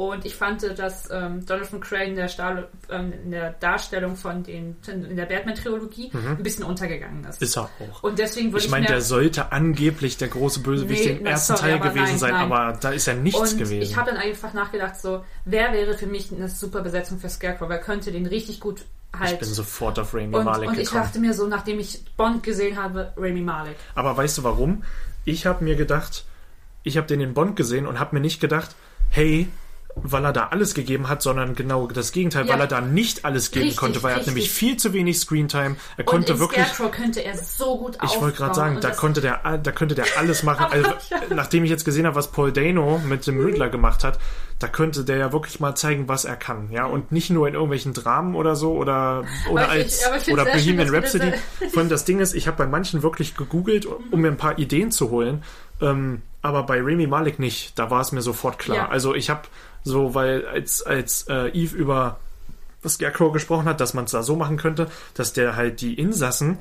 Und 0.00 0.24
ich 0.24 0.34
fand, 0.34 0.62
dass 0.78 1.10
ähm, 1.10 1.44
Jonathan 1.46 1.78
Crane 1.78 2.08
in 2.08 2.16
der, 2.16 2.28
Stahl, 2.28 2.68
ähm, 2.88 3.12
in 3.22 3.32
der 3.32 3.50
Darstellung 3.50 4.16
von 4.16 4.42
den 4.42 4.76
in 4.86 5.14
der 5.14 5.26
Batman-Trilogie 5.26 6.10
ein 6.14 6.42
bisschen 6.42 6.64
untergegangen 6.64 7.22
ist. 7.24 7.38
Mhm. 7.38 7.44
Ist 7.44 7.56
er 7.58 7.64
auch. 7.64 8.02
Und 8.02 8.18
deswegen 8.18 8.50
würde 8.50 8.64
Ich 8.64 8.70
meine, 8.70 8.86
der 8.86 9.02
sollte 9.02 9.52
angeblich 9.52 10.16
der 10.16 10.28
große 10.28 10.60
Bösewicht 10.60 11.04
Nee, 11.04 11.18
im 11.18 11.26
ersten 11.26 11.54
sorry, 11.54 11.72
Teil 11.72 11.80
gewesen 11.80 12.02
nein, 12.12 12.18
sein, 12.18 12.32
nein. 12.32 12.50
aber 12.50 12.78
da 12.80 12.92
ist 12.92 13.08
ja 13.08 13.12
nichts 13.12 13.52
und 13.52 13.58
gewesen. 13.58 13.82
ich 13.82 13.94
habe 13.98 14.10
dann 14.10 14.18
einfach 14.18 14.54
nachgedacht, 14.54 14.98
so, 14.98 15.22
wer 15.44 15.74
wäre 15.74 15.92
für 15.92 16.06
mich 16.06 16.32
eine 16.32 16.48
super 16.48 16.80
Besetzung 16.80 17.18
für 17.18 17.28
Scarecrow? 17.28 17.68
Wer 17.68 17.80
könnte 17.80 18.10
den 18.10 18.24
richtig 18.24 18.58
gut 18.58 18.86
halt. 19.18 19.32
Ich 19.34 19.38
bin 19.40 19.48
sofort 19.50 19.98
auf 19.98 20.14
Rami 20.14 20.34
und, 20.34 20.44
Malek 20.46 20.70
und 20.70 20.78
ich 20.78 20.84
gekommen. 20.84 21.02
dachte 21.04 21.18
mir 21.18 21.34
so, 21.34 21.46
nachdem 21.46 21.78
ich 21.78 22.02
Bond 22.16 22.42
gesehen 22.42 22.82
habe, 22.82 23.12
Rami 23.18 23.42
Malek. 23.42 23.76
Aber 23.94 24.16
weißt 24.16 24.38
du 24.38 24.44
warum? 24.44 24.82
Ich 25.26 25.44
habe 25.44 25.62
mir 25.62 25.76
gedacht, 25.76 26.24
ich 26.84 26.96
habe 26.96 27.06
den 27.06 27.20
in 27.20 27.34
Bond 27.34 27.54
gesehen 27.54 27.86
und 27.86 28.00
habe 28.00 28.16
mir 28.16 28.22
nicht 28.22 28.40
gedacht, 28.40 28.74
hey, 29.10 29.48
weil 29.96 30.24
er 30.24 30.32
da 30.32 30.48
alles 30.48 30.74
gegeben 30.74 31.08
hat, 31.08 31.22
sondern 31.22 31.54
genau 31.54 31.86
das 31.86 32.12
Gegenteil, 32.12 32.46
Ja. 32.46 32.54
weil 32.54 32.60
er 32.60 32.66
da 32.66 32.80
nicht 32.80 33.24
alles 33.24 33.50
geben 33.50 33.64
Richtig, 33.64 33.78
konnte, 33.78 34.02
weil 34.02 34.12
er 34.12 34.16
hat 34.20 34.26
nämlich 34.26 34.50
viel 34.50 34.76
zu 34.76 34.92
wenig 34.92 35.18
Screentime. 35.18 35.76
Er 35.96 36.04
konnte 36.04 36.38
wirklich 36.38 36.64
Scarecrow 36.66 36.90
könnte 36.90 37.24
er 37.24 37.36
so 37.36 37.78
gut 37.78 37.98
Ich 38.04 38.20
wollte 38.20 38.36
gerade 38.38 38.54
sagen, 38.54 38.78
da 38.80 38.90
konnte 38.90 39.20
der, 39.20 39.58
da 39.58 39.72
könnte 39.72 39.94
der 39.94 40.06
alles 40.16 40.42
machen. 40.42 40.66
Also, 40.70 40.92
nachdem 41.34 41.64
ich 41.64 41.70
jetzt 41.70 41.84
gesehen 41.84 42.06
habe, 42.06 42.14
was 42.16 42.30
Paul 42.30 42.52
Dano 42.52 43.00
mit 43.04 43.26
dem 43.26 43.40
Riddler 43.44 43.68
gemacht 43.68 44.04
hat, 44.04 44.18
da 44.60 44.68
könnte 44.68 45.04
der 45.04 45.16
ja 45.16 45.32
wirklich 45.32 45.58
mal 45.58 45.74
zeigen, 45.74 46.06
was 46.06 46.24
er 46.24 46.36
kann, 46.36 46.70
ja, 46.70 46.84
und 46.84 47.12
nicht 47.12 47.30
nur 47.30 47.48
in 47.48 47.54
irgendwelchen 47.54 47.92
Dramen 47.94 48.34
oder 48.34 48.54
so 48.56 48.74
oder 48.74 49.24
oder 49.50 49.62
Aber 49.64 49.72
als 49.72 50.04
oder 50.30 50.44
schön, 50.44 50.52
Bohemian 50.52 50.92
wir 50.92 50.98
Rhapsody. 50.98 51.32
allem 51.76 51.88
das 51.88 52.04
Ding 52.04 52.20
ist, 52.20 52.34
ich 52.34 52.46
habe 52.46 52.58
bei 52.58 52.66
manchen 52.66 53.02
wirklich 53.02 53.36
gegoogelt, 53.36 53.86
um 54.10 54.20
mir 54.20 54.28
ein 54.28 54.36
paar 54.36 54.58
Ideen 54.58 54.90
zu 54.92 55.10
holen, 55.10 55.42
ähm, 55.80 56.22
aber 56.42 56.62
bei 56.64 56.78
Rami 56.80 57.06
Malek 57.06 57.38
nicht. 57.38 57.78
Da 57.78 57.90
war 57.90 58.00
es 58.02 58.12
mir 58.12 58.22
sofort 58.22 58.58
klar. 58.58 58.76
Ja. 58.76 58.88
Also 58.88 59.14
ich 59.14 59.30
habe 59.30 59.42
so, 59.84 60.14
weil 60.14 60.46
als 60.46 60.82
als 60.82 61.26
äh, 61.28 61.48
Eve 61.48 61.76
über 61.76 62.18
Scarecrow 62.86 63.32
gesprochen 63.32 63.66
hat, 63.66 63.80
dass 63.80 63.94
man 63.94 64.04
es 64.06 64.10
da 64.12 64.22
so 64.22 64.36
machen 64.36 64.56
könnte, 64.56 64.86
dass 65.14 65.32
der 65.32 65.56
halt 65.56 65.80
die 65.80 65.94
Insassen 65.94 66.58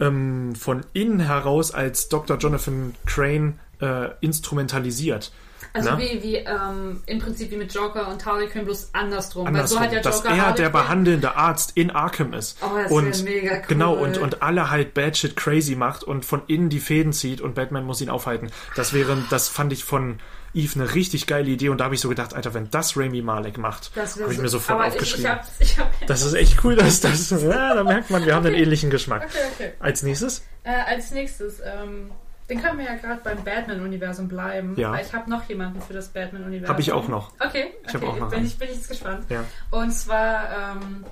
ähm, 0.00 0.54
von 0.54 0.84
innen 0.92 1.20
heraus 1.20 1.72
als 1.72 2.08
Dr. 2.08 2.36
Jonathan 2.38 2.94
Crane 3.06 3.58
äh, 3.80 4.10
instrumentalisiert. 4.20 5.32
Also 5.72 5.90
Na? 5.90 5.98
wie, 5.98 6.22
wie 6.22 6.36
ähm, 6.36 7.02
im 7.06 7.18
Prinzip 7.18 7.50
wie 7.50 7.56
mit 7.56 7.74
Joker 7.74 8.08
und 8.08 8.24
Harley 8.24 8.46
Quinn, 8.46 8.64
bloß 8.64 8.90
andersrum. 8.92 9.46
Andersrum, 9.48 9.80
Weil 9.80 9.90
so 9.90 9.96
hat 9.96 10.04
dass 10.06 10.18
Joker 10.18 10.28
er 10.30 10.42
Harley 10.42 10.56
der 10.56 10.70
Quinn- 10.70 10.80
behandelnde 10.82 11.36
Arzt 11.36 11.72
in 11.76 11.90
Arkham 11.90 12.32
ist. 12.32 12.58
Oh, 12.62 12.70
das 12.80 12.90
und 12.92 13.24
mega 13.24 13.54
cool. 13.56 13.62
genau 13.68 13.94
und 13.94 14.18
und 14.18 14.42
alle 14.42 14.70
halt 14.70 14.94
Bad 14.94 15.16
Shit 15.16 15.36
crazy 15.36 15.74
macht 15.74 16.04
und 16.04 16.24
von 16.24 16.42
innen 16.46 16.68
die 16.70 16.80
Fäden 16.80 17.12
zieht 17.12 17.40
und 17.40 17.54
Batman 17.56 17.84
muss 17.84 18.00
ihn 18.00 18.08
aufhalten. 18.08 18.50
Das 18.76 18.92
wäre, 18.92 19.18
das 19.30 19.48
fand 19.48 19.72
ich 19.72 19.84
von 19.84 20.20
Eve 20.54 20.80
eine 20.80 20.94
richtig 20.94 21.26
geile 21.26 21.48
Idee 21.50 21.68
und 21.68 21.78
da 21.78 21.84
habe 21.84 21.94
ich 21.94 22.00
so 22.00 22.08
gedacht, 22.08 22.34
Alter, 22.34 22.54
wenn 22.54 22.70
das 22.70 22.96
Rami 22.96 23.22
Malek 23.22 23.58
macht, 23.58 23.90
habe 23.96 24.32
ich 24.32 24.38
mir 24.38 24.48
sofort 24.48 24.86
aufgeschrieben. 24.86 25.38
Ich, 25.58 25.72
ich 25.72 25.78
hab, 25.78 25.88
ich 25.90 26.00
hab, 26.00 26.06
das 26.06 26.22
ist 26.22 26.34
echt 26.34 26.64
cool, 26.64 26.76
dass 26.76 27.00
das, 27.00 27.30
ja, 27.42 27.74
da 27.74 27.84
merkt 27.84 28.10
man, 28.10 28.24
wir 28.24 28.34
haben 28.34 28.46
einen 28.46 28.54
ähnlichen 28.54 28.90
Geschmack. 28.90 29.24
okay, 29.26 29.44
okay. 29.54 29.72
Als 29.78 30.02
nächstes? 30.02 30.44
Äh, 30.64 30.70
als 30.86 31.10
nächstes, 31.10 31.60
ähm, 31.60 32.10
den 32.48 32.62
können 32.62 32.78
wir 32.78 32.86
ja 32.86 32.94
gerade 32.94 33.20
beim 33.22 33.44
Batman-Universum 33.44 34.28
bleiben. 34.28 34.74
Ja. 34.76 34.92
Weil 34.92 35.04
ich 35.04 35.12
habe 35.12 35.28
noch 35.28 35.46
jemanden 35.48 35.82
für 35.82 35.92
das 35.92 36.08
Batman-Universum. 36.08 36.68
Habe 36.68 36.80
ich 36.80 36.92
auch 36.92 37.08
noch. 37.08 37.32
Okay, 37.40 37.74
Ich 37.86 37.94
okay. 37.94 38.06
auch 38.06 38.18
noch 38.18 38.30
bin, 38.30 38.46
ich, 38.46 38.56
bin 38.56 38.68
ich 38.68 38.76
jetzt 38.76 38.88
gespannt. 38.88 39.26
Ja. 39.28 39.44
Und 39.70 39.92
zwar, 39.92 40.76
ähm, 40.76 41.04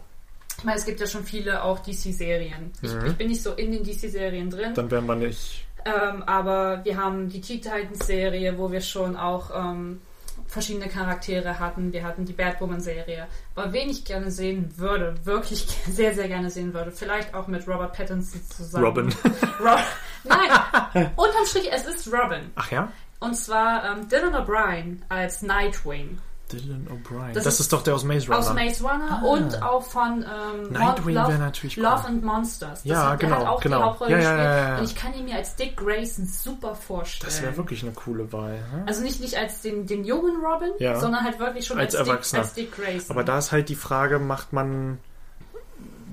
ich 0.57 0.65
meine, 0.65 0.79
es 0.79 0.87
gibt 0.87 0.99
ja 0.99 1.07
schon 1.07 1.25
viele 1.25 1.63
auch 1.63 1.81
DC-Serien. 1.81 2.73
Ich, 2.81 2.91
ich 2.91 3.15
bin 3.15 3.29
nicht 3.29 3.43
so 3.43 3.53
in 3.53 3.73
den 3.73 3.85
DC-Serien 3.85 4.49
drin. 4.49 4.71
Mhm. 4.71 4.75
Dann 4.75 4.91
wären 4.91 5.07
wir 5.07 5.17
nicht. 5.17 5.66
Ähm, 5.87 6.25
aber 6.25 6.85
wir 6.85 6.97
haben 6.97 7.29
die 7.29 7.41
Teen 7.41 7.63
Titans 7.63 8.07
Serie, 8.07 8.59
wo 8.59 8.73
wir 8.73 8.81
schon 8.81 9.17
auch 9.17 9.51
ähm, 9.55 10.01
verschiedene 10.49 10.89
Charaktere 10.89 11.61
hatten. 11.61 11.93
Wir 11.93 12.03
hatten 12.03 12.25
die 12.25 12.33
Batwoman 12.33 12.81
Serie. 12.81 13.29
Aber 13.55 13.73
wen 13.73 13.89
ich 13.89 14.05
gerne 14.05 14.33
sehen 14.33 14.73
würde, 14.77 15.15
wirklich 15.25 15.61
sehr, 15.89 16.15
sehr 16.15 16.27
gerne 16.27 16.51
sehen 16.51 16.75
würde, 16.75 16.91
vielleicht 16.91 17.35
auch 17.35 17.47
mit 17.47 17.67
Robert 17.69 17.97
Pattinson 17.97 18.41
zusammen. 18.49 18.85
Robin. 18.85 19.09
Ro 19.61 19.77
Nein, 20.25 21.11
unterm 21.15 21.47
Strich, 21.47 21.71
es 21.73 21.87
ist 21.87 22.13
Robin. 22.13 22.51
Ach 22.57 22.71
ja? 22.73 22.93
Und 23.21 23.37
zwar 23.37 23.85
ähm, 23.85 24.09
Dylan 24.09 24.35
O'Brien 24.35 25.03
als 25.09 25.43
Nightwing. 25.43 26.19
Dylan 26.53 26.87
O'Brien. 26.89 27.33
Das 27.35 27.45
Das, 27.45 27.55
ist 27.55 27.61
ist 27.61 27.73
doch 27.73 27.83
der 27.83 27.95
aus 27.95 28.05
Maze 28.05 28.27
Runner. 28.29 28.39
Aus 28.39 28.55
Maze 28.55 28.83
Runner 28.85 29.23
und 29.29 29.63
auch 29.63 29.83
von 29.83 30.23
ähm, 30.25 30.73
Nightwing 30.73 31.15
wäre 31.15 31.39
natürlich 31.39 31.77
cool. 31.77 31.85
Love 31.85 32.07
and 32.07 32.25
Monsters. 32.25 32.83
Das 32.83 32.85
Ja, 32.85 33.11
hat, 33.11 33.21
genau, 33.21 33.37
hat 33.39 33.47
auch 33.47 33.61
genau. 33.61 33.79
die 33.79 33.85
Hauptrolle 33.85 34.11
Ja, 34.13 34.17
gespielt. 34.19 34.39
ja, 34.39 34.69
ja. 34.69 34.79
Und 34.79 34.85
ich 34.85 34.95
kann 34.95 35.15
ihn 35.15 35.25
mir 35.25 35.37
als 35.37 35.57
Dick 35.57 35.77
Grayson 35.77 36.27
super 36.27 36.75
vorstellen. 36.75 37.31
Das 37.33 37.43
wäre 37.43 37.57
wirklich 37.57 37.83
eine 37.83 37.93
coole 37.93 38.33
Wahl. 38.33 38.59
Hm? 38.73 38.85
Also 38.87 39.03
nicht, 39.03 39.21
nicht 39.21 39.37
als 39.37 39.61
den, 39.63 39.87
den 39.87 40.05
jungen 40.05 40.37
Robin, 40.45 40.71
sondern 41.01 41.25
halt 41.25 41.39
wirklich 41.39 41.67
schon 41.67 41.79
Als 41.79 41.95
als. 41.95 42.31
Dick, 42.31 42.39
als 42.41 42.53
Dick 42.55 42.73
Grayson. 42.77 43.11
Aber 43.17 43.25
da 43.25 43.39
ist 43.39 43.53
halt 43.53 43.69
die 43.69 43.75
Frage, 43.75 44.19
macht 44.19 44.53
man. 44.53 44.99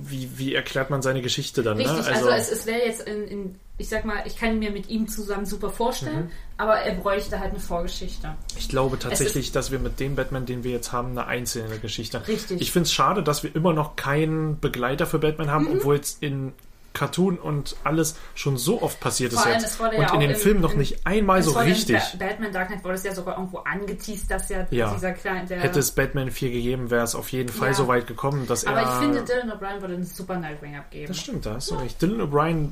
Wie, 0.10 0.30
wie 0.38 0.54
erklärt 0.56 0.90
man 0.90 1.02
seine 1.02 1.22
Geschichte 1.22 1.64
dann? 1.64 1.78
Richtig, 1.78 2.06
ne? 2.06 2.12
also, 2.14 2.30
es, 2.30 2.52
es 2.52 2.66
wäre 2.66 2.86
jetzt 2.86 3.02
in, 3.08 3.28
in, 3.28 3.56
ich 3.78 3.90
sag 3.90 4.06
mal, 4.06 4.24
ich 4.26 4.36
kann 4.38 4.60
mir 4.60 4.72
mit 4.72 4.90
ihm 4.90 5.08
zusammen 5.08 5.46
super 5.46 5.70
vorstellen, 5.70 6.26
Mhm. 6.26 6.32
aber 6.58 6.76
er 6.78 6.96
bräuchte 6.96 7.40
halt 7.40 7.52
eine 7.52 7.60
Vorgeschichte. 7.60 8.36
Ich 8.58 8.70
glaube 8.70 9.00
tatsächlich, 9.00 9.52
dass 9.52 9.72
wir 9.72 9.80
mit 9.80 10.00
dem 10.00 10.16
Batman, 10.16 10.46
den 10.46 10.64
wir 10.64 10.72
jetzt 10.72 10.92
haben, 10.92 11.12
eine 11.12 11.26
einzelne 11.28 11.80
Geschichte. 11.80 12.28
Richtig. 12.28 12.62
Ich 12.62 12.72
finde 12.72 12.88
es 12.88 12.94
schade, 12.94 13.24
dass 13.24 13.44
wir 13.44 13.56
immer 13.56 13.74
noch 13.74 13.96
keinen 13.96 14.60
Begleiter 14.60 15.06
für 15.06 15.20
Batman 15.20 15.50
haben, 15.52 15.66
Mhm. 15.66 15.78
obwohl 15.78 15.96
es 15.96 16.18
in 16.20 16.54
Cartoon 16.94 17.38
und 17.38 17.76
alles 17.84 18.16
schon 18.36 18.58
so 18.58 18.82
oft 18.82 19.00
passiert 19.00 19.34
ist 19.34 19.42
Vor 19.42 19.52
jetzt. 19.52 19.80
Und 19.80 19.92
ja 19.94 20.14
in 20.14 20.20
den 20.20 20.36
Filmen 20.36 20.62
noch 20.62 20.76
nicht 20.76 21.06
einmal 21.06 21.42
so 21.42 21.52
richtig. 21.52 21.98
Ba- 22.20 22.28
Batman 22.28 22.52
Dark 22.54 22.68
Knight 22.68 22.84
wurde 22.84 22.94
es 22.96 23.04
ja 23.04 23.14
sogar 23.16 23.36
irgendwo 23.38 23.58
angeteased, 23.60 24.30
dass 24.30 24.50
ja, 24.50 24.68
Ja. 24.70 24.94
dieser 24.94 25.12
kleine... 25.14 25.46
Der, 25.48 25.60
Hätte 25.62 25.80
es 25.80 25.92
Batman 25.92 26.30
4 26.32 26.52
gegeben, 26.52 26.90
wäre 26.92 27.04
es 27.04 27.16
auf 27.16 27.30
jeden 27.32 27.50
Fall 27.50 27.70
Ja. 27.70 27.74
so 27.74 27.88
weit 27.88 28.06
gekommen, 28.08 28.46
dass 28.48 28.66
aber 28.66 28.82
er. 28.82 28.88
ich 28.94 29.00
finde, 29.00 29.24
Dylan 29.24 29.52
O'Brien 29.52 29.82
würde 29.82 29.96
einen 29.96 30.06
super 30.06 30.38
Nightwing 30.38 30.76
abgeben. 30.76 31.08
Das 31.08 31.18
stimmt, 31.20 31.46
da 31.46 31.56
hast 31.56 31.72
du 31.72 31.76
recht. 31.76 32.02
Dylan 32.02 32.22
O'Brien 32.22 32.70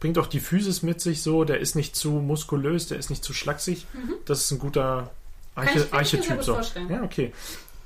bringt 0.00 0.18
auch 0.18 0.28
die 0.28 0.40
Physis 0.40 0.82
mit 0.84 1.00
sich 1.00 1.22
so, 1.22 1.42
der 1.44 1.58
ist 1.58 1.74
nicht 1.74 1.96
zu 1.96 2.10
muskulös, 2.12 2.86
der 2.86 2.98
ist 2.98 3.10
nicht 3.10 3.24
zu 3.24 3.32
schlaksig. 3.32 3.86
Das 4.26 4.44
ist 4.44 4.50
ein 4.52 4.58
guter 4.60 5.02
Mhm. 5.02 5.08
Arche 5.56 5.78
ich- 5.80 5.92
Archetyp. 5.92 6.42
So. 6.44 6.54
vorstellen. 6.54 6.88
Ja, 6.88 7.02
okay. 7.02 7.32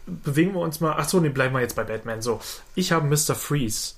Bewegen 0.06 0.52
wir 0.52 0.60
uns 0.60 0.80
mal. 0.80 0.92
Achso, 0.92 1.20
nee, 1.20 1.28
bleiben 1.30 1.54
wir 1.54 1.60
jetzt 1.60 1.76
bei 1.76 1.84
Batman. 1.84 2.20
So, 2.20 2.40
ich 2.74 2.92
habe 2.92 3.06
Mr. 3.06 3.34
Freeze. 3.34 3.94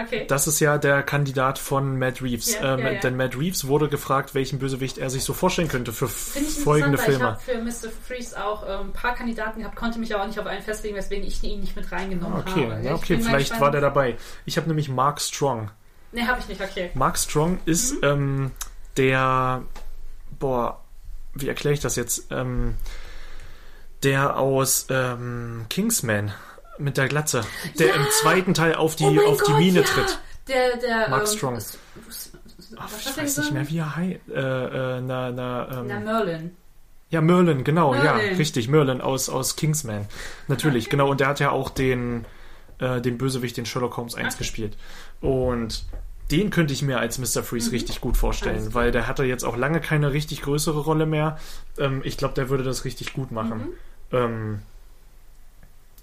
Okay. 0.00 0.26
Das 0.28 0.46
ist 0.46 0.60
ja 0.60 0.78
der 0.78 1.02
Kandidat 1.02 1.58
von 1.58 1.98
Matt 1.98 2.22
Reeves. 2.22 2.54
Ja, 2.54 2.74
ähm, 2.74 2.80
ja, 2.80 2.90
ja. 2.92 3.00
Denn 3.00 3.16
Matt 3.16 3.36
Reeves 3.36 3.66
wurde 3.66 3.88
gefragt, 3.88 4.34
welchen 4.34 4.58
Bösewicht 4.58 4.98
er 4.98 5.10
sich 5.10 5.24
so 5.24 5.32
vorstellen 5.34 5.68
könnte 5.68 5.92
für 5.92 6.08
folgende 6.08 6.98
Filme. 6.98 7.38
ich 7.40 7.52
habe 7.56 7.70
für 7.72 7.86
Mr. 7.86 7.90
Freeze 8.06 8.42
auch 8.44 8.62
ähm, 8.66 8.88
ein 8.88 8.92
paar 8.92 9.14
Kandidaten 9.14 9.60
gehabt, 9.60 9.76
konnte 9.76 9.98
mich 9.98 10.14
aber 10.14 10.22
auch 10.24 10.28
nicht 10.28 10.38
auf 10.38 10.46
einen 10.46 10.62
festlegen, 10.62 10.96
weswegen 10.96 11.26
ich 11.26 11.42
ihn 11.42 11.60
nicht 11.60 11.74
mit 11.76 11.90
reingenommen 11.90 12.40
Okay, 12.40 12.70
habe. 12.70 12.82
ja, 12.84 12.94
okay, 12.94 13.18
vielleicht 13.18 13.38
gespannt. 13.50 13.60
war 13.60 13.70
der 13.70 13.80
dabei. 13.80 14.16
Ich 14.44 14.56
habe 14.56 14.68
nämlich 14.68 14.88
Mark 14.88 15.20
Strong. 15.20 15.70
Nee, 16.12 16.22
habe 16.22 16.40
ich 16.40 16.48
nicht, 16.48 16.60
okay. 16.60 16.90
Mark 16.94 17.18
Strong 17.18 17.58
ist 17.64 17.92
Mhm. 17.94 17.98
ähm, 18.02 18.50
der, 18.96 19.62
boah, 20.38 20.80
wie 21.34 21.48
erkläre 21.48 21.74
ich 21.74 21.80
das 21.80 21.96
jetzt? 21.96 22.26
Ähm, 22.30 22.74
der 24.02 24.36
aus 24.36 24.86
ähm, 24.90 25.66
Kingsman 25.68 26.32
mit 26.78 26.96
der 26.96 27.08
Glatze, 27.08 27.44
der 27.78 27.94
im 27.94 28.06
zweiten 28.20 28.54
Teil 28.54 28.74
auf 28.74 28.96
die, 28.96 29.04
oh 29.04 29.28
auf 29.28 29.42
die 29.42 29.52
Gott, 29.52 29.60
Mine 29.60 29.80
ja. 29.80 29.86
tritt. 29.86 30.18
Der, 30.48 30.76
der, 30.76 31.08
Mark 31.08 31.22
ähm, 31.22 31.26
Strong. 31.26 31.58
Ach, 32.76 32.90
was 32.92 33.06
ich 33.06 33.16
weiß 33.16 33.38
nicht 33.38 33.52
mehr, 33.52 33.68
wie 33.68 33.78
er 33.78 33.96
heißt. 33.96 34.20
Äh, 34.28 34.96
äh, 34.96 35.00
na, 35.00 35.30
na, 35.30 35.68
ähm, 35.80 35.86
Na, 35.88 36.00
Merlin. 36.00 36.56
Ja, 37.10 37.20
Merlin, 37.20 37.64
genau, 37.64 37.94
ja, 37.94 38.14
Merlin. 38.14 38.36
richtig, 38.36 38.68
Merlin 38.68 39.00
aus, 39.00 39.28
aus 39.28 39.56
Kingsman. 39.56 40.06
Natürlich, 40.46 40.90
genau, 40.90 41.10
und 41.10 41.20
der 41.20 41.28
hat 41.28 41.40
ja 41.40 41.50
auch 41.50 41.70
den, 41.70 42.26
äh, 42.78 43.00
den 43.00 43.16
Bösewicht, 43.18 43.56
den 43.56 43.66
Sherlock 43.66 43.96
Holmes 43.96 44.14
1 44.14 44.34
Okay. 44.34 44.38
gespielt. 44.38 44.76
Und 45.20 45.84
den 46.30 46.50
könnte 46.50 46.74
ich 46.74 46.82
mir 46.82 46.98
als 46.98 47.18
Mr. 47.18 47.42
Freeze 47.42 47.72
richtig 47.72 48.00
gut 48.00 48.16
vorstellen, 48.16 48.74
weil 48.74 48.92
der 48.92 49.06
hatte 49.06 49.24
jetzt 49.24 49.44
auch 49.44 49.56
lange 49.56 49.80
keine 49.80 50.12
richtig 50.12 50.42
größere 50.42 50.80
Rolle 50.80 51.06
mehr. 51.06 51.38
Ähm, 51.78 52.02
ich 52.04 52.18
glaube, 52.18 52.34
der 52.34 52.50
würde 52.50 52.64
das 52.64 52.84
richtig 52.84 53.14
gut 53.14 53.32
machen. 53.32 53.68
Ähm, 54.12 54.60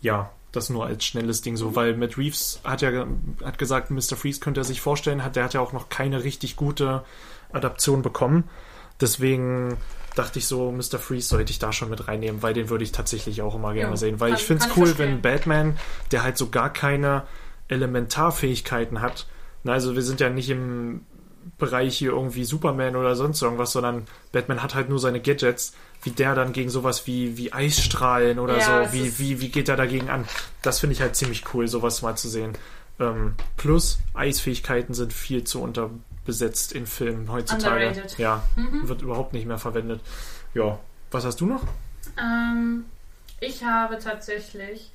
ja, 0.02 0.32
das 0.56 0.70
nur 0.70 0.86
als 0.86 1.06
schnelles 1.06 1.42
Ding 1.42 1.58
so, 1.58 1.76
weil 1.76 1.96
Matt 1.98 2.18
Reeves 2.18 2.60
hat 2.64 2.82
ja 2.82 3.06
hat 3.44 3.58
gesagt, 3.58 3.92
Mr. 3.92 4.16
Freeze 4.16 4.40
könnte 4.40 4.62
er 4.62 4.66
sich 4.66 4.82
vorstellen, 4.82 5.24
hat, 5.24 5.36
der 5.36 5.44
hat 5.46 5.54
ja 5.54 5.62
auch 5.62 5.74
noch 5.74 5.90
keine 5.90 6.24
richtig 6.24 6.56
gute 6.56 7.04
Adaption 7.54 8.02
bekommen. 8.02 8.46
Deswegen 9.02 9.78
dachte 10.16 10.40
ich 10.40 10.48
so, 10.48 10.72
Mr. 10.72 11.00
Freeze 11.00 11.28
sollte 11.28 11.52
ich 11.52 11.60
da 11.60 11.74
schon 11.74 11.90
mit 11.90 12.08
reinnehmen, 12.08 12.42
weil 12.42 12.54
den 12.54 12.70
würde 12.70 12.84
ich 12.86 12.92
tatsächlich 12.94 13.42
auch 13.42 13.56
immer 13.56 13.74
gerne 13.74 13.92
Ja, 13.92 13.98
sehen. 13.98 14.20
Weil 14.20 14.32
kann- 14.32 14.40
ich 14.40 14.46
finde 14.46 14.64
es 14.66 14.78
cool, 14.78 14.86
verstehen. 14.88 15.10
wenn 15.16 15.22
Batman, 15.22 15.78
der 16.12 16.24
halt 16.24 16.38
so 16.38 16.50
gar 16.50 16.72
keine 16.72 17.24
Elementarfähigkeiten 17.68 19.02
hat. 19.02 19.28
Na, 19.64 19.74
also 19.74 19.96
wir 19.96 20.02
sind 20.04 20.20
ja 20.20 20.30
nicht 20.30 20.50
im 20.50 21.02
Bereich 21.58 21.98
hier 21.98 22.12
irgendwie 22.12 22.44
Superman 22.44 22.96
oder 22.96 23.16
sonst 23.16 23.42
irgendwas, 23.42 23.72
sondern 23.72 24.06
Batman 24.32 24.64
hat 24.64 24.76
halt 24.76 24.90
nur 24.90 25.00
seine 25.00 25.22
Gadgets, 25.22 25.74
wie 26.06 26.12
der 26.12 26.34
dann 26.36 26.54
gegen 26.54 26.70
sowas 26.70 27.06
wie, 27.08 27.36
wie 27.38 27.52
Eisstrahlen 27.52 28.40
oder 28.40 28.58
Ja, 28.58 28.86
so, 28.88 28.94
wie, 28.94 29.20
wie, 29.20 29.42
wie 29.42 29.50
geht 29.50 29.68
er 29.68 29.76
dagegen 29.76 30.10
an? 30.10 30.26
Das 30.62 30.80
finde 30.80 30.94
ich 30.94 31.02
halt 31.02 31.16
ziemlich 31.18 31.44
cool, 31.54 31.68
sowas 31.68 32.02
mal 32.02 32.16
zu 32.16 32.30
sehen. 32.30 32.54
Ähm, 33.00 33.34
plus, 33.58 34.00
Eisfähigkeiten 34.14 34.94
sind 34.94 35.12
viel 35.12 35.44
zu 35.44 35.62
unterbesetzt 35.62 36.72
in 36.72 36.86
Filmen 36.88 37.30
heutzutage. 37.32 37.88
Underrated. 37.88 38.18
Ja, 38.18 38.44
Mhm. 38.56 38.88
wird 38.88 39.02
überhaupt 39.02 39.34
nicht 39.34 39.46
mehr 39.46 39.58
verwendet. 39.58 40.00
Ja, 40.54 40.80
was 41.12 41.26
hast 41.26 41.42
du 41.42 41.46
noch? 41.48 41.64
Ähm, 42.18 42.86
ich 43.42 43.64
habe 43.66 43.98
tatsächlich 44.00 44.92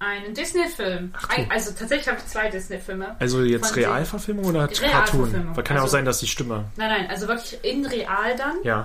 einen 0.00 0.34
Disney-Film. 0.34 1.12
Also 1.50 1.70
tatsächlich 1.70 2.08
habe 2.08 2.18
ich 2.18 2.26
zwei 2.26 2.48
Disney-Filme. 2.50 3.14
Also 3.20 3.42
jetzt 3.42 3.76
Realverfilmung 3.76 4.46
oder 4.46 4.66
Cartoon? 4.68 5.32
Weil 5.54 5.62
kann 5.64 5.76
ja 5.76 5.82
auch 5.82 5.84
Also- 5.84 5.92
sein, 5.92 6.04
dass 6.04 6.18
die 6.18 6.26
Stimme. 6.26 6.64
Nein, 6.76 6.88
nein, 6.90 7.10
also 7.10 7.28
wirklich 7.28 7.62
in 7.62 7.86
real 7.86 8.34
dann. 8.36 8.56
Ja, 8.64 8.82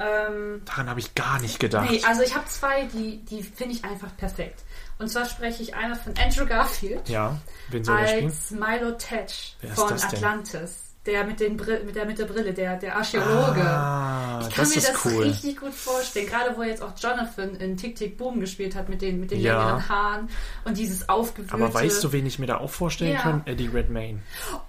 Ähm, 0.00 0.62
daran 0.64 0.88
habe 0.88 0.98
ich 0.98 1.14
gar 1.14 1.38
nicht 1.40 1.60
gedacht. 1.60 1.90
nee, 1.90 2.02
also 2.04 2.22
ich 2.22 2.34
habe 2.34 2.46
zwei, 2.46 2.84
die, 2.84 3.18
die 3.18 3.42
finde 3.42 3.74
ich 3.74 3.84
einfach 3.84 4.16
perfekt. 4.16 4.64
Und 4.98 5.08
zwar 5.08 5.26
spreche 5.26 5.62
ich 5.62 5.74
einmal 5.74 5.98
von 5.98 6.14
Andrew 6.16 6.46
Garfield 6.46 7.06
ja, 7.08 7.38
wen 7.68 7.84
soll 7.84 7.98
als 7.98 8.50
Milo 8.50 8.92
Tetch 8.92 9.56
von? 9.74 9.92
Atlantis. 9.92 10.89
Der 11.06 11.24
mit, 11.24 11.40
den 11.40 11.56
Brill 11.56 11.82
mit, 11.84 11.96
der, 11.96 12.04
mit 12.04 12.18
der 12.18 12.26
Brille, 12.26 12.52
der, 12.52 12.76
der 12.76 12.94
Archäologe. 12.94 13.62
Ah, 13.62 14.38
Ich 14.46 14.54
kann 14.54 14.64
das 14.66 14.76
mir 14.76 14.82
das 14.82 15.04
cool. 15.06 15.22
richtig 15.22 15.56
gut 15.58 15.72
vorstellen. 15.72 16.26
Gerade 16.26 16.54
wo 16.58 16.62
jetzt 16.62 16.82
auch 16.82 16.92
Jonathan 16.98 17.56
in 17.56 17.78
Tick 17.78 17.96
Tick 17.96 18.18
Boom 18.18 18.38
gespielt 18.38 18.74
hat 18.74 18.90
mit 18.90 19.00
den, 19.00 19.18
mit 19.18 19.30
den 19.30 19.40
Ja. 19.40 19.56
längeren 19.58 19.88
Haaren 19.88 20.28
und 20.66 20.76
dieses 20.76 21.08
aufgewühlte. 21.08 21.54
Aber 21.54 21.72
weißt 21.72 22.04
du, 22.04 22.12
wen 22.12 22.26
ich 22.26 22.38
mir 22.38 22.44
da 22.46 22.58
auch 22.58 22.68
vorstellen 22.68 23.14
Ja. 23.14 23.20
kann? 23.22 23.40
Eddie 23.46 23.68
Redmayne. 23.68 24.18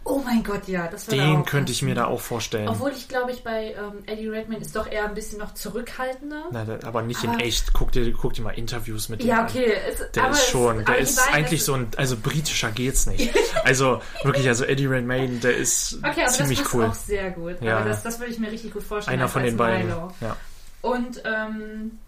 Oh 0.06 0.22
mein 0.24 0.42
Gott, 0.42 0.70
ja, 0.70 0.88
das 0.88 1.08
würde 1.08 1.18
Den 1.22 1.36
auch 1.42 1.46
könnte 1.46 1.74
ich 1.74 1.82
mir 1.82 1.96
da 1.96 2.06
auch 2.06 2.22
vorstellen. 2.22 2.70
Obwohl 2.70 2.92
ich 2.92 3.10
glaube 3.10 3.32
ich 3.34 3.44
bei 3.44 3.74
ähm, 3.78 4.04
Eddie 4.06 4.30
Redmayne 4.30 4.62
ist 4.62 4.74
doch 4.74 4.90
eher 4.90 5.10
ein 5.10 5.14
bisschen 5.14 5.38
noch 5.40 5.54
zurückhaltender. 5.54 6.44
Da- 6.54 6.88
aber 6.88 7.02
nicht 7.02 7.22
in 7.26 7.32
Aber- 7.32 7.42
echt. 7.44 7.74
Guck 7.74 7.92
dir, 7.92 8.10
guck 8.14 8.34
dir 8.36 8.44
mal 8.44 8.52
Interviews 8.52 9.10
mit 9.10 9.22
dem 9.22 9.28
ja, 9.28 9.44
okay. 9.44 9.74
Es, 9.90 10.10
Der 10.14 10.30
ist 10.30 10.38
es- 10.40 10.48
schon, 10.50 10.76
aber 10.78 10.84
der 10.94 10.98
ist 11.00 11.18
beiden, 11.18 11.34
eigentlich 11.34 11.66
so 11.66 11.74
ein, 11.74 11.88
also 11.98 12.16
britischer 12.16 12.72
geht's 12.72 13.06
nicht. 13.06 13.34
Also 13.66 14.02
wirklich, 14.24 14.48
also 14.48 14.64
Eddie 14.64 14.86
Redmayne, 14.88 15.40
der 15.40 15.58
ist 15.58 16.00
Okay, 16.04 16.21
aber 16.24 16.34
ziemlich 16.34 16.60
das 16.60 16.68
passt 16.68 16.76
cool. 16.76 16.86
auch 16.86 16.94
sehr 16.94 17.32
gut. 17.32 17.62
Ja. 17.62 17.78
Aber 17.78 17.90
das, 17.90 18.04
das 18.04 18.20
würde 18.20 18.32
ich 18.32 18.40
mir 18.40 18.52
richtig 18.52 18.74
gut 18.74 18.84
vorstellen. 18.84 19.20
Einer 19.20 19.28
von 19.28 19.44
den 19.44 19.58
beiden. 19.58 19.88
Milo. 19.88 20.14
Ja. 20.22 20.38
Und 20.82 21.22
ähm, 21.26 22.00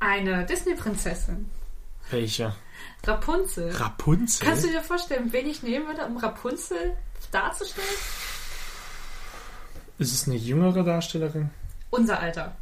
eine 0.00 0.44
Disney-Prinzessin. 0.46 1.50
Welche? 2.10 2.54
Rapunzel. 3.04 3.70
Rapunzel? 3.70 4.46
Kannst 4.46 4.64
du 4.64 4.68
dir 4.68 4.82
vorstellen, 4.82 5.32
wen 5.32 5.46
ich 5.46 5.62
nehmen 5.62 5.86
würde, 5.86 6.04
um 6.06 6.16
Rapunzel 6.16 6.94
darzustellen? 7.30 7.86
ist 9.98 10.12
es 10.12 10.26
eine 10.26 10.36
jüngere 10.36 10.82
Darstellerin? 10.82 11.50
Unser 11.90 12.20
Alter. 12.20 12.54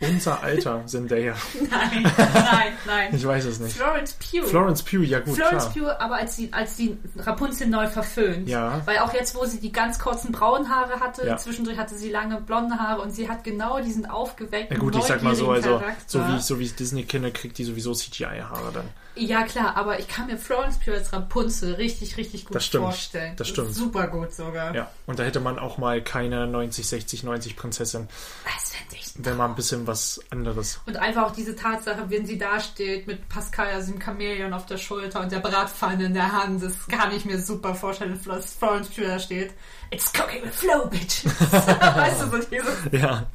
Unser 0.00 0.42
Alter 0.44 0.82
sind 0.86 1.10
der 1.10 1.18
ja. 1.20 1.34
Nein, 1.70 2.02
nein, 2.04 2.72
nein. 2.86 3.14
Ich 3.16 3.26
weiß 3.26 3.44
es 3.46 3.58
nicht. 3.58 3.76
Florence 3.76 4.12
Pugh. 4.14 4.46
Florence 4.46 4.82
Pugh, 4.84 5.02
ja 5.04 5.18
gut, 5.18 5.34
Florence 5.34 5.72
klar. 5.72 5.88
Pugh, 5.88 6.00
aber 6.00 6.16
als 6.16 6.36
sie, 6.36 6.52
als 6.52 6.76
sie 6.76 6.96
Rapunzel 7.16 7.66
neu 7.66 7.88
verföhnt. 7.88 8.48
Ja. 8.48 8.80
Weil 8.84 8.98
auch 8.98 9.12
jetzt, 9.12 9.34
wo 9.34 9.44
sie 9.44 9.58
die 9.58 9.72
ganz 9.72 9.98
kurzen 9.98 10.30
braunen 10.30 10.68
Haare 10.68 11.00
hatte, 11.00 11.26
Ja. 11.26 11.36
zwischendurch 11.36 11.78
hatte 11.78 11.96
sie 11.96 12.10
lange 12.10 12.40
blonde 12.40 12.76
Haare 12.76 13.00
und 13.02 13.10
sie 13.10 13.28
hat 13.28 13.42
genau 13.42 13.80
diesen 13.80 14.06
aufgeweckten, 14.06 14.76
Ja 14.76 14.80
gut, 14.80 14.94
ich 14.94 15.02
sag 15.02 15.22
mal 15.24 15.34
so, 15.34 15.50
also 15.50 15.82
so 16.06 16.20
wie, 16.28 16.38
so 16.40 16.58
wie 16.60 16.64
ich 16.64 16.76
Disney 16.76 17.02
kenne, 17.02 17.32
kriegt 17.32 17.58
die 17.58 17.64
sowieso 17.64 17.92
CGI-Haare 17.92 18.70
dann. 18.72 18.88
Ja, 19.18 19.42
klar, 19.42 19.76
aber 19.76 19.98
ich 19.98 20.08
kann 20.08 20.26
mir 20.26 20.38
Florence 20.38 20.78
Pugh 20.78 20.92
als 20.96 21.12
Rapunzel 21.12 21.74
richtig, 21.74 22.16
richtig 22.16 22.44
gut 22.46 22.54
Das 22.54 22.64
stimmt, 22.66 22.84
vorstellen. 22.84 23.34
das 23.36 23.48
stimmt. 23.48 23.74
Super 23.74 24.06
gut 24.08 24.32
sogar. 24.32 24.74
Ja, 24.74 24.90
und 25.06 25.18
da 25.18 25.24
hätte 25.24 25.40
man 25.40 25.58
auch 25.58 25.78
mal 25.78 26.02
keine 26.02 26.46
90, 26.46 26.86
60, 26.86 27.22
90 27.24 27.56
Prinzessin, 27.56 28.08
Das 28.44 28.72
fände 28.74 28.94
ich 28.96 29.08
wenn 29.20 29.36
mal 29.36 29.46
ein 29.46 29.56
bisschen 29.56 29.86
was 29.88 30.20
anderes. 30.30 30.80
Und 30.86 30.96
einfach 30.96 31.24
auch 31.24 31.32
diese 31.32 31.56
Tatsache, 31.56 32.04
wenn 32.08 32.24
sie 32.24 32.38
da 32.38 32.60
steht 32.60 33.08
mit 33.08 33.28
Pascal, 33.28 33.66
also 33.68 33.90
dem 33.90 34.00
Chamäleon 34.00 34.52
auf 34.52 34.66
der 34.66 34.76
Schulter 34.78 35.20
und 35.20 35.32
der 35.32 35.40
Bratpfanne 35.40 36.04
in 36.04 36.14
der 36.14 36.30
Hand, 36.30 36.62
das 36.62 36.86
kann 36.86 37.10
ich 37.12 37.24
mir 37.24 37.40
super 37.40 37.74
vorstellen, 37.74 38.12
dass 38.24 38.52
Florence 38.52 38.88
Pugh 38.88 39.06
da 39.08 39.18
steht. 39.18 39.52
It's 39.90 40.12
cooking 40.14 40.44
with 40.44 40.54
flow, 40.54 40.86
bitch. 40.86 41.24
weißt 41.50 42.22
du, 42.22 42.30
so 42.30 42.38
dieses, 42.38 42.92
Ja, 42.92 43.26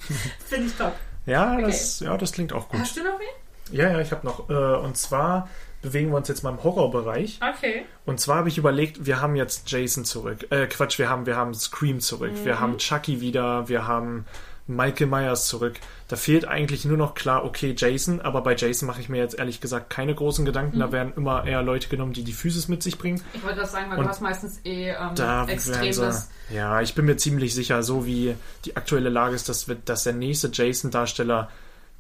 finde 0.48 0.68
ich 0.68 0.74
top. 0.76 0.94
ja, 1.26 1.60
das, 1.60 2.00
ja, 2.00 2.16
das 2.18 2.32
klingt 2.32 2.54
auch 2.54 2.70
gut. 2.70 2.80
Hast 2.80 2.96
du 2.96 3.04
noch 3.04 3.20
wen? 3.20 3.76
Ja, 3.78 3.90
ja, 3.90 4.00
ich 4.00 4.12
habe 4.12 4.26
noch. 4.26 4.50
Äh, 4.50 4.54
und 4.54 4.96
zwar 4.98 5.50
bewegen 5.84 6.10
wir 6.10 6.18
uns 6.18 6.28
jetzt 6.28 6.42
mal 6.44 6.50
im 6.50 6.64
Horrorbereich. 6.64 7.40
Okay. 7.56 7.86
Und 8.06 8.20
zwar 8.20 8.38
habe 8.38 8.50
ich 8.50 8.58
überlegt, 8.58 9.06
wir 9.06 9.22
haben 9.22 9.36
jetzt 9.36 9.70
Jason 9.70 10.06
zurück. 10.06 10.48
Äh, 10.50 10.66
Quatsch, 10.66 10.98
wir 10.98 11.10
haben, 11.10 11.28
wir 11.28 11.36
haben 11.36 11.54
Scream 11.54 12.00
zurück. 12.00 12.32
Wir 12.44 12.60
haben 12.60 12.80
Chucky 12.80 13.22
wieder. 13.22 13.70
Wir 13.70 13.86
haben 13.86 14.26
Michael 14.66 15.08
Myers 15.08 15.48
zurück. 15.48 15.76
Da 16.08 16.16
fehlt 16.16 16.46
eigentlich 16.46 16.86
nur 16.86 16.96
noch 16.98 17.16
klar, 17.16 17.44
okay, 17.44 17.76
Jason. 17.78 18.22
Aber 18.22 18.42
bei 18.42 18.56
Jason 18.56 18.88
mache 18.88 19.02
ich 19.02 19.10
mir 19.10 19.18
jetzt 19.18 19.38
ehrlich 19.38 19.60
gesagt 19.60 19.90
keine 19.90 20.16
großen 20.16 20.46
Gedanken. 20.46 20.80
Da 20.80 20.92
werden 20.92 21.14
immer 21.18 21.46
eher 21.46 21.62
Leute 21.62 21.90
genommen, 21.90 22.14
die 22.14 22.24
die 22.24 22.34
Physis 22.34 22.70
mit 22.70 22.82
sich 22.82 22.98
bringen. 22.98 23.22
Ich 23.34 23.44
wollte 23.44 23.60
das 23.60 23.74
sagen, 23.74 23.92
weil 23.92 23.98
Und 23.98 24.06
du 24.06 24.10
hast 24.10 24.22
meistens 24.22 24.62
eh 24.64 24.90
ähm, 24.92 25.16
Da 25.16 25.46
extremes. 25.48 26.30
ja, 26.50 26.82
ich 26.82 26.96
bin 26.96 27.06
mir 27.06 27.18
ziemlich 27.18 27.54
sicher, 27.54 27.84
so 27.84 28.06
wie 28.06 28.36
die 28.64 28.78
aktuelle 28.78 29.10
Lage 29.10 29.36
ist, 29.36 29.50
dass, 29.50 29.68
wir, 29.68 29.76
dass 29.76 30.04
der 30.04 30.14
nächste 30.14 30.50
Jason-Darsteller 30.52 31.50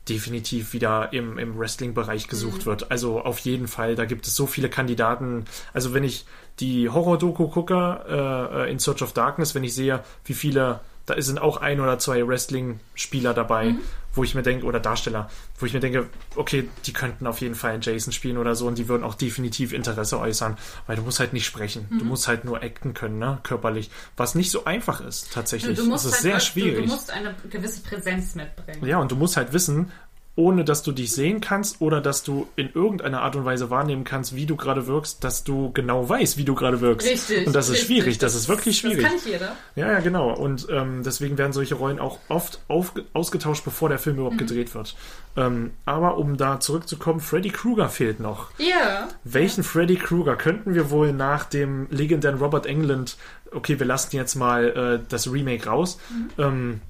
definitiv 0.09 0.73
wieder 0.73 1.13
im, 1.13 1.37
im 1.37 1.57
Wrestling-Bereich 1.57 2.27
gesucht 2.27 2.65
wird. 2.65 2.91
Also 2.91 3.21
auf 3.21 3.39
jeden 3.39 3.67
Fall, 3.67 3.95
da 3.95 4.05
gibt 4.05 4.27
es 4.27 4.35
so 4.35 4.47
viele 4.47 4.69
Kandidaten. 4.69 5.45
Also 5.73 5.93
wenn 5.93 6.03
ich 6.03 6.25
die 6.59 6.89
Horror-Doku 6.89 7.47
gucke, 7.47 8.01
äh, 8.07 8.71
In 8.71 8.79
Search 8.79 9.01
of 9.01 9.13
Darkness, 9.13 9.55
wenn 9.55 9.63
ich 9.63 9.73
sehe, 9.73 10.03
wie 10.25 10.33
viele, 10.33 10.81
da 11.05 11.19
sind 11.21 11.41
auch 11.41 11.57
ein 11.57 11.79
oder 11.79 11.99
zwei 11.99 12.27
Wrestling-Spieler 12.27 13.33
dabei, 13.33 13.75
wo 14.13 14.23
ich 14.23 14.35
mir 14.35 14.43
denke, 14.43 14.65
oder 14.65 14.79
Darsteller, 14.79 15.29
wo 15.57 15.65
ich 15.65 15.73
mir 15.73 15.79
denke, 15.79 16.09
okay, 16.35 16.69
die 16.85 16.93
könnten 16.93 17.25
auf 17.27 17.41
jeden 17.41 17.55
Fall 17.55 17.71
einen 17.73 17.81
Jason 17.81 18.13
spielen 18.13 18.37
oder 18.37 18.55
so 18.55 18.67
und 18.67 18.77
die 18.77 18.87
würden 18.87 19.03
auch 19.03 19.15
definitiv 19.15 19.73
Interesse 19.73 20.19
äußern, 20.19 20.57
weil 20.87 20.95
du 20.95 21.01
musst 21.01 21.19
halt 21.19 21.33
nicht 21.33 21.45
sprechen. 21.45 21.87
Du 21.97 22.05
musst 22.05 22.27
halt 22.27 22.45
nur 22.45 22.61
acten 22.63 22.93
können, 22.93 23.19
ne, 23.19 23.39
körperlich. 23.43 23.89
Was 24.17 24.35
nicht 24.35 24.51
so 24.51 24.65
einfach 24.65 25.01
ist, 25.01 25.29
Du, 25.29 25.33
tatsächlich. 25.35 25.77
du 25.77 25.85
musst 25.85 26.05
das 26.05 26.11
ist 26.11 26.13
halt, 26.17 26.21
sehr 26.23 26.33
du, 26.35 26.39
schwierig. 26.41 26.85
du 26.85 26.91
musst 26.93 27.11
eine 27.11 27.35
gewisse 27.49 27.81
Präsenz 27.81 28.35
mitbringen. 28.35 28.85
Ja, 28.85 28.99
und 28.99 29.11
du 29.11 29.15
musst 29.15 29.37
halt 29.37 29.51
wissen, 29.53 29.91
ohne 30.35 30.63
dass 30.63 30.81
du 30.81 30.91
dich 30.91 31.11
sehen 31.11 31.41
kannst 31.41 31.79
oder 31.79 32.01
dass 32.01 32.23
du 32.23 32.47
in 32.55 32.69
irgendeiner 32.73 33.21
Art 33.21 33.35
und 33.35 33.45
Weise 33.45 33.69
wahrnehmen 33.69 34.03
kannst, 34.03 34.35
wie 34.35 34.47
du 34.47 34.55
gerade 34.55 34.87
wirkst, 34.87 35.23
dass 35.23 35.43
du 35.43 35.71
genau 35.73 36.09
weißt, 36.09 36.37
wie 36.37 36.43
du 36.45 36.55
gerade 36.55 36.81
wirkst. 36.81 37.07
Richtig. 37.07 37.45
Und 37.45 37.55
das 37.55 37.67
ist 37.69 37.73
richtig. 37.73 37.87
schwierig, 37.87 38.17
das 38.17 38.33
ist 38.33 38.49
wirklich 38.49 38.79
schwierig. 38.79 38.97
Das 39.01 39.05
kann 39.05 39.13
nicht 39.15 39.27
jeder. 39.27 39.55
Ja, 39.75 39.91
ja, 39.91 39.99
genau. 39.99 40.33
Und 40.33 40.67
ähm, 40.71 41.03
deswegen 41.05 41.37
werden 41.37 41.53
solche 41.53 41.75
Rollen 41.75 41.99
auch 41.99 42.17
oft 42.29 42.61
auf, 42.67 42.93
ausgetauscht, 43.13 43.63
bevor 43.63 43.89
der 43.89 43.99
Film 43.99 44.15
Mhm. 44.15 44.21
überhaupt 44.21 44.37
gedreht 44.39 44.73
wird. 44.73 44.95
Ähm, 45.35 45.71
aber 45.85 46.17
um 46.17 46.37
da 46.37 46.59
zurückzukommen, 46.59 47.19
Freddy 47.19 47.49
Krueger 47.49 47.89
fehlt 47.89 48.19
noch. 48.19 48.49
Ja. 48.59 49.07
Welchen 49.23 49.63
Freddy 49.63 49.95
Krueger 49.95 50.35
könnten 50.35 50.73
wir 50.75 50.89
wohl 50.91 51.13
nach 51.13 51.45
dem 51.45 51.87
legendären 51.91 52.39
Robert 52.39 52.65
England, 52.65 53.17
okay, 53.51 53.79
wir 53.79 53.85
lassen 53.85 54.15
jetzt 54.15 54.35
mal 54.35 54.99
äh, 55.03 55.05
das 55.09 55.31
Remake 55.31 55.67
raus, 55.69 55.99
ähm, 56.37 56.81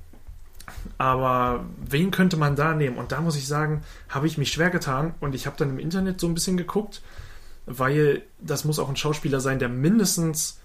aber 0.97 1.65
wen 1.85 2.11
könnte 2.11 2.37
man 2.37 2.55
da 2.55 2.73
nehmen? 2.73 2.97
Und 2.97 3.11
da 3.11 3.21
muss 3.21 3.35
ich 3.35 3.47
sagen, 3.47 3.83
habe 4.09 4.27
ich 4.27 4.37
mich 4.37 4.51
schwer 4.51 4.69
getan 4.69 5.13
und 5.19 5.35
ich 5.35 5.45
habe 5.45 5.57
dann 5.57 5.69
im 5.69 5.79
Internet 5.79 6.19
so 6.19 6.27
ein 6.27 6.33
bisschen 6.33 6.57
geguckt, 6.57 7.01
weil 7.65 8.23
das 8.39 8.65
muss 8.65 8.79
auch 8.79 8.89
ein 8.89 8.95
Schauspieler 8.95 9.39
sein, 9.39 9.59
der 9.59 9.69
mindestens, 9.69 10.59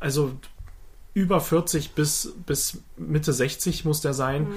also 0.00 0.32
über 1.12 1.40
40 1.40 1.92
bis, 1.92 2.32
bis 2.46 2.78
Mitte 2.96 3.32
60 3.32 3.84
muss 3.84 4.00
der 4.00 4.14
sein. 4.14 4.48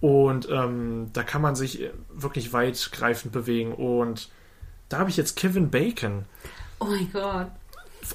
Und 0.00 0.48
ähm, 0.50 1.10
da 1.12 1.22
kann 1.22 1.42
man 1.42 1.56
sich 1.56 1.90
wirklich 2.10 2.52
weitgreifend 2.52 3.32
bewegen. 3.32 3.72
Und 3.72 4.28
da 4.88 4.98
habe 4.98 5.10
ich 5.10 5.16
jetzt 5.16 5.36
Kevin 5.36 5.70
Bacon 5.70 6.24
Oh 6.78 6.84
mein 6.86 7.10
Gott. 7.12 7.48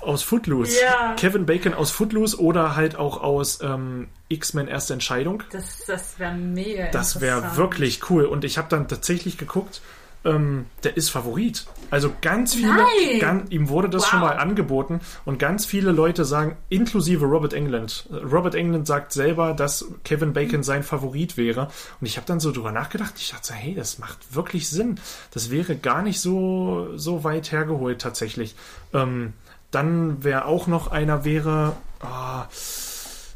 aus 0.01 0.23
Footloose. 0.23 0.79
Ja. 0.81 1.15
Kevin 1.15 1.45
Bacon 1.45 1.73
aus 1.73 1.91
Footloose 1.91 2.39
oder 2.39 2.75
halt 2.75 2.95
auch 2.95 3.21
aus 3.21 3.59
ähm, 3.61 4.07
X-Men 4.31 4.67
Erste 4.67 4.93
Entscheidung. 4.93 5.43
Das, 5.51 5.83
das 5.85 6.17
wäre 6.19 6.33
mega 6.33 6.87
Das 6.91 7.21
wäre 7.21 7.55
wirklich 7.57 8.09
cool. 8.09 8.25
Und 8.25 8.43
ich 8.45 8.57
habe 8.57 8.67
dann 8.69 8.87
tatsächlich 8.87 9.37
geguckt, 9.37 9.81
ähm, 10.23 10.65
der 10.83 10.97
ist 10.97 11.09
Favorit. 11.09 11.65
Also 11.89 12.11
ganz 12.21 12.53
viele, 12.53 12.73
Nein! 12.75 13.19
gan- 13.19 13.47
ihm 13.49 13.69
wurde 13.69 13.89
das 13.89 14.03
Wow. 14.03 14.09
schon 14.11 14.19
mal 14.19 14.37
angeboten 14.37 14.99
und 15.25 15.39
ganz 15.39 15.65
viele 15.65 15.91
Leute 15.91 16.25
sagen, 16.25 16.57
inklusive 16.69 17.25
Robert 17.25 17.53
England. 17.53 18.07
Robert 18.31 18.53
England 18.53 18.85
sagt 18.85 19.13
selber, 19.13 19.53
dass 19.55 19.83
Kevin 20.03 20.33
Bacon 20.33 20.61
sein 20.61 20.83
Favorit 20.83 21.37
wäre. 21.37 21.69
Und 21.99 22.05
ich 22.05 22.17
habe 22.17 22.27
dann 22.27 22.39
so 22.39 22.51
drüber 22.51 22.71
nachgedacht. 22.71 23.15
Ich 23.17 23.31
dachte, 23.31 23.47
so, 23.47 23.53
hey, 23.55 23.73
das 23.73 23.97
macht 23.97 24.35
wirklich 24.35 24.69
Sinn. 24.69 24.99
Das 25.33 25.49
wäre 25.49 25.75
gar 25.75 26.03
nicht 26.03 26.19
so 26.21 26.89
so 26.97 27.23
weit 27.23 27.51
hergeholt 27.51 27.99
tatsächlich. 27.99 28.55
Ähm, 28.93 29.33
dann 29.71 30.17
wer 30.23 30.45
auch 30.45 30.67
noch 30.67 30.91
einer 30.91 31.25
wäre. 31.25 31.75
ah, 32.01 32.45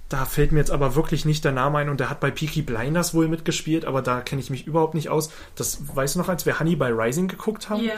da 0.09 0.25
fällt 0.25 0.51
mir 0.51 0.59
jetzt 0.59 0.71
aber 0.71 0.95
wirklich 0.95 1.25
nicht 1.25 1.43
der 1.43 1.51
Name 1.51 1.79
ein 1.79 1.89
und 1.89 1.99
der 1.99 2.09
hat 2.09 2.19
bei 2.19 2.29
Peaky 2.31 2.61
Blinders 2.61 3.13
wohl 3.13 3.27
mitgespielt, 3.27 3.85
aber 3.85 4.01
da 4.01 4.21
kenne 4.21 4.39
ich 4.41 4.49
mich 4.51 4.67
überhaupt 4.67 4.93
nicht 4.93 5.09
aus. 5.09 5.31
Das 5.55 5.79
weißt 5.95 6.15
du 6.15 6.19
noch, 6.19 6.29
als 6.29 6.45
wir 6.45 6.59
Hannibal 6.59 6.93
Rising 6.93 7.27
geguckt 7.27 7.69
haben? 7.69 7.83
Ja. 7.83 7.93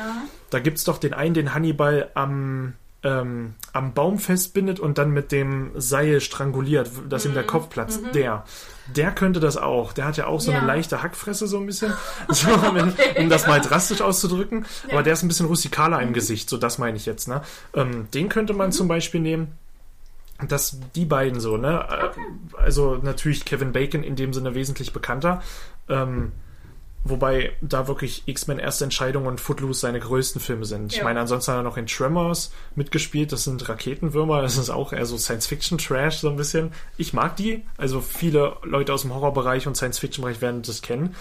Da 0.49 0.59
gibt's 0.59 0.83
doch 0.85 0.97
den 0.99 1.13
einen, 1.13 1.33
den 1.33 1.53
Hannibal 1.53 2.09
am, 2.13 2.73
ähm, 3.03 3.55
am 3.73 3.93
Baum 3.93 4.19
festbindet 4.19 4.79
und 4.79 4.97
dann 4.97 5.11
mit 5.11 5.31
dem 5.33 5.71
Seil 5.75 6.21
stranguliert, 6.21 6.89
dass 7.09 7.25
ihm 7.25 7.33
der 7.33 7.43
Mhm. 7.43 7.47
Kopf 7.47 7.69
platzt. 7.69 7.99
Der. 8.15 8.45
Der 8.95 9.11
könnte 9.11 9.41
das 9.41 9.57
auch. 9.57 9.91
Der 9.91 10.05
hat 10.05 10.15
ja 10.15 10.27
auch 10.27 10.39
so 10.39 10.51
Ja. 10.51 10.59
eine 10.59 10.67
leichte 10.67 11.03
Hackfresse, 11.03 11.45
so 11.45 11.57
ein 11.59 11.65
bisschen. 11.65 11.93
So, 12.29 12.47
wenn, 12.73 12.93
um 13.17 13.29
das 13.29 13.45
mal 13.47 13.59
drastisch 13.59 14.01
auszudrücken. 14.01 14.65
Aber 14.89 15.03
der 15.03 15.11
ist 15.13 15.23
ein 15.23 15.27
bisschen 15.27 15.45
rustikaler 15.45 15.97
Mhm. 15.97 16.07
im 16.07 16.13
Gesicht, 16.13 16.49
so 16.49 16.57
das 16.57 16.77
meine 16.77 16.95
ich 16.95 17.05
jetzt. 17.05 17.27
Ne? 17.27 17.41
Ähm, 17.75 18.07
den 18.13 18.29
könnte 18.29 18.53
man 18.53 18.71
zum 18.71 18.87
Beispiel 18.87 19.19
nehmen. 19.19 19.51
Dass 20.47 20.79
die 20.95 21.05
beiden 21.05 21.39
so, 21.39 21.57
ne? 21.57 21.85
Äh, 21.89 22.59
Also 22.61 22.95
natürlich 23.01 23.45
Kevin 23.45 23.71
Bacon 23.71 24.03
in 24.03 24.15
dem 24.15 24.33
Sinne 24.33 24.53
wesentlich 24.55 24.93
bekannter. 24.93 25.41
Ähm, 25.89 26.31
wobei 27.03 27.53
da 27.61 27.87
wirklich 27.87 28.23
X-Men 28.27 28.59
Erste 28.59 28.83
Entscheidung 28.83 29.25
und 29.27 29.39
Footloose 29.39 29.79
seine 29.79 29.99
größten 29.99 30.41
Filme 30.41 30.65
sind. 30.65 30.91
Ich 30.91 30.97
Ja. 30.99 31.05
meine, 31.05 31.21
ansonsten 31.21 31.51
hat 31.53 31.59
er 31.59 31.63
noch 31.63 31.77
in 31.77 31.85
Tremors 31.87 32.51
mitgespielt. 32.75 33.31
Das 33.31 33.45
sind 33.45 33.67
Raketenwürmer. 33.69 34.41
Das 34.41 34.57
ist 34.57 34.69
auch 34.69 34.91
eher 34.93 35.05
so 35.05 35.17
Science-Fiction-Trash 35.17 36.17
so 36.17 36.29
ein 36.29 36.35
bisschen. 36.35 36.71
Ich 36.97 37.13
mag 37.13 37.35
die. 37.37 37.63
Also 37.77 38.01
viele 38.01 38.57
Leute 38.63 38.93
aus 38.93 39.03
dem 39.03 39.13
Horrorbereich 39.13 39.67
und 39.67 39.75
Science-Fiction-Bereich 39.75 40.41
werden 40.41 40.61
das 40.63 40.81
kennen. 40.81 41.15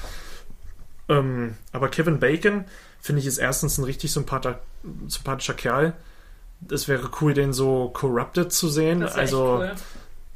Ähm, 1.09 1.55
aber 1.73 1.89
Kevin 1.89 2.19
Bacon 2.19 2.64
finde 3.01 3.21
ich 3.21 3.27
ist 3.27 3.39
erstens 3.39 3.79
ein 3.79 3.85
richtig 3.85 4.11
sympathischer 4.12 5.55
Kerl. 5.55 5.93
Es 6.70 6.88
wäre 6.88 7.11
cool, 7.20 7.34
den 7.34 7.52
so 7.52 7.90
corrupted 7.90 8.52
zu 8.52 8.68
sehen. 8.68 9.02
Also 9.02 9.62
echt 9.62 9.82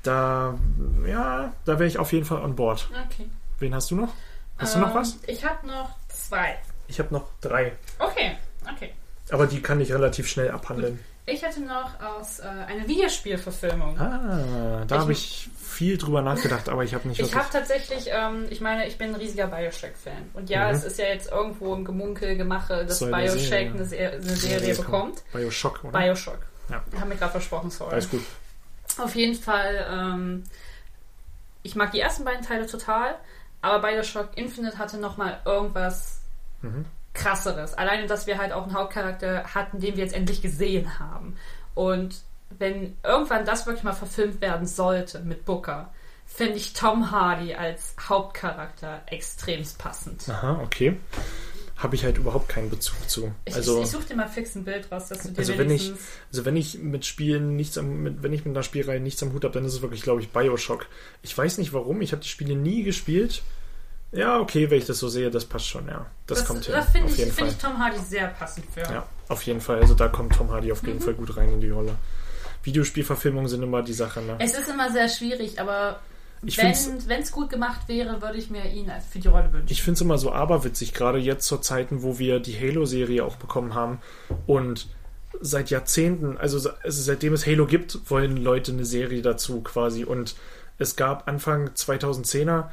da, 0.02 0.58
ja, 1.06 1.52
da 1.64 1.72
wäre 1.78 1.86
ich 1.86 1.98
auf 1.98 2.12
jeden 2.12 2.24
Fall 2.24 2.42
an 2.42 2.56
Bord. 2.56 2.88
cool. 2.90 2.96
Okay. 3.10 3.30
Wen 3.58 3.74
hast 3.74 3.90
du 3.90 3.96
noch? 3.96 4.12
Hast 4.56 4.74
du 4.74 4.78
noch 4.78 4.88
Ähm, 4.88 4.94
was? 4.94 5.18
Ich 5.26 5.44
habe 5.44 5.66
noch 5.66 5.90
zwei. 6.08 6.58
Ich 6.88 6.98
habe 6.98 7.12
noch 7.12 7.26
drei. 7.40 7.72
Okay, 7.98 8.36
okay. 8.74 8.92
Aber 9.30 9.46
die 9.46 9.60
kann 9.60 9.80
ich 9.80 9.92
relativ 9.92 10.28
schnell 10.28 10.50
abhandeln. 10.50 10.98
Ich 11.26 11.44
hatte 11.44 11.60
noch 11.60 12.00
aus 12.00 12.40
äh, 12.40 12.44
eine 12.44 12.88
Videospielverfilmung. 12.88 13.98
Ah, 13.98 14.84
da 14.86 15.00
habe 15.00 15.12
ich 15.12 15.48
viel 15.81 15.97
drüber 15.97 16.20
nachgedacht, 16.20 16.68
aber 16.68 16.85
ich 16.85 16.93
habe 16.93 17.09
nicht 17.09 17.18
Ich 17.20 17.35
habe 17.35 17.49
tatsächlich, 17.51 18.11
ähm, 18.12 18.45
ich 18.51 18.61
meine, 18.61 18.87
ich 18.87 18.99
bin 18.99 19.09
ein 19.09 19.14
riesiger 19.14 19.47
Bioshock-Fan. 19.47 20.28
Und 20.35 20.51
ja, 20.51 20.68
Mhm. 20.68 20.74
es 20.74 20.85
ist 20.85 20.99
ja 20.99 21.07
jetzt 21.07 21.31
irgendwo 21.33 21.74
im 21.74 21.87
Gemunkel, 21.87 22.37
Gemache, 22.37 22.85
dass 22.85 22.99
Soll 22.99 23.11
Bioshock 23.11 23.39
Serie, 23.41 23.70
eine, 23.70 23.85
Serie, 23.87 24.11
eine 24.12 24.37
Serie 24.37 24.74
bekommt. 24.74 24.91
kommt. 25.22 25.33
Bioshock, 25.33 25.83
oder? 25.85 25.99
Bioshock. 25.99 26.39
Ja. 26.68 26.85
Haben 27.01 27.09
wir 27.11 27.16
gerade 27.16 27.33
versprochen, 27.33 27.70
sorry. 27.70 27.95
Alles 27.95 28.11
gut. 28.11 28.20
Auf 28.99 29.14
jeden 29.14 29.35
Fall, 29.35 29.87
ähm, 29.91 30.45
ich 31.62 31.74
mag 31.76 31.93
die 31.93 32.01
ersten 32.01 32.24
beiden 32.24 32.45
Teile 32.45 32.66
total, 32.66 33.14
aber 33.62 33.78
Bioshock 33.89 34.37
Infinite 34.37 34.76
hatte 34.76 34.99
nochmal 34.99 35.41
irgendwas 35.47 36.20
Mhm. 36.61 36.85
krasseres. 37.14 37.72
Alleine, 37.72 38.07
dass 38.07 38.26
wir 38.26 38.37
halt 38.37 38.53
auch 38.53 38.64
einen 38.64 38.74
Hauptcharakter 38.74 39.45
hatten, 39.55 39.81
den 39.81 39.97
wir 39.97 40.05
jetzt 40.05 40.14
endlich 40.14 40.43
gesehen 40.43 40.99
haben. 40.99 41.39
Und 41.74 42.20
wenn 42.59 42.96
irgendwann 43.05 43.44
das 43.46 43.66
wirklich 43.66 43.84
mal 43.84 43.92
verfilmt 43.92 44.40
werden 44.40 44.66
sollte 44.66 45.20
mit 45.20 45.44
Booker, 45.44 45.92
finde 46.26 46.55
ich 46.55 46.72
Tom 46.72 47.11
Hardy 47.11 47.55
als 47.55 47.94
Hauptcharakter 48.09 49.03
extremst 49.07 49.78
passend. 49.78 50.28
Aha, 50.28 50.61
okay. 50.62 50.96
Habe 51.76 51.96
ich 51.96 52.05
halt 52.05 52.18
überhaupt 52.18 52.48
keinen 52.51 52.68
Bezug 52.68 53.09
zu. 53.09 53.32
Ich, 53.46 53.55
Also, 53.55 53.78
ich, 53.78 53.84
ich 53.84 53.90
suche 53.90 54.05
dir 54.05 54.16
mal 54.16 54.28
fix 54.28 54.55
ein 54.55 54.64
Bild 54.64 54.92
raus, 54.92 55.09
dass 55.09 55.22
du 55.22 55.30
dir 55.30 55.38
also 55.38 55.57
wenn 55.57 55.70
ich, 55.70 55.92
also 56.30 56.44
wenn 56.44 56.57
ich 56.57 56.78
mit 56.78 57.07
Spielen 57.07 57.57
nichts 57.57 57.78
am, 57.78 58.03
mit, 58.03 58.22
wenn 58.22 58.32
ich 58.34 58.44
mit 58.44 58.55
einer 58.55 58.62
Spielreihe 58.62 59.01
nichts 59.01 59.22
am 59.22 59.32
Hut 59.32 59.44
habe, 59.44 59.55
dann 59.55 59.64
ist 59.64 59.72
es 59.74 59.82
wirklich, 59.82 60.03
glaube 60.03 60.20
ich, 60.20 60.28
Bioshock. 60.30 60.86
Ich 61.22 61.36
weiß 61.36 61.57
nicht 61.59 61.72
warum, 61.72 62.03
ich 62.03 62.12
habe 62.12 62.22
die 62.22 62.28
Spiele 62.28 62.55
nie 62.55 62.82
gespielt. 62.82 63.42
Ja, 64.12 64.40
okay, 64.40 64.70
wenn 64.70 64.78
ich 64.78 64.86
das 64.86 64.98
so 64.98 65.09
sehe, 65.09 65.30
das 65.30 65.44
passt 65.44 65.68
schon, 65.68 65.86
ja. 65.86 66.05
Das, 66.26 66.44
kommt 66.44 66.64
hin. 66.64 66.74
Da 66.74 66.82
finde 66.82 67.12
ich, 67.12 67.32
find 67.32 67.48
ich 67.51 67.57
Tom 67.57 67.78
Hardy 67.78 67.98
sehr 67.98 68.26
passend 68.28 68.66
für. 68.74 68.80
Ja, 68.82 69.07
auf 69.28 69.42
jeden 69.44 69.61
Fall. 69.61 69.80
Also 69.80 69.94
da 69.94 70.09
kommt 70.09 70.34
Tom 70.34 70.51
Hardy 70.51 70.72
auf 70.72 70.82
jeden 70.84 70.98
Mhm. 70.98 71.03
Fall 71.03 71.14
gut 71.14 71.36
rein 71.36 71.48
in 71.48 71.61
die 71.61 71.70
Rolle. 71.70 71.94
Videospielverfilmungen 72.62 73.48
sind 73.48 73.62
immer 73.62 73.82
die 73.82 73.92
Sache, 73.92 74.20
ne? 74.20 74.36
Es 74.38 74.58
ist 74.58 74.68
immer 74.68 74.90
sehr 74.90 75.08
schwierig, 75.08 75.61
aber 75.61 76.00
Ich 76.44 76.58
wenn 76.58 77.22
es 77.22 77.32
gut 77.32 77.50
gemacht 77.50 77.88
wäre, 77.88 78.20
würde 78.22 78.38
ich 78.38 78.50
mir 78.50 78.70
ihn 78.70 78.90
für 79.11 79.18
die 79.18 79.28
Rolle 79.28 79.52
wünschen. 79.52 79.70
Ich 79.70 79.82
finde 79.82 79.96
es 79.96 80.00
immer 80.00 80.18
so 80.18 80.32
aberwitzig, 80.32 80.94
gerade 80.94 81.18
jetzt 81.18 81.46
zur 81.46 81.62
Zeiten, 81.62 82.02
wo 82.02 82.18
wir 82.18 82.40
die 82.40 82.58
Halo-Serie 82.58 83.24
auch 83.24 83.36
bekommen 83.36 83.74
haben 83.74 84.00
und 84.46 84.88
seit 85.40 85.70
Jahrzehnten, 85.70 86.36
also, 86.38 86.56
also 86.82 87.02
seitdem 87.02 87.32
es 87.32 87.46
Halo 87.46 87.66
gibt, 87.66 88.11
wollen 88.11 88.36
Leute 88.36 88.72
eine 88.72 88.84
Serie 88.84 89.22
dazu 89.22 89.61
quasi 89.61 90.04
und 90.04 90.34
es 90.78 90.96
gab 90.96 91.28
Anfang 91.28 91.68
2010er 91.70 92.68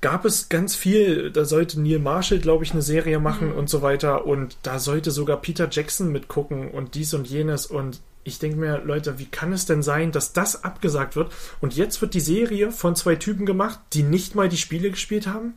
gab 0.00 0.24
es 0.24 0.48
ganz 0.48 0.74
viel, 0.74 1.30
da 1.30 1.44
sollte 1.44 1.80
Neil 1.80 1.98
Marshall, 1.98 2.38
glaube 2.38 2.64
ich, 2.64 2.72
eine 2.72 2.82
Serie 2.82 3.18
machen 3.18 3.52
und 3.52 3.68
so 3.68 3.82
weiter 3.82 4.26
und 4.26 4.56
da 4.62 4.78
sollte 4.78 5.10
sogar 5.10 5.38
Peter 5.38 5.68
Jackson 5.70 6.12
mitgucken 6.12 6.70
und 6.70 6.94
dies 6.94 7.14
und 7.14 7.28
jenes 7.28 7.66
und 7.66 8.00
ich 8.28 8.38
denke 8.38 8.56
mir, 8.58 8.78
Leute, 8.84 9.18
wie 9.18 9.26
kann 9.26 9.52
es 9.52 9.66
denn 9.66 9.82
sein, 9.82 10.12
dass 10.12 10.32
das 10.32 10.62
abgesagt 10.64 11.16
wird 11.16 11.32
und 11.60 11.74
jetzt 11.74 12.00
wird 12.00 12.14
die 12.14 12.20
Serie 12.20 12.70
von 12.70 12.94
zwei 12.94 13.16
Typen 13.16 13.46
gemacht, 13.46 13.80
die 13.92 14.02
nicht 14.02 14.34
mal 14.34 14.48
die 14.48 14.56
Spiele 14.56 14.90
gespielt 14.90 15.26
haben? 15.26 15.54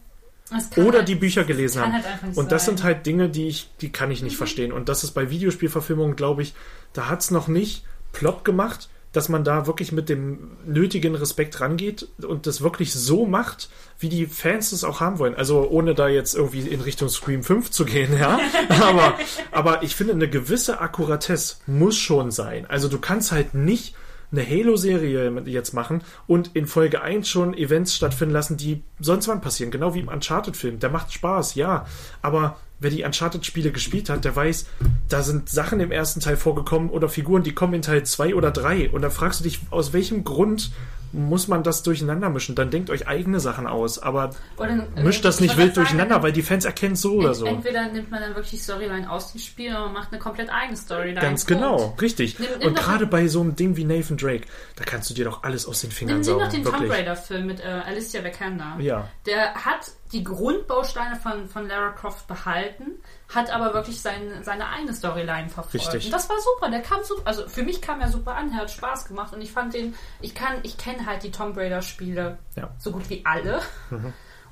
Oder 0.76 1.00
halt- 1.00 1.08
die 1.08 1.16
Bücher 1.16 1.44
gelesen 1.46 1.82
haben. 1.82 1.94
halt 1.94 2.04
und 2.36 2.52
das 2.52 2.66
sein. 2.66 2.74
Mhm. 2.74 2.78
sind 2.78 2.84
halt 2.86 3.06
Dinge, 3.06 3.30
die 3.30 3.48
ich, 3.48 3.70
die 3.80 3.90
kann 3.92 4.12
ich 4.12 4.22
nicht 4.22 4.36
verstehen. 4.36 4.74
Und 4.74 4.90
das 4.90 5.04
ist 5.04 5.12
bei 5.12 5.30
Videospielverfilmungen, 5.30 6.16
glaube 6.18 6.42
ich, 6.42 6.54
da 6.94 7.08
hat 7.08 7.22
es 7.22 7.32
noch 7.32 7.48
nicht 7.48 7.86
plopp 8.12 8.44
gemacht, 8.44 8.90
dass 9.12 9.28
man 9.28 9.44
da 9.44 9.68
wirklich 9.68 9.92
mit 9.92 10.08
dem 10.10 10.52
nötigen 10.66 11.16
Respekt 11.16 11.60
rangeht 11.60 12.08
und 12.22 12.48
das 12.48 12.62
wirklich 12.62 12.94
so 12.94 13.26
macht, 13.26 13.70
wie 14.00 14.10
die 14.10 14.26
Fans 14.26 14.72
es 14.72 14.84
auch 14.84 15.02
haben 15.02 15.20
wollen. 15.20 15.36
Also 15.36 15.68
ohne 15.70 15.94
da 15.94 16.08
jetzt 16.08 16.34
irgendwie 16.34 16.62
in 16.62 16.82
Richtung 16.82 17.10
Scream 17.10 17.44
5 17.44 17.72
zu 17.72 17.86
gehen, 17.86 18.18
ja. 18.18 18.40
aber, 18.70 19.16
aber 19.52 19.84
ich 19.84 19.96
finde, 19.96 20.14
eine 20.14 20.30
gewisse 20.30 20.80
Akkuratesse 20.80 21.58
muss 21.68 21.98
schon 21.98 22.32
sein. 22.32 22.66
Also 22.68 22.88
du 22.88 23.00
kannst 23.00 23.32
halt 23.32 23.54
nicht 23.54 23.96
eine 24.32 24.48
Halo-Serie 24.48 25.30
jetzt 25.46 25.74
machen 25.74 26.04
und 26.28 26.52
in 26.56 26.68
Folge 26.68 27.02
1 27.02 27.28
schon 27.28 27.54
Events 27.54 27.96
stattfinden 27.96 28.34
lassen, 28.34 28.58
die 28.58 28.84
sonst 29.00 29.28
wann 29.28 29.42
passieren. 29.42 29.72
Genau 29.72 29.94
wie 29.94 30.00
im 30.00 30.08
Uncharted-Film. 30.08 30.80
Der 30.80 30.90
macht 30.90 31.12
Spaß, 31.12 31.56
ja. 31.56 31.86
Aber 32.22 32.58
wer 32.80 32.90
die 32.90 33.04
Uncharted-Spiele 33.04 33.72
gespielt 33.72 34.10
hat, 34.10 34.26
der 34.26 34.36
weiß, 34.36 34.66
da 35.10 35.22
sind 35.22 35.50
Sachen 35.50 35.80
im 35.80 35.92
ersten 35.92 36.20
Teil 36.20 36.38
vorgekommen 36.38 36.90
oder 36.90 37.10
Figuren, 37.10 37.44
die 37.44 37.54
kommen 37.54 37.74
in 37.74 37.82
Teil 37.82 38.04
2 38.04 38.36
oder 38.36 38.52
3. 38.52 38.92
Und 38.92 39.02
da 39.02 39.10
fragst 39.10 39.42
du 39.42 39.44
dich, 39.44 39.60
aus 39.70 39.94
welchem 39.94 40.24
Grund 40.24 40.72
muss 41.14 41.48
man 41.48 41.64
das 41.64 41.84
durcheinander 41.84 42.30
mischen? 42.30 42.56
Dann 42.56 42.70
denkt 42.72 42.90
euch 42.90 43.08
eigene 43.08 43.40
Sachen 43.40 43.68
aus, 43.68 44.00
aber 44.00 44.32
Oder, 44.58 44.88
mischt 44.96 45.26
das 45.26 45.36
ich 45.36 45.42
nicht 45.42 45.58
wild 45.58 45.76
sagen, 45.76 45.86
durcheinander, 45.88 46.24
weil 46.24 46.32
die 46.32 46.42
Fans 46.42 46.66
erkennen 46.66 46.96
so 46.96 47.14
oder 47.16 47.34
so. 47.34 47.46
Entweder 47.46 47.88
nimmt 47.90 48.12
man 48.12 48.22
dann 48.22 48.36
wirklich 48.36 48.62
Storyline 48.64 49.10
aus 49.12 49.32
dem 49.32 49.40
Spiel 49.42 49.72
oder 49.72 49.90
macht 49.90 50.12
eine 50.12 50.20
komplett 50.20 50.50
eigene 50.50 50.78
Storyline. 50.78 51.20
Ganz 51.20 51.46
genau, 51.46 51.96
richtig. 52.02 52.40
Nimm- 52.40 52.48
nimm 52.60 52.68
und 52.70 52.78
gerade 52.78 53.06
bei 53.08 53.28
so 53.28 53.42
einem 53.42 53.56
Ding 53.56 53.76
wie 53.78 53.84
Nathan 53.86 54.18
Drake, 54.18 54.46
da 54.76 54.84
kannst 54.84 55.10
du 55.10 55.14
dir 55.14 55.26
doch 55.26 55.44
alles 55.44 55.66
aus 55.66 55.82
den 55.82 55.92
Fingern 55.92 56.20
Nimm, 56.20 56.26
nimm 56.26 56.26
saugen. 56.26 56.44
doch 56.46 56.52
den 56.54 56.64
Tomb 56.64 56.74
wirklich. 56.82 56.92
Raider-Film 57.00 57.46
mit 57.48 57.60
äh, 57.60 57.64
Alicia 57.64 58.24
Vikander. 58.24 58.76
Ja. 58.80 59.08
Der 59.26 59.54
hat 59.54 59.92
die 60.14 60.24
Grundbausteine 60.24 61.16
von, 61.16 61.48
von 61.48 61.68
Lara 61.68 61.90
Croft 61.92 62.28
behalten, 62.28 62.92
hat 63.34 63.50
aber 63.50 63.74
wirklich 63.74 64.02
sein, 64.02 64.44
seine 64.44 64.68
eigene 64.70 64.94
Storyline 64.94 65.50
verfolgt. 65.50 65.74
Richtig. 65.74 66.06
Und 66.06 66.12
das 66.12 66.30
war 66.30 66.36
super. 66.42 66.70
Der 66.70 66.82
kam 66.82 67.04
super. 67.04 67.22
Also 67.26 67.48
für 67.48 67.64
mich 67.64 67.82
kam 67.82 68.02
er 68.02 68.10
super 68.10 68.36
an, 68.36 68.52
er 68.52 68.58
hat 68.60 68.72
Spaß 68.72 69.06
gemacht 69.06 69.34
und 69.34 69.42
ich 69.42 69.52
fand 69.52 69.74
den, 69.74 69.96
ich 70.20 70.36
kann, 70.36 70.56
ich 70.64 70.78
kenne 70.78 71.06
halt 71.06 71.24
die 71.24 71.32
Tomb 71.32 71.56
Raider 71.58 71.82
Spiele 71.82 72.38
Ja. 72.56 72.70
so 72.78 72.92
gut 72.92 73.10
wie 73.10 73.26
alle. 73.26 73.62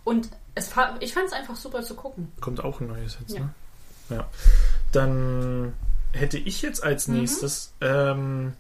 Und 0.06 0.30
es, 0.56 0.72
ich 1.02 1.14
fand 1.14 1.28
es 1.28 1.34
einfach 1.34 1.56
super 1.56 1.82
zu 1.84 1.96
gucken. 1.96 2.32
Kommt 2.42 2.64
auch 2.64 2.80
ein 2.80 2.88
neues 2.88 3.18
jetzt, 3.20 3.34
Ja. 3.34 3.40
ne? 3.42 3.50
Ja. 4.10 4.28
Dann 4.92 5.74
hätte 6.14 6.38
ich 6.38 6.62
jetzt 6.62 6.84
als 6.84 7.08
Mhm. 7.08 7.20
nächstes, 7.20 7.74
ähm, 7.82 8.54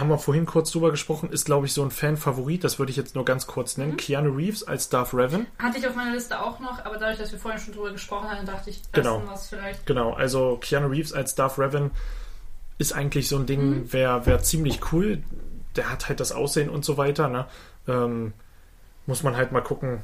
haben 0.00 0.08
wir 0.08 0.18
vorhin 0.18 0.46
kurz 0.46 0.70
drüber 0.70 0.90
gesprochen, 0.90 1.30
ist 1.30 1.44
glaube 1.46 1.66
ich 1.66 1.72
so 1.72 1.82
ein 1.82 1.90
Fan-Favorit, 1.90 2.64
das 2.64 2.78
würde 2.78 2.90
ich 2.90 2.96
jetzt 2.96 3.14
nur 3.14 3.24
ganz 3.24 3.46
kurz 3.46 3.76
nennen. 3.76 3.92
Mhm. 3.92 3.96
Keanu 3.96 4.34
Reeves 4.34 4.62
als 4.64 4.88
Darth 4.88 5.14
Revan. 5.14 5.46
Hatte 5.58 5.78
ich 5.78 5.86
auf 5.88 5.94
meiner 5.94 6.12
Liste 6.12 6.40
auch 6.40 6.58
noch, 6.60 6.84
aber 6.84 6.96
dadurch, 6.98 7.18
dass 7.18 7.32
wir 7.32 7.38
vorhin 7.38 7.60
schon 7.60 7.74
drüber 7.74 7.92
gesprochen 7.92 8.30
hatten, 8.30 8.46
dachte 8.46 8.70
ich, 8.70 8.82
Genau. 8.92 9.16
lassen 9.16 9.26
wir 9.28 9.34
es 9.34 9.46
vielleicht. 9.48 9.86
Genau, 9.86 10.12
also 10.12 10.58
Keanu 10.60 10.88
Reeves 10.88 11.12
als 11.12 11.34
Darth 11.34 11.58
Revan 11.58 11.90
ist 12.78 12.92
eigentlich 12.92 13.28
so 13.28 13.36
ein 13.36 13.46
Ding, 13.46 13.70
Mhm. 13.80 13.92
wäre 13.92 14.26
wär 14.26 14.42
ziemlich 14.42 14.92
cool. 14.92 15.22
Der 15.76 15.90
hat 15.90 16.08
halt 16.08 16.20
das 16.20 16.32
Aussehen 16.32 16.68
und 16.70 16.84
so 16.84 16.96
weiter, 16.96 17.28
ne? 17.28 17.46
Ähm, 17.88 18.32
muss 19.06 19.22
man 19.22 19.36
halt 19.36 19.52
mal 19.52 19.60
gucken, 19.62 20.02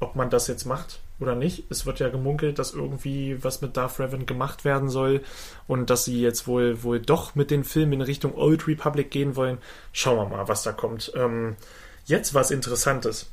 ob 0.00 0.14
man 0.16 0.30
das 0.30 0.46
jetzt 0.46 0.64
macht 0.66 1.00
oder 1.18 1.34
nicht. 1.34 1.64
Es 1.70 1.86
wird 1.86 1.98
ja 1.98 2.08
gemunkelt, 2.08 2.58
dass 2.58 2.74
irgendwie 2.74 3.42
was 3.42 3.62
mit 3.62 3.76
Darth 3.76 3.98
Revan 3.98 4.26
gemacht 4.26 4.64
werden 4.64 4.88
soll 4.88 5.22
und 5.66 5.90
dass 5.90 6.04
sie 6.04 6.20
jetzt 6.20 6.46
wohl 6.46 6.82
wohl 6.82 7.00
doch 7.00 7.34
mit 7.34 7.50
den 7.50 7.64
Filmen 7.64 7.94
in 7.94 8.02
Richtung 8.02 8.34
Old 8.34 8.68
Republic 8.68 9.10
gehen 9.10 9.36
wollen. 9.36 9.58
Schauen 9.92 10.16
wir 10.16 10.36
mal, 10.36 10.48
was 10.48 10.62
da 10.62 10.72
kommt. 10.72 11.12
Ähm, 11.14 11.56
jetzt 12.04 12.34
was 12.34 12.50
Interessantes. 12.50 13.30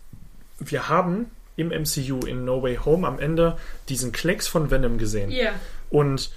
Wir 0.60 0.88
haben 0.88 1.30
im 1.56 1.70
MCU 1.70 2.26
in 2.26 2.46
No 2.46 2.64
Way 2.64 2.78
Home 2.86 3.08
am 3.08 3.20
Ende 3.20 3.58
diesen 3.90 4.12
Klecks 4.12 4.48
von 4.48 4.72
Venom 4.72 4.98
gesehen. 4.98 5.30
Ja. 5.30 5.52
Und 5.90 6.32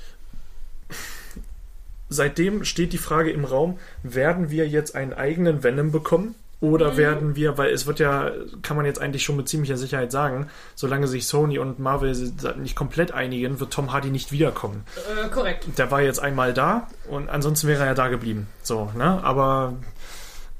seitdem 2.08 2.64
steht 2.64 2.92
die 2.92 2.98
Frage 2.98 3.30
im 3.30 3.44
Raum, 3.44 3.78
werden 4.02 4.50
wir 4.50 4.68
jetzt 4.68 4.94
einen 4.94 5.12
eigenen 5.12 5.62
Venom 5.62 5.92
bekommen? 5.92 6.34
Oder 6.60 6.96
werden 6.96 7.36
wir, 7.36 7.58
weil 7.58 7.70
es 7.70 7.86
wird 7.86 7.98
ja, 7.98 8.30
kann 8.62 8.76
man 8.76 8.86
jetzt 8.86 8.98
eigentlich 8.98 9.22
schon 9.22 9.36
mit 9.36 9.46
ziemlicher 9.46 9.76
Sicherheit 9.76 10.10
sagen, 10.10 10.48
solange 10.74 11.06
sich 11.06 11.26
Sony 11.26 11.58
und 11.58 11.78
Marvel 11.78 12.14
nicht 12.56 12.74
komplett 12.74 13.12
einigen, 13.12 13.60
wird 13.60 13.72
Tom 13.72 13.92
Hardy 13.92 14.08
nicht 14.08 14.32
wiederkommen. 14.32 14.84
Äh, 14.96 15.28
korrekt. 15.28 15.66
Der 15.76 15.90
war 15.90 16.00
jetzt 16.00 16.18
einmal 16.18 16.54
da 16.54 16.88
und 17.10 17.28
ansonsten 17.28 17.68
wäre 17.68 17.82
er 17.82 17.88
ja 17.88 17.94
da 17.94 18.08
geblieben. 18.08 18.48
So, 18.62 18.90
ne? 18.96 19.22
Aber 19.22 19.74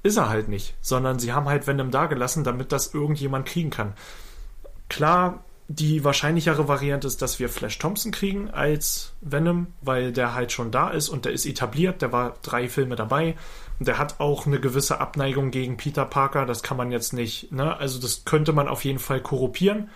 ist 0.02 0.18
er 0.18 0.28
halt 0.28 0.48
nicht, 0.48 0.74
sondern 0.82 1.18
sie 1.18 1.32
haben 1.32 1.48
halt 1.48 1.66
Venom 1.66 1.90
da 1.90 2.06
gelassen, 2.06 2.44
damit 2.44 2.73
das 2.73 2.93
irgendjemand 2.93 3.47
kriegen 3.47 3.70
kann. 3.70 3.94
Klar, 4.90 5.44
die 5.68 6.05
wahrscheinlichere 6.05 6.68
Variante 6.68 7.06
ist, 7.06 7.23
dass 7.23 7.39
wir 7.40 7.48
Flash 7.48 7.78
Thompson 7.78 8.12
kriegen 8.12 8.51
als 8.51 9.14
Venom, 9.20 9.68
weil 9.81 10.12
der 10.12 10.35
halt 10.35 10.52
schon 10.52 10.70
da 10.70 10.90
ist 10.90 11.09
und 11.09 11.24
der 11.24 11.32
ist 11.32 11.47
etabliert, 11.47 12.02
der 12.02 12.12
war 12.12 12.35
drei 12.43 12.68
Filme 12.68 12.97
dabei 12.97 13.35
und 13.78 13.88
der 13.88 13.98
hat 13.98 14.20
auch 14.20 14.46
eine 14.46 14.60
gewisse 14.60 15.00
Abneigung 15.00 15.50
gegen 15.50 15.76
Peter 15.76 16.04
Parker, 16.04 16.46
das 16.46 16.62
kann 16.62 16.76
man 16.76 16.90
jetzt 16.90 17.12
nicht, 17.12 17.52
ne? 17.52 17.76
Also 17.76 18.00
das 18.00 18.24
könnte 18.24 18.52
man 18.52 18.68
auf 18.68 18.84
jeden 18.84 18.98
Fall 18.98 19.20
korrupieren. 19.20 19.90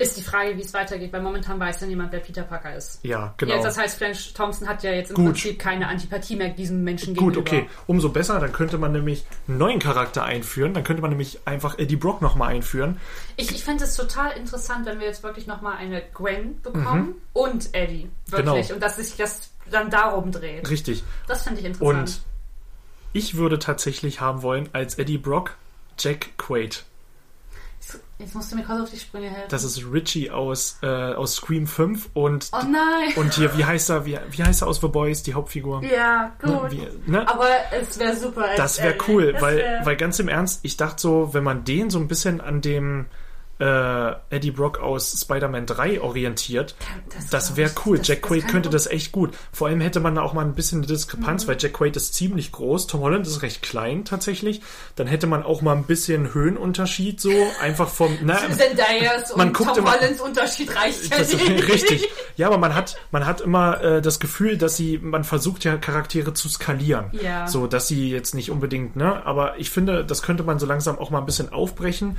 Ist 0.00 0.16
die 0.16 0.22
Frage, 0.22 0.56
wie 0.56 0.62
es 0.62 0.72
weitergeht, 0.72 1.12
weil 1.12 1.20
momentan 1.20 1.60
weiß 1.60 1.82
ja 1.82 1.86
niemand, 1.86 2.10
wer 2.10 2.20
Peter 2.20 2.42
Parker 2.42 2.74
ist. 2.74 3.00
Ja, 3.02 3.34
genau. 3.36 3.52
Jetzt, 3.52 3.64
das 3.64 3.76
heißt, 3.76 3.98
Flash 3.98 4.32
Thompson 4.32 4.66
hat 4.66 4.82
ja 4.82 4.92
jetzt 4.92 5.10
im 5.10 5.16
Gut. 5.16 5.24
Prinzip 5.26 5.58
keine 5.58 5.88
Antipathie 5.88 6.36
mehr 6.36 6.48
diesem 6.48 6.82
Menschen 6.82 7.14
Gut, 7.14 7.34
gegenüber. 7.34 7.64
okay. 7.64 7.70
Umso 7.86 8.08
besser, 8.08 8.40
dann 8.40 8.50
könnte 8.50 8.78
man 8.78 8.92
nämlich 8.92 9.26
einen 9.46 9.58
neuen 9.58 9.78
Charakter 9.78 10.24
einführen. 10.24 10.72
Dann 10.72 10.84
könnte 10.84 11.02
man 11.02 11.10
nämlich 11.10 11.40
einfach 11.44 11.78
Eddie 11.78 11.96
Brock 11.96 12.22
nochmal 12.22 12.48
einführen. 12.48 12.98
Ich, 13.36 13.50
ich 13.54 13.62
fände 13.62 13.84
es 13.84 13.94
total 13.94 14.32
interessant, 14.38 14.86
wenn 14.86 15.00
wir 15.00 15.06
jetzt 15.06 15.22
wirklich 15.22 15.46
nochmal 15.46 15.76
eine 15.76 16.00
Gwen 16.14 16.62
bekommen 16.62 17.16
und 17.34 17.74
Eddie. 17.74 18.08
Wirklich. 18.24 18.46
Mhm. 18.46 18.62
Genau. 18.62 18.74
Und 18.76 18.82
dass 18.82 18.96
sich 18.96 19.18
das 19.18 19.50
dann 19.70 19.90
darum 19.90 20.32
dreht. 20.32 20.70
Richtig. 20.70 21.04
Das 21.28 21.42
finde 21.42 21.60
ich 21.60 21.66
interessant. 21.66 22.08
Und 22.08 22.20
ich 23.12 23.36
würde 23.36 23.58
tatsächlich 23.58 24.20
haben 24.20 24.42
wollen, 24.42 24.68
als 24.72 24.96
Eddie 24.98 25.18
Brock, 25.18 25.56
Jack 25.98 26.36
Quaid. 26.38 26.84
Jetzt 28.18 28.34
musst 28.34 28.52
du 28.52 28.56
mir 28.56 28.62
kurz 28.64 28.82
auf 28.82 28.90
die 28.90 28.98
Sprünge 28.98 29.30
helfen. 29.30 29.48
Das 29.48 29.64
ist 29.64 29.82
Richie 29.90 30.30
aus, 30.30 30.78
äh, 30.82 30.86
aus 30.86 31.36
Scream 31.36 31.66
5 31.66 32.10
und, 32.12 32.48
oh 32.52 32.58
nein! 32.70 33.14
und 33.16 33.32
hier, 33.34 33.56
wie 33.56 33.64
heißt 33.64 33.88
er, 33.88 34.04
wie, 34.04 34.18
wie 34.30 34.44
heißt 34.44 34.62
er 34.62 34.68
aus 34.68 34.80
The 34.82 34.88
Boys, 34.88 35.22
die 35.22 35.32
Hauptfigur? 35.32 35.82
ja, 35.82 36.30
Ne, 36.42 36.52
gut. 36.52 36.70
wie, 36.70 36.86
ne? 37.10 37.26
Aber 37.26 37.48
es 37.72 37.98
wäre 37.98 38.14
super. 38.14 38.44
Das 38.56 38.80
wäre 38.82 38.96
cool, 39.08 39.32
Das 39.32 39.40
weil, 39.42 39.56
wär- 39.58 39.86
weil 39.86 39.96
ganz 39.96 40.18
im 40.18 40.28
Ernst, 40.28 40.60
ich 40.62 40.76
dachte 40.76 41.00
so, 41.00 41.32
wenn 41.32 41.42
man 41.42 41.64
den 41.64 41.88
so 41.88 41.98
ein 41.98 42.06
bisschen 42.08 42.42
an 42.42 42.60
dem 42.60 43.06
äh, 43.60 44.14
Eddie 44.30 44.50
Brock 44.50 44.78
aus 44.80 45.20
Spider-Man 45.20 45.66
3 45.66 46.00
orientiert, 46.00 46.74
Das 47.14 47.28
das 47.28 47.56
wäre 47.56 47.70
cool. 47.84 47.98
das- 47.98 48.08
Jack 48.08 48.22
Quaid 48.22 48.48
könnte 48.48 48.70
das 48.70 48.86
echt 48.86 49.12
gut. 49.12 49.34
Vor 49.52 49.68
allem 49.68 49.80
hätte 49.80 50.00
man 50.00 50.14
da 50.14 50.22
auch 50.22 50.32
mal 50.32 50.44
ein 50.44 50.54
bisschen 50.54 50.78
eine 50.78 50.86
Mhm. 50.86 50.90
Diskrepanz, 50.90 51.46
weil 51.46 51.56
Jack 51.58 51.74
Quaid 51.74 51.96
ist 51.96 52.14
ziemlich 52.14 52.52
groß, 52.52 52.86
Tom 52.86 53.00
Holland 53.02 53.26
ist 53.26 53.42
recht 53.42 53.62
klein 53.62 54.04
tatsächlich. 54.04 54.62
Dann 54.96 55.06
hätte 55.06 55.26
man 55.26 55.42
auch 55.42 55.62
mal 55.62 55.76
ein 55.76 55.84
bisschen 55.84 56.32
Höhenunterschied 56.34 57.20
so, 57.20 57.30
einfach 57.60 57.88
vom... 57.88 58.16
Na, 58.22 58.38
Zendayas 58.38 59.36
Man 59.36 59.48
und 59.48 59.56
guckt 59.56 59.70
Tom 59.70 59.78
immer- 59.80 59.92
Hollands 59.92 60.20
Unterschied 60.20 60.74
reicht 60.74 61.10
ja 61.10 61.18
nicht. 61.18 61.68
richtig. 61.68 62.08
Ja, 62.36 62.46
aber 62.46 62.58
man 62.58 62.74
hat, 62.74 62.96
man 63.10 63.26
hat 63.26 63.40
immer 63.40 63.80
äh, 63.82 64.02
das 64.02 64.20
Gefühl, 64.20 64.56
dass 64.56 64.76
sie, 64.76 64.98
man 64.98 65.24
versucht 65.24 65.64
ja 65.64 65.76
Charaktere 65.76 66.32
zu 66.34 66.48
skalieren. 66.48 67.06
Ja. 67.12 67.46
So, 67.46 67.66
dass 67.66 67.88
sie 67.88 68.10
jetzt 68.10 68.34
nicht 68.34 68.50
unbedingt, 68.50 68.96
ne? 68.96 69.24
Aber 69.26 69.58
ich 69.58 69.70
finde, 69.70 70.04
das 70.04 70.22
könnte 70.22 70.42
man 70.42 70.58
so 70.58 70.66
langsam 70.66 70.98
auch 70.98 71.10
mal 71.10 71.18
ein 71.18 71.26
bisschen 71.26 71.52
aufbrechen, 71.52 72.16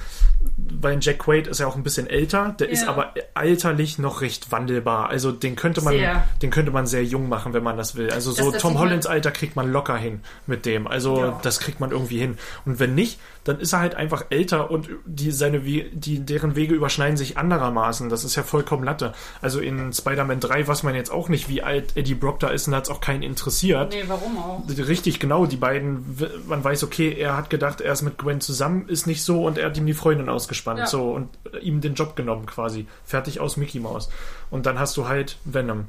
weil 0.57 0.97
Jack 1.01 1.19
Quaid 1.19 1.30
ist 1.39 1.59
ja 1.59 1.67
auch 1.67 1.75
ein 1.75 1.83
bisschen 1.83 2.07
älter, 2.07 2.55
der 2.59 2.69
ist 2.69 2.83
Ja. 2.83 2.89
aber 2.89 3.13
alterlich 3.33 3.97
noch 3.99 4.21
recht 4.21 4.51
wandelbar. 4.51 5.09
Also 5.09 5.31
den 5.31 5.55
könnte 5.55 5.81
man, 5.81 5.93
Sehr. 5.93 6.23
den 6.41 6.49
könnte 6.51 6.71
man 6.71 6.87
sehr 6.87 7.03
jung 7.03 7.29
machen, 7.29 7.53
wenn 7.53 7.63
man 7.63 7.77
das 7.77 7.95
will. 7.95 8.09
Also 8.11 8.31
so 8.31 8.43
Das- 8.45 8.53
das 8.53 8.61
Tom 8.61 8.79
Hollands 8.79 9.07
Alter 9.07 9.31
kriegt 9.31 9.55
man 9.55 9.71
locker 9.71 9.97
hin 9.97 10.21
mit 10.47 10.65
dem. 10.65 10.87
Also 10.87 11.17
Ja. 11.19 11.39
das 11.43 11.59
kriegt 11.59 11.79
man 11.79 11.91
irgendwie 11.91 12.19
hin. 12.19 12.37
Und 12.65 12.79
wenn 12.79 12.95
nicht, 12.95 13.19
dann 13.43 13.59
ist 13.59 13.73
er 13.73 13.79
halt 13.79 13.95
einfach 13.95 14.25
älter 14.29 14.69
und 14.69 14.89
die 15.05 15.31
seine 15.31 15.65
We 15.65 15.85
die 15.91 16.19
deren 16.19 16.55
Wege 16.55 16.75
überschneiden 16.75 17.17
sich 17.17 17.37
anderermaßen. 17.37 18.09
Das 18.09 18.23
ist 18.23 18.35
ja 18.35 18.43
vollkommen 18.43 18.83
Latte. 18.83 19.13
Also 19.41 19.59
in 19.59 19.91
Spider-Man 19.91 20.39
3 20.39 20.67
weiß 20.67 20.83
man 20.83 20.93
jetzt 20.93 21.11
auch 21.11 21.27
nicht, 21.27 21.49
wie 21.49 21.63
alt 21.63 21.97
Eddie 21.97 22.13
Brock 22.13 22.39
da 22.39 22.49
ist 22.49 22.67
und 22.67 22.75
hat 22.75 22.83
es 22.83 22.89
auch 22.89 23.01
keinen 23.01 23.23
interessiert. 23.23 23.93
Nee, 23.93 24.03
warum 24.07 24.37
auch? 24.37 24.63
Richtig, 24.69 25.19
genau, 25.19 25.47
die 25.47 25.57
beiden, 25.57 26.17
man 26.47 26.63
weiß, 26.63 26.83
okay, 26.83 27.13
er 27.13 27.35
hat 27.35 27.49
gedacht, 27.49 27.81
er 27.81 27.93
ist 27.93 28.03
mit 28.03 28.17
Gwen 28.17 28.41
zusammen, 28.41 28.87
ist 28.87 29.07
nicht 29.07 29.23
so 29.23 29.45
und 29.45 29.57
er 29.57 29.67
hat 29.67 29.77
ihm 29.77 29.85
die 29.87 29.93
Freundin 29.93 30.29
ausgespannt, 30.29 30.79
Ja. 30.79 30.85
so 30.85 31.11
und 31.11 31.29
ihm 31.61 31.81
den 31.81 31.95
Job 31.95 32.15
genommen 32.15 32.45
quasi. 32.45 32.85
Fertig 33.03 33.39
aus 33.39 33.57
Mickey 33.57 33.79
Mouse. 33.79 34.09
Und 34.51 34.65
dann 34.67 34.77
hast 34.79 34.97
du 34.97 35.07
halt 35.07 35.37
Venom. 35.45 35.85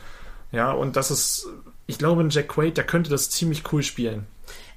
Ja, 0.52 0.72
und 0.72 0.96
das 0.96 1.10
ist, 1.10 1.48
ich 1.86 1.98
glaube, 1.98 2.22
ein 2.22 2.30
Jack 2.30 2.48
Quaid, 2.48 2.76
der 2.76 2.84
könnte 2.84 3.10
das 3.10 3.30
ziemlich 3.30 3.62
cool 3.72 3.82
spielen. 3.82 4.26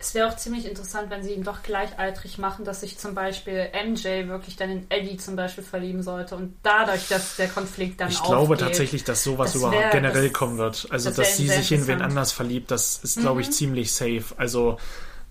Es 0.05 0.13
wäre 0.13 0.29
auch 0.29 0.35
ziemlich 0.35 0.67
interessant, 0.67 1.09
wenn 1.09 1.23
sie 1.23 1.31
ihn 1.33 1.43
doch 1.43 1.63
gleichaltrig 1.63 2.37
machen, 2.37 2.63
dass 2.63 2.81
sich 2.81 2.99
zum 2.99 3.15
Beispiel 3.15 3.69
MJ 3.73 4.27
wirklich 4.27 4.55
dann 4.55 4.69
in 4.69 4.85
Eddie 4.89 5.17
zum 5.17 5.35
Beispiel 5.35 5.63
verlieben 5.63 6.03
sollte 6.03 6.35
und 6.35 6.55
dadurch, 6.61 7.07
dass 7.07 7.37
der 7.37 7.47
Konflikt 7.47 7.99
dann 7.99 8.09
Ich 8.09 8.21
glaube 8.21 8.53
aufgeht. 8.53 8.59
tatsächlich, 8.59 9.03
dass 9.03 9.23
sowas 9.23 9.53
Das 9.53 9.61
überhaupt 9.61 9.79
wär- 9.81 9.89
generell 9.89 10.25
das- 10.29 10.33
kommen 10.33 10.59
wird. 10.59 10.85
Also, 10.91 11.09
das 11.09 11.17
dass 11.17 11.37
sie 11.37 11.47
sich 11.47 11.71
in 11.71 11.87
wen. 11.87 11.97
Mhm. 11.97 12.03
anders 12.03 12.31
verliebt, 12.33 12.69
das 12.69 12.99
ist, 13.03 13.17
glaube 13.19 13.41
ich, 13.41 13.49
ziemlich 13.49 13.91
safe. 13.93 14.25
Also, 14.37 14.77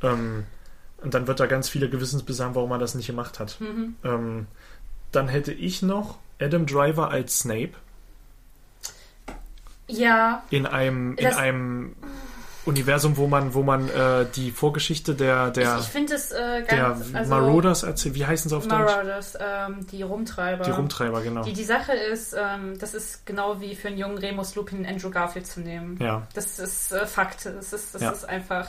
ähm, 0.03 0.45
und 1.03 1.15
dann 1.15 1.29
wird 1.29 1.39
da 1.39 1.47
ganz 1.47 1.69
viele 1.69 1.89
Gewissensbisse 1.89 2.43
haben, 2.45 2.57
warum 2.57 2.71
man 2.71 2.81
das 2.81 2.97
nicht 2.97 3.07
gemacht 3.07 3.39
hat. 3.39 3.61
Mhm. 3.61 3.95
Ähm, 4.03 4.47
dann 5.13 5.29
hätte 5.29 5.53
ich 5.53 5.83
noch 5.83 6.19
Adam 6.41 6.67
Driver 6.67 7.11
als 7.13 7.39
Snape 7.39 7.75
Ja, 9.87 10.43
in 10.51 10.67
einem, 10.67 11.17
in 11.17 11.25
Das- 11.25 11.37
einem 11.37 11.95
Universum, 12.67 13.17
wo 13.17 13.27
man, 13.27 13.55
wo 13.55 13.63
man 13.63 13.89
äh, 13.89 14.27
die 14.35 14.51
Vorgeschichte 14.51 15.15
der, 15.15 15.51
der, 15.51 15.77
ich, 15.77 15.81
ich 15.83 15.89
finde 15.89 16.15
es 16.15 16.31
äh, 16.33 16.63
der 16.63 16.65
ganz... 16.65 17.15
also, 17.15 17.31
Marauders 17.31 17.83
erzählt. 17.83 18.15
Wie 18.15 18.25
heißen 18.27 18.49
sie 18.49 18.57
auf 18.57 18.67
Deutsch? 18.67 18.91
Marauders, 18.91 19.39
ähm, 19.41 19.87
die 19.91 20.03
Rumtreiber. 20.03 20.65
Die 20.65 20.71
Rumtreiber, 20.71 21.23
genau. 21.23 21.43
Die, 21.43 21.53
die 21.53 21.65
Sache 21.65 21.93
ist, 21.93 22.35
ähm, 22.35 22.79
das 22.79 22.95
ist 22.95 23.27
genau 23.27 23.61
wie 23.61 23.75
für 23.75 23.89
einen 23.89 23.99
jungen 23.99 24.19
Remus 24.19 24.55
Lupin 24.55 24.87
Andrew 24.87 25.11
Garfield 25.11 25.47
zu 25.47 25.61
nehmen. 25.61 25.99
Ja. 26.01 26.27
Das 26.35 26.59
ist 26.59 26.93
äh, 26.93 27.07
Fakt. 27.07 27.45
Das 27.47 27.73
ist, 27.73 27.95
das 27.95 28.03
Ja. 28.03 28.11
ist 28.11 28.25
einfach. 28.29 28.69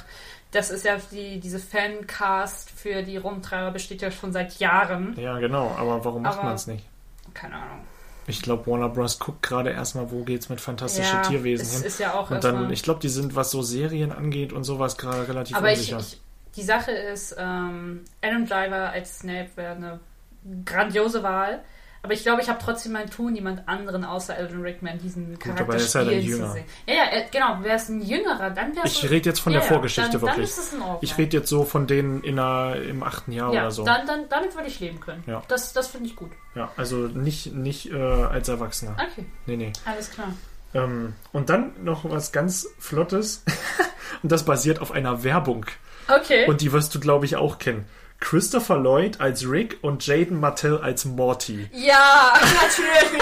Das 0.52 0.70
ist 0.70 0.86
ja 0.86 0.98
die, 1.12 1.40
diese 1.40 1.60
Fancast 1.60 2.70
für 2.72 3.04
die 3.04 3.18
Rumtreiber 3.18 3.72
besteht 3.72 4.02
ja 4.02 4.12
schon 4.12 4.32
seit 4.32 4.60
Jahren. 4.60 5.14
ja, 5.20 5.38
genau. 5.40 5.76
Aber 5.78 6.04
warum 6.06 6.22
macht 6.22 6.44
man 6.44 6.56
es 6.56 6.68
nicht? 6.68 6.86
Keine 7.34 7.56
Ahnung. 7.56 7.82
Ich 8.28 8.42
glaube, 8.42 8.70
Warner 8.70 8.90
Bros. 8.90 9.20
guckt 9.20 9.44
gerade 9.44 9.70
erstmal, 9.70 10.10
wo 10.12 10.24
geht's 10.24 10.50
mit 10.50 10.60
fantastischen 10.60 11.18
ja, 11.18 11.22
Tierwesen 11.22 11.66
es 11.66 11.78
hin. 11.78 11.84
ist 11.84 12.00
ja 12.00 12.14
auch 12.14 12.32
Und 12.32 12.44
dann, 12.44 12.72
ich 12.72 12.82
glaube, 12.82 13.00
die 13.00 13.10
sind, 13.10 13.36
was 13.36 13.52
so 13.52 13.62
Serien 13.62 14.12
angeht 14.12 14.52
und 14.52 14.64
sowas, 14.64 14.98
gerade 14.98 15.28
relativ 15.28 15.56
Aber 15.56 15.72
ich, 15.72 15.80
unsicher. 15.80 16.00
ich, 16.00 16.20
die 16.56 16.64
Sache 16.64 16.92
ist, 16.92 17.36
ähm, 17.38 18.02
Adam 18.22 18.46
Driver 18.48 18.90
als 18.90 19.20
Snape 19.20 19.50
wäre 19.56 19.76
eine 19.76 20.00
grandiose 20.66 21.22
Wahl. 21.24 21.64
Aber 22.06 22.14
ich 22.14 22.22
glaube, 22.22 22.40
ich 22.40 22.50
habe 22.50 22.60
trotzdem 22.64 22.92
mein 22.92 23.10
Tun, 23.10 23.34
jemand 23.34 23.68
anderen 23.68 24.06
außer 24.06 24.36
Alan 24.36 24.62
Rickman 24.62 25.00
diesen 25.00 25.40
Charakter 25.40 25.64
aber 25.64 25.74
er 25.74 25.80
ist 25.80 25.96
ja 25.96 26.02
dann 26.02 26.10
spielen 26.10 26.24
zu 26.24 26.30
jünger. 26.30 26.52
sehen. 26.52 26.66
Ja, 26.86 26.94
ja, 26.94 27.24
genau. 27.32 27.64
Wäre 27.64 27.78
es 27.78 27.90
ein 27.90 28.00
jüngerer, 28.00 28.52
dann 28.52 28.76
wäre 28.76 28.86
es. 28.86 29.04
ich 29.04 29.10
rede 29.10 29.30
jetzt 29.30 29.40
von 29.40 29.54
ja, 29.54 29.60
der 29.60 29.68
Vorgeschichte 29.68 30.12
dann, 30.12 30.22
wirklich. 30.22 30.36
Dann 30.36 30.44
ist 30.44 30.58
es 30.60 30.74
in 30.74 30.82
Ordnung. 30.82 31.00
ich 31.02 31.18
rede 31.18 31.38
jetzt 31.38 31.50
so 31.50 31.64
von 31.64 31.88
denen 31.88 32.22
in 32.22 32.38
einer, 32.38 32.76
im 32.76 33.02
achten 33.02 33.32
Jahr 33.32 33.52
ja, 33.52 33.62
oder 33.62 33.72
so. 33.72 33.84
dann, 33.86 34.06
dann, 34.06 34.30
damit 34.30 34.54
würde 34.54 34.68
ich 34.68 34.80
leben 34.80 35.00
können. 35.00 35.24
Ja. 35.26 35.42
Das, 35.48 35.74
das 35.74 35.88
finde 35.88 36.10
ich 36.10 36.16
gut. 36.16 36.30
ja, 36.54 36.72
also 36.78 37.08
nicht, 37.08 37.56
nicht 37.56 37.92
äh, 37.92 37.96
als 37.96 38.50
Erwachsener. 38.50 38.92
Okay, 38.92 39.26
Nee, 39.48 39.58
nee. 39.58 39.74
alles 39.86 40.12
klar. 40.12 40.32
Ähm, 40.76 41.16
und 41.32 41.50
dann 41.50 41.72
noch 41.84 42.08
was 42.08 42.32
ganz 42.32 42.68
Flottes. 42.78 43.44
und 44.22 44.32
das 44.32 44.46
basiert 44.46 44.80
auf 44.80 44.92
einer 44.92 45.24
Werbung. 45.24 45.66
Okay. 46.08 46.46
Und 46.48 46.62
die 46.62 46.72
wirst 46.72 46.94
du, 46.94 47.00
glaube 47.00 47.26
ich, 47.26 47.36
auch 47.36 47.58
kennen. 47.58 47.88
Christopher 48.20 48.78
Lloyd 48.78 49.20
als 49.20 49.48
Rick 49.48 49.78
und 49.82 50.06
Jaden 50.08 50.40
Martell 50.40 50.78
als 50.78 51.06
Morty. 51.06 51.70
ja, 51.74 52.34
natürlich. 52.42 53.22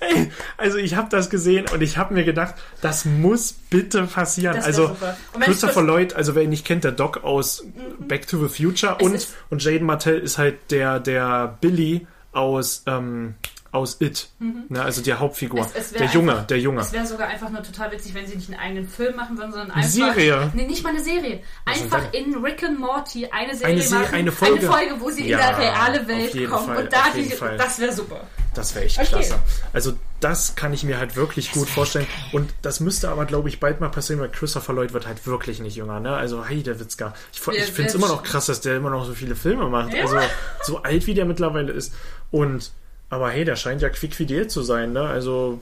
Ey, 0.00 0.32
also 0.58 0.78
ich 0.78 0.94
habe 0.96 1.08
das 1.10 1.30
gesehen 1.30 1.66
und 1.72 1.80
ich 1.80 1.96
habe 1.96 2.12
mir 2.12 2.24
gedacht, 2.24 2.54
das 2.80 3.04
muss 3.04 3.52
bitte 3.52 4.02
passieren. 4.04 4.58
Also 4.62 4.96
Christopher 5.40 5.82
Lloyd, 5.82 6.14
also 6.14 6.34
wer 6.34 6.42
ihn 6.42 6.50
nicht 6.50 6.66
kennt, 6.66 6.84
der 6.84 6.92
Doc 6.92 7.24
aus 7.24 7.64
Back 7.98 8.26
to 8.26 8.46
the 8.46 8.48
Future 8.64 8.96
Es 8.98 9.06
und 9.06 9.14
ist- 9.14 9.34
und 9.50 9.62
Jaden 9.64 9.86
Martell 9.86 10.18
ist 10.18 10.38
halt 10.38 10.70
der 10.70 11.00
der 11.00 11.56
Billy 11.60 12.06
aus 12.32 12.82
ähm, 12.86 13.34
aus 13.72 13.96
It. 14.00 14.28
Ne, 14.38 14.82
also 14.82 15.00
die 15.02 15.14
Hauptfigur. 15.14 15.60
Mhm. 15.64 15.66
Es- 15.74 15.86
es 15.86 15.92
der 15.92 16.06
Junge, 16.06 16.32
einfach- 16.32 16.46
der 16.46 16.58
Junge. 16.60 16.80
Es 16.82 16.92
wäre 16.92 17.06
sogar 17.06 17.28
einfach 17.28 17.48
nur 17.50 17.62
total 17.62 17.90
witzig, 17.90 18.14
wenn 18.14 18.26
sie 18.26 18.36
nicht 18.36 18.50
einen 18.50 18.60
eigenen 18.60 18.86
Film 18.88 19.16
machen 19.16 19.36
würden, 19.38 19.50
sondern 19.50 19.70
einfach. 19.70 19.88
Serie. 19.90 20.50
Nee, 20.54 20.66
nicht 20.66 20.84
mal 20.84 20.90
eine 20.90 21.02
Serie. 21.02 21.40
Einfach 21.64 22.12
in 22.12 22.44
Rick 22.44 22.62
and 22.64 22.78
Morty 22.78 23.26
eine 23.32 23.54
Serie 23.56 23.72
Eine 23.74 23.82
Serie, 23.82 24.04
machen. 24.04 24.14
eine 24.14 24.32
Folge. 24.32 24.68
wo 25.00 25.10
sie 25.10 25.26
Ja, 25.26 25.38
in 25.40 25.46
der 25.46 25.58
reale 25.58 26.06
Welt 26.06 26.50
kommen. 26.50 26.66
Fall, 26.66 26.84
und 26.84 26.92
da 26.92 27.04
die, 27.16 27.24
Fall. 27.24 27.56
das 27.56 27.78
wäre 27.78 27.92
super. 27.92 28.20
Das 28.54 28.74
wäre 28.74 28.84
echt 28.84 28.98
Okay. 28.98 29.08
klasse. 29.08 29.38
Also 29.72 29.94
das 30.20 30.54
kann 30.54 30.74
ich 30.74 30.84
mir 30.84 30.98
halt 30.98 31.16
wirklich 31.16 31.52
gut 31.52 31.68
vorstellen. 31.70 32.06
Und 32.32 32.52
das 32.60 32.80
müsste 32.80 33.08
aber, 33.08 33.24
glaube 33.24 33.48
ich, 33.48 33.58
bald 33.58 33.80
mal 33.80 33.88
passieren, 33.88 34.20
weil 34.20 34.28
Christopher 34.30 34.74
Lloyd 34.74 34.92
wird 34.92 35.06
halt 35.06 35.26
wirklich 35.26 35.60
nicht 35.60 35.76
jünger. 35.76 35.98
Ne? 36.00 36.14
Also 36.14 36.46
Heidewitzka. 36.46 37.14
Ich, 37.32 37.44
Wer- 37.46 37.54
ich 37.54 37.64
finde 37.72 37.88
es 37.88 37.94
immer 37.94 38.08
noch 38.08 38.22
krass, 38.22 38.46
dass 38.46 38.60
der 38.60 38.76
immer 38.76 38.90
noch 38.90 39.06
so 39.06 39.14
viele 39.14 39.34
Filme 39.34 39.68
macht. 39.70 39.94
Ja. 39.94 40.02
Also 40.02 40.18
so 40.62 40.82
alt 40.82 41.06
wie 41.06 41.14
der 41.14 41.24
mittlerweile 41.24 41.72
ist. 41.72 41.94
Und 42.30 42.70
aber 43.12 43.28
hey, 43.28 43.44
der 43.44 43.56
scheint 43.56 43.82
ja 43.82 43.90
quickfidel 43.90 44.48
zu 44.48 44.62
sein. 44.62 44.94
Ne? 44.94 45.02
Also 45.02 45.60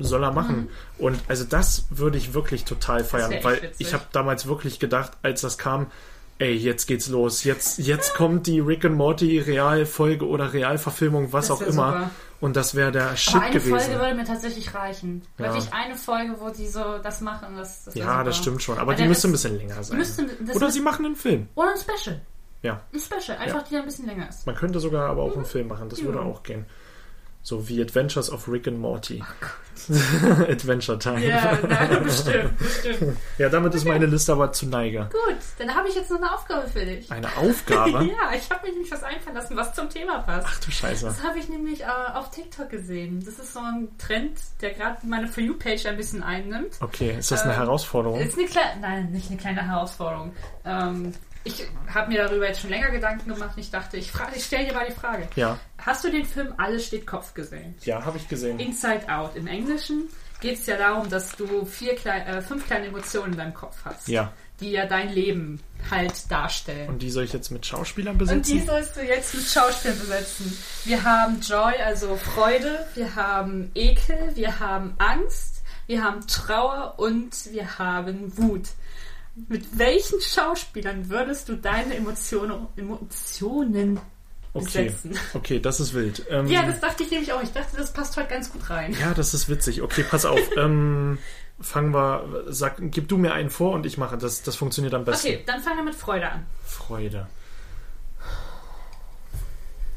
soll 0.00 0.22
er 0.22 0.30
machen. 0.32 0.68
Und 0.98 1.18
also 1.26 1.44
das 1.44 1.86
würde 1.88 2.18
ich 2.18 2.34
wirklich 2.34 2.64
total 2.64 3.02
feiern, 3.02 3.32
weil 3.42 3.62
witzig. 3.62 3.74
ich 3.86 3.94
habe 3.94 4.04
damals 4.12 4.46
wirklich 4.46 4.78
gedacht, 4.78 5.12
als 5.22 5.40
das 5.40 5.56
kam, 5.56 5.86
ey, 6.38 6.52
jetzt 6.54 6.84
geht's 6.86 7.08
los. 7.08 7.44
Jetzt, 7.44 7.78
jetzt 7.78 8.14
kommt 8.16 8.46
die 8.46 8.60
Rick 8.60 8.84
and 8.84 8.94
Morty 8.96 9.38
Realfolge 9.38 10.26
oder 10.28 10.52
Realverfilmung, 10.52 11.32
was 11.32 11.50
auch 11.50 11.62
immer. 11.62 11.92
super. 11.92 12.10
Und 12.42 12.56
das 12.56 12.74
wäre 12.74 12.92
der 12.92 13.16
Shit 13.16 13.36
Aber 13.36 13.44
eine 13.44 13.54
gewesen. 13.54 13.78
Folge 13.78 13.98
würde 14.00 14.14
mir 14.16 14.24
tatsächlich 14.24 14.74
reichen. 14.74 15.22
Ja. 15.38 15.46
Wirklich 15.46 15.72
eine 15.72 15.96
Folge, 15.96 16.34
wo 16.40 16.50
die 16.50 16.68
so 16.68 16.98
das 17.02 17.22
machen. 17.22 17.56
Das, 17.56 17.84
das 17.84 17.94
ja, 17.94 18.04
super. 18.04 18.24
das 18.24 18.36
stimmt 18.36 18.62
schon. 18.62 18.76
Aber 18.78 18.88
Weil 18.88 18.96
die 18.96 19.02
der 19.02 19.08
müsste 19.08 19.28
ein 19.28 19.32
bisschen 19.32 19.56
länger 19.56 19.82
sein. 19.82 19.96
müsste- 19.96 20.26
Oder 20.54 20.70
sie 20.70 20.80
machen 20.80 21.06
einen 21.06 21.16
Film. 21.16 21.48
Oder 21.54 21.70
ein 21.70 21.78
Special. 21.78 22.20
Ja. 22.62 22.82
Ein 22.92 23.00
Special. 23.00 23.38
Einfach, 23.38 23.62
die 23.62 23.76
ein 23.76 23.84
bisschen 23.86 24.06
länger 24.06 24.28
ist. 24.28 24.44
Man 24.46 24.54
könnte 24.56 24.78
sogar 24.78 25.08
aber 25.08 25.22
auch 25.22 25.34
einen 25.36 25.44
Film 25.46 25.68
machen. 25.68 25.88
Das 25.88 26.02
würde 26.04 26.18
Ja. 26.18 26.24
auch 26.24 26.42
gehen. 26.42 26.66
So 27.44 27.68
wie 27.68 27.82
Adventures 27.82 28.30
of 28.30 28.46
Rick 28.48 28.68
and 28.68 28.78
Morty. 28.78 29.22
Adventure 30.48 30.96
Time. 30.96 31.24
Ja, 31.26 31.58
nein, 31.68 32.04
bestimmt, 32.04 32.56
bestimmt. 32.56 33.16
Ja, 33.36 33.48
damit 33.48 33.74
ist 33.74 33.84
meine 33.84 34.06
Liste 34.06 34.32
aber 34.32 34.52
zu 34.52 34.66
Neige. 34.66 35.08
Gut, 35.10 35.38
dann 35.58 35.74
habe 35.74 35.88
ich 35.88 35.96
jetzt 35.96 36.08
noch 36.10 36.18
eine 36.18 36.32
Aufgabe 36.32 36.68
für 36.68 36.84
dich. 36.84 37.10
Eine 37.10 37.26
Aufgabe? 37.36 38.04
Ja, 38.12 38.32
ich 38.36 38.48
habe 38.50 38.66
mir 38.66 38.72
nämlich 38.74 38.92
was 38.92 39.02
einfallen 39.02 39.34
lassen, 39.34 39.56
was 39.56 39.74
zum 39.74 39.88
Thema 39.90 40.18
passt. 40.20 40.46
Ach 40.48 40.60
du 40.60 40.70
Scheiße. 40.70 41.06
Das 41.06 41.22
habe 41.24 41.38
ich 41.38 41.48
nämlich 41.48 41.80
äh, 41.82 41.86
auf 42.14 42.30
TikTok 42.30 42.70
gesehen. 42.70 43.22
Das 43.24 43.34
ist 43.40 43.54
so 43.54 43.58
ein 43.60 43.88
Trend, 43.98 44.38
der 44.60 44.70
gerade 44.74 44.98
meine 45.04 45.26
For 45.26 45.42
You-Page 45.42 45.86
ein 45.86 45.96
bisschen 45.96 46.22
einnimmt. 46.22 46.74
Okay, 46.80 47.16
ist 47.18 47.32
das 47.32 47.42
eine 47.42 47.54
Ähm, 47.54 47.58
Herausforderung? 47.60 48.20
Ist 48.20 48.38
eine 48.38 48.46
kleine, 48.46 48.80
nein, 48.80 49.10
nicht 49.10 49.30
eine 49.30 49.38
kleine 49.40 49.66
Herausforderung. 49.66 50.32
Ähm, 50.64 51.12
ich 51.44 51.66
habe 51.92 52.10
mir 52.12 52.22
darüber 52.22 52.46
jetzt 52.46 52.60
schon 52.60 52.70
länger 52.70 52.90
Gedanken 52.90 53.32
gemacht 53.32 53.50
und 53.56 53.60
ich 53.62 53.70
dachte, 53.70 53.96
ich, 53.96 54.10
frage- 54.12 54.32
ich 54.36 54.44
stelle 54.44 54.66
dir 54.68 54.74
mal 54.74 54.86
die 54.86 54.94
Frage. 54.94 55.28
Ja. 55.36 55.58
Hast 55.78 56.04
du 56.04 56.10
den 56.10 56.24
Film 56.24 56.54
Alles 56.58 56.86
steht 56.86 57.06
Kopf 57.06 57.34
gesehen? 57.34 57.74
Ja, 57.82 58.04
habe 58.04 58.16
ich 58.18 58.28
gesehen. 58.28 58.58
Inside 58.60 59.08
Out. 59.12 59.34
Im 59.36 59.46
Englischen 59.46 60.08
geht 60.40 60.58
es 60.58 60.66
ja 60.66 60.76
darum, 60.76 61.08
dass 61.10 61.34
du 61.36 61.64
vier 61.64 61.94
klei 61.96 62.20
äh, 62.20 62.40
fünf 62.42 62.66
kleine 62.66 62.86
Emotionen 62.86 63.32
in 63.32 63.38
deinem 63.38 63.54
Kopf 63.54 63.76
hast, 63.84 64.08
Ja. 64.08 64.32
die 64.60 64.70
ja 64.72 64.86
dein 64.86 65.08
Leben 65.12 65.60
halt 65.90 66.30
darstellen. 66.30 66.88
Und 66.88 67.00
die 67.02 67.10
soll 67.10 67.24
ich 67.24 67.32
jetzt 67.32 67.50
mit 67.50 67.64
Schauspielern 67.66 68.12
Und 68.14 68.18
besetzen? 68.18 68.42
die 68.58 68.60
sollst 68.64 68.96
du 68.96 69.02
jetzt 69.02 69.34
mit 69.34 69.44
Schauspiel 69.44 69.92
besetzen. 69.92 70.56
Wir 70.84 71.02
haben 71.04 71.40
Joy, 71.40 71.74
also 71.84 72.16
Freude, 72.16 72.86
wir 72.94 73.14
haben 73.16 73.70
Ekel, 73.74 74.30
wir 74.34 74.58
haben 74.60 74.94
Angst, 74.98 75.62
wir 75.86 76.02
haben 76.04 76.24
Trauer 76.26 76.94
und 76.98 77.32
wir 77.52 77.78
haben 77.78 78.36
Wut. 78.36 78.68
Mit 79.34 79.78
welchen 79.78 80.20
Schauspielern 80.20 81.08
würdest 81.08 81.48
du 81.48 81.56
deine 81.56 81.94
Emotionen, 81.94 82.66
Emotionen 82.76 83.98
okay. 84.52 84.64
besetzen? 84.64 85.18
okay, 85.34 85.58
das 85.58 85.80
ist 85.80 85.94
wild. 85.94 86.26
Ähm, 86.28 86.46
Ja, 86.48 86.66
das 86.66 86.80
dachte 86.80 87.02
ich 87.02 87.10
nämlich 87.10 87.32
auch. 87.32 87.42
Ich 87.42 87.52
dachte, 87.52 87.76
das 87.76 87.92
passt 87.92 88.16
heute 88.16 88.28
ganz 88.28 88.52
gut 88.52 88.68
rein. 88.68 88.94
Ja, 89.00 89.14
das 89.14 89.32
ist 89.32 89.48
witzig. 89.48 89.80
Okay, 89.80 90.04
pass 90.08 90.26
auf. 90.26 90.40
ähm, 90.56 91.18
fangen 91.60 91.94
wir. 91.94 92.44
Sag, 92.48 92.76
gib 92.78 93.08
du 93.08 93.16
mir 93.16 93.32
einen 93.32 93.48
vor 93.48 93.72
und 93.72 93.86
ich 93.86 93.96
mache. 93.96 94.18
Das, 94.18 94.42
das 94.42 94.56
funktioniert 94.56 94.92
am 94.92 95.04
besten. 95.04 95.28
Okay, 95.28 95.42
dann 95.46 95.62
fangen 95.62 95.78
wir 95.78 95.84
mit 95.84 95.94
Freude 95.94 96.28
an. 96.28 96.46
Freude. 96.64 97.26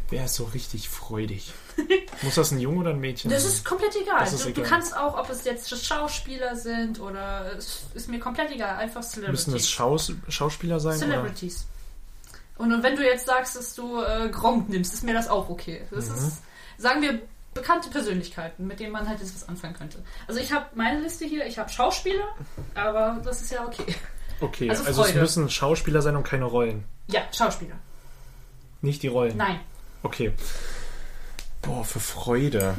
Wer 0.10 0.26
ist 0.26 0.36
so 0.36 0.45
richtig 0.45 0.88
freudig? 0.88 1.52
Muss 2.22 2.36
das 2.36 2.52
ein 2.52 2.60
Junge 2.60 2.80
oder 2.80 2.90
ein 2.92 3.00
Mädchen 3.00 3.30
Das 3.30 3.44
sein? 3.44 3.52
ist 3.52 3.66
komplett 3.66 3.96
egal. 3.96 4.20
Das 4.20 4.34
ist 4.34 4.46
du, 4.46 4.50
du 4.52 4.62
egal. 4.62 4.70
kannst 4.70 4.96
auch, 4.98 5.18
ob 5.18 5.30
es 5.30 5.44
jetzt 5.44 5.70
Schauspieler 5.86 6.56
sind 6.56 7.00
oder 7.00 7.52
es 7.58 7.84
ist 7.94 8.08
mir 8.10 8.20
komplett 8.20 8.52
egal. 8.52 8.78
Einfach 8.78 9.04
Celebrities. 9.04 9.48
Müssen 9.48 9.58
es 9.60 9.70
Schaus 9.70 10.12
Schauspieler 10.30 10.80
sein? 10.80 10.98
Oder? 10.98 11.08
Celebrities. 11.08 11.66
Und, 12.58 12.72
und 12.74 12.84
wenn 12.84 12.96
du 12.96 13.04
jetzt 13.06 13.26
sagst, 13.26 13.56
dass 13.58 13.76
du 13.76 14.02
äh, 14.02 14.30
Gronk 14.30 14.70
nimmst, 14.70 14.94
ist 14.94 15.04
mir 15.04 15.14
das 15.14 15.28
auch 15.28 15.50
okay. 15.50 15.82
Das 15.92 16.08
Mhm. 16.10 16.16
ist, 16.16 16.38
sagen 16.78 17.02
wir, 17.02 17.22
bekannte 17.54 17.90
Persönlichkeiten, 17.90 18.68
mit 18.68 18.80
denen 18.80 18.92
man 18.94 19.08
halt 19.08 19.20
jetzt 19.20 19.36
was 19.36 19.48
anfangen 19.48 19.74
könnte. 19.76 20.02
Also 20.28 20.40
ich 20.40 20.52
habe 20.54 20.66
meine 20.76 21.00
Liste 21.02 21.26
hier, 21.26 21.46
ich 21.46 21.58
habe 21.58 21.70
Schauspieler, 21.70 22.28
aber 22.74 23.20
das 23.24 23.42
ist 23.42 23.52
ja 23.52 23.66
okay. 23.66 23.96
Okay, 24.42 24.70
Also 24.70 24.84
also, 24.86 25.04
es 25.06 25.14
müssen 25.16 25.50
Schauspieler 25.50 26.02
sein 26.02 26.16
und 26.18 26.24
keine 26.24 26.46
Rollen. 26.46 26.84
Ja, 27.08 27.22
Schauspieler. 27.32 27.76
Nicht 28.82 29.04
die 29.04 29.08
Rollen. 29.08 29.38
Nein. 29.38 29.60
Okay. 30.04 30.34
Boah, 31.66 31.84
für 31.84 32.00
Freude. 32.00 32.76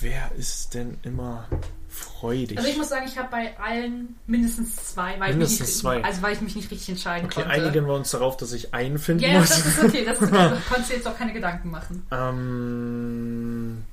Wer 0.00 0.30
ist 0.36 0.74
denn 0.74 0.98
immer 1.02 1.48
freudig? 1.88 2.58
Also 2.58 2.70
ich 2.70 2.76
muss 2.76 2.88
sagen, 2.90 3.06
ich 3.08 3.16
habe 3.18 3.28
bei 3.30 3.58
allen 3.58 4.16
mindestens 4.26 4.76
zwei, 4.76 5.18
weil 5.18 5.30
Mindestens 5.30 5.60
ich 5.60 5.66
mich 5.74 5.78
zwei. 5.80 6.04
also 6.04 6.22
weil 6.22 6.34
ich 6.34 6.40
mich 6.40 6.54
nicht 6.56 6.70
richtig 6.70 6.88
entscheiden 6.90 7.26
okay, 7.26 7.42
konnte. 7.42 7.50
einigen 7.50 7.86
wir 7.86 7.94
uns 7.94 8.10
darauf, 8.10 8.36
dass 8.36 8.52
ich 8.52 8.74
einen 8.74 8.98
finden 8.98 9.24
ja, 9.24 9.30
ja, 9.30 9.40
muss. 9.40 9.48
das 9.48 9.66
ist 9.66 9.82
okay. 9.84 10.04
Das 10.04 10.20
ist, 10.20 10.32
da 10.32 10.56
konntest 10.68 10.90
du 10.90 10.94
jetzt 10.94 11.06
auch 11.08 11.16
keine 11.16 11.32
Gedanken 11.32 11.70
machen. 11.70 12.06
Ähm, 12.10 13.84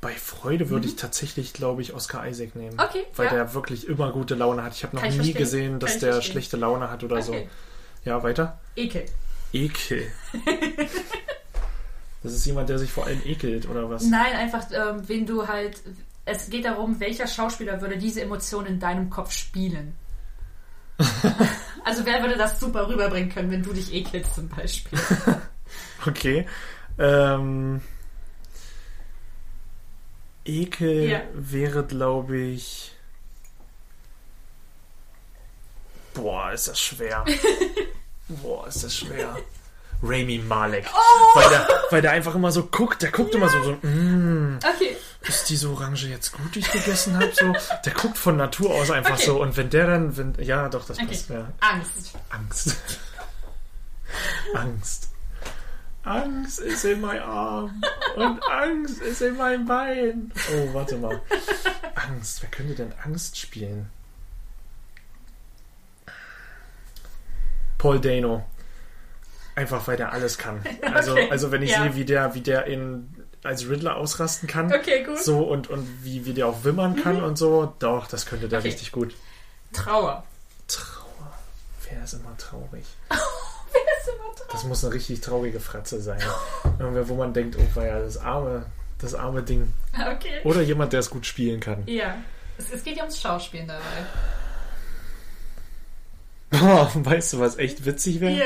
bei 0.00 0.12
Freude 0.14 0.70
würde 0.70 0.86
ich 0.86 0.96
tatsächlich, 0.96 1.52
glaube 1.52 1.82
ich, 1.82 1.92
Oscar 1.92 2.26
Isaac 2.28 2.54
nehmen. 2.56 2.74
Mhm. 2.76 2.80
Okay, 2.80 3.04
Weil 3.16 3.26
ja. 3.26 3.32
der 3.32 3.54
wirklich 3.54 3.86
immer 3.88 4.12
gute 4.12 4.34
Laune 4.34 4.62
hat. 4.62 4.74
Ich 4.74 4.84
habe 4.84 4.96
noch 4.96 5.02
ich 5.02 5.10
nie 5.10 5.16
verstehen. 5.16 5.38
gesehen, 5.38 5.78
dass 5.80 5.98
der 5.98 6.12
verstehen. 6.14 6.32
schlechte 6.32 6.56
Laune 6.56 6.90
hat 6.90 7.04
oder 7.04 7.16
Okay. 7.16 7.24
so. 8.04 8.08
Ja, 8.08 8.22
weiter. 8.22 8.58
Ekel. 8.76 9.04
Ekel. 9.52 10.06
das 12.22 12.32
ist 12.34 12.44
jemand, 12.44 12.68
der 12.68 12.78
sich 12.78 12.90
vor 12.90 13.06
allem 13.06 13.20
ekelt, 13.24 13.68
oder 13.68 13.88
was? 13.88 14.04
Nein, 14.04 14.34
einfach, 14.34 14.66
ähm, 14.72 15.08
wen 15.08 15.26
du 15.26 15.48
halt. 15.48 15.80
Es 16.26 16.50
geht 16.50 16.64
darum, 16.66 17.00
welcher 17.00 17.26
Schauspieler 17.26 17.80
würde 17.80 17.96
diese 17.96 18.20
Emotion 18.20 18.66
in 18.66 18.78
deinem 18.78 19.08
Kopf 19.10 19.32
spielen. 19.32 19.94
also 21.84 22.04
wer 22.04 22.20
würde 22.22 22.36
das 22.36 22.60
super 22.60 22.88
rüberbringen 22.88 23.30
können, 23.32 23.50
wenn 23.50 23.62
du 23.62 23.72
dich 23.72 23.92
ekelst 23.92 24.34
zum 24.34 24.48
Beispiel? 24.48 24.98
Okay. 26.06 26.46
Ähm, 26.98 27.80
Ekel 30.44 31.10
Ja. 31.10 31.20
wäre, 31.34 31.84
glaube 31.84 32.38
ich. 32.38 32.92
Boah, 36.14 36.52
ist 36.52 36.68
das 36.68 36.80
schwer. 36.80 37.24
Boah, 38.28 38.66
ist 38.66 38.82
das 38.82 38.96
schwer. 38.96 39.36
Rami 40.02 40.38
Malek. 40.38 40.86
Oh! 40.94 41.38
Weil, 41.38 41.48
der, 41.50 41.68
weil 41.90 42.02
der 42.02 42.10
einfach 42.12 42.34
immer 42.34 42.50
so 42.52 42.64
guckt. 42.64 43.02
Der 43.02 43.10
guckt 43.10 43.34
immer 43.34 43.48
so, 43.48 43.62
so 43.62 43.72
mm, 43.86 44.58
Okay. 44.74 44.96
ist 45.22 45.48
diese 45.50 45.68
Orange 45.70 46.06
jetzt 46.08 46.32
gut, 46.32 46.54
die 46.54 46.60
ich 46.60 46.70
gegessen 46.72 47.16
habe? 47.16 47.30
So, 47.34 47.52
der 47.84 47.92
guckt 47.92 48.16
von 48.16 48.36
Natur 48.36 48.74
aus 48.74 48.90
einfach 48.90 49.14
Okay. 49.14 49.26
so. 49.26 49.42
Und 49.42 49.56
wenn 49.56 49.68
der 49.70 49.86
dann, 49.86 50.16
wenn, 50.16 50.34
ja, 50.42 50.68
doch, 50.68 50.86
das 50.86 50.96
Okay. 50.98 51.06
passt. 51.08 51.28
Ja. 51.30 51.52
Angst. 51.60 52.14
Angst. 52.30 52.76
Angst. 54.54 55.08
Angst 56.02 56.60
ist 56.60 56.84
in 56.86 57.00
meinem 57.02 57.22
Arm. 57.28 57.82
Und 58.16 58.42
Angst 58.50 59.02
ist 59.02 59.20
in 59.20 59.36
meinem 59.36 59.66
Bein. 59.66 60.32
Oh, 60.54 60.72
warte 60.74 60.96
mal. 60.96 61.20
Angst. 61.94 62.40
Wer 62.42 62.50
könnte 62.50 62.74
denn 62.74 62.92
Angst 63.04 63.36
spielen? 63.38 63.90
Paul 67.78 68.00
Dano. 68.00 68.44
Einfach 69.60 69.86
weil 69.88 69.96
der 69.98 70.12
alles 70.12 70.38
kann. 70.38 70.62
Also, 70.94 71.12
Okay. 71.12 71.28
also 71.30 71.50
wenn 71.52 71.60
ich 71.62 71.70
Ja. 71.72 71.82
sehe, 71.82 71.94
wie 71.96 72.04
der, 72.06 72.34
wie 72.34 72.40
der 72.40 72.64
in, 72.64 73.14
als 73.42 73.68
Riddler 73.68 73.96
ausrasten 73.96 74.48
kann. 74.48 74.72
Okay, 74.72 75.02
gut. 75.04 75.18
So 75.22 75.40
und, 75.42 75.68
und 75.68 75.86
wie, 76.02 76.24
wie 76.24 76.32
der 76.32 76.46
auch 76.46 76.64
wimmern 76.64 76.96
kann 76.96 77.22
und 77.22 77.36
so, 77.36 77.74
doch, 77.78 78.06
das 78.06 78.24
könnte 78.24 78.48
der 78.48 78.60
Okay. 78.60 78.68
richtig 78.68 78.90
gut. 78.90 79.14
Trauer. 79.74 80.24
Trauer. 80.66 81.32
Wer 81.90 82.02
ist 82.04 82.14
immer 82.14 82.34
traurig? 82.38 82.86
Wer 83.10 83.18
ist 83.18 84.08
immer 84.08 84.34
traurig? 84.34 84.52
Das 84.52 84.64
muss 84.64 84.82
eine 84.84 84.94
richtig 84.94 85.20
traurige 85.20 85.60
Fratze 85.60 86.00
sein. 86.00 86.20
Irgendwer, 86.78 87.08
wo 87.08 87.14
man 87.16 87.32
denkt, 87.34 87.56
oh 87.58 87.80
ja, 87.80 87.98
das 88.00 88.16
arme, 88.16 88.64
das 88.98 89.14
arme 89.14 89.42
Ding. 89.42 89.72
Okay. 89.94 90.40
Oder 90.44 90.62
jemand, 90.62 90.92
der 90.94 91.00
es 91.00 91.10
gut 91.10 91.26
spielen 91.26 91.60
kann. 91.60 91.82
Ja. 91.86 92.16
Es, 92.58 92.70
es 92.72 92.82
geht 92.82 92.96
ja 92.96 93.02
ums 93.02 93.20
Schauspielen 93.20 93.68
dabei. 93.68 93.80
Boah, 96.50 96.90
weißt 96.94 97.34
du, 97.34 97.38
was 97.40 97.58
echt 97.58 97.84
witzig 97.84 98.20
wäre? 98.20 98.32
Ja. 98.32 98.44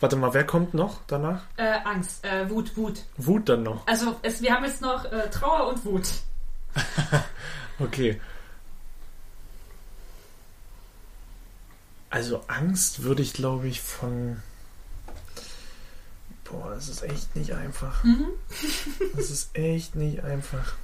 Warte 0.00 0.16
mal, 0.16 0.34
wer 0.34 0.44
kommt 0.44 0.74
noch 0.74 1.00
danach? 1.06 1.42
Äh, 1.56 1.78
Angst. 1.84 2.24
Äh, 2.24 2.50
Wut, 2.50 2.76
Wut. 2.76 3.00
Wut 3.16 3.48
dann 3.48 3.62
noch. 3.62 3.86
Also 3.86 4.16
es, 4.22 4.42
wir 4.42 4.52
haben 4.52 4.64
jetzt 4.64 4.82
noch 4.82 5.04
äh, 5.06 5.30
Trauer 5.30 5.68
und 5.68 5.84
Wut. 5.84 6.06
Okay. 7.78 8.18
Also 12.08 12.42
Angst 12.48 13.02
würde 13.02 13.20
ich, 13.22 13.34
glaube 13.34 13.68
ich, 13.68 13.82
von 13.82 14.40
Boah, 16.44 16.70
das 16.74 16.88
ist 16.88 17.02
echt 17.02 17.34
nicht 17.36 17.52
einfach. 17.52 18.02
Mhm. 18.04 18.28
Das 19.14 19.30
ist 19.30 19.54
echt 19.56 19.94
nicht 19.94 20.22
einfach. 20.24 20.74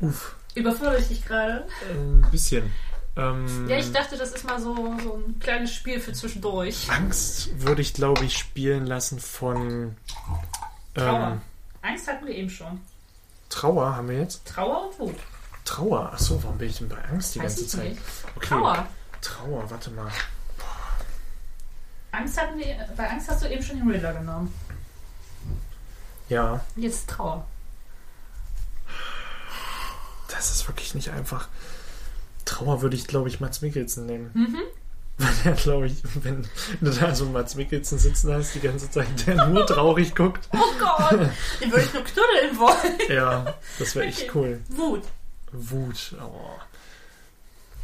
Uff, 0.00 0.34
Überfordere 0.54 0.98
ich 0.98 1.08
dich 1.08 1.24
gerade? 1.24 1.66
ein 1.90 2.26
bisschen. 2.32 2.72
Ähm, 3.16 3.68
Ja, 3.68 3.76
ich 3.78 3.92
dachte, 3.92 4.16
das 4.16 4.30
ist 4.32 4.44
mal 4.44 4.60
so, 4.60 4.74
so 5.02 5.14
ein 5.26 5.38
kleines 5.38 5.74
Spiel 5.74 6.00
für 6.00 6.12
zwischendurch. 6.12 6.90
Angst 6.90 7.60
würde 7.60 7.82
ich, 7.82 7.92
glaube 7.94 8.24
ich, 8.24 8.36
spielen 8.38 8.86
lassen 8.86 9.18
von 9.20 9.96
Trauer. 10.94 11.32
ähm, 11.32 11.40
Angst 11.82 12.08
hatten 12.08 12.26
wir 12.26 12.34
eben 12.34 12.48
schon. 12.50 12.80
Trauer 13.50 13.96
haben 13.96 14.08
wir 14.08 14.18
jetzt. 14.18 14.46
Trauer 14.46 14.88
und 14.88 14.98
Wut. 14.98 15.16
Trauer. 15.64 16.12
Achso, 16.12 16.42
warum 16.42 16.56
bin 16.58 16.68
ich 16.70 16.78
denn 16.78 16.88
bei 16.88 17.02
Angst 17.10 17.34
die 17.34 17.40
Weiß 17.40 17.56
ganze 17.56 17.66
Zeit? 17.66 17.96
Okay. 18.36 18.46
Trauer. 18.48 18.86
Trauer, 19.20 19.70
warte 19.70 19.90
mal. 19.90 20.10
Angst 22.12 22.40
hatten 22.40 22.58
wir, 22.58 22.88
bei 22.96 23.08
Angst 23.10 23.28
hast 23.28 23.42
du 23.42 23.48
eben 23.48 23.62
schon 23.62 23.78
den 23.78 23.90
Riddler 23.90 24.12
genommen. 24.14 24.52
Ja, 26.28 26.60
Jetzt 26.76 27.08
Trauer. 27.10 27.46
das 30.28 30.50
ist 30.50 30.66
wirklich 30.66 30.94
nicht 30.94 31.10
einfach. 31.10 31.48
Trauer 32.52 32.82
würde 32.82 32.96
ich, 32.96 33.06
glaube 33.06 33.28
ich, 33.28 33.40
Mats 33.40 33.62
Mikkelsen 33.62 34.06
nehmen. 34.06 34.30
Mhm. 34.34 34.58
Weil 35.18 35.32
er, 35.44 35.52
glaube 35.52 35.86
ich, 35.86 36.02
wenn 36.22 36.46
du 36.80 36.90
da 36.90 37.14
so 37.14 37.26
Mats 37.26 37.54
Mikkelsen 37.54 37.98
sitzen 37.98 38.32
hast 38.32 38.54
die 38.54 38.60
ganze 38.60 38.90
Zeit, 38.90 39.26
der 39.26 39.46
nur 39.46 39.66
traurig 39.66 40.14
guckt. 40.14 40.48
Oh 40.52 40.58
Gott, 40.78 41.12
den 41.60 41.70
würde 41.70 41.84
ich 41.84 41.92
nur 41.94 42.02
knuddeln 42.04 42.58
wollen. 42.58 42.98
Ja, 43.08 43.54
das 43.78 43.94
wäre 43.94 44.06
echt 44.06 44.22
Okay. 44.28 44.30
cool. 44.34 44.60
Wut. 44.68 45.02
Wut. 45.52 46.14
Oh. 46.20 46.58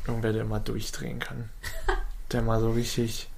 Irgendwer, 0.07 0.33
der 0.33 0.45
mal 0.45 0.59
durchdrehen 0.61 1.19
kann. 1.19 1.49
Der 2.33 2.43
mal 2.43 2.61
so 2.61 2.71
richtig. 2.73 3.29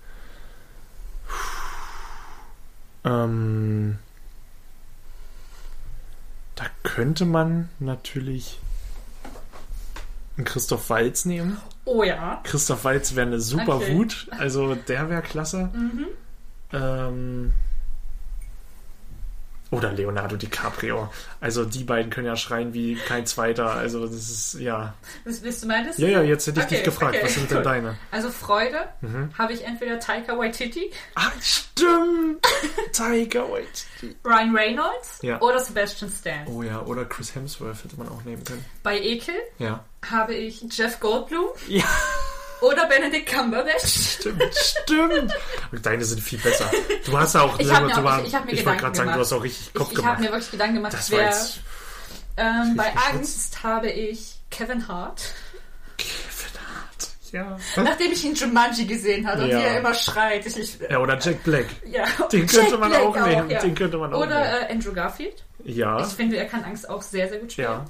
Ähm, 3.04 3.98
da 6.56 6.64
könnte 6.82 7.24
man 7.24 7.68
natürlich 7.78 8.58
einen 10.40 10.46
Christoph 10.46 10.90
Walz 10.90 11.24
nehmen. 11.24 11.58
Oh 11.84 12.02
ja. 12.02 12.40
Christoph 12.44 12.84
Walz 12.84 13.14
wäre 13.14 13.26
eine 13.26 13.40
super 13.40 13.76
Okay. 13.76 13.94
Wut. 13.96 14.26
Also 14.30 14.74
der 14.74 15.10
wäre 15.10 15.22
klasse. 15.22 15.70
Mhm. 15.72 16.06
Ähm, 16.72 17.52
oder 19.70 19.92
Leonardo 19.92 20.36
DiCaprio. 20.36 21.12
Also 21.40 21.64
die 21.64 21.84
beiden 21.84 22.10
können 22.10 22.26
ja 22.26 22.36
schreien 22.36 22.74
wie 22.74 22.96
kein 22.96 23.24
zweiter. 23.26 23.70
Also 23.72 24.04
das 24.06 24.14
ist, 24.28 24.54
ja. 24.60 24.94
Was 25.24 25.42
willst 25.42 25.62
du 25.62 25.68
meines? 25.68 25.96
Ja, 25.98 26.08
ja, 26.08 26.22
jetzt 26.22 26.46
hätte 26.46 26.60
ich 26.60 26.66
Okay, 26.66 26.74
dich 26.76 26.84
gefragt, 26.84 27.14
okay, 27.16 27.24
was 27.24 27.34
sind 27.34 27.50
denn 27.50 27.62
deine? 27.62 27.96
Also 28.10 28.30
Freude 28.30 28.88
Mhm. 29.00 29.30
habe 29.38 29.52
ich 29.52 29.64
entweder 29.64 29.98
Taika 30.00 30.36
Waititi, 30.36 30.90
Ah, 31.14 31.30
stimmt! 31.40 32.44
Tiger 32.92 33.48
Waititi. 33.50 34.16
Ryan 34.24 34.54
Reynolds 34.56 35.18
Ja. 35.22 35.40
oder 35.40 35.60
Sebastian 35.60 36.10
Stan. 36.10 36.46
Oh 36.48 36.62
ja, 36.62 36.82
oder 36.82 37.04
Chris 37.04 37.34
Hemsworth 37.34 37.84
hätte 37.84 37.96
man 37.96 38.08
auch 38.08 38.24
nehmen 38.24 38.42
können. 38.44 38.64
Bei 38.82 38.98
Ekel 38.98 39.34
Ja. 39.58 39.84
habe 40.10 40.34
ich 40.34 40.62
Jeff 40.70 40.98
Goldblum 41.00 41.46
Ja, 41.68 41.84
oder 42.60 42.86
Benedict 42.86 43.28
Cumberbatch. 43.32 43.86
stimmt, 43.86 44.42
stimmt. 44.54 45.32
Und 45.72 45.86
deine 45.86 46.04
sind 46.04 46.20
viel 46.20 46.38
besser. 46.38 46.70
Du 47.06 47.18
hast 47.18 47.36
auch 47.36 47.58
Ich 47.58 47.66
selber, 47.66 47.80
hab 47.80 47.86
mir 47.86 47.98
auch- 47.98 48.04
war, 48.04 48.20
ich- 48.22 48.28
ich 48.28 48.34
hab 48.34 48.44
mir 48.44 48.52
ich 48.52 48.66
wollte 48.66 48.76
Gedanken 48.78 48.80
gerade 48.80 48.96
sagen, 48.96 49.12
du 49.12 49.20
hast 49.20 49.32
auch 49.32 49.42
richtig 49.42 49.74
Kopf 49.74 49.92
Ich, 49.92 49.98
ich 49.98 50.04
habe 50.04 50.06
gemacht. 50.16 50.20
mir 50.20 50.30
wirklich 50.32 50.50
Gedanken 50.50 50.74
gemacht, 50.76 50.92
das 50.94 51.10
wer, 51.10 51.24
jetzt 51.24 51.60
ähm, 52.36 52.74
bei 52.76 52.92
Angst 53.12 53.62
habe 53.62 53.90
ich 53.90 54.34
Kevin 54.50 54.86
Hart. 54.88 55.22
Kevin 55.98 56.60
Hart. 56.60 57.08
Ja. 57.32 57.58
Nachdem 57.82 58.12
ich 58.12 58.24
ihn 58.24 58.34
Jumanji 58.34 58.86
gesehen 58.86 59.26
habe 59.26 59.42
und 59.42 59.48
Ja. 59.50 59.58
wie 59.58 59.62
er 59.62 59.78
immer 59.78 59.94
schreit. 59.94 60.46
Ich, 60.46 60.56
ich, 60.56 60.78
Ja, 60.88 60.98
oder 60.98 61.18
Jack 61.18 61.42
Black. 61.44 61.66
ja. 61.86 62.04
Den 62.32 62.46
Jack 62.46 62.50
könnte 62.50 62.78
man 62.78 62.88
Black 62.90 63.02
auch 63.02 63.14
nehmen. 63.26 63.50
ja. 63.50 63.60
Den 63.60 63.74
könnte 63.74 63.98
man 63.98 64.12
auch 64.14 64.20
nehmen. 64.20 64.32
Oder 64.32 64.68
äh, 64.68 64.72
Andrew 64.72 64.92
Garfield. 64.92 65.44
Ja, 65.64 66.00
Ich 66.00 66.12
finde, 66.14 66.38
er 66.38 66.46
kann 66.46 66.64
Angst 66.64 66.88
auch 66.88 67.02
sehr, 67.02 67.28
sehr 67.28 67.38
gut 67.38 67.52
spielen. 67.52 67.68
ja, 67.68 67.84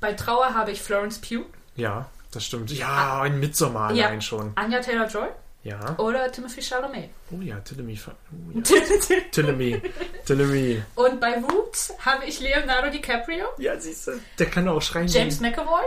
Bei 0.00 0.12
Trauer 0.14 0.54
habe 0.54 0.72
ich 0.72 0.82
Florence 0.82 1.18
Pugh, 1.20 1.44
ja, 1.76 2.06
das 2.32 2.44
stimmt. 2.46 2.70
Ja, 2.72 3.24
in 3.24 3.38
Midsommar 3.40 3.90
Ah. 3.90 3.92
Ja. 3.94 4.06
allein 4.08 4.20
schon. 4.22 4.52
Anja 4.56 4.80
Taylor-Joy 4.80 5.28
Ja. 5.62 5.96
oder 5.98 6.30
Timothy 6.32 6.60
Chalamet. 6.62 7.10
Oh 7.30 7.40
ja, 7.40 7.60
Tillemie. 7.60 7.98
Oh, 8.06 8.58
ja. 8.58 8.62
Tillemie. 9.30 9.80
Tillemie. 10.24 10.82
Und 10.96 11.20
bei 11.20 11.40
Wut 11.42 11.94
habe 12.04 12.24
ich 12.26 12.40
Leonardo 12.40 12.90
DiCaprio, 12.90 13.46
Ja, 13.58 13.78
siehst 13.78 14.08
du, 14.08 14.12
der 14.38 14.46
kann 14.46 14.66
auch 14.68 14.82
schreien. 14.82 15.06
James 15.06 15.38
McAvoy 15.40 15.84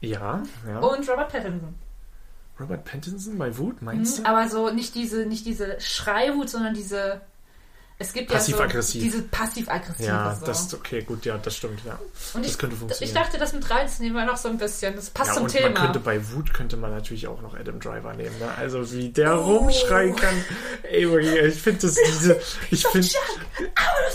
Ja, 0.00 0.42
ja. 0.68 0.78
und 0.78 1.08
Robert 1.08 1.32
Pattinson. 1.32 1.74
Robert 2.60 2.84
Pattinson 2.84 3.38
bei 3.38 3.56
Wut, 3.58 3.82
meinst 3.82 4.18
du? 4.20 4.26
Aber 4.26 4.48
so 4.48 4.70
nicht 4.70 4.94
diese, 4.94 5.26
nicht 5.26 5.46
diese 5.46 5.80
Schreiwut, 5.80 6.48
sondern 6.50 6.74
diese. 6.74 7.22
Es 8.02 8.12
gibt 8.12 8.30
ja 8.32 8.40
so 8.40 8.52
diese 8.94 9.22
passiv-aggressive. 9.22 10.08
Ja, 10.08 10.34
so. 10.38 10.44
das 10.46 10.74
okay, 10.74 11.02
gut, 11.02 11.24
ja, 11.24 11.38
das 11.38 11.56
stimmt, 11.56 11.80
ja. 11.86 11.98
Und 12.34 12.44
das 12.44 12.52
ich, 12.52 12.58
könnte 12.58 12.74
ich 12.74 12.80
funktionieren. 12.80 13.14
dachte, 13.14 13.38
das 13.38 13.52
mit 13.52 13.70
reinzunehmen 13.70 14.16
war 14.16 14.26
noch 14.26 14.36
so 14.36 14.48
ein 14.48 14.58
bisschen. 14.58 14.96
Das 14.96 15.10
passt 15.10 15.28
ja, 15.30 15.34
zum 15.34 15.44
und 15.44 15.52
Thema. 15.52 15.70
man 15.70 15.74
könnte 15.84 16.00
bei 16.00 16.32
Wut 16.32 16.52
könnte 16.52 16.76
man 16.76 16.90
natürlich 16.90 17.28
auch 17.28 17.40
noch 17.40 17.54
Adam 17.56 17.78
Driver 17.78 18.12
nehmen, 18.14 18.36
ne? 18.40 18.48
Also 18.58 18.90
wie 18.92 19.10
der 19.10 19.38
Oh. 19.40 19.58
rumschreien 19.58 20.16
kann. 20.16 20.34
Ey, 20.82 21.06
ich 21.48 21.54
finde 21.62 21.80
das 21.82 21.94
diese 22.06 22.40
ich 22.70 22.84
finde 22.86 23.08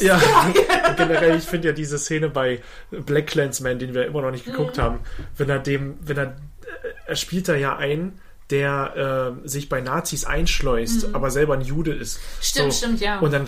ja, 0.02 0.20
generell 0.98 1.38
ich 1.38 1.46
finde 1.46 1.70
ja 1.70 1.74
diese 1.74 1.98
Szene 1.98 2.30
bei 2.30 2.62
Black 2.92 3.28
Clansman, 3.28 3.80
den 3.80 3.94
wir 3.94 4.06
immer 4.06 4.22
noch 4.22 4.32
nicht 4.32 4.46
geguckt 4.46 4.78
Mhm. 4.78 4.82
haben, 4.82 5.00
wenn 5.38 5.50
er 5.50 5.60
dem 5.60 5.98
wenn 6.02 6.18
er 6.18 6.24
äh, 6.26 6.36
er 7.08 7.16
spielt 7.16 7.48
da 7.48 7.56
ja 7.56 7.78
ein 7.78 8.20
der 8.50 9.36
äh, 9.44 9.48
sich 9.48 9.68
bei 9.68 9.82
Nazis 9.82 10.24
einschleust, 10.24 11.14
aber 11.14 11.32
selber 11.32 11.56
ein 11.56 11.62
Jude 11.62 11.94
ist. 11.94 12.18
Mhm. 12.18 12.22
Stimmt, 12.42 12.74
stimmt, 12.76 13.02
ja. 13.02 13.20
Und 13.20 13.34
dann, 13.34 13.46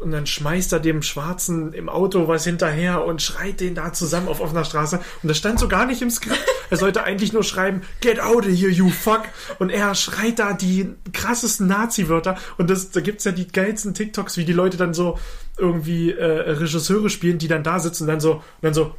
und 0.00 0.10
dann 0.10 0.26
schmeißt 0.26 0.72
er 0.72 0.80
dem 0.80 1.02
Schwarzen 1.02 1.72
im 1.72 1.88
Auto 1.88 2.28
was 2.28 2.44
hinterher 2.44 3.04
und 3.04 3.22
schreit 3.22 3.60
den 3.60 3.74
da 3.74 3.92
zusammen 3.92 4.28
auf 4.28 4.40
offener 4.40 4.64
Straße. 4.64 5.00
Und 5.22 5.28
das 5.28 5.38
stand 5.38 5.58
so 5.58 5.68
gar 5.68 5.86
nicht 5.86 6.02
im 6.02 6.10
Skript. 6.10 6.38
Er 6.70 6.76
sollte 6.76 7.04
eigentlich 7.04 7.32
nur 7.32 7.44
schreiben, 7.44 7.82
get 8.00 8.20
out 8.20 8.46
of 8.46 8.52
here, 8.52 8.70
you 8.70 8.88
fuck. 8.88 9.24
Und 9.58 9.70
er 9.70 9.94
schreit 9.94 10.38
da 10.38 10.52
die 10.54 10.88
krassesten 11.12 11.66
Nazi-Wörter. 11.66 12.38
Und 12.58 12.70
das, 12.70 12.90
da 12.90 13.00
gibt's 13.00 13.24
ja 13.24 13.32
die 13.32 13.48
geilsten 13.48 13.94
TikToks, 13.94 14.36
wie 14.36 14.44
die 14.44 14.52
Leute 14.52 14.76
dann 14.76 14.94
so 14.94 15.18
irgendwie 15.58 16.12
äh, 16.12 16.24
Regisseure 16.24 17.10
spielen, 17.10 17.38
die 17.38 17.48
dann 17.48 17.62
da 17.62 17.78
sitzen 17.78 18.04
und 18.04 18.08
dann 18.08 18.20
so, 18.20 18.34
und 18.36 18.42
dann 18.62 18.74
so, 18.74 18.94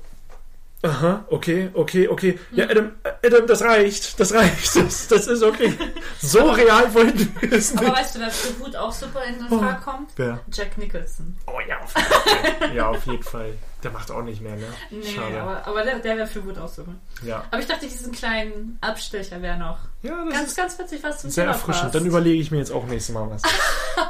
Aha, 0.86 1.26
okay, 1.30 1.70
okay, 1.74 2.10
okay. 2.10 2.38
Ja, 2.52 2.66
Adam, 2.70 2.92
Adam, 3.26 3.48
das 3.48 3.62
reicht, 3.62 4.20
das 4.20 4.34
reicht, 4.34 4.76
das, 4.76 5.08
das 5.08 5.28
ist 5.28 5.42
okay. 5.42 5.74
So 6.22 6.50
real 6.52 6.94
wollten 6.94 7.34
wir 7.40 7.54
es 7.54 7.72
Aber 7.72 7.86
nicht. 7.86 7.96
weißt 8.00 8.16
du, 8.16 8.20
wer 8.20 8.30
für 8.30 8.60
Wut 8.60 8.76
auch 8.76 8.92
super 8.92 9.22
in 9.24 9.40
Frage 9.48 9.82
kommt? 9.82 10.10
Wer? 10.18 10.42
Jack 10.52 10.78
Nicholson. 10.78 11.38
Oh 11.48 11.60
ja, 11.66 11.80
auf 11.80 11.94
jeden 11.96 12.60
Fall. 12.60 12.76
ja, 12.76 12.90
auf 12.90 13.06
jeden 13.06 13.24
Fall. 13.24 13.54
Der 13.84 13.92
macht 13.92 14.10
auch 14.12 14.22
nicht 14.24 14.42
mehr, 14.42 14.56
ne? 14.56 14.64
Nee, 14.92 15.04
Schade. 15.04 15.42
aber, 15.42 15.68
aber 15.68 15.84
der, 15.84 16.00
der 16.00 16.18
wäre 16.18 16.28
für 16.28 16.40
auch 16.62 16.68
super. 16.70 16.94
ja. 17.24 17.44
Aber 17.52 17.60
ich 17.62 17.68
dachte, 17.68 17.86
diesen 17.86 18.12
kleinen 18.14 18.78
Abstecher 18.82 19.42
wäre 19.42 19.58
noch 19.58 19.78
Ja, 20.02 20.24
das 20.26 20.34
ganz, 20.34 20.56
ganz 20.56 20.80
witzig, 20.80 21.04
was 21.04 21.22
zum 21.22 21.30
sehr 21.30 21.44
Thema 21.46 21.54
erfrischend. 21.56 21.84
passt. 21.84 21.96
Dann 21.96 22.06
überlege 22.06 22.40
ich 22.42 22.52
mir 22.52 22.58
jetzt 22.60 22.72
auch 22.72 22.86
nächstes 22.86 23.14
Mal 23.14 23.30
was. 23.30 23.42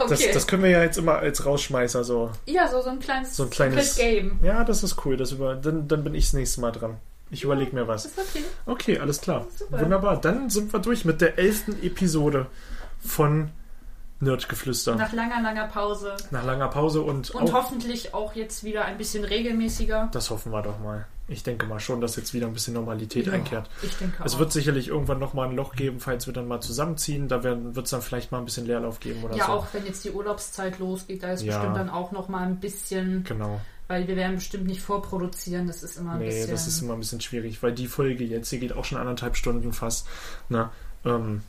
Das, 0.09 0.21
okay. 0.21 0.31
das 0.33 0.47
können 0.47 0.63
wir 0.63 0.69
ja 0.69 0.81
jetzt 0.81 0.97
immer 0.97 1.15
als 1.17 1.45
Rausschmeißer 1.45 2.03
so. 2.03 2.31
ja, 2.45 2.67
so, 2.69 2.81
so 2.81 2.89
ein 2.89 2.99
kleines, 2.99 3.35
So 3.35 3.43
ein 3.43 3.49
kleines- 3.49 3.95
Game. 3.95 4.39
Ja, 4.41 4.63
das 4.63 4.81
ist 4.83 5.05
cool. 5.05 5.17
Das 5.17 5.31
über, 5.33 5.55
dann, 5.55 5.87
dann 5.87 6.03
bin 6.03 6.15
ich 6.15 6.25
das 6.25 6.33
nächste 6.33 6.61
Mal 6.61 6.71
dran. 6.71 6.97
Ich 7.29 7.43
überlege 7.43 7.75
mir 7.75 7.87
was. 7.87 8.05
Ist 8.05 8.17
okay. 8.17 8.43
Okay, 8.65 8.99
alles 8.99 9.21
klar. 9.21 9.45
Super. 9.57 9.81
Wunderbar. 9.81 10.19
Dann 10.21 10.49
sind 10.49 10.71
wir 10.71 10.79
durch 10.79 11.03
mit 11.05 11.19
der 11.21 11.37
elften 11.37 11.81
Episode 11.83 12.47
von 13.05 13.49
Nerdgeflüster. 14.23 14.95
Nach, 14.95 15.07
Nach 15.07 15.13
langer, 15.13 15.41
langer 15.41 15.67
Pause. 15.67 16.15
langer 16.31 16.67
Pause 16.69 17.01
und, 17.01 17.31
Und 17.31 17.49
auch, 17.49 17.53
hoffentlich 17.53 18.13
auch 18.13 18.33
jetzt 18.35 18.63
wieder 18.63 18.85
ein 18.85 18.97
bisschen 18.97 19.23
regelmäßiger. 19.23 20.09
das 20.11 20.29
hoffen 20.29 20.51
wir 20.51 20.61
doch 20.61 20.79
mal. 20.79 21.05
Ich 21.29 21.41
denke 21.43 21.65
mal 21.67 21.79
schon, 21.79 22.01
dass 22.01 22.17
jetzt 22.17 22.33
wieder 22.33 22.47
ein 22.47 22.53
bisschen 22.53 22.73
Normalität 22.73 23.29
einkehrt. 23.29 23.69
Ich 23.81 23.95
denke 23.97 24.21
Es 24.25 24.35
auch. 24.35 24.39
wird 24.39 24.51
sicherlich 24.51 24.89
irgendwann 24.89 25.19
nochmal 25.19 25.47
ein 25.47 25.55
Loch 25.55 25.73
geben, 25.75 25.99
falls 26.01 26.25
wir 26.27 26.33
dann 26.33 26.47
mal 26.47 26.59
zusammenziehen. 26.59 27.29
Da 27.29 27.43
wird 27.43 27.77
es 27.77 27.89
dann 27.91 28.01
vielleicht 28.01 28.31
mal 28.33 28.39
ein 28.39 28.45
bisschen 28.45 28.65
Leerlauf 28.65 28.99
geben 28.99 29.23
oder 29.23 29.35
ja, 29.35 29.45
so. 29.45 29.51
auch 29.53 29.67
wenn 29.71 29.85
jetzt 29.85 30.03
die 30.03 30.11
Urlaubszeit 30.11 30.79
losgeht, 30.79 31.23
da 31.23 31.31
ist 31.31 31.43
Ja. 31.43 31.57
bestimmt 31.57 31.77
dann 31.77 31.89
auch 31.89 32.11
noch 32.11 32.27
mal 32.27 32.43
ein 32.45 32.59
bisschen, 32.59 33.23
Genau. 33.23 33.61
weil 33.87 34.05
wir 34.09 34.17
werden 34.17 34.35
bestimmt 34.35 34.65
nicht 34.65 34.81
vorproduzieren, 34.81 35.65
das 35.65 35.81
ist 35.81 35.97
immer 35.97 36.13
ein 36.13 36.19
Nee, 36.19 36.25
bisschen... 36.25 36.51
das 36.51 36.67
ist 36.67 36.81
immer 36.81 36.93
ein 36.93 36.99
bisschen 36.99 37.21
schwierig, 37.21 37.63
weil 37.63 37.71
die 37.71 37.87
Folge 37.87 38.25
jetzt, 38.25 38.51
die 38.51 38.59
geht 38.59 38.73
auch 38.73 38.83
schon 38.83 38.97
anderthalb 38.97 39.37
Stunden 39.37 39.71
fast. 39.71 40.05
Ne? 40.49 40.69
Ähm, 41.05 41.41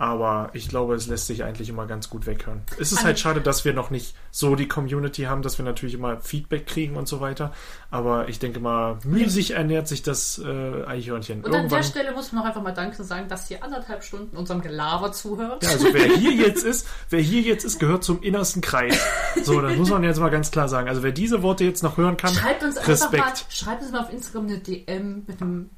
aber 0.00 0.48
ich 0.54 0.66
glaube, 0.70 0.94
es 0.94 1.08
lässt 1.08 1.26
sich 1.26 1.44
eigentlich 1.44 1.68
immer 1.68 1.86
ganz 1.86 2.08
gut 2.08 2.24
weghören. 2.24 2.62
Es 2.78 2.90
ist 2.90 3.00
An- 3.00 3.04
halt 3.04 3.18
schade, 3.18 3.42
dass 3.42 3.66
wir 3.66 3.74
noch 3.74 3.90
nicht 3.90 4.16
so 4.30 4.56
die 4.56 4.66
Community 4.66 5.24
haben, 5.24 5.42
dass 5.42 5.58
wir 5.58 5.64
natürlich 5.66 5.94
immer 5.94 6.18
Feedback 6.20 6.66
kriegen 6.66 6.96
und 6.96 7.06
so 7.06 7.20
weiter. 7.20 7.52
Aber 7.90 8.30
ich 8.30 8.38
denke 8.38 8.60
mal, 8.60 8.98
müßig 9.04 9.50
ernährt 9.50 9.88
sich 9.88 10.02
das 10.02 10.38
äh, 10.42 10.84
Eichhörnchen. 10.86 11.40
und 11.40 11.44
an 11.44 11.52
der 11.52 11.60
Irgendwann. 11.60 11.84
Stelle 11.84 12.12
muss 12.12 12.32
man 12.32 12.42
auch 12.42 12.46
einfach 12.46 12.62
mal 12.62 12.72
Danke 12.72 13.04
sagen, 13.04 13.28
dass 13.28 13.50
ihr 13.50 13.62
anderthalb 13.62 14.02
Stunden 14.02 14.38
unserem 14.38 14.62
Gelaber 14.62 15.12
zuhört. 15.12 15.62
Ja, 15.64 15.68
also 15.68 15.92
wer 15.92 16.06
hier 16.16 16.32
jetzt 16.32 16.64
ist, 16.64 16.88
wer 17.10 17.20
hier 17.20 17.42
jetzt 17.42 17.64
ist, 17.64 17.78
gehört 17.78 18.02
zum 18.02 18.22
innersten 18.22 18.62
Kreis. 18.62 18.98
So, 19.44 19.60
das 19.60 19.76
muss 19.76 19.90
man 19.90 20.02
jetzt 20.02 20.18
mal 20.18 20.30
ganz 20.30 20.50
klar 20.50 20.70
sagen. 20.70 20.88
Also 20.88 21.02
wer 21.02 21.12
diese 21.12 21.42
Worte 21.42 21.64
jetzt 21.64 21.82
noch 21.82 21.98
hören 21.98 22.16
kann, 22.16 22.32
Schreibt 22.32 22.62
uns 22.64 22.78
einfach 22.78 22.88
mal, 23.12 23.20
Respekt. 23.20 23.52
schreibt 23.52 23.82
uns 23.82 23.92
mal 23.92 24.00
auf 24.00 24.10
Instagram 24.10 24.46
eine 24.46 24.58
DM 24.60 25.24
mit 25.26 25.42
einem, 25.42 25.68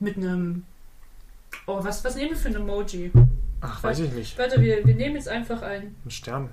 mit 0.00 0.16
einem, 0.16 0.64
oh, 1.66 1.84
was, 1.84 2.02
was 2.02 2.16
nehmen 2.16 2.30
wir 2.30 2.36
für 2.38 2.48
ein 2.48 2.54
Emoji? 2.56 3.12
Ach, 3.60 3.82
weiß 3.82 3.98
ich 4.00 4.12
nicht. 4.12 4.38
Warte, 4.38 4.60
wir, 4.60 4.84
wir 4.86 4.94
nehmen 4.94 5.16
jetzt 5.16 5.28
einfach 5.28 5.62
ein, 5.62 5.96
Ein 6.04 6.10
Stern. 6.10 6.50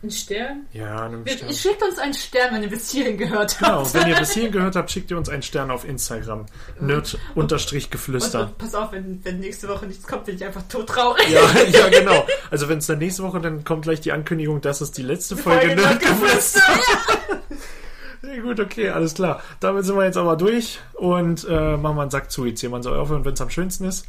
Ein 0.00 0.12
Stern? 0.12 0.66
Ja, 0.72 1.06
einem 1.06 1.24
Wir- 1.26 1.32
Stern. 1.32 1.52
Schickt 1.52 1.82
uns 1.82 1.98
einen 1.98 2.14
Stern, 2.14 2.54
wenn 2.54 2.62
ihr 2.62 2.68
bis 2.68 2.88
hierhin 2.90 3.18
gehört 3.18 3.60
habt. 3.60 3.92
Genau, 3.92 3.94
wenn 4.04 4.08
ihr 4.12 4.16
bis 4.16 4.30
hierhin 4.32 4.52
gehört 4.58 4.76
habt, 4.76 4.88
schickt 4.92 5.10
ihr 5.10 5.18
uns 5.18 5.28
einen 5.28 5.42
Stern 5.42 5.72
auf 5.72 5.84
Instagram. 5.84 6.46
Nerd-Geflüster. 6.80 8.42
Und 8.42 8.58
pass 8.58 8.74
auf, 8.76 8.92
wenn, 8.92 9.24
wenn 9.24 9.40
nächste 9.40 9.66
Woche 9.68 9.86
nichts 9.86 10.06
kommt, 10.06 10.26
bin 10.26 10.36
ich 10.36 10.44
einfach 10.44 10.62
todtraurig. 10.68 11.28
Ja, 11.28 11.40
ja, 11.72 11.88
genau. 11.88 12.24
Also 12.52 12.68
wenn 12.68 12.78
es 12.78 12.86
dann 12.86 12.98
nächste 12.98 13.24
Woche, 13.24 13.40
dann 13.40 13.64
kommt 13.64 13.82
gleich 13.82 14.00
die 14.00 14.12
Ankündigung, 14.12 14.60
das 14.60 14.80
ist 14.80 14.96
die 14.98 15.02
letzte 15.02 15.36
Folge 15.36 15.66
Folge 15.66 15.82
Nerdgeflüster. 15.82 16.60
Nerdgeflüster, 16.60 18.36
Ja, 18.36 18.42
gut, 18.42 18.60
okay, 18.60 18.90
alles 18.90 19.14
klar. 19.14 19.42
Damit 19.58 19.84
sind 19.84 19.96
wir 19.96 20.04
jetzt 20.04 20.16
aber 20.16 20.36
durch 20.36 20.78
und 20.94 21.44
äh, 21.48 21.76
machen 21.76 21.96
wir 21.96 22.02
einen 22.02 22.10
Sack 22.12 22.30
zu. 22.30 22.44
Jetzt 22.46 22.60
hier 22.60 22.70
man 22.70 22.84
soll 22.84 22.96
aufhören, 22.96 23.24
wenn 23.24 23.34
es 23.34 23.40
am 23.40 23.50
schönsten 23.50 23.84
ist. 23.84 24.06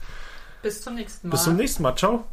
Bis 0.61 0.81
zum 0.81 0.95
nächsten 0.95 1.27
Mal. 1.27 1.31
Bis 1.31 1.44
zum 1.44 1.56
nächsten 1.56 1.84
Mal. 1.84 1.95
Ciao. 1.95 2.26